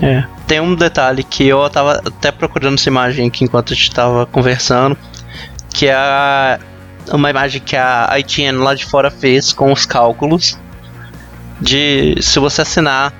É. 0.00 0.24
Tem 0.46 0.60
um 0.60 0.74
detalhe 0.74 1.22
que 1.24 1.46
eu 1.46 1.68
tava 1.68 2.00
até 2.06 2.30
procurando 2.30 2.74
essa 2.74 2.88
imagem 2.88 3.26
aqui 3.26 3.44
enquanto 3.44 3.72
a 3.72 3.76
gente 3.76 3.90
tava 3.90 4.24
conversando, 4.26 4.96
que 5.74 5.86
é 5.88 5.94
a- 5.94 6.58
uma 7.12 7.28
imagem 7.28 7.60
que 7.60 7.74
a 7.76 8.08
ITN 8.18 8.58
lá 8.58 8.74
de 8.74 8.84
fora 8.86 9.10
fez 9.10 9.52
com 9.52 9.72
os 9.72 9.84
cálculos 9.84 10.56
de 11.60 12.14
se 12.20 12.38
você 12.38 12.62
assinar 12.62 13.12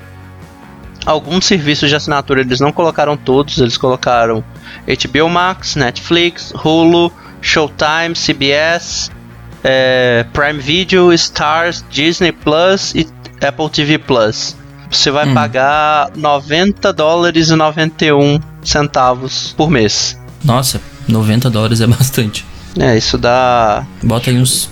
alguns 1.06 1.46
serviços 1.46 1.88
de 1.88 1.96
assinatura, 1.96 2.40
eles 2.40 2.60
não 2.60 2.72
colocaram 2.72 3.16
todos, 3.16 3.58
eles 3.58 3.76
colocaram 3.76 4.44
HBO 4.86 5.28
Max, 5.28 5.76
Netflix, 5.76 6.52
Hulu, 6.52 7.12
Showtime, 7.40 8.14
CBS, 8.14 9.10
é, 9.62 10.24
Prime 10.32 10.60
Video, 10.60 11.12
Stars, 11.12 11.84
Disney 11.90 12.32
Plus 12.32 12.94
e 12.94 13.06
Apple 13.40 13.70
TV 13.70 13.98
Plus. 13.98 14.56
Você 14.90 15.10
vai 15.10 15.32
pagar 15.34 16.10
90 16.16 16.92
dólares 16.92 17.50
e 17.50 17.54
91 17.54 18.40
centavos 18.62 19.54
por 19.56 19.70
mês. 19.70 20.18
Nossa, 20.42 20.80
90 21.06 21.50
dólares 21.50 21.80
é 21.80 21.86
bastante. 21.86 22.44
É, 22.78 22.96
isso 22.96 23.18
dá 23.18 23.84
Bota 24.02 24.30
aí 24.30 24.38
uns 24.38 24.70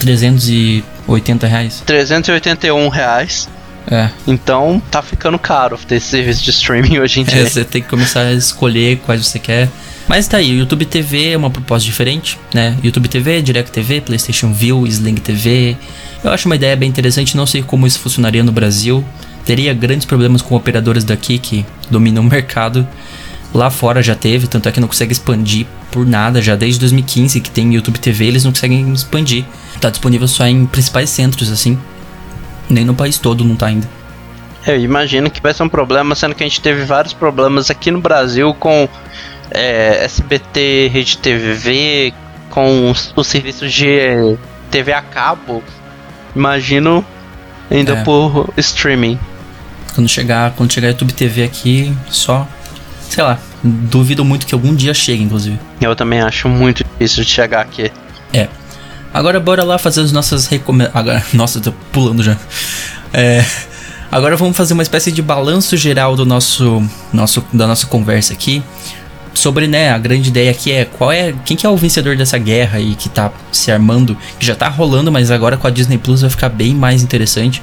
380 0.00 1.46
reais. 1.46 1.82
381 1.86 2.88
reais. 2.88 3.48
É. 3.90 4.10
Então 4.26 4.82
tá 4.90 5.00
ficando 5.02 5.38
caro 5.38 5.78
ter 5.86 5.96
esse 5.96 6.06
serviço 6.08 6.42
de 6.44 6.50
streaming 6.50 6.98
hoje 7.00 7.20
em 7.20 7.22
É, 7.22 7.26
dia. 7.26 7.48
você 7.48 7.64
tem 7.64 7.80
que 7.82 7.88
começar 7.88 8.20
a 8.22 8.32
escolher 8.32 8.98
quais 9.06 9.24
você 9.26 9.38
quer. 9.38 9.68
Mas 10.06 10.26
tá 10.26 10.38
aí, 10.38 10.52
o 10.52 10.58
YouTube 10.58 10.86
TV 10.86 11.32
é 11.32 11.36
uma 11.36 11.50
proposta 11.50 11.84
diferente, 11.84 12.38
né? 12.54 12.76
YouTube 12.82 13.08
TV, 13.08 13.42
Direct 13.42 13.70
TV, 13.70 14.00
PlayStation 14.00 14.52
View, 14.52 14.86
Sling 14.86 15.16
TV. 15.16 15.76
Eu 16.24 16.30
acho 16.30 16.48
uma 16.48 16.56
ideia 16.56 16.74
bem 16.74 16.88
interessante, 16.88 17.36
não 17.36 17.46
sei 17.46 17.62
como 17.62 17.86
isso 17.86 17.98
funcionaria 17.98 18.42
no 18.42 18.50
Brasil. 18.50 19.04
Teria 19.44 19.72
grandes 19.74 20.06
problemas 20.06 20.40
com 20.40 20.54
operadoras 20.54 21.04
daqui 21.04 21.38
que 21.38 21.64
dominam 21.90 22.22
o 22.22 22.26
mercado. 22.26 22.86
Lá 23.52 23.70
fora 23.70 24.02
já 24.02 24.14
teve, 24.14 24.46
tanto 24.46 24.68
é 24.68 24.72
que 24.72 24.80
não 24.80 24.88
consegue 24.88 25.12
expandir 25.12 25.66
por 25.90 26.06
nada, 26.06 26.40
já 26.42 26.54
desde 26.56 26.80
2015 26.80 27.40
que 27.40 27.50
tem 27.50 27.74
YouTube 27.74 27.98
TV, 27.98 28.26
eles 28.26 28.44
não 28.44 28.52
conseguem 28.52 28.90
expandir. 28.92 29.44
Tá 29.80 29.88
disponível 29.90 30.28
só 30.28 30.46
em 30.46 30.64
principais 30.66 31.08
centros, 31.10 31.50
assim. 31.50 31.78
Nem 32.68 32.84
no 32.84 32.94
país 32.94 33.18
todo 33.18 33.44
não 33.44 33.56
tá 33.56 33.66
ainda. 33.66 33.88
Eu 34.66 34.78
imagino 34.78 35.30
que 35.30 35.40
vai 35.40 35.54
ser 35.54 35.62
um 35.62 35.68
problema, 35.68 36.14
sendo 36.14 36.34
que 36.34 36.42
a 36.42 36.46
gente 36.46 36.60
teve 36.60 36.84
vários 36.84 37.14
problemas 37.14 37.70
aqui 37.70 37.90
no 37.90 38.00
Brasil 38.00 38.52
com 38.54 38.88
é, 39.50 40.04
SBT, 40.04 40.90
Rede 40.92 41.18
TV, 41.18 42.12
com 42.50 42.90
os, 42.90 43.12
os 43.16 43.26
serviços 43.26 43.72
de 43.72 44.36
TV 44.70 44.92
a 44.92 45.00
cabo. 45.00 45.62
Imagino 46.36 47.04
ainda 47.70 47.92
É. 47.94 48.02
por 48.04 48.52
streaming. 48.58 49.18
Quando 49.94 50.08
chegar, 50.08 50.52
quando 50.52 50.72
chegar 50.72 50.88
YouTube 50.88 51.12
TV 51.12 51.44
aqui, 51.44 51.92
só. 52.10 52.46
Sei 53.08 53.24
lá, 53.24 53.38
duvido 53.64 54.22
muito 54.24 54.46
que 54.46 54.54
algum 54.54 54.74
dia 54.74 54.92
chegue, 54.92 55.22
inclusive. 55.22 55.58
Eu 55.80 55.96
também 55.96 56.20
acho 56.20 56.48
muito 56.48 56.84
difícil 56.84 57.24
de 57.24 57.30
chegar 57.30 57.62
aqui. 57.62 57.90
É. 58.34 58.48
Agora 59.12 59.40
bora 59.40 59.64
lá 59.64 59.78
fazer 59.78 60.02
as 60.02 60.12
nossas 60.12 60.46
recomendações. 60.46 61.24
Nossa, 61.32 61.60
tô 61.60 61.72
pulando 61.92 62.22
já. 62.22 62.36
É. 63.12 63.44
Agora 64.10 64.36
vamos 64.36 64.56
fazer 64.56 64.72
uma 64.74 64.82
espécie 64.82 65.12
de 65.12 65.20
balanço 65.20 65.76
geral 65.76 66.16
do 66.16 66.24
nosso, 66.24 66.82
nosso 67.12 67.44
da 67.52 67.66
nossa 67.66 67.86
conversa 67.86 68.32
aqui. 68.32 68.62
Sobre, 69.34 69.68
né, 69.68 69.92
a 69.92 69.98
grande 69.98 70.30
ideia 70.30 70.50
aqui 70.50 70.72
é 70.72 70.84
qual 70.84 71.12
é. 71.12 71.34
Quem 71.44 71.56
que 71.56 71.66
é 71.66 71.68
o 71.68 71.76
vencedor 71.76 72.16
dessa 72.16 72.38
guerra 72.38 72.78
aí 72.78 72.94
que 72.94 73.08
tá 73.08 73.30
se 73.52 73.70
armando, 73.70 74.16
que 74.38 74.44
já 74.44 74.54
tá 74.54 74.68
rolando, 74.68 75.12
mas 75.12 75.30
agora 75.30 75.56
com 75.56 75.66
a 75.66 75.70
Disney 75.70 75.98
Plus 75.98 76.22
vai 76.22 76.30
ficar 76.30 76.48
bem 76.48 76.74
mais 76.74 77.02
interessante. 77.02 77.62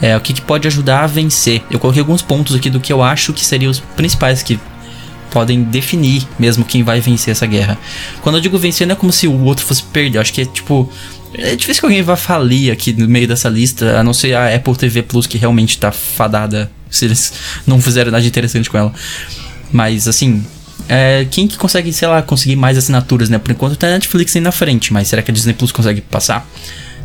É, 0.00 0.16
o 0.16 0.20
que, 0.20 0.32
que 0.32 0.40
pode 0.40 0.66
ajudar 0.66 1.04
a 1.04 1.06
vencer. 1.06 1.62
Eu 1.70 1.78
coloquei 1.78 2.00
alguns 2.00 2.22
pontos 2.22 2.56
aqui 2.56 2.70
do 2.70 2.80
que 2.80 2.92
eu 2.92 3.02
acho 3.02 3.32
que 3.32 3.44
seriam 3.44 3.70
os 3.70 3.78
principais 3.78 4.42
que 4.42 4.58
podem 5.32 5.64
definir 5.64 6.26
mesmo 6.38 6.64
quem 6.64 6.82
vai 6.82 7.00
vencer 7.00 7.32
essa 7.32 7.46
guerra. 7.46 7.78
Quando 8.20 8.36
eu 8.36 8.40
digo 8.40 8.58
vencer, 8.58 8.86
não 8.86 8.92
é 8.92 8.96
como 8.96 9.10
se 9.10 9.26
o 9.26 9.44
outro 9.44 9.64
fosse 9.64 9.82
perder. 9.82 10.18
Eu 10.18 10.20
acho 10.20 10.32
que 10.32 10.42
é 10.42 10.44
tipo. 10.44 10.90
É 11.34 11.56
difícil 11.56 11.80
que 11.80 11.86
alguém 11.86 12.02
vá 12.02 12.14
falir 12.14 12.70
aqui 12.70 12.92
no 12.92 13.08
meio 13.08 13.26
dessa 13.26 13.48
lista, 13.48 13.98
a 13.98 14.04
não 14.04 14.12
ser 14.12 14.34
a 14.34 14.54
Apple 14.54 14.76
TV 14.76 15.02
Plus, 15.02 15.26
que 15.26 15.38
realmente 15.38 15.78
tá 15.78 15.90
fadada 15.90 16.70
se 16.90 17.06
eles 17.06 17.32
não 17.66 17.80
fizerem 17.80 18.12
nada 18.12 18.24
interessante 18.24 18.68
com 18.68 18.76
ela. 18.76 18.92
Mas 19.72 20.06
assim. 20.06 20.44
É, 20.88 21.26
quem 21.30 21.46
que 21.46 21.56
consegue, 21.56 21.92
sei 21.92 22.08
lá, 22.08 22.20
conseguir 22.22 22.56
mais 22.56 22.76
assinaturas, 22.76 23.30
né? 23.30 23.38
Por 23.38 23.52
enquanto 23.52 23.76
tá 23.76 23.86
a 23.86 23.90
Netflix 23.90 24.34
aí 24.34 24.42
na 24.42 24.50
frente, 24.50 24.92
mas 24.92 25.06
será 25.06 25.22
que 25.22 25.30
a 25.30 25.34
Disney 25.34 25.54
Plus 25.54 25.70
consegue 25.70 26.00
passar? 26.00 26.46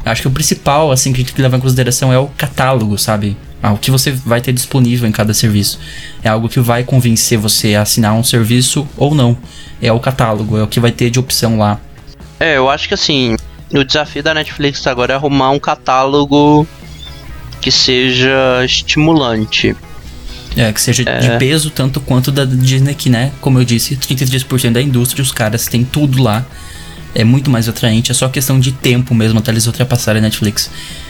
Acho 0.07 0.21
que 0.23 0.27
o 0.27 0.31
principal, 0.31 0.91
assim, 0.91 1.11
que 1.11 1.17
a 1.17 1.19
gente 1.19 1.27
tem 1.27 1.35
que 1.35 1.41
levar 1.41 1.57
em 1.57 1.61
consideração 1.61 2.11
é 2.11 2.17
o 2.17 2.27
catálogo, 2.27 2.97
sabe? 2.97 3.37
Ah, 3.61 3.73
o 3.73 3.77
que 3.77 3.89
você 3.89 4.11
vai 4.11 4.39
ter 4.39 4.53
disponível 4.53 5.07
em 5.07 5.11
cada 5.11 5.33
serviço. 5.33 5.79
É 6.23 6.29
algo 6.29 6.47
que 6.47 6.59
vai 6.59 6.83
convencer 6.83 7.37
você 7.37 7.75
a 7.75 7.81
assinar 7.81 8.13
um 8.13 8.23
serviço 8.23 8.87
ou 8.95 9.15
não. 9.15 9.37
É 9.81 9.91
o 9.91 9.99
catálogo, 9.99 10.57
é 10.57 10.63
o 10.63 10.67
que 10.67 10.79
vai 10.79 10.91
ter 10.91 11.09
de 11.09 11.19
opção 11.19 11.57
lá. 11.57 11.79
É, 12.39 12.57
eu 12.57 12.69
acho 12.69 12.87
que 12.87 12.93
assim, 12.93 13.35
o 13.73 13.83
desafio 13.83 14.21
da 14.21 14.33
Netflix 14.33 14.85
agora 14.85 15.13
é 15.13 15.15
arrumar 15.15 15.49
um 15.51 15.59
catálogo 15.59 16.67
que 17.61 17.71
seja 17.71 18.63
estimulante. 18.63 19.75
É, 20.55 20.71
que 20.71 20.81
seja 20.81 21.03
de 21.03 21.37
peso 21.37 21.69
tanto 21.69 21.99
quanto 21.99 22.31
da 22.31 22.43
Disney, 22.43 22.95
que, 22.95 23.09
né? 23.09 23.31
Como 23.41 23.59
eu 23.59 23.63
disse, 23.63 23.95
33% 23.95 24.71
da 24.71 24.81
indústria, 24.81 25.21
os 25.21 25.31
caras 25.31 25.67
têm 25.67 25.83
tudo 25.83 26.21
lá. 26.21 26.45
É 27.15 27.23
muito 27.23 27.49
mais 27.49 27.67
atraente, 27.67 28.11
é 28.11 28.13
só 28.13 28.27
questão 28.29 28.59
de 28.59 28.71
tempo 28.71 29.15
mesmo 29.15 29.39
até 29.39 29.51
eles 29.51 29.65
ultrapassarem 29.65 30.19
a 30.19 30.23
Netflix. 30.23 30.69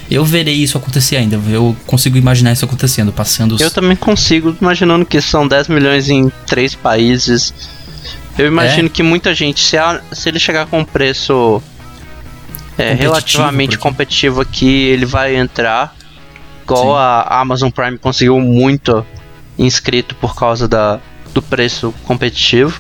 Eu 0.09 0.23
verei 0.23 0.53
isso 0.55 0.77
acontecer 0.77 1.17
ainda, 1.17 1.37
eu 1.49 1.75
consigo 1.85 2.17
imaginar 2.17 2.53
isso 2.53 2.63
acontecendo, 2.63 3.11
passando 3.11 3.55
os... 3.55 3.61
Eu 3.61 3.69
também 3.69 3.97
consigo, 3.97 4.55
imaginando 4.61 5.05
que 5.05 5.19
são 5.19 5.45
10 5.47 5.67
milhões 5.67 6.07
em 6.09 6.31
três 6.45 6.73
países. 6.75 7.53
Eu 8.37 8.47
imagino 8.47 8.85
É. 8.87 8.89
que 8.89 9.03
muita 9.03 9.33
gente, 9.35 9.59
se, 9.59 9.75
a- 9.77 9.99
se 10.13 10.29
ele 10.29 10.39
chegar 10.39 10.65
com 10.67 10.79
um 10.79 10.85
preço 10.85 11.61
é, 12.77 12.91
Competitivo 12.91 13.01
relativamente 13.01 13.77
competitivo 13.77 14.39
aqui, 14.41 14.67
ele 14.69 15.05
vai 15.05 15.35
entrar. 15.35 15.93
Igual 16.63 16.83
Sim. 16.85 16.91
a 16.99 17.39
Amazon 17.41 17.69
Prime 17.69 17.97
conseguiu 17.97 18.39
muito 18.39 19.05
inscrito 19.57 20.13
por 20.15 20.35
causa 20.35 20.67
da, 20.67 20.99
do 21.33 21.41
preço 21.41 21.93
competitivo. 22.03 22.79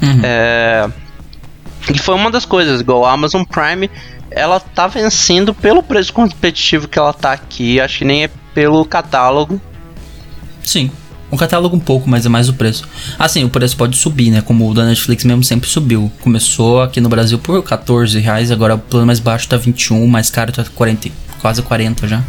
Uhum. 0.00 0.20
É, 0.22 0.88
e 1.92 1.98
foi 1.98 2.14
uma 2.14 2.30
das 2.30 2.44
coisas, 2.44 2.80
igual 2.80 3.04
a 3.04 3.12
Amazon 3.12 3.42
Prime, 3.44 3.90
ela 4.30 4.60
tá 4.60 4.86
vencendo 4.86 5.54
pelo 5.54 5.82
preço 5.82 6.12
competitivo 6.12 6.88
que 6.88 6.98
ela 6.98 7.12
tá 7.12 7.32
aqui, 7.32 7.80
acho 7.80 7.98
que 7.98 8.04
nem 8.04 8.24
é 8.24 8.30
pelo 8.54 8.84
catálogo. 8.84 9.60
Sim. 10.62 10.90
O 11.30 11.36
catálogo 11.36 11.74
um 11.74 11.80
pouco, 11.80 12.10
mas 12.10 12.26
é 12.26 12.28
mais 12.28 12.50
o 12.50 12.52
preço. 12.52 12.86
Assim, 13.18 13.42
o 13.42 13.48
preço 13.48 13.74
pode 13.74 13.96
subir, 13.96 14.30
né? 14.30 14.42
Como 14.42 14.70
o 14.70 14.74
da 14.74 14.84
Netflix 14.84 15.24
mesmo 15.24 15.42
sempre 15.42 15.66
subiu. 15.66 16.12
Começou 16.20 16.82
aqui 16.82 17.00
no 17.00 17.08
Brasil 17.08 17.38
por 17.38 17.62
14 17.62 18.18
reais, 18.18 18.50
agora 18.50 18.74
o 18.74 18.78
plano 18.78 19.06
mais 19.06 19.18
baixo 19.18 19.48
tá 19.48 19.56
21, 19.56 20.04
o 20.04 20.08
mais 20.08 20.28
caro 20.30 20.52
tá 20.52 20.62
40, 20.62 21.08
quase 21.40 21.62
40 21.62 22.06
já. 22.06 22.22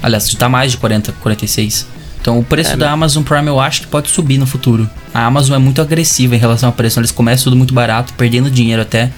Aliás, 0.00 0.32
tá 0.34 0.48
mais 0.48 0.70
de 0.70 0.78
40, 0.78 1.12
46. 1.20 1.88
Então 2.24 2.38
o 2.38 2.42
preço 2.42 2.74
da 2.74 2.90
Amazon 2.90 3.22
Prime 3.22 3.48
eu 3.48 3.60
acho 3.60 3.82
que 3.82 3.86
pode 3.86 4.08
subir 4.08 4.38
no 4.38 4.46
futuro. 4.46 4.88
A 5.12 5.26
Amazon 5.26 5.56
é 5.56 5.58
muito 5.58 5.82
agressiva 5.82 6.34
em 6.34 6.38
relação 6.38 6.70
ao 6.70 6.72
preço. 6.72 6.98
Eles 6.98 7.12
começam 7.12 7.44
tudo 7.44 7.56
muito 7.56 7.74
barato, 7.74 8.14
perdendo 8.14 8.50
dinheiro 8.50 8.80
até 8.80 9.12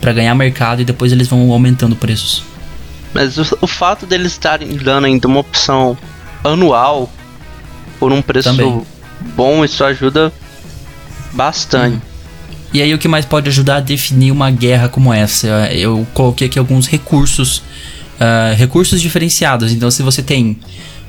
pra 0.00 0.12
ganhar 0.12 0.32
mercado 0.32 0.80
e 0.80 0.84
depois 0.84 1.10
eles 1.10 1.26
vão 1.26 1.50
aumentando 1.50 1.96
preços. 1.96 2.44
Mas 3.12 3.36
o, 3.36 3.58
o 3.62 3.66
fato 3.66 4.06
deles 4.06 4.30
estarem 4.30 4.68
dando 4.76 5.06
ainda 5.06 5.26
uma 5.26 5.40
opção 5.40 5.98
anual 6.44 7.10
por 7.98 8.12
um 8.12 8.22
preço 8.22 8.48
Também. 8.50 8.80
bom, 9.34 9.64
isso 9.64 9.82
ajuda 9.82 10.32
bastante. 11.32 12.00
E 12.72 12.80
aí 12.80 12.94
o 12.94 12.98
que 12.98 13.08
mais 13.08 13.24
pode 13.24 13.48
ajudar 13.48 13.78
a 13.78 13.80
definir 13.80 14.30
uma 14.30 14.52
guerra 14.52 14.88
como 14.88 15.12
essa? 15.12 15.48
Eu 15.72 16.06
coloquei 16.14 16.46
aqui 16.46 16.60
alguns 16.60 16.86
recursos, 16.86 17.60
ah, 18.20 18.54
recursos 18.56 19.00
diferenciados. 19.02 19.72
Então 19.72 19.90
se 19.90 20.00
você 20.04 20.22
tem 20.22 20.56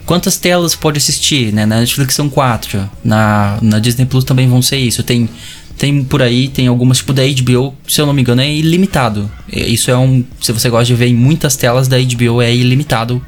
quantas 0.07 0.38
telas 0.38 0.75
pode 0.75 0.97
assistir, 0.97 1.53
né? 1.53 1.65
Na 1.67 1.81
Netflix 1.81 2.15
são 2.15 2.29
quatro, 2.29 2.89
na, 3.03 3.59
na 3.61 3.77
Disney 3.77 4.05
Plus 4.05 4.23
também 4.23 4.47
vão 4.47 4.61
ser 4.61 4.77
isso. 4.77 5.03
Tem 5.03 5.29
tem 5.77 6.03
por 6.03 6.23
aí, 6.23 6.47
tem 6.47 6.65
algumas 6.65 6.97
tipo 6.97 7.13
da 7.13 7.21
HBO, 7.21 7.75
se 7.88 8.01
eu 8.01 8.07
não 8.07 8.13
me 8.13 8.21
engano, 8.21 8.41
é 8.41 8.51
ilimitado. 8.51 9.29
É, 9.51 9.59
Isso 9.59 9.91
é 9.91 9.97
um, 9.97 10.23
se 10.41 10.51
você 10.51 10.71
gosta 10.71 10.85
de 10.85 10.95
ver 10.95 11.05
em 11.05 11.13
muitas 11.13 11.55
telas 11.55 11.88
da 11.88 11.97
HBO 11.99 12.41
é 12.41 12.53
ilimitado. 12.53 13.23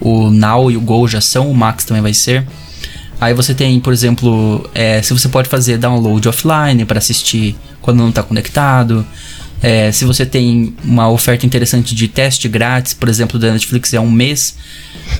O 0.00 0.28
Now 0.28 0.72
e 0.72 0.76
o 0.76 0.80
Go 0.80 1.06
já 1.06 1.20
são, 1.20 1.48
o 1.48 1.54
Max 1.54 1.84
também 1.84 2.02
vai 2.02 2.12
ser. 2.12 2.44
Aí 3.20 3.32
você 3.32 3.54
tem, 3.54 3.78
por 3.78 3.92
exemplo, 3.92 4.68
é, 4.74 5.00
se 5.02 5.12
você 5.12 5.28
pode 5.28 5.48
fazer 5.48 5.78
download 5.78 6.28
offline 6.28 6.84
para 6.84 6.98
assistir 6.98 7.54
quando 7.80 7.98
não 7.98 8.08
está 8.08 8.24
conectado. 8.24 9.06
É, 9.62 9.92
se 9.92 10.04
você 10.04 10.26
tem 10.26 10.74
uma 10.84 11.08
oferta 11.08 11.46
interessante 11.46 11.94
de 11.94 12.08
teste 12.08 12.48
grátis, 12.48 12.92
por 12.92 13.08
exemplo, 13.08 13.38
da 13.38 13.52
Netflix 13.52 13.94
é 13.94 14.00
um 14.00 14.10
mês, 14.10 14.56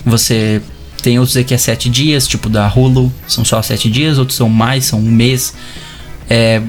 você 0.05 0.61
tem 1.05 1.19
outros 1.19 1.37
aqui 1.37 1.53
é 1.53 1.57
sete 1.57 1.87
dias, 1.87 2.27
tipo 2.27 2.49
da 2.49 2.67
Hulu, 2.67 3.13
são 3.27 3.45
só 3.45 3.61
sete 3.61 3.91
dias, 3.91 4.17
outros 4.17 4.35
são 4.35 4.49
mais, 4.49 4.85
são 4.85 4.97
um 4.97 5.03
mês. 5.03 5.53
É, 6.27 6.59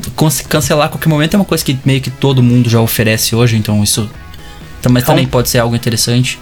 cancelar 0.47 0.89
a 0.89 0.89
qualquer 0.91 1.09
momento 1.09 1.33
é 1.33 1.37
uma 1.39 1.45
coisa 1.47 1.65
que 1.65 1.79
meio 1.87 2.03
que 2.03 2.11
todo 2.11 2.43
mundo 2.43 2.69
já 2.69 2.79
oferece 2.79 3.35
hoje, 3.35 3.57
então 3.57 3.83
isso 3.83 4.11
mas 4.91 5.05
é 5.05 5.07
também 5.07 5.27
pode 5.27 5.49
ser 5.49 5.59
algo 5.59 5.75
interessante. 5.75 6.39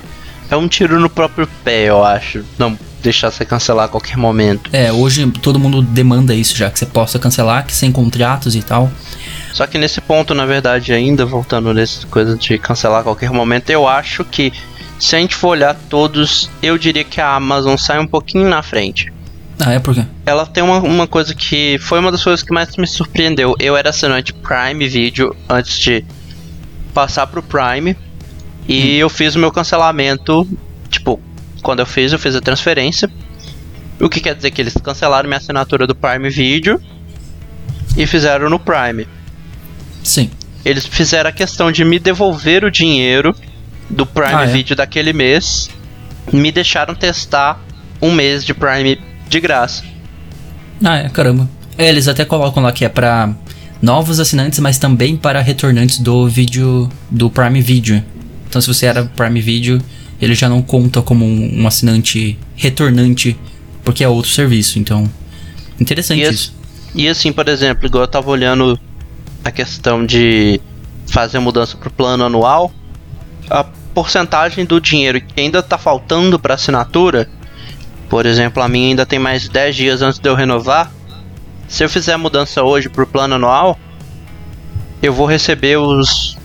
É 0.50 0.56
um 0.56 0.66
tiro 0.66 0.98
no 0.98 1.08
próprio 1.08 1.48
pé, 1.62 1.84
eu 1.84 2.04
acho. 2.04 2.44
Não 2.58 2.76
deixar 3.00 3.30
você 3.30 3.44
cancelar 3.44 3.84
a 3.84 3.88
qualquer 3.88 4.16
momento. 4.16 4.70
É, 4.72 4.92
hoje 4.92 5.30
todo 5.40 5.56
mundo 5.56 5.80
demanda 5.80 6.34
isso 6.34 6.56
já, 6.56 6.68
que 6.68 6.78
você 6.80 6.86
possa 6.86 7.16
cancelar, 7.16 7.64
que 7.64 7.72
sem 7.72 7.92
contratos 7.92 8.56
e 8.56 8.62
tal. 8.62 8.90
Só 9.52 9.68
que 9.68 9.78
nesse 9.78 10.00
ponto, 10.00 10.34
na 10.34 10.44
verdade, 10.44 10.92
ainda 10.92 11.24
voltando 11.24 11.72
nessa 11.72 12.04
coisa 12.08 12.36
de 12.36 12.58
cancelar 12.58 13.02
a 13.02 13.04
qualquer 13.04 13.30
momento, 13.30 13.70
eu 13.70 13.86
acho 13.86 14.24
que 14.24 14.52
se 14.98 15.16
a 15.16 15.18
gente 15.18 15.34
for 15.34 15.48
olhar 15.48 15.74
todos, 15.88 16.50
eu 16.62 16.78
diria 16.78 17.04
que 17.04 17.20
a 17.20 17.34
Amazon 17.34 17.76
sai 17.76 17.98
um 17.98 18.06
pouquinho 18.06 18.48
na 18.48 18.62
frente. 18.62 19.12
Ah, 19.58 19.72
é 19.72 19.78
por 19.78 19.94
quê? 19.94 20.04
Ela 20.26 20.46
tem 20.46 20.62
uma, 20.62 20.78
uma 20.78 21.06
coisa 21.06 21.34
que 21.34 21.78
foi 21.78 21.98
uma 21.98 22.10
das 22.10 22.22
coisas 22.22 22.42
que 22.42 22.52
mais 22.52 22.76
me 22.76 22.86
surpreendeu. 22.86 23.54
Eu 23.58 23.76
era 23.76 23.90
assinante 23.90 24.32
Prime 24.32 24.88
Video 24.88 25.34
antes 25.48 25.78
de 25.78 26.04
passar 26.92 27.26
pro 27.26 27.42
Prime. 27.42 27.96
E 28.68 28.96
hum. 28.96 28.96
eu 28.96 29.10
fiz 29.10 29.34
o 29.34 29.38
meu 29.38 29.52
cancelamento, 29.52 30.48
tipo, 30.88 31.20
quando 31.62 31.80
eu 31.80 31.86
fiz, 31.86 32.12
eu 32.12 32.18
fiz 32.18 32.34
a 32.34 32.40
transferência. 32.40 33.10
O 34.00 34.08
que 34.08 34.20
quer 34.20 34.34
dizer 34.34 34.50
que 34.50 34.60
eles 34.60 34.74
cancelaram 34.74 35.28
minha 35.28 35.38
assinatura 35.38 35.86
do 35.86 35.94
Prime 35.94 36.28
Video 36.30 36.80
e 37.96 38.06
fizeram 38.06 38.50
no 38.50 38.58
Prime. 38.58 39.06
Sim. 40.02 40.30
Eles 40.64 40.86
fizeram 40.86 41.30
a 41.30 41.32
questão 41.32 41.70
de 41.70 41.84
me 41.84 41.98
devolver 41.98 42.64
o 42.64 42.70
dinheiro 42.70 43.34
do 43.88 44.06
Prime 44.06 44.34
ah, 44.34 44.44
é? 44.44 44.46
Video 44.46 44.76
daquele 44.76 45.12
mês. 45.12 45.70
Me 46.32 46.50
deixaram 46.50 46.94
testar 46.94 47.60
um 48.00 48.12
mês 48.12 48.44
de 48.44 48.54
Prime 48.54 48.98
de 49.28 49.40
graça. 49.40 49.84
Ah, 50.82 50.96
é, 50.96 51.08
caramba. 51.08 51.48
É, 51.76 51.88
eles 51.88 52.08
até 52.08 52.24
colocam 52.24 52.62
lá 52.62 52.72
que 52.72 52.84
é 52.84 52.88
pra 52.88 53.34
novos 53.80 54.20
assinantes, 54.20 54.58
mas 54.58 54.78
também 54.78 55.16
para 55.16 55.40
retornantes 55.40 55.98
do 55.98 56.28
vídeo 56.28 56.88
do 57.10 57.28
Prime 57.28 57.60
Video. 57.60 58.02
Então, 58.48 58.60
se 58.60 58.68
você 58.68 58.86
era 58.86 59.04
Prime 59.04 59.40
Video, 59.40 59.80
ele 60.20 60.34
já 60.34 60.48
não 60.48 60.62
conta 60.62 61.02
como 61.02 61.24
um, 61.24 61.62
um 61.62 61.66
assinante 61.66 62.38
retornante, 62.56 63.36
porque 63.82 64.04
é 64.04 64.08
outro 64.08 64.30
serviço. 64.30 64.78
Então, 64.78 65.10
interessante 65.78 66.20
e 66.20 66.28
isso. 66.28 66.54
E 66.94 67.08
assim, 67.08 67.32
por 67.32 67.48
exemplo, 67.48 67.86
igual 67.86 68.04
eu 68.04 68.08
tava 68.08 68.30
olhando 68.30 68.78
a 69.44 69.50
questão 69.50 70.06
de 70.06 70.60
fazer 71.06 71.38
a 71.38 71.40
mudança 71.40 71.76
pro 71.76 71.90
plano 71.90 72.24
anual, 72.24 72.72
a 73.50 73.64
porcentagem 73.94 74.64
do 74.64 74.80
dinheiro 74.80 75.20
que 75.20 75.40
ainda 75.40 75.62
tá 75.62 75.78
faltando 75.78 76.38
para 76.38 76.54
assinatura, 76.54 77.28
por 78.08 78.26
exemplo, 78.26 78.62
a 78.62 78.68
minha 78.68 78.88
ainda 78.88 79.06
tem 79.06 79.18
mais 79.18 79.48
10 79.48 79.76
dias 79.76 80.02
antes 80.02 80.18
de 80.18 80.28
eu 80.28 80.34
renovar. 80.34 80.90
Se 81.68 81.82
eu 81.84 81.88
fizer 81.88 82.12
a 82.12 82.18
mudança 82.18 82.62
hoje 82.62 82.88
pro 82.88 83.06
plano 83.06 83.34
anual, 83.34 83.78
eu 85.02 85.12
vou 85.12 85.26
receber 85.26 85.76
os 85.76 86.36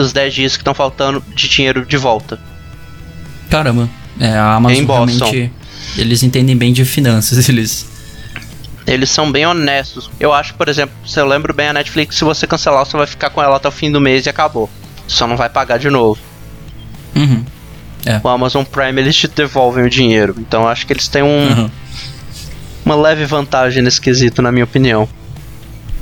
os 0.00 0.12
10 0.12 0.34
dias 0.34 0.56
que 0.56 0.60
estão 0.60 0.74
faltando 0.74 1.22
de 1.34 1.48
dinheiro 1.48 1.84
de 1.84 1.96
volta. 1.96 2.38
Caramba, 3.50 3.88
é, 4.20 4.30
a 4.30 4.54
Amazon 4.54 4.84
realmente. 4.86 5.52
Eles 5.96 6.22
entendem 6.22 6.56
bem 6.56 6.72
de 6.72 6.84
finanças, 6.84 7.48
eles. 7.48 7.86
Eles 8.86 9.10
são 9.10 9.30
bem 9.30 9.46
honestos. 9.46 10.10
Eu 10.18 10.32
acho, 10.32 10.54
por 10.54 10.68
exemplo, 10.68 10.94
se 11.06 11.20
eu 11.20 11.26
lembro 11.26 11.52
bem, 11.52 11.68
a 11.68 11.72
Netflix, 11.72 12.16
se 12.16 12.24
você 12.24 12.46
cancelar, 12.46 12.86
você 12.86 12.96
vai 12.96 13.06
ficar 13.06 13.30
com 13.30 13.42
ela 13.42 13.56
até 13.56 13.68
o 13.68 13.72
fim 13.72 13.90
do 13.90 14.00
mês 14.00 14.24
e 14.24 14.30
acabou. 14.30 14.70
Só 15.06 15.26
não 15.26 15.36
vai 15.36 15.48
pagar 15.48 15.78
de 15.78 15.90
novo. 15.90 16.18
Uhum. 17.18 17.44
É. 18.06 18.20
O 18.22 18.28
Amazon 18.28 18.64
Prime 18.64 19.00
eles 19.00 19.16
te 19.16 19.28
devolvem 19.28 19.84
o 19.84 19.90
dinheiro. 19.90 20.34
Então 20.38 20.66
acho 20.66 20.86
que 20.86 20.92
eles 20.92 21.08
têm 21.08 21.22
um, 21.22 21.48
uhum. 21.48 21.70
uma 22.84 22.94
leve 22.94 23.24
vantagem 23.24 23.82
nesse 23.82 24.00
quesito, 24.00 24.40
na 24.40 24.52
minha 24.52 24.64
opinião. 24.64 25.08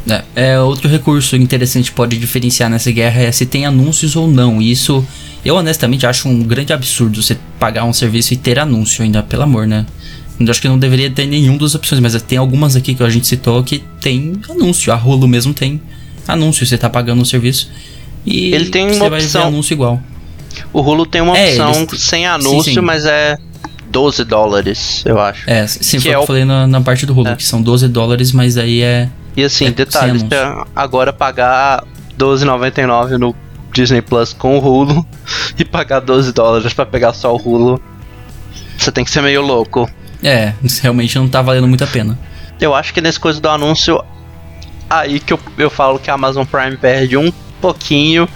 É, 0.08 0.22
é, 0.36 0.60
outro 0.60 0.88
recurso 0.88 1.34
interessante 1.34 1.90
pode 1.90 2.16
diferenciar 2.16 2.70
nessa 2.70 2.92
guerra 2.92 3.22
é 3.22 3.32
se 3.32 3.44
tem 3.44 3.66
anúncios 3.66 4.14
ou 4.14 4.28
não. 4.28 4.62
E 4.62 4.70
isso, 4.70 5.04
eu 5.44 5.56
honestamente 5.56 6.06
acho 6.06 6.28
um 6.28 6.42
grande 6.42 6.72
absurdo 6.72 7.20
você 7.20 7.36
pagar 7.58 7.84
um 7.84 7.92
serviço 7.92 8.32
e 8.32 8.36
ter 8.36 8.58
anúncio 8.58 9.02
ainda, 9.02 9.22
pelo 9.22 9.42
amor, 9.42 9.66
né? 9.66 9.84
Eu 10.38 10.48
acho 10.50 10.60
que 10.60 10.68
não 10.68 10.78
deveria 10.78 11.10
ter 11.10 11.26
nenhum 11.26 11.56
das 11.56 11.74
opções, 11.74 12.00
mas 12.00 12.20
tem 12.22 12.38
algumas 12.38 12.76
aqui 12.76 12.94
que 12.94 13.02
a 13.02 13.08
gente 13.08 13.26
citou 13.26 13.64
que 13.64 13.82
tem 14.00 14.34
anúncio. 14.48 14.92
A 14.92 14.96
Hulu 14.96 15.26
mesmo 15.26 15.54
tem 15.54 15.80
anúncio, 16.28 16.64
você 16.64 16.76
tá 16.76 16.90
pagando 16.90 17.22
um 17.22 17.24
serviço 17.24 17.70
e 18.24 18.54
ele 18.54 18.66
tem 18.66 18.90
uma 18.90 19.08
vai 19.08 19.20
opção. 19.20 19.42
ver 19.42 19.48
anúncio 19.48 19.74
igual. 19.74 20.02
O 20.72 20.80
Hulu 20.80 21.06
tem 21.06 21.20
uma 21.20 21.36
é, 21.36 21.50
opção 21.50 21.86
sem 21.96 22.26
anúncio, 22.26 22.64
sim, 22.64 22.74
sim. 22.74 22.80
mas 22.80 23.04
é 23.04 23.36
12 23.88 24.24
dólares, 24.24 25.02
eu 25.06 25.20
acho. 25.20 25.48
É, 25.48 25.66
sim, 25.66 25.98
que 25.98 26.04
foi 26.04 26.12
é 26.12 26.16
o 26.16 26.20
que 26.20 26.22
eu 26.24 26.26
falei 26.26 26.44
na, 26.44 26.66
na 26.66 26.80
parte 26.80 27.06
do 27.06 27.12
Hulu, 27.12 27.28
é. 27.28 27.36
que 27.36 27.44
são 27.44 27.62
12 27.62 27.88
dólares, 27.88 28.32
mas 28.32 28.56
aí 28.56 28.82
é 28.82 29.08
e 29.36 29.44
assim, 29.44 29.66
é, 29.66 29.70
detalhe, 29.70 30.18
agora 30.74 31.12
pagar 31.12 31.84
12,99 32.18 33.18
no 33.18 33.36
Disney 33.72 34.00
Plus 34.00 34.32
com 34.32 34.58
o 34.58 34.64
Hulu 34.64 35.06
e 35.58 35.64
pagar 35.64 36.00
12 36.00 36.32
dólares 36.32 36.72
para 36.72 36.86
pegar 36.86 37.12
só 37.12 37.34
o 37.34 37.36
Hulu, 37.36 37.80
você 38.78 38.90
tem 38.90 39.04
que 39.04 39.10
ser 39.10 39.20
meio 39.20 39.42
louco. 39.42 39.88
É, 40.22 40.54
realmente 40.80 41.18
não 41.18 41.28
tá 41.28 41.42
valendo 41.42 41.68
muito 41.68 41.84
a 41.84 41.86
pena. 41.86 42.18
Eu 42.58 42.74
acho 42.74 42.94
que 42.94 43.02
nesse 43.02 43.20
coisa 43.20 43.38
do 43.38 43.48
anúncio, 43.50 44.02
aí 44.88 45.20
que 45.20 45.34
eu, 45.34 45.38
eu 45.58 45.68
falo 45.68 45.98
que 45.98 46.10
a 46.10 46.14
Amazon 46.14 46.46
Prime 46.46 46.78
perde 46.78 47.18
um 47.18 47.30
pouquinho, 47.60 48.26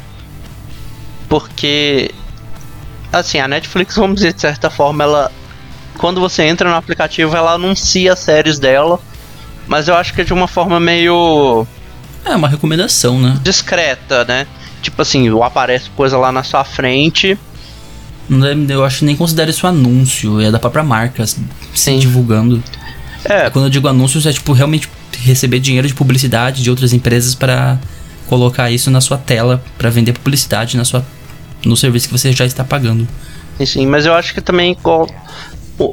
porque, 1.30 2.10
assim, 3.10 3.38
a 3.38 3.48
Netflix, 3.48 3.96
vamos 3.96 4.16
dizer, 4.16 4.34
de 4.34 4.40
certa 4.42 4.68
forma, 4.68 5.04
ela, 5.04 5.32
quando 5.96 6.20
você 6.20 6.42
entra 6.42 6.68
no 6.68 6.76
aplicativo, 6.76 7.34
ela 7.34 7.52
anuncia 7.52 8.12
as 8.12 8.18
séries 8.18 8.58
dela 8.58 9.00
mas 9.70 9.86
eu 9.86 9.94
acho 9.94 10.12
que 10.12 10.20
é 10.20 10.24
de 10.24 10.32
uma 10.32 10.48
forma 10.48 10.80
meio. 10.80 11.64
É, 12.24 12.34
uma 12.34 12.48
recomendação, 12.48 13.20
né? 13.20 13.38
Discreta, 13.40 14.24
né? 14.24 14.44
Tipo 14.82 15.00
assim, 15.00 15.28
aparece 15.40 15.88
coisa 15.90 16.18
lá 16.18 16.32
na 16.32 16.42
sua 16.42 16.64
frente. 16.64 17.38
Eu 18.68 18.84
acho 18.84 18.98
que 18.98 19.04
nem 19.04 19.14
considero 19.14 19.48
isso 19.48 19.68
anúncio, 19.68 20.40
é 20.40 20.50
da 20.50 20.58
própria 20.58 20.82
marca 20.82 21.24
se 21.24 21.98
divulgando. 21.98 22.60
É. 23.24 23.48
Quando 23.48 23.66
eu 23.66 23.70
digo 23.70 23.86
anúncios, 23.86 24.26
é 24.26 24.32
tipo 24.32 24.52
realmente 24.52 24.88
receber 25.18 25.60
dinheiro 25.60 25.86
de 25.86 25.94
publicidade 25.94 26.64
de 26.64 26.70
outras 26.70 26.92
empresas 26.92 27.36
para 27.36 27.78
colocar 28.26 28.72
isso 28.72 28.90
na 28.90 29.00
sua 29.00 29.18
tela 29.18 29.62
para 29.78 29.88
vender 29.88 30.14
publicidade 30.14 30.76
na 30.76 30.84
sua 30.84 31.04
no 31.64 31.76
serviço 31.76 32.08
que 32.08 32.12
você 32.12 32.32
já 32.32 32.44
está 32.44 32.64
pagando. 32.64 33.06
Sim, 33.64 33.86
mas 33.86 34.06
eu 34.06 34.14
acho 34.14 34.32
que 34.32 34.40
também 34.40 34.76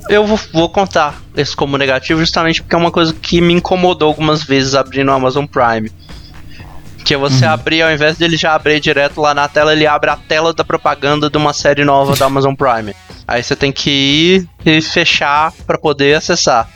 eu 0.10 0.26
vou, 0.26 0.40
vou, 0.54 0.70
contar 0.70 1.22
esse 1.36 1.56
como 1.56 1.78
negativo 1.78 2.20
justamente 2.20 2.62
porque 2.62 2.76
é 2.76 2.78
uma 2.78 2.92
coisa 2.92 3.14
que 3.14 3.42
me 3.42 3.54
incomodou 3.54 4.08
algumas 4.08 4.44
vezes 4.44 4.76
abrindo 4.76 5.10
o 5.10 5.14
Amazon 5.14 5.46
Prime. 5.46 5.92
Que 7.04 7.14
é 7.14 7.18
você 7.18 7.46
uhum. 7.46 7.52
abrir, 7.52 7.82
ao 7.82 7.92
invés 7.92 8.18
dele 8.18 8.36
já 8.36 8.54
abrir 8.54 8.82
direto 8.82 9.22
lá 9.22 9.34
na 9.34 9.48
tela, 9.48 9.72
ele 9.72 9.88
abre 9.88 10.10
a 10.10 10.18
tela 10.18 10.54
da 10.54 10.64
propaganda 10.64 11.30
de 11.30 11.38
uma 11.38 11.54
série 11.54 11.86
nova 11.86 12.16
da 12.18 12.26
Amazon 12.26 12.54
Prime. 12.54 12.94
Aí 13.26 13.42
você 13.42 13.56
tem 13.56 13.72
que 13.72 13.90
ir 13.90 14.50
e 14.66 14.82
fechar 14.82 15.54
para 15.66 15.78
poder 15.78 16.18
acessar. 16.18 16.70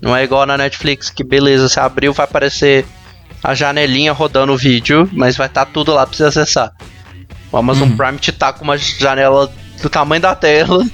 Não 0.00 0.16
é 0.16 0.24
igual 0.24 0.46
na 0.46 0.56
Netflix, 0.56 1.10
que 1.10 1.22
beleza, 1.22 1.68
você 1.68 1.78
abriu, 1.78 2.12
vai 2.12 2.24
aparecer 2.24 2.84
a 3.42 3.54
janelinha 3.54 4.12
rodando 4.12 4.52
o 4.52 4.56
vídeo, 4.56 5.08
mas 5.12 5.36
vai 5.36 5.46
estar 5.46 5.64
tá 5.64 5.70
tudo 5.72 5.92
lá 5.92 6.06
pra 6.06 6.16
você 6.16 6.24
acessar. 6.24 6.72
O 7.50 7.56
Amazon 7.56 7.90
uhum. 7.90 7.96
Prime 7.96 8.18
te 8.18 8.32
tá 8.32 8.52
com 8.52 8.64
uma 8.64 8.76
janela 8.76 9.50
do 9.80 9.88
tamanho 9.88 10.20
da 10.20 10.34
tela 10.34 10.84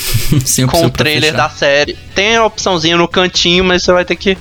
com 0.70 0.86
o 0.86 0.90
trailer 0.90 1.34
da 1.34 1.48
série. 1.48 1.96
Tem 2.14 2.36
a 2.36 2.44
opçãozinha 2.44 2.96
no 2.96 3.06
cantinho, 3.06 3.64
mas 3.64 3.82
você 3.82 3.92
vai 3.92 4.04
ter 4.04 4.16
que 4.16 4.36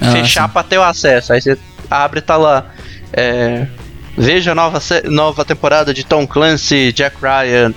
ah, 0.00 0.12
fechar 0.12 0.48
para 0.48 0.62
ter 0.62 0.78
o 0.78 0.82
acesso. 0.82 1.32
Aí 1.32 1.40
você 1.40 1.58
abre 1.90 2.18
e 2.20 2.22
tá 2.22 2.36
lá. 2.36 2.66
É, 3.12 3.66
veja 4.16 4.52
a 4.52 4.54
nova, 4.54 4.80
nova 5.04 5.44
temporada 5.44 5.92
de 5.92 6.04
Tom 6.04 6.26
Clancy, 6.26 6.92
Jack 6.92 7.16
Ryan. 7.20 7.74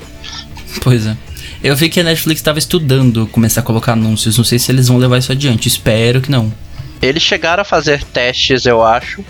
Pois 0.82 1.06
é. 1.06 1.16
Eu 1.62 1.76
vi 1.76 1.90
que 1.90 2.00
a 2.00 2.04
Netflix 2.04 2.40
estava 2.40 2.58
estudando 2.58 3.28
começar 3.28 3.62
a 3.62 3.64
colocar 3.64 3.94
anúncios. 3.94 4.38
Não 4.38 4.46
sei 4.46 4.58
se 4.60 4.72
eles 4.72 4.88
vão 4.88 4.98
levar 4.98 5.18
isso 5.18 5.32
adiante. 5.32 5.68
Espero 5.68 6.22
que 6.22 6.32
não. 6.32 6.54
Eles 7.02 7.24
chegaram 7.24 7.62
a 7.62 7.66
fazer 7.66 8.04
testes, 8.04 8.66
eu 8.66 8.84
acho. 8.84 9.24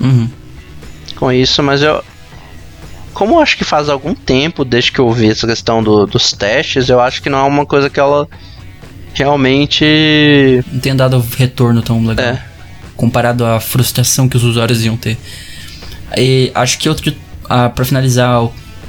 Uhum. 0.00 0.28
Com 1.16 1.32
isso, 1.32 1.62
mas 1.62 1.82
eu, 1.82 2.02
como 3.20 3.34
eu 3.34 3.40
acho 3.40 3.58
que 3.58 3.64
faz 3.64 3.90
algum 3.90 4.14
tempo 4.14 4.64
desde 4.64 4.90
que 4.90 4.98
eu 4.98 5.12
vi 5.12 5.28
essa 5.28 5.46
questão 5.46 5.82
do, 5.82 6.06
dos 6.06 6.32
testes, 6.32 6.88
eu 6.88 6.98
acho 6.98 7.20
que 7.20 7.28
não 7.28 7.40
é 7.40 7.42
uma 7.42 7.66
coisa 7.66 7.90
que 7.90 8.00
ela 8.00 8.26
realmente. 9.12 9.84
Não 10.72 10.80
tem 10.80 10.96
dado 10.96 11.22
retorno 11.36 11.82
tão 11.82 12.02
legal. 12.02 12.24
É. 12.24 12.42
Comparado 12.96 13.44
à 13.44 13.60
frustração 13.60 14.26
que 14.26 14.38
os 14.38 14.42
usuários 14.42 14.82
iam 14.86 14.96
ter. 14.96 15.18
E 16.16 16.50
acho 16.54 16.78
que 16.78 16.88
outro. 16.88 17.14
Ah, 17.46 17.68
para 17.68 17.84
finalizar, 17.84 18.42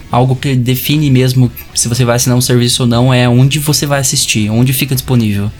algo 0.09 0.37
que 0.37 0.55
define 0.55 1.11
mesmo 1.11 1.51
se 1.75 1.89
você 1.89 2.05
vai 2.05 2.15
assinar 2.15 2.37
um 2.37 2.41
serviço 2.41 2.83
ou 2.83 2.87
não 2.87 3.13
é 3.13 3.27
onde 3.27 3.59
você 3.59 3.85
vai 3.85 3.99
assistir, 3.99 4.49
onde 4.49 4.71
fica 4.71 4.95
disponível. 4.95 5.51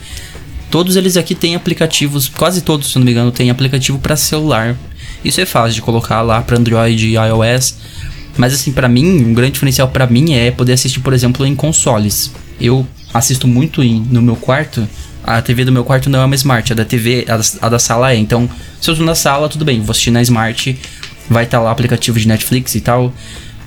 Todos 0.70 0.96
eles 0.96 1.18
aqui 1.18 1.34
têm 1.34 1.54
aplicativos, 1.54 2.26
quase 2.26 2.62
todos, 2.62 2.90
se 2.90 2.98
não 2.98 3.04
me 3.04 3.12
engano, 3.12 3.30
têm 3.30 3.50
aplicativo 3.50 3.98
para 3.98 4.16
celular. 4.16 4.74
Isso 5.22 5.42
é 5.42 5.44
fácil 5.44 5.74
de 5.74 5.82
colocar 5.82 6.22
lá 6.22 6.40
para 6.40 6.56
Android 6.56 7.06
e 7.06 7.16
iOS. 7.16 7.91
Mas 8.36 8.54
assim, 8.54 8.72
para 8.72 8.88
mim, 8.88 9.24
um 9.24 9.34
grande 9.34 9.52
diferencial 9.52 9.88
para 9.88 10.06
mim 10.06 10.34
é 10.34 10.50
poder 10.50 10.72
assistir, 10.72 11.00
por 11.00 11.12
exemplo, 11.12 11.46
em 11.46 11.54
consoles. 11.54 12.32
Eu 12.60 12.86
assisto 13.12 13.46
muito 13.46 13.82
em, 13.82 14.00
no 14.00 14.22
meu 14.22 14.36
quarto. 14.36 14.86
A 15.24 15.40
TV 15.40 15.64
do 15.64 15.72
meu 15.72 15.84
quarto 15.84 16.10
não 16.10 16.20
é 16.20 16.24
uma 16.24 16.34
smart, 16.34 16.72
a 16.72 16.76
da 16.76 16.84
TV, 16.84 17.24
a 17.28 17.36
da, 17.36 17.44
a 17.60 17.68
da 17.68 17.78
sala 17.78 18.12
é. 18.12 18.16
Então, 18.16 18.48
se 18.80 18.88
eu 18.88 18.92
estou 18.92 19.06
na 19.06 19.14
sala, 19.14 19.48
tudo 19.48 19.64
bem, 19.64 19.80
vou 19.80 19.92
assistir 19.92 20.10
na 20.10 20.22
smart, 20.22 20.76
vai 21.28 21.44
estar 21.44 21.58
tá 21.58 21.62
lá 21.62 21.70
o 21.70 21.72
aplicativo 21.72 22.18
de 22.18 22.26
Netflix 22.26 22.74
e 22.74 22.80
tal. 22.80 23.12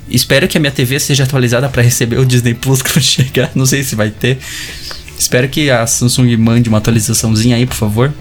Espero 0.10 0.48
que 0.48 0.58
a 0.58 0.62
minha 0.62 0.72
TV 0.72 1.00
seja 1.00 1.24
atualizada 1.24 1.70
para 1.70 1.82
receber 1.82 2.20
o 2.20 2.26
Disney 2.26 2.54
Plus 2.54 2.82
quando 2.84 3.02
chegar. 3.02 3.52
Não 3.56 3.66
sei 3.66 3.84
se 3.84 3.96
vai 3.96 4.10
ter. 4.10 4.38
Espero 5.18 5.48
que 5.48 5.70
a 5.70 5.88
Samsung 5.88 6.36
mande 6.38 6.68
uma 6.68 6.80
atualizaçãozinha 6.80 7.56
aí, 7.56 7.66
por 7.66 7.76
favor. 7.76 8.14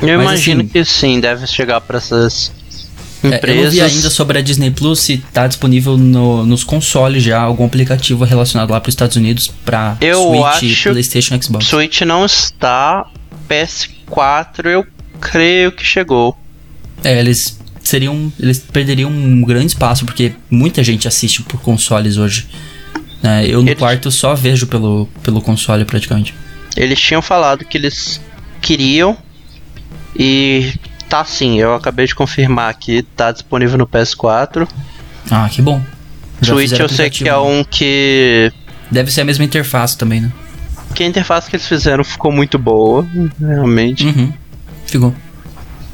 Eu 0.00 0.18
Mas, 0.18 0.26
imagino 0.26 0.60
assim, 0.60 0.68
que 0.68 0.84
sim, 0.84 1.20
deve 1.20 1.46
chegar 1.46 1.80
para 1.80 1.98
essas 1.98 2.52
empresas. 3.26 3.56
É, 3.56 3.58
eu 3.58 3.64
não 3.64 3.70
vi 3.70 3.80
ainda 3.80 4.10
sobre 4.10 4.38
a 4.38 4.40
Disney 4.40 4.70
Plus 4.70 5.00
se 5.00 5.18
tá 5.32 5.46
disponível 5.46 5.96
no, 5.96 6.44
nos 6.44 6.64
consoles 6.64 7.22
já 7.22 7.40
algum 7.40 7.64
aplicativo 7.64 8.24
relacionado 8.24 8.70
lá 8.70 8.80
para 8.80 8.88
os 8.88 8.92
Estados 8.92 9.16
Unidos 9.16 9.52
para 9.64 9.96
Switch, 10.60 10.82
PlayStation, 10.82 11.40
Xbox. 11.42 11.66
Switch 11.66 12.00
não 12.02 12.24
está, 12.24 13.06
PS4 13.48 14.66
eu 14.66 14.86
creio 15.20 15.72
que 15.72 15.84
chegou. 15.84 16.36
É, 17.04 17.18
eles 17.18 17.58
seriam, 17.82 18.32
eles 18.38 18.58
perderiam 18.58 19.10
um 19.10 19.42
grande 19.42 19.66
espaço 19.66 20.04
porque 20.04 20.32
muita 20.50 20.82
gente 20.82 21.06
assiste 21.06 21.42
por 21.42 21.60
consoles 21.60 22.16
hoje. 22.16 22.46
É, 23.22 23.46
eu 23.46 23.62
no 23.62 23.68
eles, 23.68 23.78
quarto 23.78 24.10
só 24.10 24.34
vejo 24.34 24.66
pelo, 24.66 25.08
pelo 25.22 25.40
console 25.40 25.84
praticamente. 25.84 26.34
Eles 26.76 27.00
tinham 27.00 27.22
falado 27.22 27.64
que 27.64 27.78
eles 27.78 28.20
queriam 28.60 29.16
e 30.18 30.72
tá 31.08 31.24
sim, 31.24 31.58
eu 31.58 31.74
acabei 31.74 32.06
de 32.06 32.14
confirmar 32.14 32.70
aqui, 32.70 33.02
tá 33.02 33.32
disponível 33.32 33.78
no 33.78 33.86
PS4. 33.86 34.68
Ah, 35.30 35.48
que 35.50 35.62
bom. 35.62 35.82
Já 36.40 36.52
Switch 36.52 36.78
eu 36.78 36.88
sei 36.88 37.10
que 37.10 37.28
é 37.28 37.36
um 37.36 37.64
que. 37.64 38.52
Deve 38.90 39.10
ser 39.10 39.22
a 39.22 39.24
mesma 39.24 39.44
interface 39.44 39.96
também, 39.96 40.20
né? 40.20 40.32
Que 40.94 41.02
a 41.02 41.06
interface 41.06 41.48
que 41.48 41.56
eles 41.56 41.66
fizeram 41.66 42.04
ficou 42.04 42.30
muito 42.30 42.58
boa, 42.58 43.06
realmente. 43.38 44.06
Uhum. 44.06 44.32
Ficou. 44.86 45.14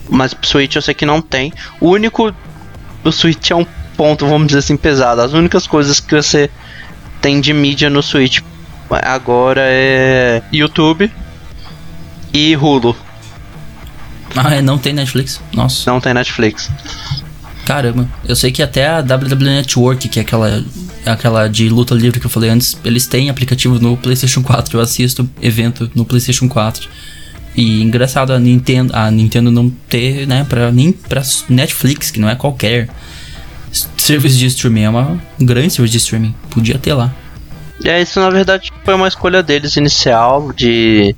Mas 0.08 0.34
Switch 0.42 0.76
eu 0.76 0.82
sei 0.82 0.94
que 0.94 1.06
não 1.06 1.20
tem. 1.20 1.52
O 1.80 1.88
único. 1.90 2.34
O 3.04 3.10
Switch 3.10 3.50
é 3.50 3.56
um 3.56 3.66
ponto, 3.96 4.26
vamos 4.26 4.48
dizer 4.48 4.60
assim, 4.60 4.76
pesado. 4.76 5.20
As 5.20 5.32
únicas 5.32 5.66
coisas 5.66 6.00
que 6.00 6.14
você 6.14 6.50
tem 7.20 7.40
de 7.40 7.52
mídia 7.52 7.88
no 7.88 8.02
Switch 8.02 8.40
agora 8.90 9.62
é 9.64 10.42
YouTube 10.52 11.10
e 12.32 12.56
Hulu. 12.56 12.96
Ah, 14.36 14.54
é, 14.54 14.62
não 14.62 14.78
tem 14.78 14.92
Netflix? 14.92 15.40
Nossa. 15.52 15.90
Não 15.90 16.00
tem 16.00 16.14
Netflix. 16.14 16.70
Caramba, 17.64 18.08
eu 18.26 18.34
sei 18.34 18.50
que 18.50 18.62
até 18.62 18.88
a 18.88 18.98
WWE 18.98 19.44
Network, 19.44 20.08
que 20.08 20.18
é 20.18 20.22
aquela, 20.22 20.64
aquela 21.06 21.48
de 21.48 21.68
luta 21.68 21.94
livre 21.94 22.18
que 22.18 22.26
eu 22.26 22.30
falei 22.30 22.50
antes, 22.50 22.76
eles 22.84 23.06
têm 23.06 23.30
aplicativo 23.30 23.78
no 23.78 23.96
PlayStation 23.96 24.42
4. 24.42 24.76
Eu 24.76 24.82
assisto 24.82 25.28
evento 25.40 25.90
no 25.94 26.04
PlayStation 26.04 26.48
4. 26.48 26.88
E 27.54 27.82
engraçado 27.82 28.32
a 28.32 28.38
Nintendo, 28.38 28.96
a 28.96 29.10
Nintendo 29.10 29.50
não 29.50 29.70
ter, 29.88 30.26
né, 30.26 30.44
pra, 30.48 30.72
nem 30.72 30.90
pra 30.90 31.22
Netflix, 31.48 32.10
que 32.10 32.18
não 32.18 32.28
é 32.28 32.34
qualquer 32.34 32.88
serviço 33.96 34.36
de 34.36 34.46
streaming, 34.46 34.82
é 34.82 34.88
uma, 34.88 35.20
um 35.40 35.46
grande 35.46 35.70
serviço 35.70 35.92
de 35.92 35.98
streaming. 35.98 36.34
Podia 36.50 36.78
ter 36.78 36.94
lá. 36.94 37.12
É, 37.84 38.00
isso 38.00 38.20
na 38.20 38.30
verdade 38.30 38.70
foi 38.84 38.94
uma 38.94 39.08
escolha 39.08 39.42
deles 39.42 39.76
inicial 39.76 40.52
de 40.52 41.14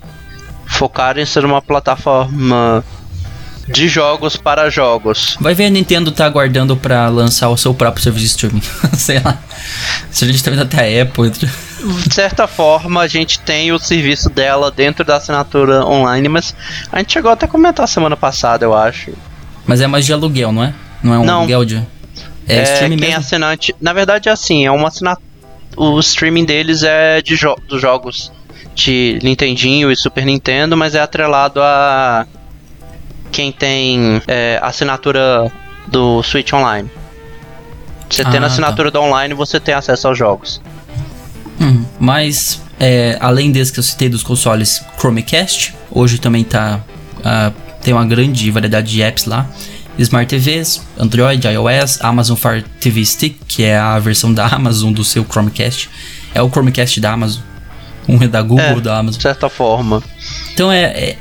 focar 0.67 1.19
em 1.19 1.25
ser 1.25 1.45
uma 1.45 1.61
plataforma 1.61 2.85
de 3.69 3.89
jogos 3.89 4.37
para 4.37 4.69
jogos. 4.71 5.37
Vai 5.41 5.55
ver 5.55 5.67
a 5.67 5.71
Nintendo 5.71 6.11
tá 6.11 6.27
aguardando 6.27 6.77
para 6.77 7.09
lançar 7.09 7.49
o 7.49 7.57
seu 7.57 7.73
próprio 7.75 8.03
serviço 8.03 8.27
de 8.27 8.31
streaming. 8.31 8.63
Sei 8.97 9.21
lá. 9.21 9.39
Se 10.11 10.25
a 10.25 10.29
gente 10.29 10.43
tá 10.43 10.51
vendo 10.51 10.63
até 10.63 11.01
a 11.01 11.03
Apple. 11.03 11.31
De 11.31 12.15
certa 12.15 12.47
forma, 12.47 13.01
a 13.03 13.07
gente 13.07 13.39
tem 13.41 13.73
o 13.73 13.79
serviço 13.79 14.31
dela 14.31 14.71
dentro 14.71 15.05
da 15.05 15.17
assinatura 15.17 15.85
online, 15.85 16.29
mas 16.29 16.55
a 16.91 16.99
gente 16.99 17.13
chegou 17.13 17.31
até 17.31 17.47
a 17.47 17.49
comentar 17.49 17.87
semana 17.89 18.17
passada, 18.17 18.65
eu 18.65 18.75
acho. 18.75 19.13
Mas 19.67 19.81
é 19.81 19.87
mais 19.87 20.07
de 20.07 20.13
aluguel, 20.13 20.53
não 20.53 20.65
é? 20.65 20.75
Não 21.03 21.15
é 21.15 21.19
um 21.19 21.25
não. 21.25 21.39
aluguel 21.41 21.65
de. 21.65 21.77
É, 22.47 22.59
é 22.59 22.63
streaming 22.63 22.97
quem 22.97 23.09
mesmo? 23.09 23.21
assinante. 23.21 23.75
Na 23.81 23.93
verdade 23.93 24.29
é 24.29 24.33
assim, 24.33 24.65
é 24.67 24.71
uma 24.71 24.89
assinatura. 24.89 25.25
O 25.77 25.99
streaming 25.99 26.45
deles 26.45 26.83
é 26.83 27.21
de 27.21 27.35
jo 27.35 27.57
dos 27.69 27.81
jogos 27.81 28.31
de 28.75 29.19
Nintendinho 29.23 29.91
e 29.91 29.97
Super 29.97 30.25
Nintendo, 30.25 30.77
mas 30.77 30.95
é 30.95 31.01
atrelado 31.01 31.61
a 31.63 32.27
quem 33.35 33.51
tem 33.51 34.23
é, 34.29 34.61
assinatura 34.63 35.51
do 35.89 36.23
Switch 36.23 36.53
Online. 36.53 36.89
Você 38.09 38.23
ah, 38.23 38.31
tendo 38.31 38.47
assinatura 38.47 38.93
tá. 38.93 38.99
do 38.99 39.05
online, 39.05 39.35
você 39.35 39.59
tem 39.59 39.75
acesso 39.75 40.07
aos 40.07 40.17
jogos. 40.17 40.63
Hum, 41.61 41.85
mas, 41.99 42.63
é, 42.79 43.19
além 43.21 43.51
desse 43.51 43.73
que 43.73 43.81
eu 43.81 43.83
citei 43.83 44.09
dos 44.09 44.23
consoles 44.23 44.85
Chromecast, 44.97 45.75
hoje 45.91 46.19
também 46.19 46.45
tá, 46.45 46.81
uh, 47.19 47.53
tem 47.83 47.93
uma 47.93 48.07
grande 48.07 48.49
variedade 48.53 48.93
de 48.93 49.03
apps 49.03 49.25
lá. 49.25 49.49
Smart 49.99 50.29
TVs, 50.29 50.83
Android, 50.97 51.45
iOS, 51.47 51.99
Amazon 52.03 52.37
Fire 52.37 52.65
TV 52.81 53.05
Stick, 53.05 53.37
que 53.49 53.65
é 53.65 53.77
a 53.77 53.99
versão 53.99 54.33
da 54.33 54.47
Amazon 54.55 54.93
do 54.93 55.03
seu 55.03 55.25
Chromecast. 55.25 55.91
É 56.33 56.41
o 56.41 56.49
Chromecast 56.49 57.01
da 57.01 57.13
Amazon. 57.13 57.43
Um 58.09 58.23
é 58.23 58.29
da 58.29 58.43
Google, 58.43 58.65
é, 58.65 58.81
da 58.81 58.99
Amazon. 58.99 59.19
De 59.19 59.23
certa 59.23 59.49
forma. 59.49 60.03
Então 60.53 60.71
é, 60.71 60.85
é, 60.85 61.17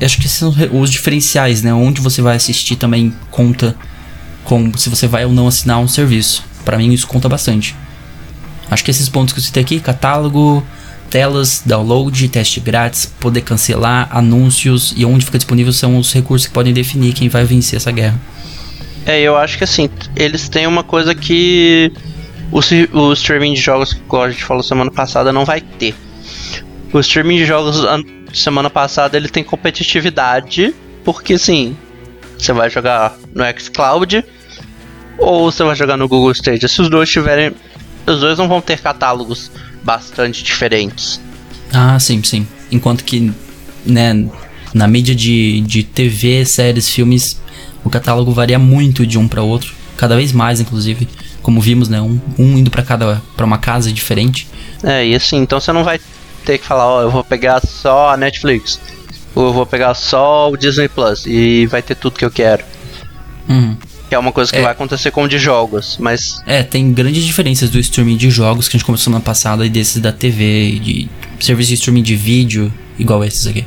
é, 0.00 0.04
Acho 0.04 0.18
que 0.18 0.26
esses 0.26 0.38
são 0.38 0.54
os 0.72 0.90
diferenciais, 0.90 1.62
né? 1.62 1.72
Onde 1.72 2.00
você 2.00 2.22
vai 2.22 2.36
assistir 2.36 2.76
também 2.76 3.14
conta 3.30 3.74
com 4.44 4.72
se 4.76 4.88
você 4.88 5.06
vai 5.06 5.24
ou 5.24 5.32
não 5.32 5.48
assinar 5.48 5.78
um 5.78 5.88
serviço. 5.88 6.44
Para 6.64 6.78
mim 6.78 6.92
isso 6.92 7.06
conta 7.06 7.28
bastante. 7.28 7.74
Acho 8.70 8.84
que 8.84 8.90
esses 8.90 9.08
pontos 9.08 9.32
que 9.32 9.40
eu 9.40 9.44
citei 9.44 9.62
aqui, 9.62 9.80
catálogo, 9.80 10.64
telas, 11.10 11.62
download, 11.66 12.28
teste 12.28 12.60
grátis, 12.60 13.06
poder 13.18 13.40
cancelar, 13.40 14.08
anúncios 14.12 14.94
e 14.96 15.04
onde 15.04 15.24
fica 15.24 15.38
disponível 15.38 15.72
são 15.72 15.98
os 15.98 16.12
recursos 16.12 16.46
que 16.46 16.54
podem 16.54 16.72
definir 16.72 17.12
quem 17.12 17.28
vai 17.28 17.44
vencer 17.44 17.76
essa 17.76 17.90
guerra. 17.90 18.18
É, 19.04 19.20
eu 19.20 19.36
acho 19.36 19.58
que 19.58 19.64
assim, 19.64 19.90
eles 20.14 20.48
têm 20.48 20.66
uma 20.66 20.84
coisa 20.84 21.14
que 21.14 21.92
o, 22.52 22.60
o 22.98 23.12
streaming 23.12 23.54
de 23.54 23.60
jogos 23.60 23.92
que 23.92 24.16
a 24.16 24.30
gente 24.30 24.44
falou 24.44 24.62
semana 24.62 24.90
passada 24.90 25.32
não 25.32 25.44
vai 25.44 25.60
ter. 25.60 25.94
O 26.92 27.00
streaming 27.00 27.36
de 27.36 27.46
jogos 27.46 27.84
semana 28.32 28.70
passada 28.70 29.16
ele 29.16 29.28
tem 29.28 29.44
competitividade, 29.44 30.74
porque 31.04 31.38
sim, 31.38 31.76
você 32.38 32.52
vai 32.52 32.70
jogar 32.70 33.16
no 33.34 33.44
xCloud 33.58 34.24
ou 35.18 35.50
você 35.50 35.62
vai 35.62 35.76
jogar 35.76 35.96
no 35.96 36.08
Google 36.08 36.32
Stadia. 36.32 36.68
Se 36.68 36.80
os 36.80 36.88
dois 36.88 37.08
tiverem, 37.08 37.52
os 38.06 38.20
dois 38.20 38.38
não 38.38 38.48
vão 38.48 38.60
ter 38.60 38.80
catálogos 38.80 39.50
bastante 39.82 40.42
diferentes. 40.42 41.20
Ah, 41.72 41.98
sim, 41.98 42.22
sim. 42.22 42.46
Enquanto 42.70 43.04
que, 43.04 43.32
né, 43.84 44.28
na 44.74 44.88
mídia 44.88 45.14
de, 45.14 45.60
de 45.60 45.82
TV, 45.82 46.44
séries, 46.44 46.88
filmes, 46.88 47.40
o 47.84 47.90
catálogo 47.90 48.32
varia 48.32 48.58
muito 48.58 49.06
de 49.06 49.18
um 49.18 49.28
para 49.28 49.42
outro, 49.42 49.74
cada 49.96 50.16
vez 50.16 50.32
mais, 50.32 50.60
inclusive. 50.60 51.08
Como 51.42 51.60
vimos, 51.60 51.88
né, 51.88 52.00
um, 52.00 52.20
um 52.38 52.58
indo 52.58 52.70
para 52.70 52.82
cada 52.82 53.22
para 53.34 53.46
uma 53.46 53.56
casa 53.56 53.90
diferente. 53.90 54.46
É, 54.82 55.06
e 55.06 55.14
assim, 55.14 55.38
então 55.38 55.58
você 55.58 55.72
não 55.72 55.82
vai 55.82 55.98
ter 56.40 56.58
que 56.58 56.66
falar, 56.66 56.86
ó, 56.86 56.98
oh, 56.98 57.02
eu 57.02 57.10
vou 57.10 57.24
pegar 57.24 57.60
só 57.64 58.10
a 58.10 58.16
Netflix. 58.16 58.80
Ou 59.34 59.46
eu 59.46 59.52
vou 59.52 59.66
pegar 59.66 59.94
só 59.94 60.50
o 60.50 60.56
Disney 60.56 60.88
Plus 60.88 61.24
e 61.26 61.66
vai 61.66 61.82
ter 61.82 61.94
tudo 61.94 62.18
que 62.18 62.24
eu 62.24 62.30
quero. 62.30 62.64
Uhum. 63.48 63.76
Que 64.08 64.14
é 64.14 64.18
uma 64.18 64.32
coisa 64.32 64.50
que 64.50 64.58
é. 64.58 64.62
vai 64.62 64.72
acontecer 64.72 65.12
com 65.12 65.22
o 65.22 65.28
de 65.28 65.38
jogos, 65.38 65.96
mas. 66.00 66.42
É, 66.46 66.64
tem 66.64 66.92
grandes 66.92 67.24
diferenças 67.24 67.70
do 67.70 67.78
streaming 67.78 68.16
de 68.16 68.28
jogos 68.28 68.66
que 68.66 68.76
a 68.76 68.78
gente 68.78 68.86
começou 68.86 69.12
na 69.12 69.20
passada 69.20 69.64
e 69.64 69.68
desses 69.68 70.02
da 70.02 70.10
TV, 70.10 70.80
de 70.80 71.08
serviço 71.38 71.68
de 71.68 71.74
streaming 71.74 72.02
de 72.02 72.16
vídeo, 72.16 72.72
igual 72.98 73.24
esses 73.24 73.46
aqui. 73.46 73.64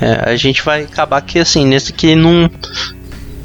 É, 0.00 0.30
a 0.30 0.36
gente 0.36 0.62
vai 0.62 0.84
acabar 0.84 1.20
que 1.20 1.38
assim, 1.38 1.66
nesse 1.66 1.92
que 1.92 2.14
não. 2.14 2.50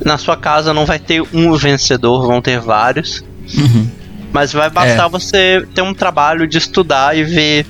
Na 0.03 0.17
sua 0.17 0.37
casa 0.37 0.73
não 0.73 0.85
vai 0.85 0.99
ter 0.99 1.21
um 1.33 1.53
vencedor, 1.55 2.25
vão 2.25 2.41
ter 2.41 2.59
vários. 2.59 3.23
Uhum. 3.57 3.89
Mas 4.31 4.53
vai 4.53 4.69
bastar 4.69 5.07
é. 5.07 5.09
você 5.09 5.67
ter 5.73 5.81
um 5.81 5.93
trabalho 5.93 6.47
de 6.47 6.57
estudar 6.57 7.17
e 7.17 7.23
ver 7.23 7.65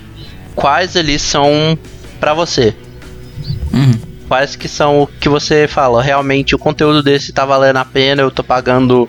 quais 0.56 0.96
ali 0.96 1.20
são 1.20 1.78
para 2.20 2.34
você. 2.34 2.74
Uhum. 3.74 3.94
Quais 4.28 4.56
que 4.56 4.68
são 4.68 5.02
o 5.02 5.08
que 5.08 5.30
você 5.30 5.68
fala, 5.68 6.02
realmente 6.02 6.56
o 6.56 6.58
conteúdo 6.58 7.04
desse 7.04 7.32
tá 7.32 7.46
valendo 7.46 7.78
a 7.78 7.86
pena, 7.86 8.22
eu 8.22 8.32
tô 8.32 8.44
pagando 8.44 9.08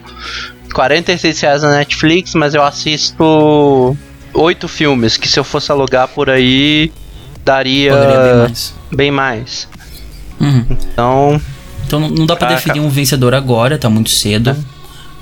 46 0.74 1.40
reais 1.40 1.62
na 1.62 1.70
Netflix, 1.70 2.34
mas 2.34 2.54
eu 2.54 2.62
assisto 2.62 3.96
oito 4.34 4.68
filmes, 4.68 5.16
que 5.16 5.26
se 5.26 5.40
eu 5.40 5.44
fosse 5.44 5.72
alugar 5.72 6.08
por 6.08 6.28
aí, 6.28 6.92
daria 7.42 7.94
bem 7.94 8.36
mais. 8.36 8.74
Bem 8.92 9.10
mais. 9.10 9.68
Uhum. 10.38 10.66
Então. 10.70 11.40
Então 11.86 12.00
não 12.00 12.26
dá 12.26 12.36
para 12.36 12.48
definir 12.48 12.80
um 12.80 12.90
vencedor 12.90 13.34
agora, 13.34 13.78
tá 13.78 13.88
muito 13.88 14.10
cedo. 14.10 14.50
É. 14.50 14.75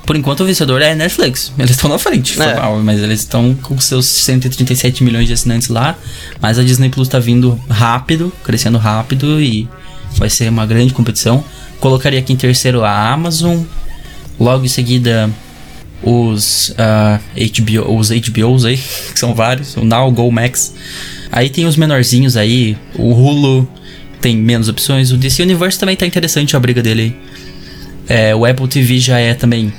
Por 0.05 0.15
enquanto 0.15 0.41
o 0.41 0.45
vencedor 0.45 0.81
é 0.81 0.93
Netflix. 0.93 1.51
Eles 1.57 1.71
estão 1.71 1.89
na 1.89 1.97
frente, 1.97 2.39
É. 2.41 2.55
mal, 2.55 2.79
mas 2.83 3.01
eles 3.01 3.21
estão 3.21 3.55
com 3.55 3.79
seus 3.79 4.05
137 4.05 5.03
milhões 5.03 5.27
de 5.27 5.33
assinantes 5.33 5.67
lá. 5.69 5.97
Mas 6.39 6.59
a 6.59 6.63
Disney 6.63 6.89
Plus 6.89 7.07
tá 7.07 7.17
vindo 7.19 7.59
rápido, 7.69 8.31
crescendo 8.43 8.77
rápido 8.77 9.41
e 9.41 9.67
vai 10.17 10.29
ser 10.29 10.49
uma 10.49 10.65
grande 10.65 10.93
competição. 10.93 11.43
Colocaria 11.79 12.19
aqui 12.19 12.33
em 12.33 12.35
terceiro 12.37 12.83
a 12.83 13.11
Amazon. 13.11 13.63
Logo 14.39 14.63
em 14.65 14.67
seguida 14.67 15.29
os 16.03 16.73
ah, 16.77 17.19
HBO, 17.35 17.97
os 17.97 18.09
HBOs 18.11 18.65
aí, 18.65 18.77
que 19.11 19.19
são 19.19 19.33
vários, 19.33 19.75
o 19.75 19.83
Now, 19.83 20.11
Go 20.11 20.31
Max. 20.31 20.73
Aí 21.31 21.49
tem 21.49 21.65
os 21.65 21.75
menorzinhos 21.75 22.37
aí, 22.37 22.77
o 22.95 23.11
Hulu 23.11 23.67
tem 24.21 24.37
menos 24.37 24.69
opções, 24.69 25.11
o 25.11 25.17
DC 25.17 25.41
Universe 25.43 25.79
também 25.79 25.95
tá 25.95 26.05
interessante 26.05 26.55
a 26.55 26.59
briga 26.59 26.81
dele 26.81 27.01
aí. 27.01 27.15
É, 28.07 28.35
o 28.35 28.45
Apple 28.45 28.67
TV 28.67 28.99
já 28.99 29.17
é 29.19 29.33
também 29.33 29.73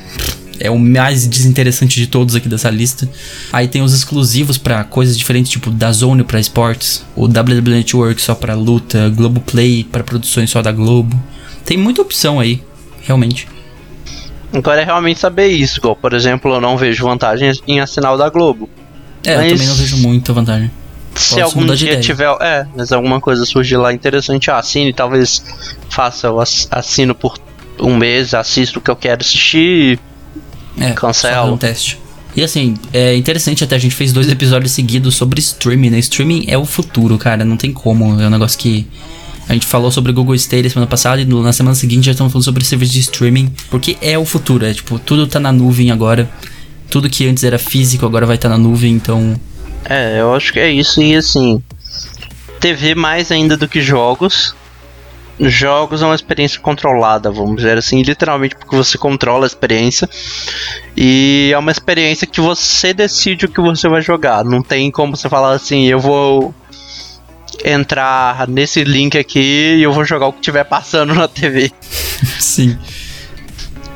é 0.58 0.70
o 0.70 0.78
mais 0.78 1.26
desinteressante 1.26 2.00
de 2.00 2.06
todos 2.06 2.34
aqui 2.34 2.48
dessa 2.48 2.70
lista. 2.70 3.08
Aí 3.52 3.68
tem 3.68 3.82
os 3.82 3.92
exclusivos 3.92 4.56
pra 4.56 4.84
coisas 4.84 5.16
diferentes, 5.16 5.50
tipo 5.52 5.70
da 5.70 5.92
Zone 5.92 6.24
pra 6.24 6.40
esportes, 6.40 7.04
o 7.14 7.26
WWE 7.26 7.60
Network 7.74 8.20
só 8.20 8.34
pra 8.34 8.54
luta, 8.54 9.10
Globoplay 9.10 9.84
pra 9.84 10.02
produções 10.02 10.50
só 10.50 10.62
da 10.62 10.72
Globo. 10.72 11.14
Tem 11.64 11.76
muita 11.76 12.00
opção 12.00 12.40
aí, 12.40 12.62
realmente. 13.02 13.46
Agora 14.52 14.80
é 14.80 14.84
realmente 14.84 15.20
saber 15.20 15.48
isso. 15.48 15.78
Igual, 15.78 15.94
por 15.96 16.14
exemplo, 16.14 16.54
eu 16.54 16.60
não 16.60 16.76
vejo 16.76 17.04
vantagem 17.04 17.52
em 17.66 17.80
assinar 17.80 18.14
o 18.14 18.16
da 18.16 18.30
Globo. 18.30 18.68
É, 19.24 19.36
Mas- 19.36 19.44
eu 19.44 19.52
também 19.58 19.66
não 19.68 19.74
vejo 19.74 19.96
muita 19.98 20.32
vantagem. 20.32 20.70
Se 21.14 21.30
Posso 21.30 21.42
algum 21.44 21.60
mudar 21.62 21.74
de 21.74 21.78
dia 21.80 21.88
ideia. 21.92 22.02
tiver. 22.02 22.36
É, 22.40 22.66
mas 22.76 22.92
alguma 22.92 23.20
coisa 23.20 23.44
surgir 23.44 23.76
lá 23.76 23.92
interessante, 23.92 24.48
eu 24.48 24.54
assine, 24.54 24.92
talvez 24.92 25.42
faça, 25.90 26.30
ass- 26.40 26.68
assino 26.70 27.14
por 27.14 27.36
um 27.80 27.96
mês, 27.96 28.34
assisto 28.34 28.78
o 28.78 28.82
que 28.82 28.90
eu 28.90 28.96
quero 28.96 29.20
assistir. 29.20 29.98
É, 30.78 30.92
fazer 30.94 31.38
um 31.40 31.56
teste. 31.56 31.98
E 32.36 32.44
assim, 32.44 32.74
é 32.92 33.16
interessante 33.16 33.64
até, 33.64 33.76
a 33.76 33.78
gente 33.78 33.94
fez 33.94 34.12
dois 34.12 34.28
episódios 34.28 34.72
seguidos 34.72 35.14
sobre 35.14 35.40
streaming, 35.40 35.88
né? 35.88 35.98
Streaming 36.00 36.44
é 36.48 36.58
o 36.58 36.66
futuro, 36.66 37.16
cara, 37.16 37.46
não 37.46 37.56
tem 37.56 37.72
como. 37.72 38.20
É 38.20 38.26
um 38.26 38.30
negócio 38.30 38.58
que. 38.58 38.86
A 39.48 39.52
gente 39.52 39.64
falou 39.64 39.90
sobre 39.90 40.10
o 40.10 40.14
Google 40.14 40.34
Stadia 40.34 40.68
semana 40.68 40.88
passada 40.88 41.22
e 41.22 41.24
na 41.24 41.52
semana 41.52 41.74
seguinte 41.74 42.04
já 42.04 42.12
estamos 42.12 42.32
falando 42.32 42.44
sobre 42.44 42.64
serviço 42.64 42.92
de 42.92 42.98
streaming, 42.98 43.54
porque 43.70 43.96
é 44.02 44.18
o 44.18 44.24
futuro, 44.24 44.66
é 44.66 44.74
tipo, 44.74 44.98
tudo 44.98 45.26
tá 45.26 45.38
na 45.38 45.52
nuvem 45.52 45.90
agora. 45.90 46.28
Tudo 46.90 47.08
que 47.08 47.26
antes 47.28 47.44
era 47.44 47.58
físico 47.58 48.04
agora 48.04 48.26
vai 48.26 48.36
estar 48.36 48.48
na 48.48 48.58
nuvem, 48.58 48.92
então. 48.92 49.40
É, 49.84 50.20
eu 50.20 50.34
acho 50.34 50.52
que 50.52 50.58
é 50.58 50.70
isso. 50.70 51.00
E 51.00 51.14
assim, 51.14 51.62
TV 52.60 52.94
mais 52.94 53.30
ainda 53.30 53.56
do 53.56 53.68
que 53.68 53.80
jogos. 53.80 54.54
Jogos 55.38 56.02
é 56.02 56.06
uma 56.06 56.14
experiência 56.14 56.60
controlada, 56.60 57.30
vamos 57.30 57.56
dizer 57.56 57.76
assim, 57.76 58.02
literalmente 58.02 58.56
porque 58.56 58.74
você 58.74 58.96
controla 58.96 59.44
a 59.44 59.46
experiência. 59.46 60.08
E 60.96 61.50
é 61.52 61.58
uma 61.58 61.70
experiência 61.70 62.26
que 62.26 62.40
você 62.40 62.94
decide 62.94 63.44
o 63.44 63.48
que 63.48 63.60
você 63.60 63.88
vai 63.88 64.00
jogar. 64.00 64.44
Não 64.44 64.62
tem 64.62 64.90
como 64.90 65.16
você 65.16 65.28
falar 65.28 65.52
assim, 65.52 65.86
eu 65.86 65.98
vou 65.98 66.54
entrar 67.64 68.48
nesse 68.48 68.84
link 68.84 69.18
aqui 69.18 69.76
e 69.78 69.82
eu 69.82 69.92
vou 69.92 70.04
jogar 70.04 70.26
o 70.26 70.32
que 70.32 70.40
estiver 70.40 70.64
passando 70.64 71.14
na 71.14 71.28
TV. 71.28 71.70
Sim. 72.38 72.78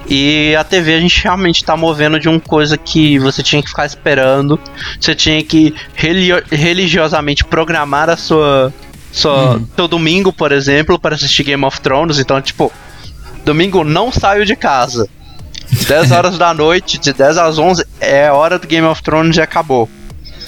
E 0.08 0.56
a 0.56 0.64
TV 0.64 0.94
a 0.94 1.00
gente 1.00 1.22
realmente 1.22 1.64
tá 1.64 1.76
movendo 1.76 2.18
de 2.18 2.28
uma 2.28 2.40
coisa 2.40 2.76
que 2.76 3.16
você 3.20 3.44
tinha 3.44 3.62
que 3.62 3.68
ficar 3.68 3.86
esperando. 3.86 4.58
Você 5.00 5.14
tinha 5.14 5.40
que 5.42 5.72
religiosamente 6.50 7.44
programar 7.44 8.10
a 8.10 8.16
sua. 8.16 8.74
Sua 9.12 9.60
Seu 9.76 9.88
domingo, 9.88 10.32
por 10.32 10.52
exemplo, 10.52 10.98
para 10.98 11.14
assistir 11.14 11.42
Game 11.44 11.64
of 11.64 11.80
Thrones. 11.80 12.18
Então, 12.18 12.40
tipo, 12.40 12.72
domingo 13.44 13.84
não 13.84 14.12
saio 14.12 14.44
de 14.46 14.54
casa. 14.56 15.08
10 15.88 16.10
horas 16.12 16.38
da 16.38 16.52
noite, 16.54 16.98
de 16.98 17.12
10 17.12 17.38
às 17.38 17.58
11, 17.58 17.84
é 18.00 18.30
hora 18.30 18.58
do 18.58 18.66
Game 18.66 18.86
of 18.86 19.02
Thrones 19.02 19.36
e 19.36 19.40
acabou. 19.40 19.88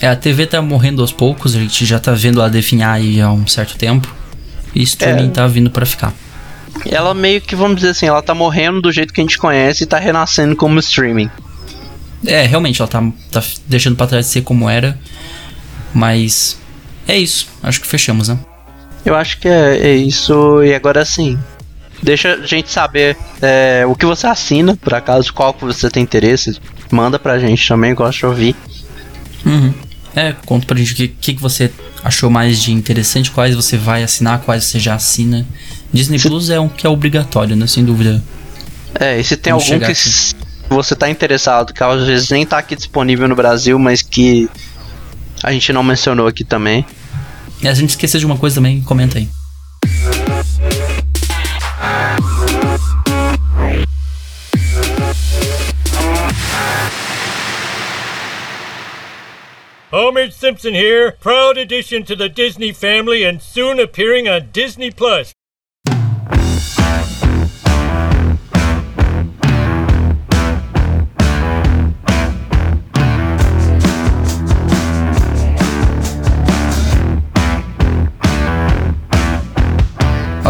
É, 0.00 0.08
a 0.08 0.16
TV 0.16 0.46
tá 0.46 0.60
morrendo 0.60 1.00
aos 1.00 1.12
poucos, 1.12 1.54
a 1.54 1.60
gente 1.60 1.86
já 1.86 1.98
tá 1.98 2.12
vendo 2.12 2.40
ela 2.40 2.50
definhar 2.50 2.94
aí 2.94 3.20
há 3.20 3.30
um 3.30 3.46
certo 3.46 3.76
tempo. 3.76 4.12
E 4.74 4.82
streaming 4.82 5.28
É. 5.28 5.30
tá 5.30 5.46
vindo 5.46 5.70
pra 5.70 5.84
ficar. 5.86 6.12
Ela 6.86 7.12
meio 7.14 7.40
que, 7.40 7.54
vamos 7.54 7.76
dizer 7.76 7.90
assim, 7.90 8.06
ela 8.06 8.22
tá 8.22 8.34
morrendo 8.34 8.80
do 8.80 8.90
jeito 8.90 9.12
que 9.12 9.20
a 9.20 9.24
gente 9.24 9.38
conhece 9.38 9.84
e 9.84 9.86
tá 9.86 9.98
renascendo 9.98 10.56
como 10.56 10.78
streaming. 10.80 11.30
É, 12.26 12.46
realmente, 12.46 12.80
ela 12.80 12.88
tá, 12.88 13.02
tá 13.30 13.42
deixando 13.66 13.94
pra 13.94 14.06
trás 14.06 14.26
de 14.26 14.32
ser 14.32 14.42
como 14.42 14.68
era. 14.68 14.98
Mas 15.92 16.58
é 17.06 17.16
isso. 17.18 17.46
Acho 17.62 17.80
que 17.80 17.86
fechamos, 17.86 18.28
né? 18.28 18.38
Eu 19.04 19.14
acho 19.14 19.38
que 19.38 19.48
é, 19.48 19.78
é 19.78 19.94
isso. 19.94 20.62
E 20.62 20.74
agora 20.74 21.04
sim. 21.04 21.38
Deixa 22.02 22.34
a 22.34 22.46
gente 22.46 22.70
saber 22.70 23.16
é, 23.40 23.84
o 23.86 23.94
que 23.94 24.04
você 24.04 24.26
assina, 24.26 24.76
por 24.76 24.92
acaso, 24.92 25.32
qual 25.32 25.54
que 25.54 25.64
você 25.64 25.88
tem 25.88 26.02
interesse. 26.02 26.58
Manda 26.90 27.18
pra 27.18 27.38
gente 27.38 27.66
também, 27.66 27.94
gosto 27.94 28.18
de 28.18 28.26
ouvir. 28.26 28.56
Uhum. 29.46 29.72
É, 30.14 30.34
conta 30.44 30.66
pra 30.66 30.76
gente 30.76 30.92
o 30.92 30.96
que, 30.96 31.08
que, 31.08 31.34
que 31.34 31.40
você 31.40 31.70
achou 32.04 32.28
mais 32.28 32.60
de 32.60 32.72
interessante, 32.72 33.30
quais 33.30 33.54
você 33.54 33.76
vai 33.76 34.02
assinar, 34.02 34.40
quais 34.40 34.64
você 34.64 34.78
já 34.78 34.94
assina. 34.94 35.46
Disney 35.92 36.18
Plus 36.18 36.50
é 36.50 36.58
um 36.58 36.68
que 36.68 36.86
é 36.86 36.90
obrigatório, 36.90 37.54
né? 37.54 37.66
Sem 37.66 37.84
dúvida. 37.84 38.22
É, 38.98 39.18
e 39.18 39.24
se 39.24 39.36
tem 39.36 39.52
Vamos 39.52 39.70
algum 39.70 39.84
que 39.84 39.92
aqui. 39.92 40.34
você 40.68 40.94
tá 40.94 41.08
interessado, 41.08 41.72
que 41.72 41.82
às 41.82 42.04
vezes 42.04 42.30
nem 42.30 42.44
tá 42.44 42.58
aqui 42.58 42.76
disponível 42.76 43.28
no 43.28 43.34
Brasil, 43.34 43.78
mas 43.78 44.02
que 44.02 44.50
a 45.42 45.52
gente 45.52 45.72
não 45.72 45.82
mencionou 45.82 46.26
aqui 46.26 46.44
também. 46.44 46.84
E 47.62 47.68
a 47.68 47.74
gente 47.74 47.90
esqueceu 47.90 48.18
de 48.18 48.26
uma 48.26 48.36
coisa 48.36 48.56
também, 48.56 48.82
comenta 48.82 49.18
aí. 49.18 49.28
Homer 59.92 60.32
Simpson 60.32 60.74
here, 60.74 61.12
proud 61.20 61.56
addition 61.58 62.02
to 62.02 62.16
the 62.16 62.28
Disney 62.28 62.72
family 62.72 63.24
and 63.24 63.40
soon 63.40 63.78
appearing 63.78 64.26
on 64.26 64.48
Disney 64.52 64.90
Plus. 64.90 65.32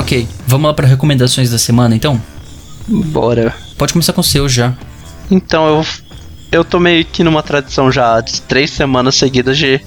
Ok, 0.03 0.27
vamos 0.49 0.67
lá 0.67 0.75
para 0.75 0.87
recomendações 0.89 1.49
da 1.49 1.59
semana 1.59 1.95
então? 1.95 2.21
Bora. 2.89 3.55
Pode 3.79 3.93
começar 3.93 4.13
com 4.13 4.21
o 4.21 4.25
seu 4.25 4.49
já. 4.49 4.75
Então 5.31 5.67
eu 5.69 5.87
eu 6.51 6.65
tô 6.65 6.81
meio 6.81 7.05
que 7.05 7.23
numa 7.23 7.41
tradição 7.41 7.91
já 7.91 8.21
de 8.21 8.43
três 8.43 8.71
semanas 8.73 9.15
seguidas 9.15 9.57
de 9.57 9.81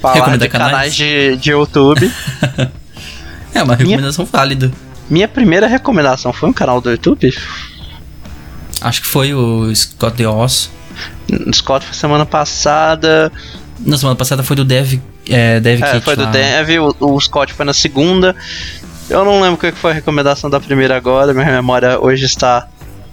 falar 0.00 0.38
de 0.38 0.48
canais, 0.48 0.72
canais? 0.72 0.94
de, 0.94 1.36
de 1.36 1.50
YouTube. 1.50 2.10
É 3.54 3.62
uma 3.62 3.74
recomendação 3.74 4.26
válida. 4.26 4.70
Minha 5.08 5.26
primeira 5.26 5.66
recomendação 5.66 6.30
foi 6.30 6.46
um 6.46 6.52
canal 6.52 6.78
do 6.78 6.90
YouTube. 6.90 7.34
Acho 8.82 9.00
que 9.00 9.06
foi 9.06 9.32
o 9.32 9.74
Scott 9.74 10.14
The 10.14 10.28
Oz. 10.28 10.68
Scott 11.54 11.86
foi 11.86 11.94
semana 11.94 12.26
passada. 12.26 13.32
Na 13.80 13.96
semana 13.96 14.14
passada 14.14 14.42
foi 14.42 14.56
do 14.56 14.62
Dev, 14.62 15.00
é, 15.26 15.58
Dev 15.58 15.82
É, 15.82 15.92
Kit 15.92 16.04
foi 16.04 16.16
do 16.16 16.24
lá. 16.24 16.30
Dev, 16.30 16.68
o, 17.00 17.14
o 17.14 17.18
Scott 17.18 17.54
foi 17.54 17.64
na 17.64 17.72
segunda. 17.72 18.36
Eu 19.08 19.24
não 19.24 19.40
lembro 19.40 19.54
o 19.54 19.58
que 19.58 19.72
foi 19.72 19.92
a 19.92 19.94
recomendação 19.94 20.50
da 20.50 20.58
primeira 20.60 20.96
agora, 20.96 21.32
minha 21.32 21.46
memória 21.46 21.98
hoje 22.00 22.24
está 22.24 22.66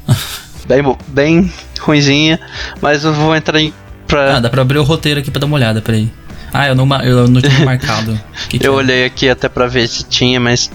bem, 0.67 0.81
bem 1.07 1.53
ruinzinha, 1.79 2.39
mas 2.81 3.03
eu 3.03 3.13
vou 3.13 3.35
entrar 3.35 3.59
em. 3.59 3.73
Pra, 4.07 4.37
Ah, 4.37 4.39
dá 4.39 4.49
pra 4.49 4.61
abrir 4.63 4.79
o 4.79 4.83
roteiro 4.83 5.19
aqui 5.19 5.29
pra 5.29 5.39
dar 5.39 5.45
uma 5.45 5.55
olhada, 5.55 5.81
peraí. 5.81 6.09
Ah, 6.51 6.67
eu 6.67 6.75
não, 6.75 6.87
eu 7.01 7.27
não 7.27 7.41
tinha 7.41 7.59
marcado. 7.65 8.19
Que 8.49 8.59
que 8.59 8.67
eu 8.67 8.73
é? 8.73 8.77
olhei 8.77 9.05
aqui 9.05 9.29
até 9.29 9.47
pra 9.49 9.67
ver 9.67 9.87
se 9.87 10.03
tinha, 10.03 10.39
mas 10.39 10.69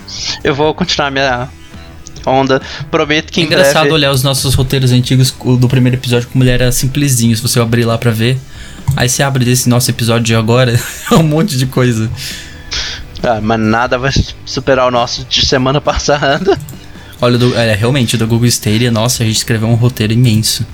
eu 0.45 0.55
vou 0.55 0.73
continuar 0.75 1.11
minha 1.11 1.49
onda. 2.27 2.61
Prometo 2.91 3.33
que 3.33 3.41
É 3.41 3.43
em 3.43 3.47
engraçado 3.47 3.83
breve. 3.83 3.95
olhar 3.95 4.11
os 4.13 4.23
nossos 4.23 4.55
roteiros 4.55 4.93
antigos 4.93 5.35
o 5.41 5.57
do 5.57 5.69
primeiro 5.69 5.97
episódio 5.97 6.29
como 6.33 6.43
ele 6.45 6.51
era 6.51 6.71
simplesinho, 6.73 7.35
se 7.37 7.43
você 7.43 7.61
abrir 7.61 7.85
lá 7.85 7.97
pra 7.99 8.11
ver. 8.11 8.39
Aí 8.97 9.09
você 9.09 9.23
abre 9.23 9.45
desse 9.45 9.69
nosso 9.69 9.91
episódio 9.91 10.25
de 10.25 10.35
agora, 10.35 10.73
é 11.11 11.15
um 11.15 11.23
monte 11.23 11.57
de 11.57 11.67
coisa. 11.67 12.11
Ah, 13.23 13.41
mas 13.43 13.59
nada 13.61 13.99
vai 13.99 14.13
superar 14.45 14.87
o 14.87 14.91
nosso 14.91 15.25
de 15.25 15.45
semana 15.45 15.81
passada. 15.83 16.59
Olha, 17.21 17.37
do, 17.37 17.57
é, 17.57 17.75
realmente, 17.75 18.17
do 18.17 18.27
Google 18.27 18.47
Stadia, 18.47 18.91
nossa, 18.91 19.23
a 19.23 19.27
gente 19.27 19.37
escreveu 19.37 19.69
um 19.69 19.75
roteiro 19.75 20.13
imenso. 20.13 20.65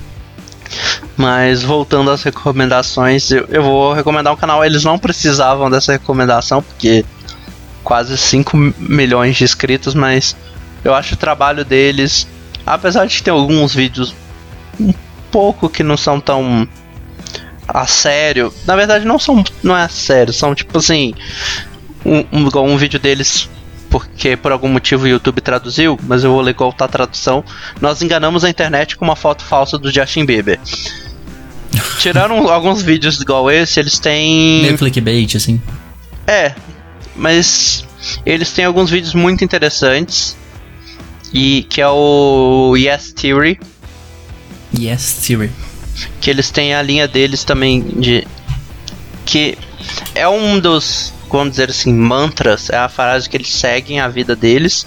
Mas 1.16 1.62
voltando 1.62 2.10
às 2.10 2.22
recomendações, 2.22 3.30
eu, 3.30 3.46
eu 3.48 3.62
vou 3.62 3.92
recomendar 3.92 4.32
um 4.32 4.36
canal. 4.36 4.64
Eles 4.64 4.84
não 4.84 4.98
precisavam 4.98 5.70
dessa 5.70 5.92
recomendação, 5.92 6.62
porque 6.62 7.04
quase 7.82 8.16
5 8.16 8.56
milhões 8.78 9.36
de 9.36 9.44
inscritos, 9.44 9.94
mas 9.94 10.36
eu 10.82 10.94
acho 10.94 11.14
o 11.14 11.18
trabalho 11.18 11.64
deles, 11.64 12.26
apesar 12.66 13.06
de 13.06 13.22
ter 13.22 13.30
alguns 13.30 13.74
vídeos 13.74 14.14
um 14.80 14.92
pouco 15.30 15.68
que 15.68 15.82
não 15.82 15.96
são 15.96 16.20
tão 16.20 16.66
a 17.68 17.86
sério. 17.86 18.52
Na 18.66 18.74
verdade, 18.74 19.04
não 19.04 19.18
são, 19.18 19.44
não 19.62 19.76
é 19.76 19.84
a 19.84 19.88
sério, 19.88 20.32
são 20.32 20.54
tipo 20.54 20.76
assim, 20.78 21.14
um, 22.04 22.24
um, 22.32 22.46
igual 22.46 22.64
um 22.64 22.76
vídeo 22.76 22.98
deles 22.98 23.48
porque 23.90 24.36
por 24.36 24.50
algum 24.50 24.68
motivo 24.68 25.04
o 25.04 25.08
YouTube 25.08 25.40
traduziu, 25.40 25.98
mas 26.02 26.24
eu 26.24 26.32
vou 26.32 26.40
ler 26.40 26.54
qual 26.54 26.72
tá 26.72 26.84
a 26.84 26.88
tradução. 26.88 27.44
Nós 27.80 28.02
enganamos 28.02 28.44
a 28.44 28.50
internet 28.50 28.96
com 28.96 29.04
uma 29.04 29.14
foto 29.14 29.44
falsa 29.44 29.78
do 29.78 29.88
Justin 29.92 30.24
Bieber. 30.24 30.58
Tiraram 32.00 32.46
alguns 32.50 32.82
vídeos 32.82 33.20
igual 33.20 33.48
esse, 33.48 33.78
eles 33.78 34.00
têm. 34.00 34.62
Meio 34.62 34.78
clickbait, 34.78 35.36
assim. 35.36 35.62
É, 36.26 36.56
mas 37.14 37.84
eles 38.26 38.50
têm 38.50 38.64
alguns 38.64 38.90
vídeos 38.90 39.14
muito 39.14 39.44
interessantes. 39.44 40.36
E 41.32 41.62
que 41.64 41.80
é 41.80 41.88
o 41.88 42.74
Yes 42.76 43.12
Theory, 43.12 43.58
Yes, 44.78 45.24
Theory. 45.26 45.50
que 46.20 46.30
eles 46.30 46.50
têm 46.50 46.74
a 46.74 46.82
linha 46.82 47.06
deles 47.06 47.44
também 47.44 47.80
de 47.80 48.26
que 49.24 49.56
é 50.14 50.28
um 50.28 50.58
dos, 50.58 51.13
vamos 51.38 51.52
dizer 51.52 51.70
assim, 51.70 51.92
mantras, 51.92 52.70
é 52.70 52.76
a 52.76 52.88
frase 52.88 53.28
que 53.28 53.36
eles 53.36 53.48
seguem 53.48 54.00
a 54.00 54.08
vida 54.08 54.34
deles, 54.36 54.86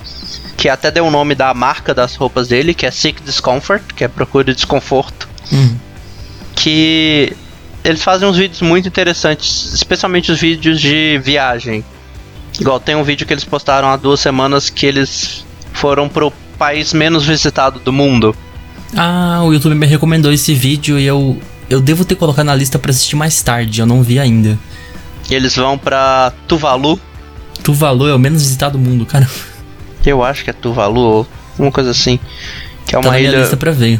que 0.56 0.70
até 0.70 0.90
deu 0.90 1.06
o 1.06 1.12
nome 1.12 1.36
da 1.36 1.54
marca 1.54 1.94
das 1.94 2.16
roupas 2.16 2.48
dele, 2.48 2.74
que 2.74 2.86
é 2.86 2.92
Seek 2.92 3.22
Discomfort, 3.22 3.82
que 3.96 4.04
é 4.04 4.08
procura 4.08 4.54
desconforto, 4.54 5.28
Hum. 5.52 5.76
que 6.56 7.34
eles 7.84 8.04
fazem 8.04 8.28
uns 8.28 8.38
vídeos 8.38 8.62
muito 8.62 8.88
interessantes, 8.88 9.74
especialmente 9.74 10.32
os 10.32 10.40
vídeos 10.40 10.82
de 10.82 11.20
viagem. 11.24 11.84
Igual 12.60 12.80
tem 12.80 12.96
um 12.96 13.04
vídeo 13.04 13.26
que 13.26 13.34
eles 13.34 13.46
postaram 13.46 13.88
há 13.90 13.96
duas 13.96 14.20
semanas 14.20 14.70
que 14.70 14.86
eles 14.86 15.46
foram 15.74 16.10
pro 16.10 16.34
país 16.58 16.92
menos 16.92 17.26
visitado 17.26 17.80
do 17.80 17.94
mundo. 17.94 18.36
Ah, 18.96 19.42
o 19.44 19.54
YouTube 19.54 19.76
me 19.76 19.86
recomendou 19.86 20.32
esse 20.32 20.54
vídeo 20.54 21.00
e 21.00 21.06
eu. 21.06 21.40
Eu 21.70 21.82
devo 21.82 22.06
ter 22.06 22.16
colocado 22.16 22.46
na 22.46 22.56
lista 22.56 22.80
pra 22.80 22.92
assistir 22.92 23.18
mais 23.18 23.42
tarde, 23.42 23.82
eu 23.82 23.86
não 23.86 24.02
vi 24.02 24.20
ainda. 24.20 24.58
E 25.30 25.36
eles 25.36 25.56
vão 25.56 25.78
pra 25.78 26.32
Tuvalu, 26.48 27.00
Tuvalu 27.64 28.08
é 28.08 28.14
o 28.16 28.20
menos 28.20 28.42
visitado 28.44 28.78
do 28.78 28.84
mundo, 28.84 29.06
cara. 29.06 29.28
eu 30.06 30.24
acho 30.24 30.44
que 30.44 30.50
é 30.50 30.54
Tuvalu 30.54 31.00
ou 31.02 31.28
uma 31.60 31.72
coisa 31.72 31.92
assim. 31.92 32.18
Que 32.86 32.96
é 32.96 33.00
Tá 33.02 33.06
uma 33.08 33.12
minha 33.12 33.30
ilha 33.30 33.40
lista 33.40 33.58
pra 33.58 33.72
ver. 33.72 34.00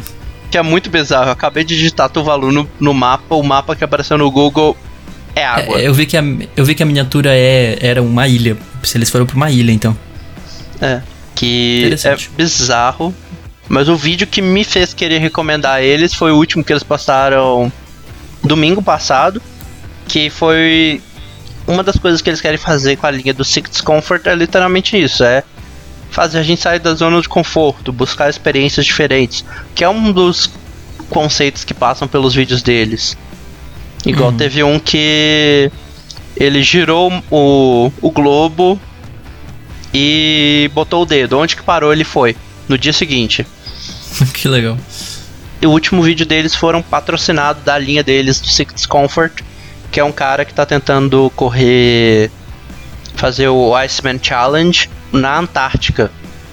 que 0.50 0.56
é 0.56 0.62
muito 0.62 0.88
bizarro. 0.88 1.26
Eu 1.26 1.32
acabei 1.32 1.64
de 1.64 1.76
digitar 1.76 2.08
Tuvalu 2.08 2.50
no, 2.50 2.68
no 2.80 2.94
mapa, 2.94 3.34
o 3.34 3.42
mapa 3.42 3.76
que 3.76 3.84
apareceu 3.84 4.16
no 4.16 4.30
Google 4.30 4.74
é 5.34 5.44
água. 5.44 5.78
É, 5.78 5.86
eu, 5.86 5.92
vi 5.92 6.06
que 6.06 6.16
a, 6.16 6.22
eu 6.56 6.64
vi 6.64 6.74
que 6.74 6.82
a 6.82 6.86
miniatura 6.86 7.36
é, 7.36 7.76
era 7.80 8.02
uma 8.02 8.26
ilha. 8.26 8.56
Se 8.82 8.96
eles 8.96 9.10
foram 9.10 9.26
pra 9.26 9.36
uma 9.36 9.50
ilha, 9.50 9.70
então. 9.70 9.94
É. 10.80 11.02
Que 11.34 11.94
é 12.04 12.16
bizarro. 12.36 13.14
Mas 13.68 13.88
o 13.88 13.96
vídeo 13.96 14.26
que 14.26 14.40
me 14.40 14.64
fez 14.64 14.94
querer 14.94 15.18
recomendar 15.18 15.82
eles 15.82 16.14
foi 16.14 16.32
o 16.32 16.36
último 16.36 16.64
que 16.64 16.72
eles 16.72 16.82
postaram 16.82 17.70
domingo 18.42 18.80
passado. 18.82 19.42
Que 20.08 20.30
foi. 20.30 21.02
Uma 21.68 21.82
das 21.82 21.96
coisas 21.96 22.22
que 22.22 22.30
eles 22.30 22.40
querem 22.40 22.56
fazer 22.56 22.96
com 22.96 23.06
a 23.06 23.10
linha 23.10 23.34
do 23.34 23.44
Six 23.44 23.70
Discomfort 23.70 24.26
é 24.26 24.34
literalmente 24.34 25.00
isso: 25.00 25.22
é 25.22 25.44
fazer 26.10 26.38
a 26.38 26.42
gente 26.42 26.62
sair 26.62 26.78
da 26.78 26.94
zona 26.94 27.20
de 27.20 27.28
conforto, 27.28 27.92
buscar 27.92 28.30
experiências 28.30 28.86
diferentes. 28.86 29.44
Que 29.74 29.84
é 29.84 29.88
um 29.88 30.10
dos 30.10 30.50
conceitos 31.10 31.64
que 31.64 31.74
passam 31.74 32.08
pelos 32.08 32.34
vídeos 32.34 32.62
deles. 32.62 33.16
Igual 34.06 34.32
teve 34.32 34.62
um 34.62 34.78
que 34.78 35.70
ele 36.34 36.62
girou 36.62 37.12
o, 37.30 37.92
o 38.00 38.10
globo 38.10 38.80
e 39.92 40.70
botou 40.72 41.02
o 41.02 41.06
dedo. 41.06 41.38
Onde 41.38 41.54
que 41.54 41.62
parou 41.62 41.92
ele 41.92 42.04
foi? 42.04 42.34
No 42.66 42.78
dia 42.78 42.94
seguinte. 42.94 43.46
que 44.32 44.48
legal. 44.48 44.78
E 45.60 45.66
o 45.66 45.70
último 45.70 46.02
vídeo 46.02 46.24
deles 46.24 46.54
foram 46.54 46.80
patrocinados 46.80 47.62
da 47.62 47.76
linha 47.76 48.02
deles 48.02 48.40
do 48.40 48.48
Six 48.48 48.72
Discomfort, 48.72 49.42
que 49.98 50.00
é 50.00 50.04
um 50.04 50.12
cara 50.12 50.44
que 50.44 50.54
tá 50.54 50.64
tentando 50.64 51.28
correr 51.34 52.30
fazer 53.16 53.48
o 53.48 53.74
Iceman 53.74 54.20
Challenge 54.22 54.88
na 55.10 55.40
Antártica. 55.40 56.08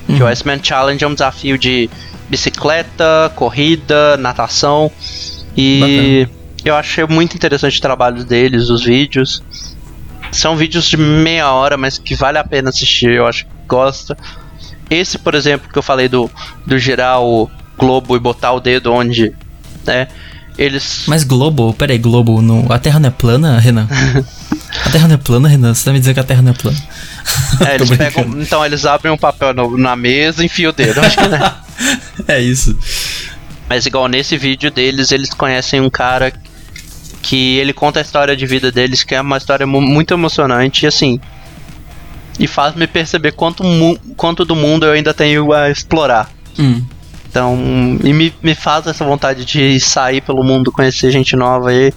Que 0.08 0.24
o 0.24 0.26
Iceman 0.26 0.60
Challenge 0.64 1.04
é 1.04 1.08
um 1.08 1.14
desafio 1.14 1.56
de 1.56 1.88
bicicleta, 2.28 3.32
corrida, 3.36 4.18
natação. 4.18 4.92
E 5.56 6.28
eu 6.64 6.76
achei 6.76 7.06
muito 7.06 7.36
interessante 7.36 7.78
o 7.78 7.82
trabalho 7.84 8.24
deles, 8.24 8.70
os 8.70 8.84
vídeos. 8.84 9.44
São 10.32 10.58
vídeos 10.58 10.90
de 10.90 10.98
meia 10.98 11.52
hora, 11.52 11.78
mas 11.78 12.00
que 12.00 12.16
vale 12.16 12.40
a 12.40 12.44
pena 12.44 12.70
assistir, 12.70 13.12
eu 13.12 13.28
acho 13.28 13.46
que 13.46 13.52
gosta. 13.68 14.18
Esse, 14.90 15.20
por 15.20 15.36
exemplo, 15.36 15.72
que 15.72 15.78
eu 15.78 15.84
falei 15.84 16.10
do, 16.10 16.32
do 16.66 16.80
girar 16.80 17.22
o 17.22 17.48
globo 17.78 18.16
e 18.16 18.20
botar 18.20 18.54
o 18.54 18.60
dedo 18.60 18.92
onde, 18.92 19.36
né? 19.86 20.08
Eles. 20.58 21.04
Mas 21.08 21.24
Globo, 21.24 21.74
peraí, 21.74 21.98
Globo, 21.98 22.42
no, 22.42 22.72
a 22.72 22.80
Terra 22.80 23.00
não 23.00 23.08
é 23.10 23.12
plana, 23.12 23.60
Renan? 23.60 23.88
a 24.86 24.90
Terra 24.90 25.08
não 25.08 25.16
é 25.16 25.18
plana, 25.18 25.50
Renan? 25.50 25.74
Você 25.74 25.84
tá 25.86 25.92
me 25.92 26.00
dizendo 26.00 26.14
que 26.14 26.20
a 26.22 26.24
Terra 26.24 26.42
não 26.42 26.52
é 26.52 26.54
plana? 26.56 26.78
É, 27.68 27.76
eles 27.76 27.90
pegam, 27.90 28.42
então 28.42 28.66
eles 28.66 28.86
abrem 28.86 29.12
um 29.12 29.18
papel 29.18 29.54
no- 29.54 29.78
na 29.78 29.96
mesa 29.96 30.42
e 30.42 30.46
enfiam 30.46 30.70
o 30.70 30.74
dedo. 30.74 31.00
Acho 31.02 31.18
que 31.18 31.28
né? 31.28 31.54
É 32.28 32.40
isso. 32.40 32.78
Mas 33.68 33.86
igual 33.86 34.08
nesse 34.08 34.38
vídeo 34.38 34.72
deles, 34.72 35.12
eles 35.12 35.30
conhecem 35.34 35.82
um 35.82 35.90
cara 35.90 36.32
que 37.22 37.58
ele 37.58 37.74
conta 37.74 38.00
a 38.00 38.02
história 38.02 38.36
de 38.38 38.46
vida 38.46 38.72
deles, 38.72 39.04
que 39.04 39.14
é 39.16 39.20
uma 39.20 39.38
história 39.38 39.66
mu- 39.68 39.82
muito 39.82 40.14
emocionante 40.14 40.86
e 40.86 40.88
assim. 40.88 41.20
E 42.40 42.48
faz 42.48 42.76
me 42.76 42.86
perceber 42.88 43.32
quanto, 43.34 43.64
quanto 44.16 44.46
do 44.46 44.56
mundo 44.56 44.86
eu 44.86 44.92
ainda 44.94 45.14
tenho 45.14 45.52
a 45.52 45.70
explorar. 45.70 46.30
Hum. 46.60 46.82
Então, 47.36 48.00
e 48.02 48.14
me, 48.14 48.34
me 48.42 48.56
faz 48.56 48.88
essa 48.88 49.04
vontade 49.04 49.44
de 49.44 49.78
sair 49.78 50.22
pelo 50.22 50.42
mundo, 50.42 50.72
conhecer 50.72 51.12
gente 51.12 51.36
nova 51.36 51.70
aí. 51.70 51.94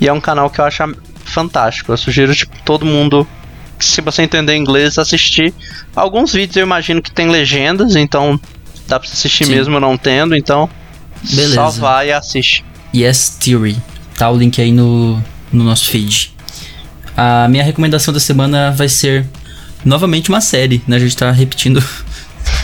E 0.00 0.08
é 0.08 0.12
um 0.12 0.20
canal 0.20 0.50
que 0.50 0.60
eu 0.60 0.64
acho 0.64 0.82
fantástico. 1.24 1.92
Eu 1.92 1.96
sugiro, 1.96 2.34
tipo, 2.34 2.52
todo 2.64 2.84
mundo, 2.84 3.24
se 3.78 4.00
você 4.00 4.22
entender 4.22 4.56
inglês, 4.56 4.98
assistir. 4.98 5.54
Alguns 5.94 6.32
vídeos 6.32 6.56
eu 6.56 6.64
imagino 6.64 7.00
que 7.00 7.12
tem 7.12 7.28
legendas, 7.28 7.94
então 7.94 8.40
dá 8.88 8.98
pra 8.98 9.08
assistir 9.08 9.44
Sim. 9.44 9.54
mesmo 9.54 9.78
não 9.78 9.96
tendo, 9.96 10.34
então 10.34 10.68
Beleza. 11.22 11.54
só 11.54 11.70
vai 11.70 12.08
e 12.08 12.12
assiste. 12.12 12.64
Yes 12.92 13.38
Theory. 13.38 13.76
Tá 14.18 14.28
o 14.28 14.36
link 14.36 14.60
aí 14.60 14.72
no, 14.72 15.22
no 15.52 15.62
nosso 15.62 15.88
feed. 15.88 16.34
A 17.16 17.46
minha 17.48 17.62
recomendação 17.62 18.12
da 18.12 18.18
semana 18.18 18.72
vai 18.72 18.88
ser 18.88 19.24
novamente 19.84 20.30
uma 20.30 20.40
série, 20.40 20.82
né? 20.88 20.96
A 20.96 20.98
gente 20.98 21.16
tá 21.16 21.30
repetindo. 21.30 21.80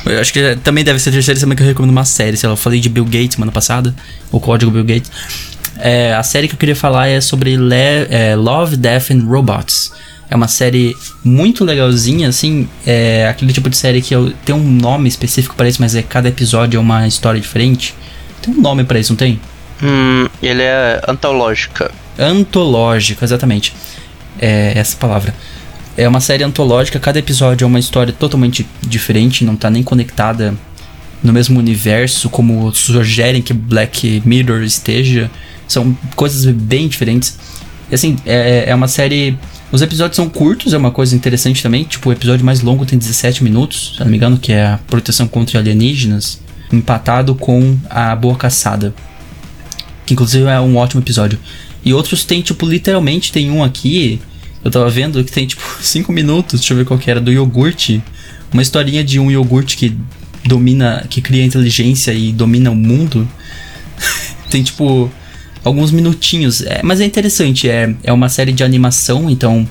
Eu 0.06 0.20
acho 0.20 0.32
que 0.32 0.56
também 0.62 0.84
deve 0.84 0.98
ser 0.98 1.08
a 1.10 1.12
terceira 1.12 1.38
semana 1.38 1.56
que 1.56 1.62
eu 1.62 1.66
recomendo 1.66 1.90
uma 1.90 2.04
série. 2.04 2.36
Sei 2.36 2.48
lá, 2.48 2.52
eu 2.52 2.56
falei 2.56 2.80
de 2.80 2.88
Bill 2.88 3.04
Gates 3.04 3.34
semana 3.34 3.50
passada, 3.52 3.94
o 4.30 4.38
código 4.40 4.70
Bill 4.70 4.84
Gates. 4.84 5.10
É, 5.78 6.14
a 6.14 6.22
série 6.22 6.48
que 6.48 6.54
eu 6.54 6.58
queria 6.58 6.76
falar 6.76 7.08
é 7.08 7.20
sobre 7.20 7.56
Le- 7.56 8.06
é, 8.10 8.34
Love, 8.36 8.76
Death 8.76 9.10
and 9.10 9.24
Robots. 9.26 9.92
É 10.30 10.34
uma 10.34 10.48
série 10.48 10.96
muito 11.24 11.64
legalzinha, 11.64 12.28
assim. 12.28 12.68
É 12.86 13.28
aquele 13.28 13.52
tipo 13.52 13.68
de 13.68 13.76
série 13.76 14.00
que 14.00 14.14
eu- 14.14 14.32
tem 14.44 14.54
um 14.54 14.62
nome 14.62 15.08
específico 15.08 15.54
para 15.54 15.68
isso, 15.68 15.80
mas 15.80 15.94
é 15.94 16.02
cada 16.02 16.28
episódio 16.28 16.78
é 16.78 16.80
uma 16.80 17.06
história 17.06 17.40
diferente. 17.40 17.94
Tem 18.42 18.54
um 18.54 18.60
nome 18.60 18.84
para 18.84 18.98
isso, 18.98 19.12
não 19.12 19.16
tem? 19.16 19.38
Hum, 19.82 20.26
ele 20.42 20.62
é 20.62 21.00
antológica. 21.06 21.90
Antológico, 22.18 23.24
exatamente. 23.24 23.74
É 24.38 24.72
essa 24.76 24.96
palavra. 24.96 25.34
É 25.96 26.06
uma 26.06 26.20
série 26.20 26.44
antológica, 26.44 26.98
cada 27.00 27.18
episódio 27.18 27.64
é 27.64 27.66
uma 27.66 27.78
história 27.78 28.12
totalmente 28.12 28.66
diferente, 28.86 29.44
não 29.44 29.56
tá 29.56 29.70
nem 29.70 29.82
conectada 29.82 30.54
no 31.22 31.32
mesmo 31.32 31.58
universo 31.58 32.28
como 32.28 32.72
sugerem 32.74 33.40
que 33.40 33.52
Black 33.52 34.22
Mirror 34.24 34.62
esteja. 34.62 35.30
São 35.66 35.96
coisas 36.14 36.44
bem 36.54 36.86
diferentes. 36.86 37.38
E 37.90 37.94
assim, 37.94 38.16
é, 38.26 38.64
é 38.68 38.74
uma 38.74 38.88
série. 38.88 39.38
Os 39.72 39.82
episódios 39.82 40.16
são 40.16 40.28
curtos, 40.28 40.72
é 40.74 40.76
uma 40.76 40.90
coisa 40.90 41.16
interessante 41.16 41.62
também. 41.62 41.84
Tipo, 41.84 42.10
o 42.10 42.12
episódio 42.12 42.44
mais 42.44 42.60
longo 42.60 42.84
tem 42.84 42.98
17 42.98 43.42
minutos, 43.42 43.94
se 43.94 44.00
não 44.00 44.06
me 44.06 44.16
engano, 44.16 44.38
que 44.38 44.52
é 44.52 44.66
a 44.66 44.80
proteção 44.86 45.26
contra 45.26 45.58
alienígenas, 45.58 46.40
empatado 46.72 47.34
com 47.34 47.76
a 47.88 48.14
Boa 48.14 48.36
Caçada 48.36 48.94
que 50.06 50.14
inclusive 50.14 50.46
é 50.46 50.60
um 50.60 50.76
ótimo 50.76 51.02
episódio. 51.02 51.38
E 51.84 51.92
outros 51.92 52.24
tem, 52.24 52.40
tipo, 52.40 52.64
literalmente, 52.64 53.32
tem 53.32 53.50
um 53.50 53.62
aqui, 53.62 54.20
eu 54.66 54.70
tava 54.70 54.90
vendo, 54.90 55.22
que 55.22 55.32
tem, 55.32 55.46
tipo, 55.46 55.62
5 55.80 56.12
minutos, 56.12 56.60
deixa 56.60 56.74
eu 56.74 56.78
ver 56.78 56.84
qual 56.84 56.98
que 56.98 57.10
era, 57.10 57.20
do 57.20 57.32
iogurte. 57.32 58.02
Uma 58.52 58.62
historinha 58.62 59.02
de 59.02 59.18
um 59.18 59.30
iogurte 59.30 59.76
que 59.76 59.96
domina, 60.44 61.04
que 61.08 61.20
cria 61.20 61.44
inteligência 61.44 62.12
e 62.12 62.32
domina 62.32 62.70
o 62.70 62.74
mundo. 62.74 63.28
tem, 64.50 64.62
tipo, 64.62 65.10
alguns 65.64 65.90
minutinhos. 65.90 66.62
É, 66.62 66.80
mas 66.82 67.00
é 67.00 67.04
interessante, 67.04 67.68
é, 67.68 67.94
é 68.02 68.12
uma 68.12 68.28
série 68.28 68.52
de 68.52 68.64
animação, 68.64 69.30
então 69.30 69.66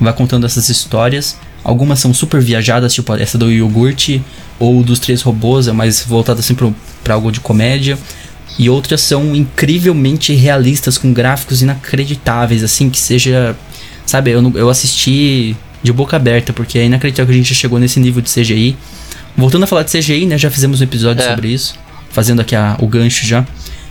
vai 0.00 0.12
contando 0.12 0.46
essas 0.46 0.68
histórias. 0.68 1.36
Algumas 1.64 1.98
são 1.98 2.14
super 2.14 2.40
viajadas, 2.40 2.94
tipo 2.94 3.14
essa 3.14 3.36
do 3.36 3.50
iogurte, 3.50 4.22
ou 4.58 4.82
dos 4.82 5.00
três 5.00 5.20
robôs, 5.22 5.68
é 5.68 5.72
mais 5.72 6.02
voltada 6.02 6.40
assim 6.40 6.54
pra 6.54 7.14
algo 7.14 7.30
de 7.32 7.40
comédia 7.40 7.98
e 8.58 8.68
outras 8.68 9.00
são 9.00 9.34
incrivelmente 9.36 10.34
realistas 10.34 10.98
com 10.98 11.12
gráficos 11.12 11.62
inacreditáveis, 11.62 12.64
assim 12.64 12.90
que 12.90 12.98
seja, 12.98 13.56
sabe, 14.08 14.30
eu, 14.30 14.52
eu 14.54 14.68
assisti 14.70 15.54
de 15.82 15.92
boca 15.92 16.16
aberta 16.16 16.52
porque 16.52 16.78
é 16.78 16.84
inacreditável 16.86 17.26
que 17.32 17.38
a 17.38 17.42
gente 17.42 17.54
já 17.54 17.60
chegou 17.60 17.78
nesse 17.78 18.00
nível 18.00 18.22
de 18.22 18.30
CGI. 18.30 18.76
Voltando 19.36 19.62
a 19.64 19.66
falar 19.66 19.82
de 19.84 19.90
CGI, 19.96 20.26
né, 20.26 20.36
já 20.38 20.50
fizemos 20.50 20.80
um 20.80 20.84
episódio 20.84 21.22
É. 21.22 21.28
sobre 21.28 21.48
isso, 21.48 21.74
fazendo 22.10 22.40
aqui 22.40 22.56
a- 22.56 22.76
o 22.80 22.86
gancho 22.88 23.24
já, 23.26 23.46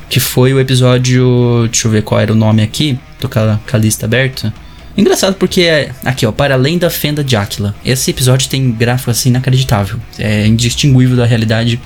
que 0.10 0.19
foi 0.19 0.53
o 0.53 0.60
episódio, 0.60 1.68
deixa 1.72 1.88
eu 1.88 1.91
ver 1.91 2.02
qual 2.02 2.19
era 2.19 2.31
o 2.34 2.35
nome 2.35 2.61
aqui, 2.61 2.98
tô 3.19 3.30
com 3.30 3.39
a, 3.39 3.60
com 3.69 3.76
a 3.76 3.80
lista 3.80 4.06
aberta. 4.06 4.53
Engraçado 4.98 5.35
porque 5.35 5.61
é. 5.61 5.91
Aqui, 6.03 6.26
ó, 6.26 6.31
para 6.31 6.56
além 6.56 6.77
da 6.80 6.89
fenda 6.89 7.23
de 7.23 7.35
Aquila. 7.35 7.76
Esse 7.85 8.10
episódio 8.10 8.49
tem 8.49 8.72
gráfico 8.72 9.11
assim 9.11 9.30
inacreditável. 9.30 9.99
É 10.18 10.48
indistinguível 10.48 11.15
da 11.15 11.23
realidade. 11.26 11.80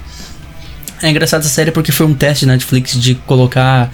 É 1.03 1.09
engraçado 1.09 1.41
essa 1.41 1.49
série 1.49 1.71
porque 1.71 1.91
foi 1.91 2.05
um 2.05 2.13
teste 2.13 2.45
na 2.45 2.53
Netflix 2.53 2.93
de 2.99 3.15
colocar 3.15 3.91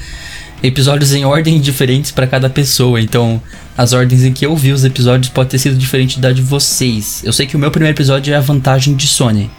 episódios 0.62 1.14
em 1.14 1.26
ordem 1.26 1.60
diferentes 1.60 2.12
para 2.12 2.28
cada 2.28 2.50
pessoa. 2.50 3.00
Então, 3.00 3.42
as 3.78 3.94
ordens 3.94 4.24
em 4.24 4.34
que 4.34 4.46
eu 4.46 4.56
vi 4.56 4.72
os 4.72 4.84
episódios 4.84 5.30
pode 5.30 5.50
ter 5.50 5.60
sido 5.60 5.78
diferente 5.78 6.20
da 6.20 6.32
de 6.32 6.42
vocês. 6.42 7.22
Eu 7.24 7.34
sei 7.34 7.46
que 7.46 7.56
o 7.56 7.60
meu 7.60 7.72
primeiro 7.72 7.96
episódio 7.96 8.34
é 8.34 8.38
a 8.38 8.42
vantagem 8.42 8.96
de 8.96 9.08
Sony. 9.08 9.50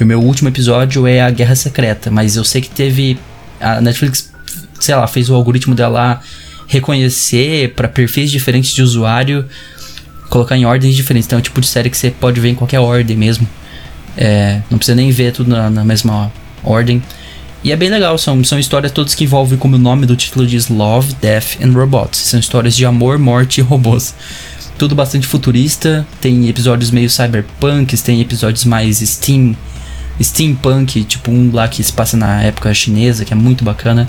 O 0.00 0.04
meu 0.04 0.22
último 0.22 0.48
episódio 0.48 1.06
é 1.06 1.20
a 1.20 1.30
Guerra 1.30 1.56
Secreta, 1.56 2.10
mas 2.10 2.36
eu 2.36 2.44
sei 2.44 2.60
que 2.60 2.70
teve 2.70 3.18
a 3.60 3.80
Netflix, 3.80 4.32
sei 4.78 4.94
lá, 4.94 5.06
fez 5.08 5.28
o 5.28 5.34
algoritmo 5.34 5.74
dela 5.74 6.20
reconhecer 6.68 7.74
para 7.74 7.88
perfis 7.88 8.30
diferentes 8.30 8.72
de 8.72 8.82
usuário, 8.82 9.44
colocar 10.28 10.56
em 10.56 10.64
ordens 10.64 10.94
diferentes. 10.94 11.26
Então 11.26 11.38
é 11.38 11.40
o 11.40 11.42
tipo 11.42 11.60
de 11.60 11.66
série 11.66 11.90
que 11.90 11.96
você 11.96 12.10
pode 12.10 12.38
ver 12.38 12.50
em 12.50 12.54
qualquer 12.54 12.78
ordem 12.78 13.16
mesmo. 13.16 13.48
É, 14.16 14.60
não 14.70 14.78
precisa 14.78 14.94
nem 14.94 15.10
ver 15.10 15.32
tudo 15.32 15.50
na, 15.50 15.68
na, 15.70 15.84
mesma 15.84 16.30
ordem. 16.62 17.02
E 17.62 17.72
é 17.72 17.76
bem 17.76 17.90
legal, 17.90 18.16
são, 18.16 18.42
são 18.44 18.58
histórias 18.58 18.92
todas 18.92 19.14
que 19.14 19.24
envolvem, 19.24 19.58
como 19.58 19.74
o 19.74 19.78
nome 19.78 20.06
do 20.06 20.14
título 20.14 20.46
diz, 20.46 20.68
Love, 20.68 21.14
Death 21.20 21.60
and 21.62 21.72
Robots. 21.72 22.20
São 22.20 22.38
histórias 22.38 22.76
de 22.76 22.86
amor, 22.86 23.18
morte 23.18 23.58
e 23.58 23.62
robôs. 23.62 24.14
Tudo 24.78 24.94
bastante 24.94 25.26
futurista, 25.26 26.06
tem 26.20 26.48
episódios 26.48 26.92
meio 26.92 27.10
cyberpunks, 27.10 28.00
tem 28.00 28.20
episódios 28.20 28.64
mais 28.64 28.98
steam, 28.98 29.56
steampunk, 30.22 31.02
tipo 31.02 31.32
um 31.32 31.50
lá 31.52 31.66
que 31.66 31.82
se 31.82 31.92
passa 31.92 32.16
na 32.16 32.42
época 32.42 32.72
chinesa, 32.72 33.24
que 33.24 33.32
é 33.32 33.36
muito 33.36 33.64
bacana. 33.64 34.08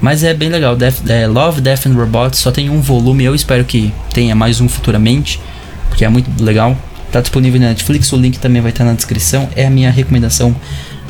Mas 0.00 0.22
é 0.22 0.32
bem 0.32 0.48
legal. 0.48 0.76
Death, 0.76 1.08
é, 1.08 1.26
Love, 1.26 1.60
Death 1.60 1.86
and 1.86 1.94
Robots 1.94 2.38
só 2.38 2.52
tem 2.52 2.70
um 2.70 2.80
volume. 2.80 3.24
Eu 3.24 3.34
espero 3.34 3.64
que 3.64 3.92
tenha 4.12 4.34
mais 4.34 4.60
um 4.60 4.68
futuramente, 4.68 5.40
porque 5.88 6.04
é 6.04 6.08
muito 6.08 6.30
legal. 6.42 6.78
Tá 7.10 7.20
disponível 7.20 7.60
na 7.60 7.68
Netflix, 7.68 8.12
o 8.12 8.16
link 8.16 8.38
também 8.38 8.62
vai 8.62 8.70
estar 8.70 8.84
na 8.84 8.92
descrição. 8.92 9.48
É 9.56 9.66
a 9.66 9.70
minha 9.70 9.90
recomendação 9.90 10.54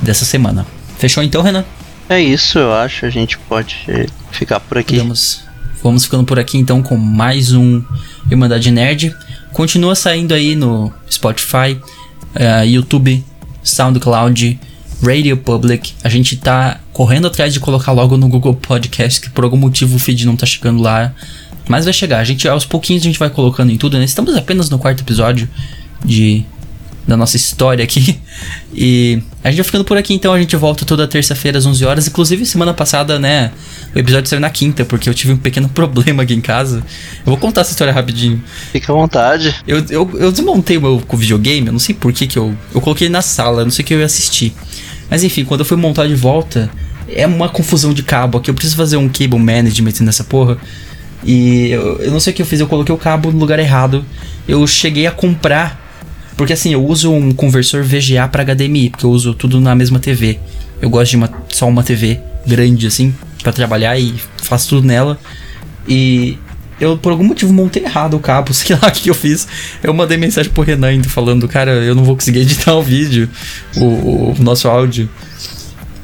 dessa 0.01 0.25
semana. 0.25 0.67
Fechou 0.99 1.23
então, 1.23 1.43
Renan? 1.43 1.65
É 2.09 2.21
isso, 2.21 2.59
eu 2.59 2.73
acho. 2.73 3.07
A 3.07 3.11
gente 3.11 3.39
pode 3.39 3.87
ficar 4.31 4.61
por 4.61 4.79
aqui. 4.79 4.99
Vamos, 4.99 5.45
vamos 5.83 6.05
ficando 6.05 6.25
por 6.25 6.39
aqui 6.39 6.59
então 6.59 6.83
com 6.83 6.97
mais 6.97 7.53
um 7.53 7.83
Irmandade 8.31 8.71
Nerd. 8.71 9.15
Continua 9.53 9.95
saindo 9.95 10.35
aí 10.35 10.55
no 10.55 10.93
Spotify, 11.11 11.81
uh, 12.35 12.65
YouTube, 12.67 13.25
SoundCloud 13.63 14.59
Radio 15.03 15.37
Public. 15.37 15.95
A 16.03 16.09
gente 16.09 16.37
tá 16.37 16.81
correndo 16.93 17.27
atrás 17.27 17.53
de 17.53 17.61
colocar 17.61 17.93
logo 17.93 18.17
no 18.17 18.29
Google 18.29 18.55
Podcast, 18.55 19.21
que 19.21 19.31
por 19.31 19.45
algum 19.45 19.57
motivo 19.57 19.97
o 19.97 19.99
feed 19.99 20.27
não 20.27 20.37
tá 20.37 20.47
chegando 20.47 20.83
lá. 20.83 21.13
Mas 21.69 21.85
vai 21.85 21.95
chegar. 21.95 22.19
A 22.19 22.25
gente, 22.25 22.47
aos 22.47 22.67
pouquinhos, 22.67 23.03
a 23.03 23.07
gente 23.07 23.19
vai 23.19 23.31
colocando 23.31 23.71
em 23.71 23.79
tudo, 23.79 23.99
né? 23.99 24.05
Estamos 24.05 24.37
apenas 24.37 24.69
no 24.69 24.79
quarto 24.79 25.01
episódio 25.03 25.49
de 26.05 26.45
da 27.07 27.17
nossa 27.17 27.37
história 27.37 27.85
aqui. 27.85 28.19
E 28.77 29.23
a 29.45 29.51
gente 29.51 29.59
vai 29.59 29.65
ficando 29.67 29.85
por 29.85 29.97
aqui, 29.97 30.13
então 30.15 30.33
a 30.33 30.39
gente 30.39 30.57
volta 30.57 30.85
toda 30.85 31.07
terça-feira 31.07 31.57
às 31.57 31.65
11 31.65 31.85
horas. 31.85 32.09
Inclusive, 32.09 32.45
semana 32.45 32.75
passada, 32.75 33.21
né? 33.21 33.53
O 33.95 33.99
episódio 34.01 34.29
saiu 34.29 34.41
na 34.41 34.51
quinta, 34.51 34.85
porque 34.85 35.09
eu 35.09 35.15
tive 35.15 35.33
um 35.33 35.37
pequeno 35.37 35.69
problema 35.71 36.25
aqui 36.25 36.35
em 36.35 36.41
casa. 36.41 36.79
Eu 36.79 37.27
vou 37.27 37.37
contar 37.37 37.61
essa 37.61 37.71
história 37.71 37.93
rapidinho. 37.93 38.43
Fica 38.73 38.91
à 38.91 38.97
vontade. 38.97 39.55
Eu, 39.65 39.79
eu, 39.89 40.11
eu 40.15 40.33
desmontei 40.33 40.77
o 40.77 40.83
meu 40.83 41.05
videogame, 41.13 41.69
eu 41.69 41.73
não 41.73 41.79
sei 41.79 41.95
por 41.95 42.13
que, 42.13 42.27
que 42.27 42.37
eu. 42.37 42.53
Eu 42.75 42.81
coloquei 42.81 43.09
na 43.09 43.23
sala, 43.23 43.61
eu 43.61 43.65
não 43.67 43.71
sei 43.71 43.85
o 43.85 43.87
que 43.87 43.95
eu 43.95 44.01
ia 44.01 44.07
assistir. 44.07 44.53
Mas 45.09 45.23
enfim, 45.23 45.45
quando 45.45 45.61
eu 45.61 45.67
fui 45.67 45.77
montar 45.77 46.09
de 46.09 46.17
volta, 46.17 46.69
é 47.09 47.25
uma 47.25 47.49
confusão 47.49 47.95
de 47.95 48.03
cabo 48.03 48.39
aqui. 48.39 48.51
Eu 48.51 48.55
preciso 48.55 48.77
fazer 48.77 48.97
um 48.97 49.09
cable 49.09 49.39
management 49.39 50.01
nessa 50.01 50.25
porra. 50.25 50.59
E 51.23 51.71
eu, 51.71 51.99
eu 52.01 52.11
não 52.11 52.19
sei 52.19 52.33
o 52.33 52.37
que 52.37 52.43
eu 52.43 52.47
fiz, 52.47 52.59
eu 52.59 52.67
coloquei 52.67 52.95
o 52.95 52.99
cabo 52.99 53.31
no 53.31 53.39
lugar 53.39 53.59
errado. 53.61 54.05
Eu 54.49 54.67
cheguei 54.67 55.07
a 55.07 55.11
comprar. 55.11 55.84
Porque 56.37 56.53
assim, 56.53 56.73
eu 56.73 56.85
uso 56.85 57.13
um 57.13 57.33
conversor 57.33 57.85
VGA 57.85 58.27
para 58.29 58.45
HDMI, 58.45 58.91
porque 58.91 59.07
eu 59.07 59.11
uso 59.11 59.35
tudo 59.35 59.61
na 59.61 59.75
mesma 59.75 59.99
TV. 59.99 60.39
Eu 60.81 60.91
gosto 60.91 61.11
de 61.11 61.17
uma, 61.17 61.31
só 61.49 61.69
uma 61.69 61.83
TV 61.83 62.21
grande 62.47 62.87
assim, 62.87 63.15
para 63.43 63.53
trabalhar 63.53 63.99
e 63.99 64.15
faço 64.43 64.69
tudo 64.69 64.87
nela. 64.87 65.19
E 65.89 66.37
eu 66.81 66.99
por 66.99 67.13
algum 67.13 67.25
motivo 67.25 67.53
montei 67.53 67.85
errado 67.85 68.15
o 68.15 68.21
cabo, 68.21 68.53
sei 68.55 68.77
lá 68.77 68.89
o 68.89 68.93
que 68.93 69.09
eu 69.09 69.15
fiz. 69.15 69.47
Eu 69.83 69.95
mandei 69.95 70.17
mensagem 70.17 70.51
pro 70.51 70.63
Renan 70.63 70.89
ainda 70.89 71.09
falando, 71.09 71.47
cara, 71.47 71.71
eu 71.71 71.95
não 71.95 72.05
vou 72.05 72.17
conseguir 72.17 72.41
editar 72.41 72.75
o 72.75 72.83
vídeo, 72.83 73.29
o, 73.77 74.33
o 74.33 74.37
nosso 74.41 74.69
áudio. 74.69 75.09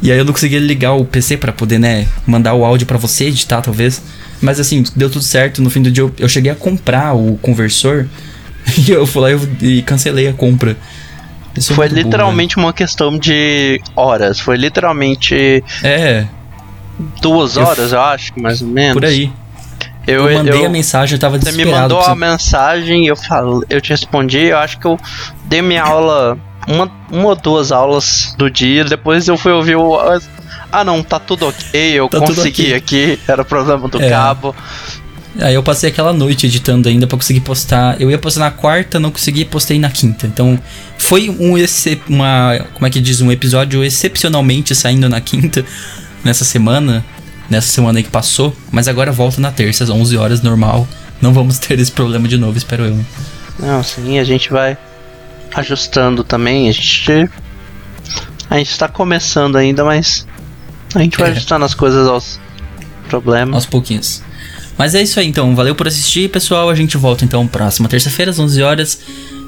E 0.02 0.10
aí 0.10 0.18
eu 0.18 0.24
não 0.24 0.32
consegui 0.32 0.58
ligar 0.58 0.94
o 0.94 1.04
PC 1.04 1.36
para 1.36 1.52
poder, 1.52 1.78
né, 1.78 2.06
mandar 2.26 2.54
o 2.54 2.64
áudio 2.64 2.86
para 2.86 2.96
você 2.96 3.24
editar, 3.26 3.60
talvez. 3.60 4.00
Mas 4.40 4.58
assim, 4.58 4.82
deu 4.96 5.10
tudo 5.10 5.22
certo. 5.22 5.60
No 5.60 5.68
fim 5.68 5.82
do 5.82 5.90
dia 5.90 6.02
eu, 6.02 6.12
eu 6.18 6.28
cheguei 6.28 6.50
a 6.50 6.54
comprar 6.54 7.14
o 7.14 7.36
conversor 7.42 8.08
e 8.86 8.90
eu 8.90 9.06
fui 9.06 9.22
lá 9.22 9.40
e, 9.60 9.82
cancelei 9.82 10.28
a 10.28 10.32
compra. 10.32 10.76
Isso 11.56 11.74
foi 11.74 11.88
literalmente 11.88 12.56
uma 12.56 12.72
questão 12.72 13.18
de 13.18 13.80
horas. 13.96 14.38
Foi 14.38 14.56
literalmente. 14.56 15.64
É. 15.82 16.26
Duas 17.20 17.56
horas, 17.56 17.92
eu, 17.92 17.98
eu 17.98 18.04
acho, 18.04 18.32
mais 18.38 18.60
ou 18.62 18.68
menos. 18.68 18.94
Por 18.94 19.04
aí. 19.04 19.32
Eu, 20.06 20.28
eu 20.28 20.38
mandei 20.38 20.60
eu, 20.60 20.66
a 20.66 20.68
mensagem, 20.68 21.14
eu 21.14 21.20
tava 21.20 21.38
desesperado. 21.38 21.70
Você 21.70 21.74
me 21.74 21.80
mandou 21.80 22.00
a 22.00 22.14
mensagem, 22.14 23.06
eu 23.06 23.16
falo, 23.16 23.64
eu 23.68 23.80
te 23.80 23.90
respondi, 23.90 24.46
eu 24.46 24.58
acho 24.58 24.78
que 24.78 24.86
eu 24.86 24.98
dei 25.46 25.62
minha 25.62 25.82
aula 25.82 26.38
uma, 26.68 26.90
uma 27.10 27.28
ou 27.28 27.36
duas 27.36 27.72
aulas 27.72 28.34
do 28.36 28.50
dia, 28.50 28.84
depois 28.84 29.28
eu 29.28 29.36
fui 29.36 29.52
ouvir 29.52 29.76
o. 29.76 29.98
Ah 30.72 30.84
não, 30.84 31.02
tá 31.02 31.18
tudo 31.18 31.48
ok, 31.48 31.92
eu 31.92 32.08
tá 32.08 32.18
consegui 32.18 32.72
aqui. 32.72 33.16
aqui, 33.16 33.20
era 33.26 33.44
problema 33.44 33.88
do 33.88 34.00
é. 34.00 34.08
cabo. 34.08 34.54
Aí 35.38 35.54
eu 35.54 35.62
passei 35.62 35.90
aquela 35.90 36.12
noite 36.12 36.46
editando 36.46 36.88
ainda 36.88 37.06
para 37.06 37.16
conseguir 37.16 37.40
postar. 37.40 38.00
Eu 38.00 38.10
ia 38.10 38.18
postar 38.18 38.40
na 38.40 38.50
quarta, 38.50 38.98
não 38.98 39.10
consegui, 39.10 39.44
postei 39.44 39.78
na 39.78 39.88
quinta. 39.88 40.26
Então 40.26 40.58
foi 40.98 41.30
um 41.30 41.54
uma, 42.08 42.66
como 42.74 42.86
é 42.86 42.90
que 42.90 43.00
diz, 43.00 43.20
um 43.20 43.30
episódio 43.30 43.84
excepcionalmente 43.84 44.74
saindo 44.74 45.08
na 45.08 45.20
quinta 45.20 45.64
nessa 46.24 46.44
semana, 46.44 47.04
nessa 47.48 47.68
semana 47.68 47.98
aí 47.98 48.02
que 48.02 48.10
passou, 48.10 48.54
mas 48.70 48.88
agora 48.88 49.12
volta 49.12 49.40
na 49.40 49.52
terça 49.52 49.84
às 49.84 49.90
11 49.90 50.16
horas 50.16 50.42
normal. 50.42 50.86
Não 51.20 51.32
vamos 51.32 51.58
ter 51.58 51.78
esse 51.78 51.92
problema 51.92 52.26
de 52.26 52.36
novo, 52.36 52.56
espero 52.56 52.84
eu. 52.84 53.04
Não, 53.58 53.82
sim, 53.82 54.18
a 54.18 54.24
gente 54.24 54.50
vai 54.50 54.76
ajustando 55.54 56.24
também. 56.24 56.68
A 56.68 56.72
gente. 56.72 57.30
A 58.48 58.58
gente 58.58 58.78
tá 58.78 58.88
começando 58.88 59.56
ainda, 59.56 59.84
mas. 59.84 60.26
A 60.94 61.00
gente 61.00 61.18
vai 61.18 61.28
é. 61.28 61.32
ajustando 61.32 61.64
as 61.64 61.74
coisas 61.74 62.08
aos 62.08 62.40
problemas. 63.08 63.54
Aos 63.54 63.66
pouquinhos. 63.66 64.22
Mas 64.80 64.94
é 64.94 65.02
isso 65.02 65.20
aí 65.20 65.26
então, 65.26 65.54
valeu 65.54 65.74
por 65.74 65.86
assistir, 65.86 66.30
pessoal. 66.30 66.70
A 66.70 66.74
gente 66.74 66.96
volta 66.96 67.22
então 67.22 67.46
próxima 67.46 67.86
terça-feira 67.86 68.30
às 68.30 68.38
11 68.38 68.62
horas. 68.62 68.98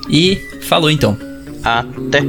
E 0.07 0.39
falou 0.61 0.91
então. 0.91 1.17
Até. 1.65 2.21